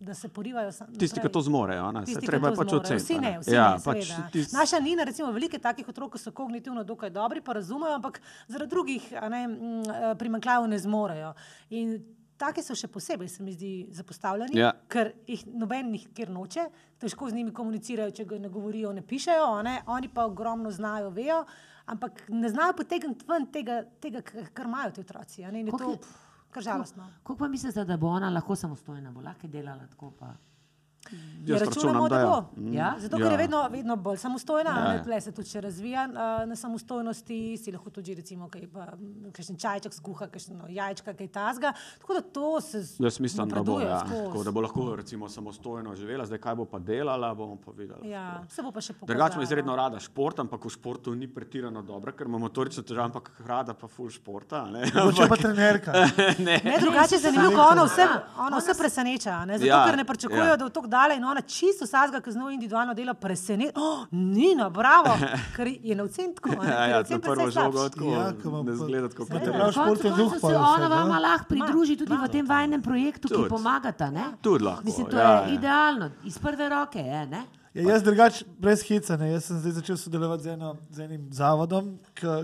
da 0.00 0.14
se 0.14 0.28
porivajo. 0.28 0.72
Tisti, 0.98 1.20
ki 1.20 1.28
to 1.28 1.40
zmorejo, 1.40 1.92
ne, 1.92 2.00
se 2.00 2.12
Tisti, 2.12 2.26
treba 2.26 2.48
je 2.48 2.56
pač 2.56 2.72
oceniti. 2.72 3.04
Vsi 3.04 3.18
ne, 3.18 3.38
vsi 3.40 3.54
ja, 3.54 3.68
ne, 3.70 3.84
pač 3.84 4.10
tis, 4.32 4.52
Naša 4.52 4.78
Nina, 4.78 5.04
recimo, 5.04 5.32
veliko 5.32 5.58
takih 5.58 5.88
otrok, 5.88 6.12
ki 6.12 6.18
so 6.18 6.32
kognitivno 6.32 6.84
dokaj 6.84 7.10
dobri, 7.10 7.40
pa 7.40 7.52
razumejo, 7.52 7.94
ampak 7.94 8.20
zaradi 8.48 8.70
drugih 8.70 9.08
ne, 9.30 9.46
mm, 9.48 9.80
eh, 9.82 10.14
primanjkljajev 10.18 10.68
ne 10.68 10.78
zmorejo. 10.78 11.32
In 11.70 11.96
Taki 12.36 12.60
so 12.60 12.74
še 12.76 12.88
posebej, 12.92 13.30
se 13.32 13.42
mi 13.42 13.52
zdi, 13.52 13.88
zapostavljeni, 13.90 14.58
Ja. 14.58 14.74
ker 14.88 15.14
jih 15.26 15.46
noben 15.46 15.88
nikjer 15.90 16.28
noče, 16.28 16.66
težko 16.98 17.30
z 17.30 17.32
njimi 17.32 17.52
komunicirajo, 17.52 18.10
če 18.10 18.26
ne 18.38 18.48
govorijo, 18.48 18.92
ne 18.92 19.00
pišejo, 19.00 19.62
ne? 19.62 19.82
oni 19.86 20.08
pa 20.08 20.26
ogromno 20.26 20.70
znajo, 20.70 21.08
vejo, 21.10 21.46
ampak 21.86 22.28
ne 22.28 22.48
znajo 22.48 22.74
potegniti 22.76 23.24
ven 23.24 23.46
tega, 23.46 23.84
tega 24.00 24.20
kar 24.20 24.66
imajo 24.66 24.90
ti 24.90 25.00
otroci. 25.00 25.42
To 25.78 25.90
je- 25.90 25.98
kar 26.56 26.64
žalostno. 26.64 27.06
Kako 27.22 27.36
pa 27.38 27.48
mislite, 27.48 27.84
da 27.84 27.96
bo 27.96 28.08
ona 28.08 28.30
lahko 28.32 28.56
samostojna, 28.56 29.12
bo 29.12 29.20
lahko 29.20 29.48
delala 29.48 29.86
tako? 29.92 30.10
Pa? 30.18 30.32
Ja, 31.08 31.54
Jaz 31.54 31.62
računamo, 31.62 31.68
računam, 32.00 32.02
da 32.04 32.08
da 32.08 32.20
ja. 32.20 32.26
bo. 32.26 32.60
Mm. 32.60 32.72
Ja? 32.74 32.94
Zato, 32.98 33.16
ker 33.16 33.24
je 33.24 33.30
Ja. 33.30 33.36
vedno, 33.38 33.68
vedno 33.70 33.96
bolj 33.98 34.16
samostojna, 34.18 34.70
Ja, 34.72 34.84
ja, 34.84 34.94
ja. 34.94 35.02
ne, 35.04 35.20
se 35.20 35.32
tudi 35.32 35.60
razvija 35.60 36.02
uh, 36.04 36.14
na 36.44 36.56
samostojnosti, 36.56 37.36
si 37.56 37.72
lahko 37.72 37.90
tudi, 37.90 38.14
recimo, 38.14 38.48
kaj, 38.48 38.66
pa, 38.66 38.86
kakšen 39.30 39.56
čajček 39.56 39.92
skuha, 39.92 40.26
kakšno 40.26 40.66
jajčka, 40.68 41.14
kaj 41.14 41.28
tasga. 41.28 41.72
Tako 41.98 42.14
da 42.14 42.20
to 42.22 42.60
se 42.60 42.82
z- 42.82 42.96
Jaz 43.00 43.20
mislim, 43.20 43.48
da 43.48 43.62
bo, 43.62 43.80
ja. 43.80 44.00
skozi. 44.00 44.24
Tako, 44.24 44.42
da 44.42 44.50
bo 44.50 44.60
lahko 44.60 44.96
recimo, 44.96 45.28
samostojno 45.28 45.94
živela, 45.94 46.26
zdaj 46.26 46.38
kaj 46.40 46.54
bo 46.56 46.64
pa 46.66 46.78
delala, 46.80 47.34
bomo 47.34 47.56
pa 47.56 47.70
videli. 47.72 48.10
Ja, 48.10 48.42
se 48.48 48.62
bo 48.62 48.70
pa 48.70 48.80
še 48.80 48.92
pokazalo. 48.92 49.06
Drugače 49.08 49.34
ima 49.34 49.42
izredno 49.42 49.76
rada 49.76 50.00
šport, 50.00 50.38
ampak 50.38 50.64
v 50.64 50.70
športu 50.70 51.14
ni 51.14 51.28
pretirano 51.28 51.82
dobra, 51.84 52.12
ker 52.12 52.26
ima 52.26 52.38
motorično 52.38 52.82
težavo, 52.82 53.04
ampak 53.06 53.30
rada 53.42 53.74
pa 53.74 53.88
ful 53.88 54.10
športa. 54.10 54.56
a 54.58 54.70
ne. 54.72 54.82
Mogoče 54.88 55.28
pa 55.28 55.36
trenerka. 55.36 55.92
ne. 56.40 56.60
Ne, 56.60 56.78
drugače 56.80 57.14
je 57.14 57.20
zanimivo, 57.20 57.62
ona 57.62 57.84
vse, 57.84 58.06
ona 58.38 58.58
vse 58.58 58.74
preseneča. 58.74 59.30
a 59.32 59.44
Ne? 59.46 59.54
Zato, 59.54 59.66
Ja, 59.66 59.76
ja, 59.76 59.86
ker 59.86 59.96
ne 59.96 60.04
pričakujejo, 60.06 60.44
ja. 60.44 60.48
ja. 60.48 60.56
da 60.56 60.64
bo 60.64 60.70
tako 60.70 60.86
dala 60.96 61.14
in 61.14 61.24
ona 61.24 61.42
čisto 61.44 61.84
vsakega, 61.84 62.20
ki 62.24 62.32
z 62.32 62.40
njo 62.40 62.50
individualno 62.54 62.94
dela, 62.96 63.14
preseneča. 63.14 63.76
Oh, 63.76 64.06
Nina, 64.10 64.70
bravo, 64.70 65.12
ker 65.56 65.68
je 65.68 65.96
na 65.98 66.06
vsem 66.08 66.32
tako. 66.36 66.54
Ja, 66.54 66.60
ker 66.60 66.72
je 66.72 66.94
ja, 66.94 67.02
vsem 67.02 67.20
na 67.20 67.26
prvo 67.28 67.50
žogo 67.50 67.88
tako 67.88 68.12
Ja, 68.12 68.24
ne 68.62 68.76
zgleda 68.76 69.12
tako. 69.12 69.28
Kot- 69.30 69.52
Prav 69.52 69.72
športen 69.72 70.16
duh 70.16 70.32
pa 70.40 70.48
se 70.48 70.56
ona 70.56 70.88
ne? 70.88 71.20
lahko 71.20 71.50
pridruži 71.52 71.98
tudi 72.00 72.16
v 72.16 72.32
tem 72.32 72.46
vajnem 72.46 72.82
projektu, 72.82 73.28
ki 73.28 73.44
pomagata. 73.48 74.10
Ne? 74.10 74.32
Tudi 74.42 74.64
lahko. 74.64 74.84
Mislim, 74.84 75.06
to 75.10 75.20
ja, 75.20 75.30
je 75.30 75.52
ja. 75.52 75.54
idealno, 75.58 76.10
iz 76.24 76.38
prve 76.38 76.68
roke 76.68 77.00
je. 77.00 77.26
Ne? 77.26 77.44
Ja, 77.76 77.82
jaz 77.84 78.02
drugače, 78.02 78.44
brez 78.58 78.80
hecanja, 78.82 79.26
jaz 79.26 79.44
sem 79.44 79.58
zdaj 79.58 79.72
začel 79.72 79.96
sodelovati 79.96 80.42
z, 80.42 80.48
eno, 80.48 80.70
z 80.90 81.00
enim 81.00 81.26
zavodom, 81.30 81.98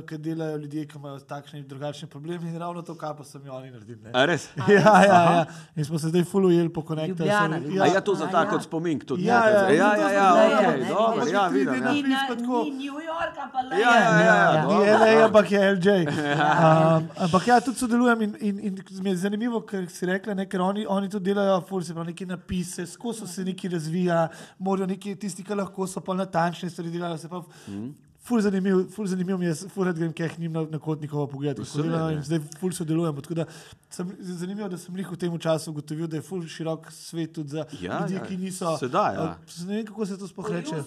ki 0.07 0.18
delajo 0.18 0.57
ljudje, 0.59 0.83
ki 0.87 0.99
imajo 0.99 1.18
takšne 1.20 1.59
in 1.59 1.68
drugačne 1.68 2.05
probleme 2.07 2.45
in 2.45 2.59
ravno 2.59 2.83
to 2.83 2.95
kapo 2.95 3.24
so 3.24 3.39
mi 3.39 3.49
oni 3.49 3.70
naredili. 3.70 3.97
ne. 4.03 4.11
A 4.12 4.24
res? 4.24 4.49
Ja, 4.68 4.76
ja, 5.03 5.20
ja. 5.30 5.45
In 5.74 5.85
smo 5.85 5.99
se 5.99 6.09
zdaj 6.09 6.24
fulujeli 6.24 6.68
po 6.68 6.83
konektorju. 6.83 7.16
Ljubljana, 7.24 7.57
A 7.57 7.59
Ljubljana. 7.59 7.87
je 7.87 8.05
to 8.05 8.14
za 8.14 8.24
A, 8.24 8.30
ta 8.30 8.43
ja. 8.43 8.51
kot 8.51 8.62
spomin 8.62 9.01
tudi? 9.01 9.24
Ja, 9.24 9.49
ja, 9.49 9.68
ja, 9.70 9.97
ja, 9.97 10.11
ja, 10.11 10.28
okej, 10.59 10.80
ne, 10.80 10.89
dobro, 10.89 11.26
ja, 11.26 11.49
vidim. 11.49 11.74
ja. 11.76 11.93
Ni, 11.93 12.03
pa 12.28 12.35
tako. 12.37 12.64
ni 12.64 12.70
New 12.70 13.01
York, 13.01 13.35
ampak. 13.39 13.72
Ja, 13.72 13.78
ja, 13.78 14.11
ja, 14.12 14.20
Ja. 14.22 14.37
ja, 14.37 14.62
Ni 14.62 14.68
dobro. 14.68 14.99
LA, 14.99 15.24
ampak 15.24 15.51
je 15.51 15.72
LJ. 15.72 15.89
Um, 16.53 17.09
ampak 17.16 17.47
ja, 17.47 17.61
tudi 17.61 17.78
sodelujem 17.78 18.22
in, 18.22 18.37
in, 18.41 18.59
in 18.61 18.74
mi 19.03 19.11
je 19.11 19.16
zanimivo, 19.16 19.61
ker 19.61 19.87
si 19.91 20.07
rekla, 20.07 20.35
ne, 20.35 20.47
ker 20.47 20.61
oni, 20.61 20.85
oni 20.87 21.09
to 21.09 21.18
delajo, 21.18 21.61
ful 21.62 21.83
se 21.83 21.95
pravi, 21.95 22.11
neke 22.11 22.26
napise, 22.26 22.87
skozi 22.87 23.26
se 23.26 23.45
nekaj 23.45 23.70
razvija, 23.70 24.28
morajo 24.59 24.87
neki 24.87 25.14
tisti, 25.22 25.44
ki 25.44 25.54
lahko 25.54 25.86
so 25.86 26.00
pa 26.00 26.14
natančne 26.14 26.70
stvari 26.70 26.90
delajo. 26.90 27.18
Se 27.18 27.28
pravi, 27.28 27.46
Mhm. 27.68 27.90
Ful 28.22 28.40
zanimiv, 28.40 28.84
ful 28.88 29.06
zanimiv 29.06 29.34
mi 29.34 29.46
je, 29.46 29.54
ful 29.66 29.84
rad 29.84 29.96
grem, 29.96 30.12
kaj 30.12 30.26
jih 30.26 30.38
njim 30.38 30.52
na, 30.52 30.62
na 30.70 30.78
kot 30.78 31.00
nikogo 31.00 31.26
pogledati. 31.26 31.60
kako 31.60 31.72
Seveda, 31.72 31.88
delajo 31.90 32.08
ja. 32.08 32.12
In 32.12 32.22
zdaj 32.22 32.38
ful 32.60 32.70
sodelujemo. 32.72 33.20
Tako 33.20 33.34
da 33.34 33.44
sem, 33.90 34.12
zanimivo, 34.20 34.68
da 34.68 34.78
sem 34.78 34.96
jih 34.96 35.10
v 35.10 35.16
tem 35.16 35.38
času 35.38 35.70
ugotovil, 35.70 36.06
da 36.06 36.16
je 36.16 36.22
ful 36.22 36.44
širok 36.44 36.86
svet 36.92 37.32
tudi 37.32 37.48
za 37.50 37.64
Ja, 37.74 37.98
ljudi, 38.00 38.14
ja. 38.14 38.20
ki 38.22 38.36
niso. 38.38 38.76
Se 38.78 38.88
da, 38.88 39.02
ja. 39.08 39.22
uh, 39.24 39.66
Ne 39.66 39.76
vem, 39.76 39.86
kako 39.86 40.06
se 40.06 40.18
to 40.18 40.28
sploh 40.28 40.50
reče. 40.50 40.78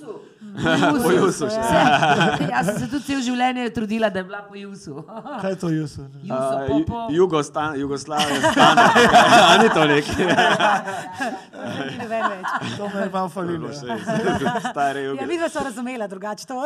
Po 1.04 1.12
Jusu. 1.12 1.50
Se, 1.50 1.60
jaz 2.54 2.66
sem 2.66 2.78
se 2.78 2.88
tudi 2.88 3.04
cel 3.04 3.22
življenje 3.22 3.68
trudila, 3.72 4.10
da 4.10 4.20
je 4.20 4.26
bila 4.26 4.42
po 4.42 4.56
Jusu. 4.56 5.04
Kaj 5.42 5.52
je 5.52 5.58
to, 5.58 5.70
Jusuf? 5.72 6.08
Juso, 6.22 6.34
A, 6.34 6.66
po, 6.66 6.74
Ju- 6.74 6.86
po. 6.86 7.00
Jugostan- 7.12 7.76
Jugoslavija, 7.76 8.40
standard. 8.48 8.96
A 9.44 9.58
ni 9.58 9.70
to 9.70 9.86
nekaj. 9.86 10.26
Ni 11.86 11.98
noben 12.00 12.24
več. 12.30 12.48
To 12.78 12.88
me 12.88 13.02
je 13.02 13.10
malo 13.10 13.30
falilo. 13.30 13.68
ja. 13.70 14.00
Stare 14.66 15.00
Ja, 15.02 15.06
juge. 15.06 15.26
mi 15.28 15.36
smo 15.42 15.62
razumela 15.62 16.08
drugače 16.08 16.46
to. 16.46 16.64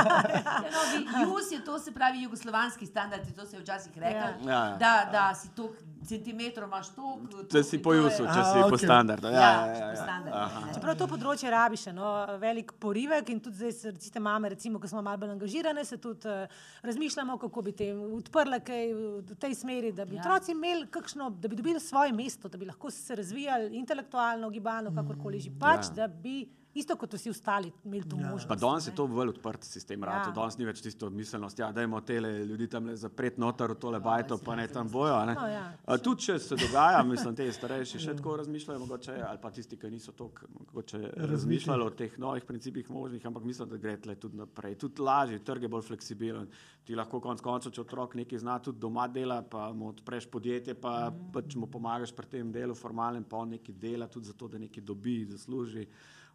Ja, 0.00 0.70
no, 0.70 0.80
vi- 0.90 1.06
Jus 1.22 1.52
je 1.52 1.60
to, 1.60 1.78
se 1.78 1.92
pravi, 1.92 2.22
jugoslovanski 2.22 2.86
standard, 2.86 3.22
to 3.32 3.46
se 3.46 3.56
je 3.56 3.60
včasih 3.60 3.92
rekel, 3.96 4.30
Ja, 4.42 4.50
ja. 4.50 4.76
da, 4.76 4.92
da 5.12 5.34
si 5.34 5.48
to 5.50 5.70
centimetrov 6.02 6.66
imaš 6.66 6.88
to. 6.88 7.18
Če 7.46 7.62
si 7.62 7.78
po 7.78 7.92
Jusu, 7.92 8.24
če 8.24 8.42
si 8.44 8.58
po 8.58 8.68
okej. 8.68 8.78
standardu. 8.80 9.26
Ja, 9.28 9.32
Ja, 9.32 9.50
ja, 9.66 9.88
ja, 9.88 10.20
po 10.22 10.30
ja. 10.30 10.48
ne. 10.60 10.72
Čeprav 10.72 10.96
to 10.96 11.06
področje 11.06 11.50
rabi 11.50 11.76
še 11.76 11.92
no, 11.92 12.08
velik 12.38 12.72
porivek 12.74 13.28
in 13.28 13.40
tudi 13.40 13.56
zdaj, 13.56 13.72
se, 13.72 13.90
recite, 13.90 14.20
mame, 14.20 14.48
recimo, 14.48 14.78
ko 14.78 14.88
smo 14.88 15.02
malo 15.02 15.18
bolj 15.18 15.30
angažirane, 15.30 15.84
se 15.84 15.98
tudi 15.98 16.26
uh, 16.26 16.46
razmišljamo, 16.82 17.36
kako 17.38 17.62
bi 17.62 17.72
te 17.74 17.90
odprle 17.94 18.60
kaj 18.60 18.86
v 19.20 19.36
tej 19.36 19.54
smeri, 19.54 19.92
da 19.92 20.04
bi 20.04 20.16
Ja. 20.16 20.22
ja. 20.22 20.24
otroci 20.24 20.52
imeli 20.52 20.86
kakšno, 20.88 21.30
da 21.32 21.48
bi 21.48 21.56
dobili 21.56 21.80
svoje 21.80 22.12
mesto, 22.14 22.48
da 22.48 22.56
bi 22.56 22.66
lahko 22.66 22.90
se 22.90 23.14
razvijali 23.14 23.76
intelektualno, 23.76 24.50
gibalno, 24.50 24.90
kakorkoli 24.92 25.40
že 25.40 25.50
pač, 25.52 25.86
ja. 25.86 25.90
ja. 25.90 25.94
da 25.98 26.08
bi 26.08 26.38
Isto 26.74 26.94
kot 26.96 27.14
vsi 27.14 27.30
ostali, 27.30 27.72
imeli 27.84 28.08
to 28.08 28.16
možnost. 28.16 28.48
Pa 28.48 28.54
danes 28.54 28.86
je 28.86 28.94
to 28.94 29.06
bolj 29.06 29.28
odprt 29.28 29.64
sistem, 29.64 30.02
Ja. 30.04 30.22
ja. 30.26 30.30
danes 30.34 30.58
ni 30.58 30.64
več 30.64 30.80
tisto 30.82 31.10
miselnost, 31.10 31.58
ja, 31.58 31.72
da 31.72 31.82
imamo 31.82 32.00
tele 32.00 32.44
ljudi 32.44 32.68
tam 32.70 32.96
zapreti 32.96 33.40
noter 33.40 33.70
v 33.70 33.74
tole 33.74 34.00
bajto, 34.00 34.38
pa 34.44 34.54
ne 34.56 34.68
tam 34.68 34.88
bojo. 34.88 35.14
a 35.14 35.24
Ne? 35.26 35.34
No, 35.34 35.46
ja. 35.48 35.72
A 35.86 35.98
Tudi 35.98 36.22
če 36.22 36.38
se 36.38 36.56
dogaja, 36.56 37.02
mislim, 37.02 37.34
te 37.34 37.52
starejši 37.52 37.98
še 37.98 38.14
tako 38.16 38.36
razmišljajo, 38.36 38.78
mogoče, 38.84 39.16
ali 39.28 39.38
pa 39.42 39.50
tisti, 39.50 39.76
ki 39.76 39.90
niso 39.90 40.12
tako 40.12 40.46
mogoče 40.58 41.00
razmišljali 41.16 41.84
o 41.84 41.90
teh 41.90 42.18
novih 42.18 42.44
principih 42.44 42.90
možnih, 42.90 43.26
ampak 43.26 43.44
mislim, 43.44 43.68
da 43.68 43.76
gre 43.76 43.96
tle 44.00 44.14
tudi 44.14 44.38
naprej. 44.38 44.78
Tudi 44.78 45.02
lažje, 45.02 45.42
trg 45.44 45.66
je 45.66 45.72
bolj 45.74 45.88
fleksibilen. 45.90 46.46
Ti 46.86 46.94
lahko 46.94 47.20
konec 47.20 47.42
koncev, 47.42 47.74
če 47.74 47.82
otrok 47.82 48.14
nekaj 48.14 48.38
zna, 48.38 48.60
tudi 48.62 48.78
doma 48.80 49.08
dela, 49.08 49.42
pa 49.42 49.72
mu 49.72 49.90
odpreš 49.90 50.30
podjetje, 50.30 50.78
pa 50.78 51.10
mm. 51.10 51.28
pač 51.34 51.58
mu 51.58 51.66
pomagaš 51.66 52.14
pri 52.16 52.30
tem 52.38 52.54
delu 52.54 52.78
formalnem, 52.78 53.26
pa 53.26 53.42
on 53.42 53.56
nekaj 53.58 53.74
dela, 53.74 54.08
tudi 54.08 54.30
zato, 54.30 54.48
da 54.48 54.58
nekaj 54.58 54.86
dobi, 54.86 55.18
zasluži. 55.34 55.88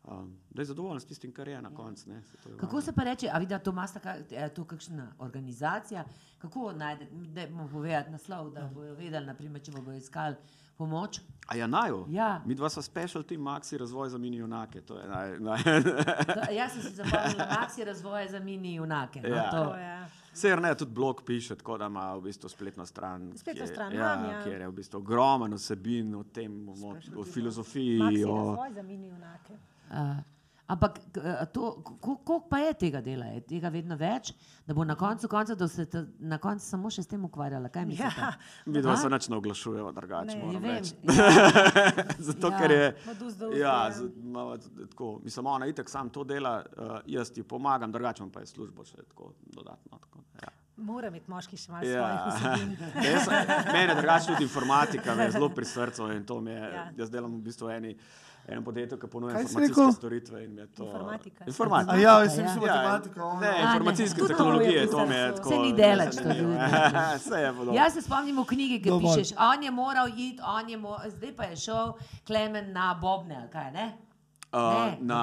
Um, 0.08 0.38
da 0.49 0.62
je 0.62 0.66
zadovoljen 0.66 0.99
s 0.99 1.06
tistim, 1.06 1.32
kar 1.34 1.47
je 1.47 1.62
na 1.62 1.76
koncu. 1.76 2.06
to 2.43 2.49
je 2.49 2.58
Kako 2.58 2.82
se 2.82 2.93
pa 2.93 3.03
reče, 3.03 3.30
a 3.34 3.38
vidi, 3.38 3.56
to 3.64 3.72
ima 3.72 3.88
to 4.56 4.66
kakšna 4.66 5.12
organizacija, 5.20 6.03
kako 6.38 6.72
najde, 6.72 7.08
da 7.12 7.47
bomo 7.47 7.68
povedali 7.68 8.12
naslov, 8.12 8.49
da 8.49 8.70
bojo 8.74 8.93
vedeli, 8.95 9.26
naprimer, 9.26 9.62
če 9.62 9.72
bodo 9.72 9.91
iskali 9.91 10.36
pomoč. 10.78 11.20
A 11.47 11.56
ja, 11.56 11.68
naju? 11.68 12.06
Ja. 12.10 12.41
Mi 12.45 12.56
dva 12.56 12.70
smo 12.70 12.82
special 12.82 13.24
team 13.24 13.41
Maxi 13.41 13.78
razvoj 13.78 14.10
za 14.10 14.18
mini 14.18 14.38
junake. 14.38 14.82
To 14.82 14.97
je 14.99 15.08
naj, 15.08 15.39
naj. 15.39 15.64
Da, 16.36 16.51
jaz 16.51 16.72
sem 16.72 16.82
si 16.82 16.89
zapomnil, 16.89 17.38
Max 17.39 17.78
je 17.78 17.86
razvoja 17.86 18.28
za 18.28 18.39
mini 18.39 18.76
junake. 18.76 19.22
No, 19.22 19.28
Ja. 19.28 19.49
to. 19.51 19.66
To 19.66 19.76
je. 19.76 20.06
Ser 20.34 20.62
ne, 20.62 20.76
tudi 20.76 20.91
blog 20.91 21.22
piše, 21.26 21.56
tako 21.56 21.78
da 21.78 21.86
ima 21.86 22.14
v 22.16 22.22
bistvu 22.22 22.49
spletno 22.49 22.86
stran. 22.86 23.34
Spletno 23.38 23.64
kjer- 23.64 23.72
stran 23.72 23.93
ja, 23.93 24.32
ja. 24.32 24.43
Kjer 24.43 24.62
je 24.62 24.68
v 24.68 24.72
bistvu 24.72 24.97
ogromen 24.97 25.53
vsebin 25.53 26.16
o 26.16 26.24
tem, 26.24 26.70
o, 26.70 26.74
o 27.18 27.24
filozofiji. 27.24 27.99
Maxi 27.99 28.24
O, 28.26 28.36
razvoj 28.38 28.74
za 28.74 28.84
mini 28.84 29.08
junake. 29.08 29.58
Uh, 29.88 30.18
ampak 30.66 30.96
a 31.36 31.46
to, 31.46 31.62
ko- 31.80 31.96
koliko 31.98 32.40
pa 32.42 32.58
je 32.60 32.74
tega 32.76 32.98
dela? 33.00 33.26
Je 33.28 33.42
tega 33.44 33.70
vedno 33.70 33.94
več, 33.96 34.32
da 34.66 34.74
bo 34.74 34.84
na 34.84 34.96
koncu, 34.96 35.28
konca, 35.28 35.54
da 35.56 35.68
se 35.68 35.86
ta, 35.86 36.02
na 36.20 36.40
koncu 36.40 36.66
samo 36.66 36.90
še 36.90 37.04
s 37.04 37.08
tem 37.08 37.22
ukvarjala? 37.22 37.70
Kaj 37.70 37.86
mislite? 37.86 38.18
Ja. 38.18 38.32
mi 38.66 38.82
dva 38.82 38.92
A? 38.92 38.98
se 38.98 39.10
nič 39.10 39.28
ne 39.28 39.38
oglašujemo 39.38 39.92
drugače. 39.92 40.34
Ne, 40.34 40.44
moram 40.44 40.66
reči. 40.66 40.96
ja. 40.98 41.30
Zato, 42.28 42.48
Ja. 42.48 42.58
ker 42.58 42.72
je. 42.72 42.88
Ja, 43.54 43.76
ja. 43.84 43.92
z- 43.92 44.10
t- 44.10 44.88
tako, 44.88 45.20
mislim, 45.22 45.46
ona 45.48 45.66
itek 45.68 45.86
sam 45.88 46.10
to 46.10 46.24
dela, 46.26 46.56
uh, 46.68 46.74
jaz 47.08 47.30
ti 47.30 47.44
pomagam, 47.46 47.92
drugače 47.92 48.24
pa 48.30 48.40
je 48.40 48.48
službo 48.48 48.84
še 48.84 49.06
tako 49.06 49.34
dodatno. 49.46 50.00
Tako, 50.00 50.20
ja. 50.42 50.50
Mora 50.78 51.08
imeti 51.08 51.30
moški 51.30 51.56
še 51.58 51.72
malo 51.72 51.86
Ja. 51.86 52.02
svojih 52.02 52.58
vsebin. 52.58 52.74
Mene 53.76 53.96
drugače 53.96 54.28
tudi 54.28 54.44
informatika, 54.44 55.16
me 55.16 55.24
je 55.24 55.32
zelo 55.32 55.50
pri 55.50 55.66
srcu 55.68 56.10
in 56.12 56.26
to 56.26 56.42
mi 56.42 56.52
je. 56.52 56.66
Ja. 56.74 56.90
Jaz 56.98 57.10
delam 57.10 57.32
v 57.32 57.44
bistvu 57.44 57.70
eni, 57.70 57.94
enem 58.48 58.64
podjetju, 58.64 58.98
ki 58.98 59.08
ponuja 59.08 59.39
informacijske 59.39 59.91
storitve 59.93 60.41
je 60.41 60.68
to. 60.68 60.84
Informatika. 60.86 61.43
A 61.43 61.48
Informatika. 61.48 61.96
ja, 61.98 62.20
jaz 62.20 62.32
sem 62.32 62.39
Ja. 62.39 62.46
mislil 62.46 62.68
Ja, 62.68 62.76
matematika. 62.76 63.24
ono. 63.24 63.39
Ne, 63.39 63.48
A, 63.48 63.54
ne. 63.54 63.62
informacijske 63.64 64.20
to 64.20 64.28
tehnologije, 64.28 64.74
je 64.76 64.88
to 64.88 65.06
mi 65.06 65.16
je 65.16 65.36
tako. 65.36 65.50
Saj 65.50 65.58
ni 65.60 65.74
daleč 65.74 66.16
to 66.16 66.24
tudi. 66.24 66.58
Vse 67.18 67.36
je 67.38 67.52
podobno. 67.52 67.74
Jaz 67.74 67.93
se 67.93 68.02
spomnim 68.02 68.38
v 68.38 68.46
knjigi, 68.46 68.78
ki 68.80 68.89
Dovolj. 68.89 69.16
pišeš, 69.16 69.34
on 69.39 69.64
je 69.64 69.72
moral 69.74 70.08
iti, 70.10 70.39
on 70.43 70.70
je 70.70 70.78
mo 70.78 70.98
zdaj 71.08 71.34
pa 71.34 71.43
je 71.46 71.56
šel 71.58 71.93
Klemen 72.28 72.72
na 72.72 72.93
Bobne, 72.96 73.36
ali 73.38 73.50
kaj 73.50 73.72
ne? 73.72 73.88
Uh, 74.48 74.62
Ne, 74.62 74.98
na 75.02 75.22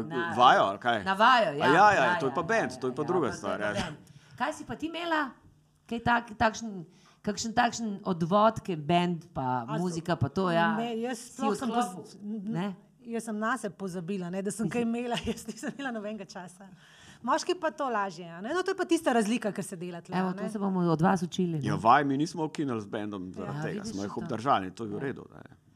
na- 0.00 0.32
vajo, 0.32 0.62
ali 0.64 0.78
kaj? 0.78 1.04
Na 1.04 1.12
vajo, 1.14 1.52
ja. 1.52 1.64
A 1.64 1.68
ja, 1.68 1.92
ja, 1.92 2.18
to 2.18 2.26
je 2.26 2.34
pa 2.34 2.42
band, 2.44 2.70
to 2.80 2.86
je 2.86 2.94
pa 2.94 3.02
druga 3.04 3.26
to 3.26 3.32
je 3.32 3.36
stvar, 3.36 3.58
pa 3.58 3.66
ja. 3.68 3.92
Kaj 4.38 4.52
si 4.52 4.64
pa 4.64 4.74
ti 4.74 4.86
imela? 4.86 5.30
Kaj 5.86 6.00
tak, 6.00 6.30
takšen, 6.34 6.84
kakšen 7.22 7.52
takšen 7.52 8.00
odvod, 8.04 8.60
ki 8.60 8.72
je 8.72 8.76
bend, 8.78 9.26
pa 9.32 9.64
A 9.64 9.78
muzika, 9.78 10.16
pa 10.16 10.28
to, 10.28 10.50
ja. 10.50 10.76
Ne, 10.76 10.94
jaz 10.98 11.18
sploh 11.30 11.54
sem 11.54 11.68
poz- 11.68 12.16
ne? 12.24 12.74
Jaz 13.02 13.24
sem 13.24 13.38
na 13.38 13.56
sebe 13.56 13.74
pozabila, 13.74 14.30
ne, 14.30 14.40
da 14.40 14.50
sem 14.50 14.68
kaj 14.68 14.82
imela, 14.82 15.16
jaz 15.26 15.46
nisem 15.46 15.72
imela 15.72 15.90
nobenega 15.90 16.24
časa. 16.26 16.68
Moški 17.22 17.54
pa 17.54 17.70
to 17.70 17.84
lažje. 17.86 18.24
a 18.24 18.40
Ne? 18.40 18.48
No, 18.50 18.62
to 18.62 18.70
je 18.70 18.76
pa 18.76 18.84
tista 18.84 19.12
razlika, 19.12 19.52
ker 19.52 19.60
se 19.62 19.76
dela 19.76 20.00
tle. 20.00 20.16
Evo, 20.16 20.32
to 20.32 20.48
se 20.48 20.58
bomo 20.58 20.80
od 20.82 21.00
vas 21.00 21.22
učili. 21.22 21.58
ne. 21.58 21.66
Ja, 21.66 21.74
vaj 21.76 22.04
mi 22.04 22.16
nismo 22.16 22.44
ukinili 22.44 22.80
z 22.80 22.86
bendom 22.86 23.32
zaradi 23.32 23.58
Ja, 23.58 23.62
tega, 23.64 23.84
smo 23.84 24.02
jih 24.02 24.12
to. 24.14 24.20
obdržali, 24.20 24.70
to 24.70 24.84
je 24.84 24.90
v 24.90 24.98
redu. 25.00 25.26
da 25.26 25.36
je 25.36 25.42
tako. 25.44 25.56
A 25.56 25.58
ne, 25.58 25.69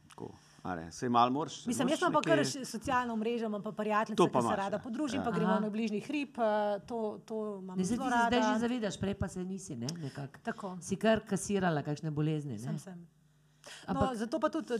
Sej 0.91 1.09
malo 1.09 1.31
moraš. 1.31 1.65
Mislim, 1.65 1.89
jaz 1.89 2.01
imam 2.01 2.13
pa 2.13 2.21
kar 2.23 2.39
socialno 2.65 3.15
mrežo, 3.15 3.45
imam 3.45 3.61
pa 3.61 3.71
prijateljice, 3.71 4.17
To 4.17 4.25
ki 4.25 4.41
se 4.41 4.55
rada 4.55 4.75
ja. 4.75 4.79
podružim, 4.79 5.19
Ja. 5.19 5.23
pa 5.23 5.31
gremo 5.31 5.51
Aha. 5.51 5.59
na 5.59 5.69
bližnji 5.69 5.99
hrib, 6.01 6.29
eh, 6.31 6.43
to, 6.81 6.99
to 7.19 7.35
imam 7.59 7.77
Ne, 7.77 7.83
zdaj 7.83 7.97
zelo 7.97 8.09
ti 8.09 8.13
se 8.13 8.27
zdaj 8.27 8.41
že 8.43 8.59
zavedaš, 8.59 8.97
prej 8.97 9.13
pa 9.15 9.27
se 9.27 9.39
nisi, 9.41 9.75
ne? 9.75 9.87
Nekako. 9.95 10.39
Tako. 10.41 10.77
Si 10.81 10.95
kar 10.97 11.19
kasirala 11.21 11.83
kakšne 11.83 12.11
bolezni, 12.11 12.51
ne? 12.53 12.59
Sem, 12.59 12.79
sem. 12.79 13.07
No, 13.87 13.93
Ampak- 13.93 14.15
zato 14.15 14.39
pa 14.39 14.49
tudi 14.49 14.73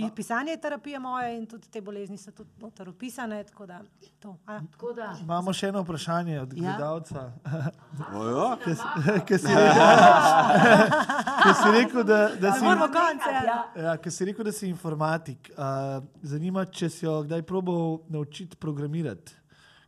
pi, 0.00 0.10
pisanje 0.14 0.50
je 0.50 0.60
terapija 0.60 1.00
moja 1.00 1.28
in 1.30 1.46
tudi 1.46 1.68
te 1.68 1.80
bolezni 1.80 2.18
so 2.18 2.30
tudi 2.30 2.50
noter 2.58 2.88
opisane. 2.88 3.44
Tako 3.44 3.66
da, 3.66 3.80
to, 4.18 4.36
a, 4.46 4.60
Tako 4.72 4.92
da, 4.92 5.16
Imamo 5.22 5.52
še 5.52 5.68
eno 5.68 5.82
vprašanje 5.82 6.40
od 6.40 6.52
Ja. 6.52 6.58
gledalca. 6.62 7.32
Ojo, 8.14 8.56
Ki 8.64 8.74
si 8.74 8.82
ki 11.44 11.48
si 11.58 11.70
rekel, 11.72 12.04
da, 12.04 12.28
da 12.40 12.52
si. 12.52 12.64
Konec, 12.64 13.22
ja. 13.46 13.64
Ja, 13.76 13.96
ker 13.96 14.12
si 14.12 14.24
rekel, 14.24 14.44
da 14.44 14.52
si 14.52 14.68
informatik. 14.68 15.50
Uh, 15.54 16.02
zanima 16.22 16.60
me, 16.60 16.66
če 16.66 16.88
si 16.90 17.06
jo 17.06 17.22
kdaj 17.22 17.42
probal 17.42 18.00
naučiti 18.08 18.56
programirati, 18.56 19.32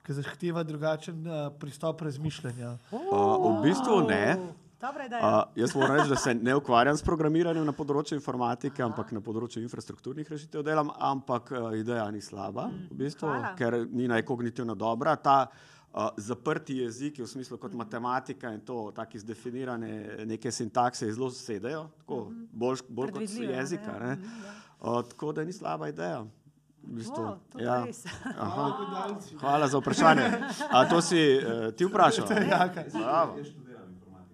ker 0.06 0.14
zahteva 0.14 0.62
drugačen 0.62 1.26
uh, 1.26 1.50
pristop 1.58 2.00
razmišljanja. 2.02 2.76
uh, 2.92 3.50
v 3.50 3.62
bistvu 3.64 4.00
ne. 4.08 4.36
Uh, 4.80 5.42
jaz 5.56 5.74
moram 5.76 5.96
reči, 5.96 6.08
da 6.08 6.16
se 6.16 6.34
ne 6.34 6.54
ukvarjam 6.56 6.96
s 6.96 7.02
programiranjem 7.04 7.66
na 7.68 7.72
področju 7.76 8.16
informatike, 8.16 8.80
ampak 8.82 9.12
na 9.12 9.20
področju 9.20 9.60
infrastrukturnih 9.60 10.30
rešitev 10.32 10.64
delam, 10.64 10.88
ampak 10.96 11.52
uh, 11.52 11.66
ideja 11.76 12.06
ni 12.10 12.22
slaba, 12.24 12.70
v 12.88 12.96
bistvu, 13.02 13.28
hvala. 13.28 13.52
ker 13.58 13.76
ni 13.92 14.08
najkognitivno 14.08 14.74
dobra. 14.74 15.16
Ta 15.20 15.50
uh, 15.50 16.08
zaprti 16.16 16.78
jeziki, 16.80 17.20
v 17.20 17.28
smislu 17.28 17.58
kot 17.60 17.76
matematika 17.76 18.54
in 18.56 18.64
to, 18.64 18.88
tako 18.96 19.20
izdefinirane 19.20 20.24
neke 20.24 20.48
sintakse, 20.50 21.12
zelo 21.12 21.28
sedejo, 21.30 21.90
tako, 22.00 22.22
bolj, 22.52 22.86
bolj 22.88 23.12
kot 23.18 23.38
jezika. 23.52 23.98
ne, 24.00 24.16
Ne? 24.16 24.36
ja. 24.46 24.58
Uh, 24.80 25.02
tako 25.04 25.32
da 25.32 25.44
ni 25.44 25.52
slaba 25.52 25.92
ideja. 25.92 26.24
V 26.80 26.94
bistvu, 26.96 27.24
pa 27.52 27.60
ja. 27.60 27.74
Aha. 28.40 28.66
Hvala 29.44 29.68
za 29.68 29.78
vprašanje. 29.78 30.30
A 30.70 30.88
to 30.88 31.02
si 31.04 31.36
uh, 31.36 31.68
ti 31.76 31.84
vprašal? 31.84 32.24
Bravo. 32.96 33.36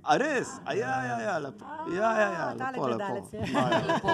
A 0.07 0.17
res? 0.17 0.49
A 0.63 0.73
ja, 0.73 1.03
ja, 1.03 1.17
ja, 1.21 1.35
lepo. 1.39 1.65
Ja, 1.89 2.11
ja, 2.13 2.29
ja, 2.31 2.47
lepo, 2.53 2.87
lepo. 2.87 3.15
lepo, 3.91 4.09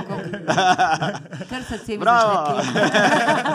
Bravo. 2.01 2.33
začne 2.57 2.81
peti. 2.81 3.53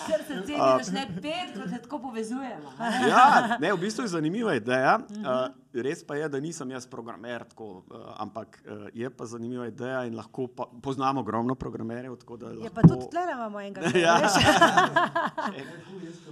Kar 0.10 0.20
srce 0.22 0.52
mi 0.52 0.58
začne 0.58 1.02
pet, 1.16 1.48
ko 1.52 1.62
se 1.64 1.78
tako 1.78 1.98
povezujemo. 2.00 2.68
Ja, 3.06 3.22
ne, 3.56 3.70
v 3.70 3.78
bistvu 3.78 4.02
je 4.02 4.10
zanimiva 4.10 4.54
ideja. 4.54 4.98
Uh, 4.98 5.46
res 5.76 6.02
pa 6.02 6.14
je, 6.14 6.28
da 6.28 6.38
nisem 6.38 6.70
jaz 6.70 6.86
programer, 6.86 7.44
tako, 7.44 7.66
uh, 7.84 7.96
ampak 8.16 8.58
uh, 8.60 8.70
je 8.92 9.06
pa 9.08 9.24
zanimiva 9.26 9.66
ideja 9.66 10.04
in 10.04 10.14
lahko 10.14 10.46
pa, 10.48 10.66
poznamo 10.76 11.20
ogromno 11.20 11.54
programerjev. 11.54 12.16
tako 12.16 12.36
da 12.36 12.50
Je 12.50 12.66
pa 12.68 12.80
lahko- 12.80 12.88
tudi 12.90 13.10
tle 13.10 13.22
imamo 13.28 13.60
enega. 13.60 13.80
Ja. 13.96 14.14
veš. 14.16 14.34
Jaz, 14.34 14.34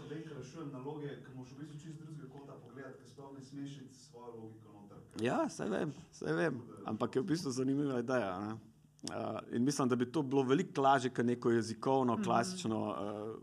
vem, 0.02 0.18
ker 0.20 0.34
rešujem 0.34 0.68
naloge, 0.72 1.08
ki 1.16 1.30
moraš 1.32 1.52
v 1.52 1.58
bistvu 1.60 1.76
čist 1.78 1.96
drugega 1.96 2.26
kota 2.28 2.52
pogledati, 2.56 2.96
ker 2.96 3.08
sploh 3.08 3.30
ne 3.32 3.42
smeš 3.42 3.72
iti 3.78 3.92
s 3.92 4.06
svojo 4.06 4.32
logiko 4.36 4.68
noter. 4.72 4.98
ker- 4.98 5.07
Ja, 5.20 5.42
vse 5.48 5.66
vem, 5.68 5.92
vse 6.12 6.32
vem, 6.34 6.62
ampak 6.86 7.16
je 7.16 7.22
v 7.22 7.30
bistvu 7.32 7.50
zanimiva 7.50 8.00
ideja. 8.00 8.38
Ne? 8.38 8.56
Uh, 8.98 9.38
in 9.54 9.64
mislim, 9.64 9.88
da 9.88 9.96
bi 9.96 10.12
to 10.12 10.22
bilo 10.22 10.42
veliko 10.42 10.82
lažje, 10.82 11.10
kot 11.14 11.24
neko 11.24 11.50
jezikovno, 11.50 12.18
klasično 12.24 12.78
uh, 12.78 12.96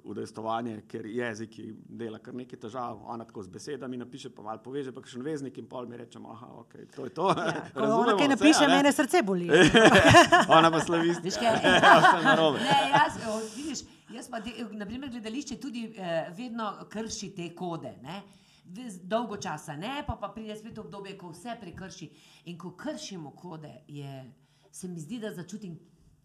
udejstovanje, 0.03 0.81
ker 0.87 1.05
jezik 1.05 1.55
dela 1.89 2.19
kar 2.19 2.35
nekaj 2.35 2.59
težav. 2.59 2.99
Ona 3.07 3.23
tako 3.23 3.43
z 3.43 3.53
besedami 3.53 3.97
napiše, 3.97 4.29
pa 4.35 4.43
malo 4.43 4.59
poveže, 4.63 4.91
pa 4.91 4.99
še 5.07 5.15
en 5.19 5.23
veznik 5.23 5.57
in 5.57 5.69
pol 5.71 5.87
mi 5.87 5.97
rečemo, 5.97 6.33
aha, 6.35 6.51
ok, 6.59 6.75
to 6.95 7.07
je 7.07 7.15
to. 7.15 7.29
Ja, 7.39 7.63
ko 7.73 7.87
ona 7.87 8.17
vse, 8.17 8.27
napiše, 8.35 8.67
ne? 8.67 8.75
mene 8.75 8.91
srce 8.91 9.23
boli. 9.23 9.47
Ona 10.59 10.71
pa 10.71 10.83
slavisti. 10.83 11.23
Veš 11.23 11.39
kaj? 11.39 11.59
Vse 12.03 12.23
narobe. 12.27 12.59
Ne, 12.59 12.79
jaz, 12.91 13.21
o, 13.31 13.39
vidiš, 13.55 13.87
jaz 14.11 14.27
pa, 14.31 14.43
de, 14.43 14.57
naprimer, 14.75 15.09
gledališče 15.15 15.59
tudi 15.63 15.87
eh, 15.95 16.33
vedno 16.35 16.73
krši 16.91 17.31
te 17.35 17.53
kode. 17.55 17.95
Ne? 18.03 18.25
Dolgo 19.03 19.37
časa 19.37 19.75
ne, 19.77 20.03
pa, 20.07 20.15
pa 20.15 20.29
pride 20.33 20.55
spet 20.57 20.77
obdobje, 20.77 21.17
ko 21.17 21.29
vse 21.29 21.53
prekrši. 21.61 22.09
In 22.45 22.57
ko 22.57 22.71
kršimo 22.77 23.31
kode, 23.37 23.71
je, 23.87 24.23
se 24.71 24.87
mi 24.87 24.99
zdi, 24.99 25.19
da 25.19 25.33
začutim 25.33 25.77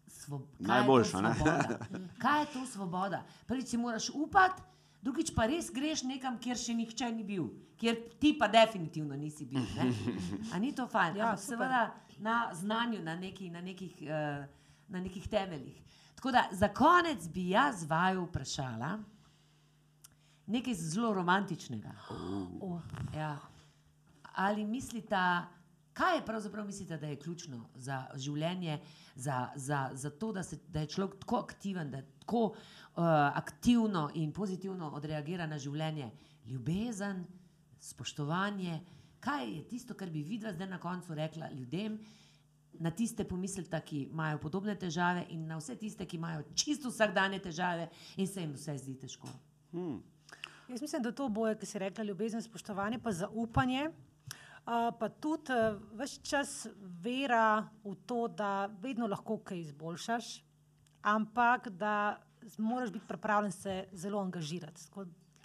svobodo. 0.07 0.51
Najboljša, 0.59 1.21
ne? 1.21 1.35
Kaj 2.23 2.41
je 2.41 2.47
to 2.53 2.65
svoboda? 2.65 3.23
Prvič 3.47 3.67
si 3.67 3.77
moraš 3.77 4.09
upati, 4.09 4.61
drugič 5.01 5.33
pa 5.35 5.45
res 5.45 5.69
greš 5.73 6.03
nekam, 6.03 6.39
kjer 6.41 6.57
še 6.57 6.75
nihče 6.77 7.11
ni 7.15 7.23
bil, 7.23 7.47
kjer 7.77 8.01
ti 8.19 8.33
pa 8.39 8.49
definitivno 8.51 9.17
nisi 9.17 9.45
bil. 9.45 9.61
Ne? 9.77 9.91
A 10.53 10.59
ni 10.59 10.73
to 10.75 10.87
fajn? 10.87 11.21
Ja, 11.21 11.35
seveda 11.37 11.91
na 12.21 12.49
znanju, 12.53 13.01
na, 13.03 13.15
neki, 13.15 13.49
na, 13.49 13.61
nekih, 13.61 13.95
uh, 14.01 14.43
na 14.89 15.01
nekih 15.01 15.29
temeljih. 15.29 15.77
Tako 16.15 16.31
da 16.31 16.47
za 16.51 16.67
konec 16.73 17.27
bi 17.33 17.49
jaz 17.49 17.85
vaju 17.89 18.27
vprašala 18.27 18.99
nekaj 20.51 20.75
zelo 20.75 21.13
romantičnega. 21.13 21.95
O, 22.61 22.79
Ja. 23.15 23.37
Ali 24.33 24.65
mislite, 24.65 25.17
Kaj 25.93 26.15
je 26.15 26.25
pravzaprav 26.25 26.65
mislite, 26.65 26.97
da 26.97 27.07
je 27.07 27.19
ključno 27.19 27.65
za 27.75 28.05
življenje, 28.15 28.79
za, 29.15 29.49
za, 29.55 29.89
za 29.93 30.09
to, 30.09 30.31
da, 30.31 30.43
se, 30.43 30.57
da 30.67 30.79
je 30.79 30.87
človek 30.87 31.17
tako 31.19 31.41
aktiven, 31.43 31.91
da 31.91 32.01
tako 32.19 32.43
uh, 32.45 32.55
aktivno 33.35 34.09
in 34.15 34.31
pozitivno 34.31 34.91
odreagira 34.95 35.47
na 35.47 35.59
življenje? 35.59 36.11
Ljubezen, 36.47 37.25
spoštovanje. 37.79 38.79
Kaj 39.19 39.51
je 39.51 39.67
tisto, 39.67 39.93
kar 39.93 40.09
bi 40.09 40.23
videla 40.23 40.53
zdaj 40.55 40.69
na 40.71 40.79
koncu 40.79 41.13
rekla 41.13 41.51
ljudem, 41.51 41.99
na 42.79 42.89
tiste 42.95 43.27
pomislite, 43.27 43.81
ki 43.85 44.05
imajo 44.07 44.39
podobne 44.39 44.77
težave, 44.79 45.25
in 45.29 45.43
na 45.47 45.59
vse 45.59 45.75
tiste, 45.75 46.07
ki 46.07 46.17
imajo 46.17 46.47
čisto 46.55 46.89
vsakdanje 46.89 47.41
težave 47.43 47.89
in 48.15 48.27
se 48.27 48.41
jim 48.41 48.55
vse 48.55 48.77
zdi 48.79 48.95
težko? 49.03 49.27
Jaz 50.71 50.81
mislim, 50.81 51.01
da 51.03 51.11
to 51.11 51.29
boje, 51.29 51.57
ki 51.59 51.65
si 51.65 51.79
rekla, 51.79 52.03
ljubezen, 52.03 52.41
spoštovanje, 52.41 52.99
pa 53.03 53.11
zaupanje. 53.11 53.89
Uh, 53.89 54.93
pa 54.99 55.09
tudi 55.09 55.51
uh, 55.51 55.79
vse 55.99 56.21
čas 56.23 56.67
vera 57.03 57.67
v 57.83 57.95
to, 58.05 58.27
da 58.27 58.69
vedno 58.79 59.07
lahko 59.07 59.35
kaj 59.43 59.59
izboljšaš, 59.59 60.29
ampak 61.01 61.67
da 61.69 62.21
moraš 62.57 62.91
biti 62.91 63.07
pripravljen 63.07 63.51
se 63.51 63.87
zelo 63.91 64.21
angažirati, 64.21 64.81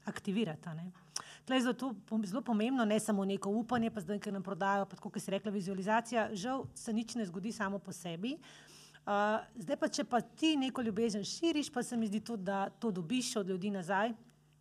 aktivirati. 0.05 0.69
Tle 1.45 1.57
je 1.57 1.63
zato 1.63 1.95
zelo 2.25 2.43
pomembno, 2.43 2.85
ne 2.85 3.01
samo 3.01 3.25
neko 3.25 3.51
upanje, 3.51 3.91
pa 3.91 4.01
zdaj, 4.01 4.21
ker 4.21 4.33
nam 4.33 4.43
prodajo, 4.43 4.87
pa 4.87 4.95
tako, 4.97 5.11
kot 5.11 5.23
si 5.23 5.31
rekla, 5.31 5.51
vizualizacija. 5.51 6.29
Žal 6.33 6.65
se 6.75 6.93
nič 6.93 7.15
ne 7.15 7.27
zgodi 7.27 7.53
samo 7.53 7.79
po 7.79 7.93
sebi. 7.93 8.37
Uh, 9.03 9.43
zdaj 9.59 9.77
pa, 9.77 9.89
če 9.89 10.05
pa 10.05 10.21
ti 10.21 10.55
neko 10.57 10.87
ljubezen 10.87 11.25
širiš, 11.25 11.73
pa 11.73 11.83
se 11.83 11.97
mi 11.97 12.07
zdi 12.07 12.21
tudi, 12.21 12.45
da 12.45 12.69
to 12.71 12.91
dobiš 12.91 13.37
od 13.37 13.49
ljudi 13.49 13.75
nazaj. 13.75 14.15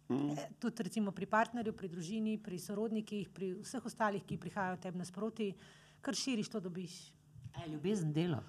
Mm. 0.10 0.36
Tudi 0.62 0.84
recimo 0.84 1.12
pri 1.12 1.26
partnerju, 1.26 1.74
pri 1.74 1.90
družini, 1.90 2.38
pri 2.38 2.60
sorodnikih, 2.62 3.30
pri 3.34 3.54
vseh 3.64 3.86
ostalih, 3.86 4.22
ki 4.26 4.38
prihajajo 4.38 4.78
tebi 4.84 5.02
nasproti, 5.02 5.50
kar 6.02 6.14
širiš, 6.14 6.52
to 6.54 6.62
dobiš. 6.62 7.00
E, 7.56 7.70
ljubezen 7.72 8.14
delo. 8.14 8.44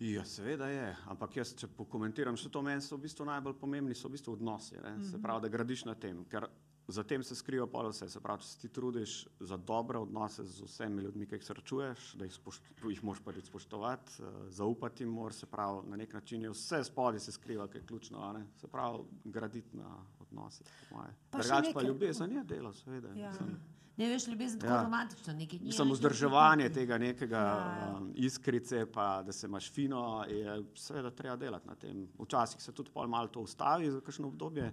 Ja, 0.00 0.24
seveda 0.24 0.68
je, 0.68 0.88
ampak 1.08 1.38
jaz, 1.38 1.54
če 1.56 1.68
pokomentiram 1.72 2.36
še 2.36 2.50
to, 2.52 2.60
meni 2.64 2.84
so 2.84 2.98
v 2.98 3.06
bistvu 3.06 3.24
najbolj 3.28 3.54
pomembni 3.60 3.94
so 3.96 4.10
v 4.10 4.16
bistvu 4.16 4.34
odnosi. 4.36 4.76
Ne? 4.84 4.98
Se 5.08 5.20
pravi, 5.20 5.46
da 5.46 5.52
gradiš 5.52 5.86
na 5.88 5.94
tem, 5.96 6.20
ker 6.28 6.48
za 6.88 7.02
tem 7.02 7.22
se 7.22 7.34
skriva 7.34 7.66
pol 7.66 7.88
vse. 7.90 8.08
Se 8.08 8.20
pravi, 8.20 8.40
če 8.42 8.48
se 8.48 8.58
ti 8.58 8.68
trudiš 8.68 9.26
za 9.40 9.56
dobre 9.56 9.98
odnose 9.98 10.44
z 10.44 10.62
vsemi 10.62 11.02
ljudmi, 11.02 11.26
ki 11.26 11.34
jih 11.34 11.44
srečuješ, 11.44 12.14
da 12.14 12.24
jih, 12.24 12.34
spošt, 12.34 12.62
jih 12.88 13.04
moraš 13.04 13.22
prvič 13.24 13.46
spoštovati, 13.46 14.22
eh, 14.22 14.24
zaupati 14.48 15.02
jim 15.02 15.10
moraš, 15.10 15.34
se 15.34 15.46
pravi, 15.46 15.82
na 15.90 15.96
nek 15.96 16.12
način 16.12 16.42
je 16.42 16.50
vse 16.50 16.84
spodaj 16.84 17.20
se 17.20 17.32
skriva, 17.32 17.68
ki 17.68 17.78
je 17.78 17.86
ključno, 17.86 18.32
ne? 18.32 18.46
se 18.56 18.68
pravi, 18.68 18.98
graditi 19.24 19.76
na 19.76 19.96
odnosih. 20.20 20.66
moje. 20.90 21.10
Pa 21.30 21.38
pa 21.74 21.82
ljubezen 21.82 22.32
je 22.32 22.44
delo, 22.44 22.72
seveda. 22.72 23.08
Ja. 23.08 23.28
mislim. 23.28 23.56
Ne 23.96 24.08
veš, 24.08 24.26
ljubezen 24.28 24.60
tako 24.60 24.72
Ja. 24.72 24.82
romantično, 24.82 25.32
nekaj 25.32 25.58
dni. 25.58 25.72
Samo 25.72 25.94
vzdrževanje 25.94 26.68
tega 26.72 26.98
nekega 26.98 27.36
Ja. 27.38 27.96
um, 27.98 28.12
iskrice, 28.14 28.86
pa 28.92 29.22
da 29.22 29.32
se 29.32 29.46
imaš 29.46 29.72
fino, 29.72 30.24
je 30.28 30.64
seveda 30.74 31.10
treba 31.10 31.36
delati 31.36 31.68
na 31.68 31.74
tem. 31.74 32.08
Včasih 32.18 32.62
se 32.62 32.72
tudi 32.72 32.90
pol 32.90 33.06
malo 33.08 33.28
to 33.28 33.40
ustavi 33.40 33.90
za 33.90 34.00
kakšno 34.00 34.28
obdobje 34.28 34.72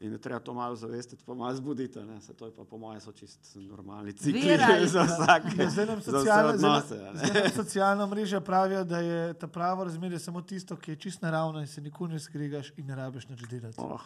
in 0.00 0.12
je 0.12 0.18
treba 0.18 0.40
to 0.40 0.54
malo 0.54 0.76
zavestiti, 0.76 1.24
pa 1.26 1.34
malo 1.34 1.54
zbuditi. 1.54 1.98
ne. 2.00 2.20
Saj 2.20 2.34
to 2.34 2.46
je 2.46 2.52
pa 2.52 2.64
po 2.64 2.78
mojem 2.78 3.00
so 3.00 3.12
čist 3.12 3.38
normalni 3.56 4.12
cikli 4.12 4.40
Vera, 4.42 4.68
za 4.86 5.02
vsak. 5.02 5.42
Ja, 5.58 5.70
zdaj 5.70 5.86
nam 5.86 6.02
socialne, 6.02 6.54
odnose. 6.54 6.94
zdaj, 6.96 7.14
zdaj 7.14 7.42
nam 7.42 7.52
socialna 7.62 8.06
mreža 8.06 8.40
pravijo, 8.40 8.84
da 8.84 8.98
je 9.00 9.34
ta 9.34 9.46
pravo 9.48 9.84
razmerje 9.84 10.18
samo 10.18 10.42
tisto, 10.42 10.76
ki 10.76 10.90
je 10.90 10.96
čist 10.98 11.22
naravno 11.22 11.60
in 11.60 11.66
se 11.66 11.80
nikoli 11.80 12.12
ne 12.12 12.20
skrigaš 12.20 12.72
in 12.76 12.86
ne 12.86 12.94
rabiš 12.96 13.28
nič 13.28 13.40
delati. 13.42 13.76
Oh, 13.78 14.00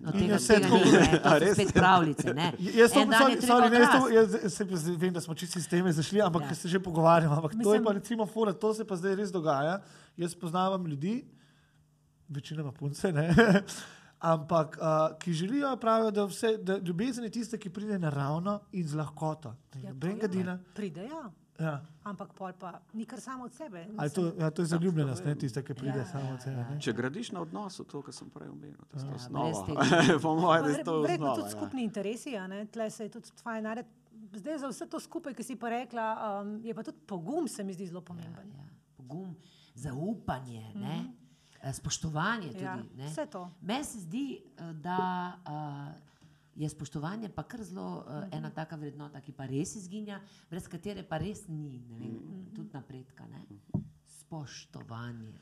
No, 0.00 0.12
tega, 0.12 0.36
vse 0.36 0.54
tega 0.54 0.68
ni, 0.68 0.92
ne, 0.92 1.18
to 1.22 1.28
so 1.28 1.38
res? 1.38 1.54
spet 1.54 1.72
pravljice. 1.74 2.34
Ne. 2.34 2.52
Jaz, 2.58 2.92
to, 2.92 3.00
sorry, 3.02 3.34
sorry, 3.38 3.68
ne, 3.68 3.78
jaz, 3.78 3.90
to, 3.92 4.08
jaz 4.08 4.54
se, 4.54 4.64
vem, 4.96 5.12
da 5.12 5.20
smo 5.20 5.34
čisto 5.34 5.58
iz 5.58 5.68
teme 5.68 5.92
zašli, 5.92 6.22
ampak 6.22 6.42
Ja. 6.42 6.48
ja. 6.48 6.54
se 6.54 6.68
že 6.68 6.80
pogovarjamo. 6.80 7.34
Ampak 7.34 7.52
Mislim, 7.52 7.64
to 7.64 7.74
je 7.74 7.84
pa 7.84 7.92
recimo 7.92 8.26
fora, 8.26 8.52
to 8.54 8.74
se 8.74 8.84
pa 8.84 8.96
zdaj 8.96 9.14
res 9.14 9.28
dogaja. 9.28 9.82
Jaz 10.16 10.34
poznavam 10.34 10.86
ljudi, 10.86 11.24
večinoma 12.28 12.72
punce, 12.72 13.12
ne, 13.12 13.28
ampak 14.20 14.76
uh, 14.76 14.86
ki 15.18 15.32
želijo, 15.32 15.76
pravijo, 15.76 16.10
da, 16.10 16.24
vse, 16.24 16.58
da 16.58 16.78
ljubezen 16.78 17.24
je 17.24 17.30
tista, 17.30 17.58
ki 17.58 17.70
pride 17.70 17.98
naravno 17.98 18.60
in 18.72 18.88
z 18.88 18.94
lahkoto. 18.94 19.48
Ja, 19.48 19.80
to 19.80 19.88
Nobenega 19.88 20.22
je. 20.22 20.28
dina. 20.28 20.58
Pride, 20.74 21.04
ja. 21.04 21.30
Ja. 21.58 21.80
ampak 22.02 22.32
pol 22.32 22.52
pa 22.52 22.80
ni 22.92 23.04
kar 23.04 23.20
samo 23.20 23.44
od 23.44 23.52
sebe. 23.52 23.86
Ali 23.96 24.10
to, 24.10 24.32
ja, 24.38 24.50
to 24.50 24.62
je 24.62 24.66
zaljubljenost, 24.66 25.24
ne 25.24 25.34
tista, 25.34 25.62
ki 25.62 25.74
pride 25.74 25.90
Ja, 25.90 25.96
ja, 25.98 26.04
samo 26.04 26.30
od 26.30 26.40
sebe. 26.40 26.56
ja. 26.56 26.70
ne. 26.70 26.80
Če 26.80 26.92
gradiš 26.92 27.32
na 27.32 27.40
odnosu, 27.40 27.84
to, 27.84 28.00
kar 28.02 28.14
sem 28.14 28.30
prej 28.30 28.48
omenil, 28.48 28.78
to 28.88 28.96
je 28.96 29.04
Ja, 29.04 29.14
osnova. 29.14 29.84
po 30.22 30.34
mojem, 30.36 30.62
da 30.64 30.70
je 30.70 30.84
to 30.84 31.00
Verjetno 31.00 31.26
osnova. 31.26 31.34
tudi 31.36 31.46
ja. 31.46 31.50
skupni 31.50 31.84
interesi, 31.84 32.36
a 32.36 32.46
ne? 32.46 32.66
tle 32.66 32.90
se 32.90 33.04
je 33.04 33.08
tudi 33.10 33.28
fajn 33.42 33.64
narediti. 33.64 33.94
Zdaj 34.32 34.58
za 34.58 34.68
vse 34.68 34.86
to 34.86 35.00
skupaj, 35.00 35.34
ki 35.34 35.42
si 35.42 35.56
pa 35.56 35.68
rekla, 35.68 36.06
um, 36.40 36.60
je 36.64 36.74
pa 36.74 36.82
tudi 36.82 36.98
pogum, 37.06 37.48
se 37.48 37.64
mi 37.64 37.72
zdi 37.72 37.86
zelo 37.86 38.00
pomemben. 38.00 38.48
Ja, 38.48 38.64
pogum, 38.96 39.36
zaupanje, 39.74 40.72
mm 40.74 40.82
-hmm. 40.82 41.10
Spoštovanje. 41.70 42.48
Tudi, 42.48 42.62
Ja, 42.62 42.76
ne. 42.94 43.06
vse 43.06 43.26
to. 43.26 43.50
Meni 43.60 43.84
se 43.84 43.98
zdi, 44.00 44.24
eh, 44.50 44.72
da 44.74 44.98
uh, 45.38 45.92
je 46.56 46.68
spoštovanje 46.68 47.28
pa 47.30 47.42
kar 47.44 47.62
zelo 47.62 47.84
uh, 47.98 48.24
ena 48.30 48.50
taka 48.50 48.76
vrednota, 48.76 49.20
ki 49.20 49.32
pa 49.32 49.46
res 49.46 49.76
izginja, 49.76 50.20
brez 50.48 50.66
katere 50.66 51.02
pa 51.02 51.18
res 51.18 51.46
ni 51.48 51.78
ne 51.90 51.98
vem, 51.98 52.16
tudi 52.50 52.70
napredka. 52.72 53.24
Ne. 53.26 53.44
Spoštovanje. 54.20 55.32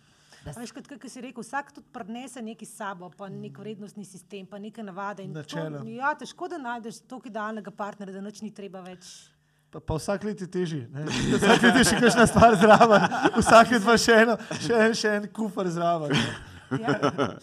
Da 0.45 0.51
A 0.51 0.55
s- 0.55 0.57
Veš, 0.59 0.73
kot, 0.73 0.87
kot 0.89 1.05
si 1.05 1.21
rekel, 1.21 1.43
vsak 1.43 1.73
tudi 1.73 1.87
prenese 1.89 2.41
nekaj 2.41 2.67
sabo, 2.67 3.11
pa 3.11 3.29
nek 3.29 3.59
vrednostni 3.59 4.05
sistem, 4.05 4.47
pa 4.47 4.59
neke 4.59 4.83
navade. 4.83 5.23
in 5.23 5.35
to-. 5.35 5.83
Ja, 5.89 6.15
težko 6.15 6.49
da 6.49 6.59
najdeš 6.59 7.01
tako 7.03 7.27
idealnega 7.27 7.71
partnerja, 7.73 8.15
da 8.15 8.21
nič 8.21 8.41
ni 8.41 8.51
treba 8.51 8.81
več. 8.81 9.31
Pa, 9.71 9.81
pa 9.81 9.95
vsak 9.95 10.25
let 10.25 10.41
je 10.41 10.47
težji. 10.49 10.87
ne. 10.89 11.05
Vsak 11.05 11.63
let 11.63 11.77
je 11.77 11.85
še 11.85 11.97
kakšna 11.99 12.25
stvar 12.25 12.57
zraven, 12.57 13.03
vsak 13.37 13.71
let 13.71 13.83
pa 13.83 13.97
še, 13.97 14.15
eno, 14.19 14.37
še, 14.59 14.75
en, 14.75 14.95
še 14.95 15.09
en 15.15 15.27
kufr 15.29 15.69
zraven. 15.69 16.13
ne. 16.71 16.79
Ja. 16.79 17.37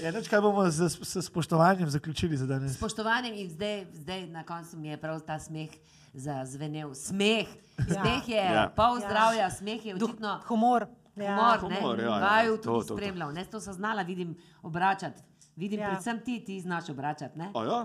Ja, 0.00 0.10
kaj 0.20 0.40
bomo 0.40 0.66
z, 0.66 0.86
s 0.90 1.22
spoštovanjem 1.22 1.86
zaključili 1.88 2.34
za 2.36 2.46
danes? 2.46 2.74
spoštovanjem 2.74 3.34
in 3.36 3.46
zdaj, 3.48 3.76
zdaj 3.94 4.26
na 4.28 4.42
koncu 4.42 4.76
mi 4.76 4.88
je 4.88 4.96
prav 4.96 5.20
ta 5.20 5.38
smeh 5.38 5.70
zazvenel. 6.12 6.94
Smeh, 6.94 7.46
Ja. 7.76 7.84
smeh 7.92 8.28
je 8.28 8.36
Ja. 8.36 8.66
pol 8.68 8.98
Ja. 8.98 9.00
zdravja, 9.00 9.50
smeh 9.50 9.78
je 9.80 9.94
očitno. 9.94 10.40
Humor. 10.46 10.86
Ja. 11.16 11.34
Humor, 11.34 11.70
ne, 11.70 11.76
Humor, 11.76 11.96
ja, 11.96 12.04
ja. 12.04 12.18
vaju 12.20 12.56
To, 12.56 12.62
tudi 12.64 12.74
to, 12.80 12.82
to. 12.84 12.94
spremljal, 12.94 13.30
ne, 13.30 13.44
to 13.44 13.60
sem 13.60 13.72
znala, 13.72 14.02
vidim 14.02 14.34
obračati. 14.62 15.22
Vidim, 15.56 15.78
Ja. 15.78 15.84
ja. 15.84 15.88
predvsem 15.90 16.18
ti, 16.20 16.40
ti 16.40 16.60
znaš 16.60 16.88
obračati. 16.88 17.38
ne? 17.38 17.46
A 17.48 17.60
ja? 17.60 17.78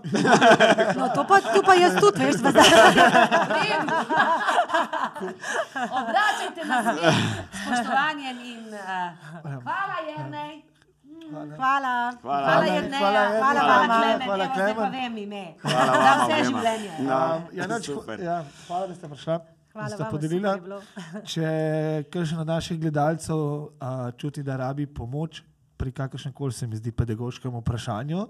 No, 0.97 1.09
to 1.09 1.21
pa, 1.23 1.37
to 1.39 1.61
pa 1.61 1.73
jaz 1.75 1.93
tudi, 1.95 2.19
veš, 2.19 2.35
da 2.37 2.49
zdaj. 2.51 2.69
Vem. 3.51 3.85
Obračajte 5.91 6.61
na 6.63 6.77
svet 6.83 7.13
s 7.51 7.61
spoštovanjem 7.61 8.37
in 8.41 8.63
uh, 8.69 8.81
hvala, 9.59 9.97
Jernej. 10.07 10.53
Hvala. 11.55 12.13
Hvala, 12.17 12.47
Hvala. 12.47 12.65
Jernej. 12.65 12.99
Hvala, 12.99 13.19
Jernej. 13.19 13.39
hvala, 13.39 13.61
Hvala, 13.61 13.85
Klemen. 13.85 14.21
hvala, 14.21 14.43
Evo, 14.43 14.53
zdaj 14.55 14.67
pa 14.67 14.79
Klemen. 14.79 14.91
vem 14.93 15.17
ime. 15.19 15.43
Hvala 15.61 15.85
Za 15.85 15.91
vama 15.93 16.15
vse 16.15 16.33
obema. 16.33 16.43
življenje. 16.51 16.91
No, 16.99 17.17
Um, 17.29 17.43
ja, 17.53 17.67
nič, 17.67 17.85
super. 17.85 18.19
ja, 18.21 18.37
hvala, 18.67 18.87
da 18.87 18.95
ste 18.95 19.07
prišli. 19.07 19.37
Hvala 19.69 19.85
da 19.85 19.89
ste 19.89 20.03
vam, 20.03 20.11
podelila. 20.11 20.51
super 20.51 20.59
je 20.59 20.65
bilo. 20.65 20.81
Če 21.23 21.47
kakšen 22.09 22.39
od 22.39 22.47
naših 22.47 22.79
gledalcev 22.79 23.37
uh, 23.37 23.69
čuti, 24.13 24.43
da 24.43 24.55
rabi 24.57 24.85
pomoč 24.87 25.43
pri 25.79 25.91
kakršnem 25.95 26.33
koli 26.33 26.53
se 26.53 26.67
mi 26.67 26.75
zdi 26.75 26.91
pedagoškem 26.91 27.55
vprašanju, 27.61 28.25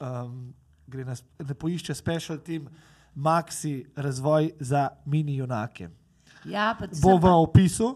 um, 0.00 0.54
gre 0.90 1.04
na, 1.06 1.14
da 1.38 1.54
poišče 1.54 1.94
special 1.94 2.38
team 2.42 2.66
Maxi 3.14 3.84
razvoj 3.96 4.50
za 4.60 4.88
mini 5.04 5.36
junake. 5.36 5.88
Ja, 6.44 6.74
Bo 7.02 7.16
v 7.16 7.30
opisu, 7.30 7.88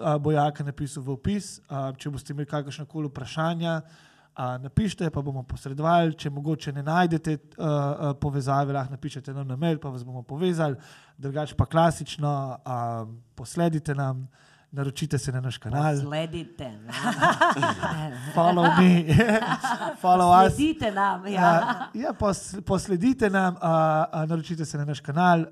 uh, 0.00 0.16
bo 0.20 0.30
Jaka 0.30 0.64
napisal 0.64 1.02
v 1.02 1.14
opis. 1.16 1.56
Uh, 1.66 1.90
če 1.98 2.10
boste 2.10 2.34
imeli 2.34 2.48
kakršne 2.50 2.84
koli 2.90 3.08
vprašanja, 3.08 3.76
uh, 3.80 4.56
napišite, 4.62 5.10
pa 5.10 5.22
bomo 5.22 5.42
posredovali. 5.48 6.14
Če 6.18 6.30
mogoče 6.30 6.74
ne 6.76 6.82
najdete 6.86 7.36
uh, 7.36 7.66
uh, 7.66 8.10
povezave, 8.20 8.74
lahko 8.74 8.94
napišete 8.94 9.34
nam 9.34 9.48
na 9.48 9.56
mail, 9.56 9.78
pa 9.82 9.90
vas 9.94 10.04
bomo 10.06 10.22
povezali. 10.22 10.76
Drugače 11.18 11.56
pa 11.58 11.66
klasično, 11.66 12.32
uh, 12.58 13.08
posledite 13.34 13.94
nam, 13.94 14.26
naročite 14.72 15.18
se 15.18 15.32
na 15.32 15.40
naš 15.40 15.58
kanal, 15.58 15.96
Sledite 15.96 16.70
nam. 16.72 16.88
follow 18.34 18.66
me, 18.78 19.04
follow 20.02 20.46
us. 20.46 20.54
Sledite 20.54 20.90
nam. 20.90 21.26
Ja. 21.26 21.32
Ja, 21.32 21.90
ja, 21.94 22.12
pos, 22.12 22.54
posledite 22.66 23.30
nam, 23.30 23.54
uh, 23.54 23.60
uh, 23.60 24.28
naročite 24.28 24.64
se 24.64 24.78
na 24.78 24.84
naš 24.84 25.00
kanal 25.00 25.40
uh, 25.40 25.46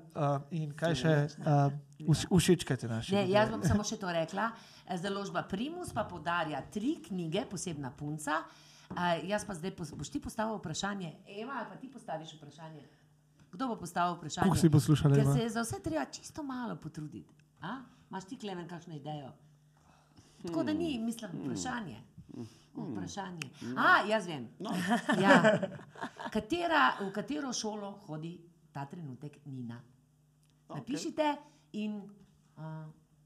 in 0.51 0.71
kaj 0.71 0.95
še, 0.95 1.15
uh, 1.39 1.71
vš- 1.99 2.27
všečkajte 2.29 2.87
naše. 2.87 3.15
Ne, 3.15 3.29
jaz 3.29 3.49
bom 3.49 3.63
samo 3.63 3.83
še 3.83 3.97
to 3.97 4.11
rekla. 4.11 4.51
Založba 4.95 5.41
Primus 5.43 5.93
pa 5.93 6.03
podarja 6.03 6.61
tri 6.71 6.99
knjige, 7.01 7.45
posebna 7.45 7.91
punca. 7.91 8.43
Uh, 8.91 8.97
jaz 9.25 9.45
pa 9.45 9.53
zdaj 9.53 9.71
pos, 9.73 9.89
boš 9.91 10.09
ti 10.09 10.19
postavil 10.21 10.59
vprašanje, 10.59 11.15
Ema, 11.41 11.57
ali 11.57 11.67
pa 11.71 11.75
ti 11.75 11.89
postaviš 11.89 12.35
vprašanje. 12.37 12.83
Kdo 13.51 13.67
bo 13.67 13.75
postavil 13.75 14.13
vprašanje? 14.15 14.45
Koliko 14.45 14.61
si 14.61 14.69
poslušala, 14.69 15.15
Ker 15.15 15.25
se 15.33 15.39
je 15.39 15.49
za 15.49 15.61
vse 15.61 15.79
treba 15.79 16.05
čisto 16.05 16.43
malo 16.43 16.75
potruditi. 16.75 17.33
A? 17.61 17.79
Imaš 18.09 18.23
ti, 18.25 18.37
Klemen, 18.37 18.67
kakšno 18.67 18.95
idejo? 18.95 19.31
Tako 20.45 20.63
da 20.63 20.73
ni, 20.73 20.99
mislim, 20.99 21.31
vprašanje. 21.33 22.01
Vprašanje. 22.75 23.49
A, 23.77 24.01
jaz 24.09 24.27
vem. 24.27 24.49
No. 24.59 24.69
Ja. 25.21 25.59
Katera, 26.31 26.91
v 26.99 27.11
katero 27.11 27.53
šolo 27.53 27.91
hodi 28.07 28.37
ta 28.73 28.85
trenutek 28.85 29.37
Nina? 29.45 29.81
Napišite 30.69 31.35
in 31.73 32.01
uh, 32.57 32.63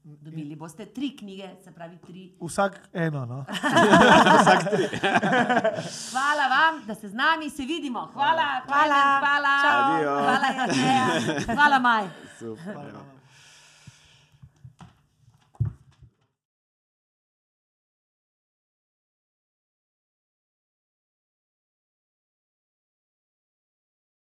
dobili 0.02 0.56
boste 0.56 0.86
tri 0.86 1.16
knjige, 1.16 1.50
se 1.64 1.72
pravi 1.72 1.98
tri. 1.98 2.32
Vsak 2.40 2.88
eno. 2.92 3.26
No. 3.26 3.44
Hvala 6.12 6.46
vam, 6.48 6.86
da 6.86 6.94
ste 6.94 7.08
z 7.08 7.14
nami, 7.14 7.50
se 7.50 7.62
vidimo. 7.62 8.06
Hvala, 8.12 8.60
Hvala. 8.66 8.94
hvala, 8.94 9.20
hvala, 9.20 9.94
Adijo. 9.94 10.10
hvala, 10.10 10.46
Jerneja. 10.46 11.06
hvala 11.54 11.78
Maj. 11.78 12.08
Super. 12.38 13.19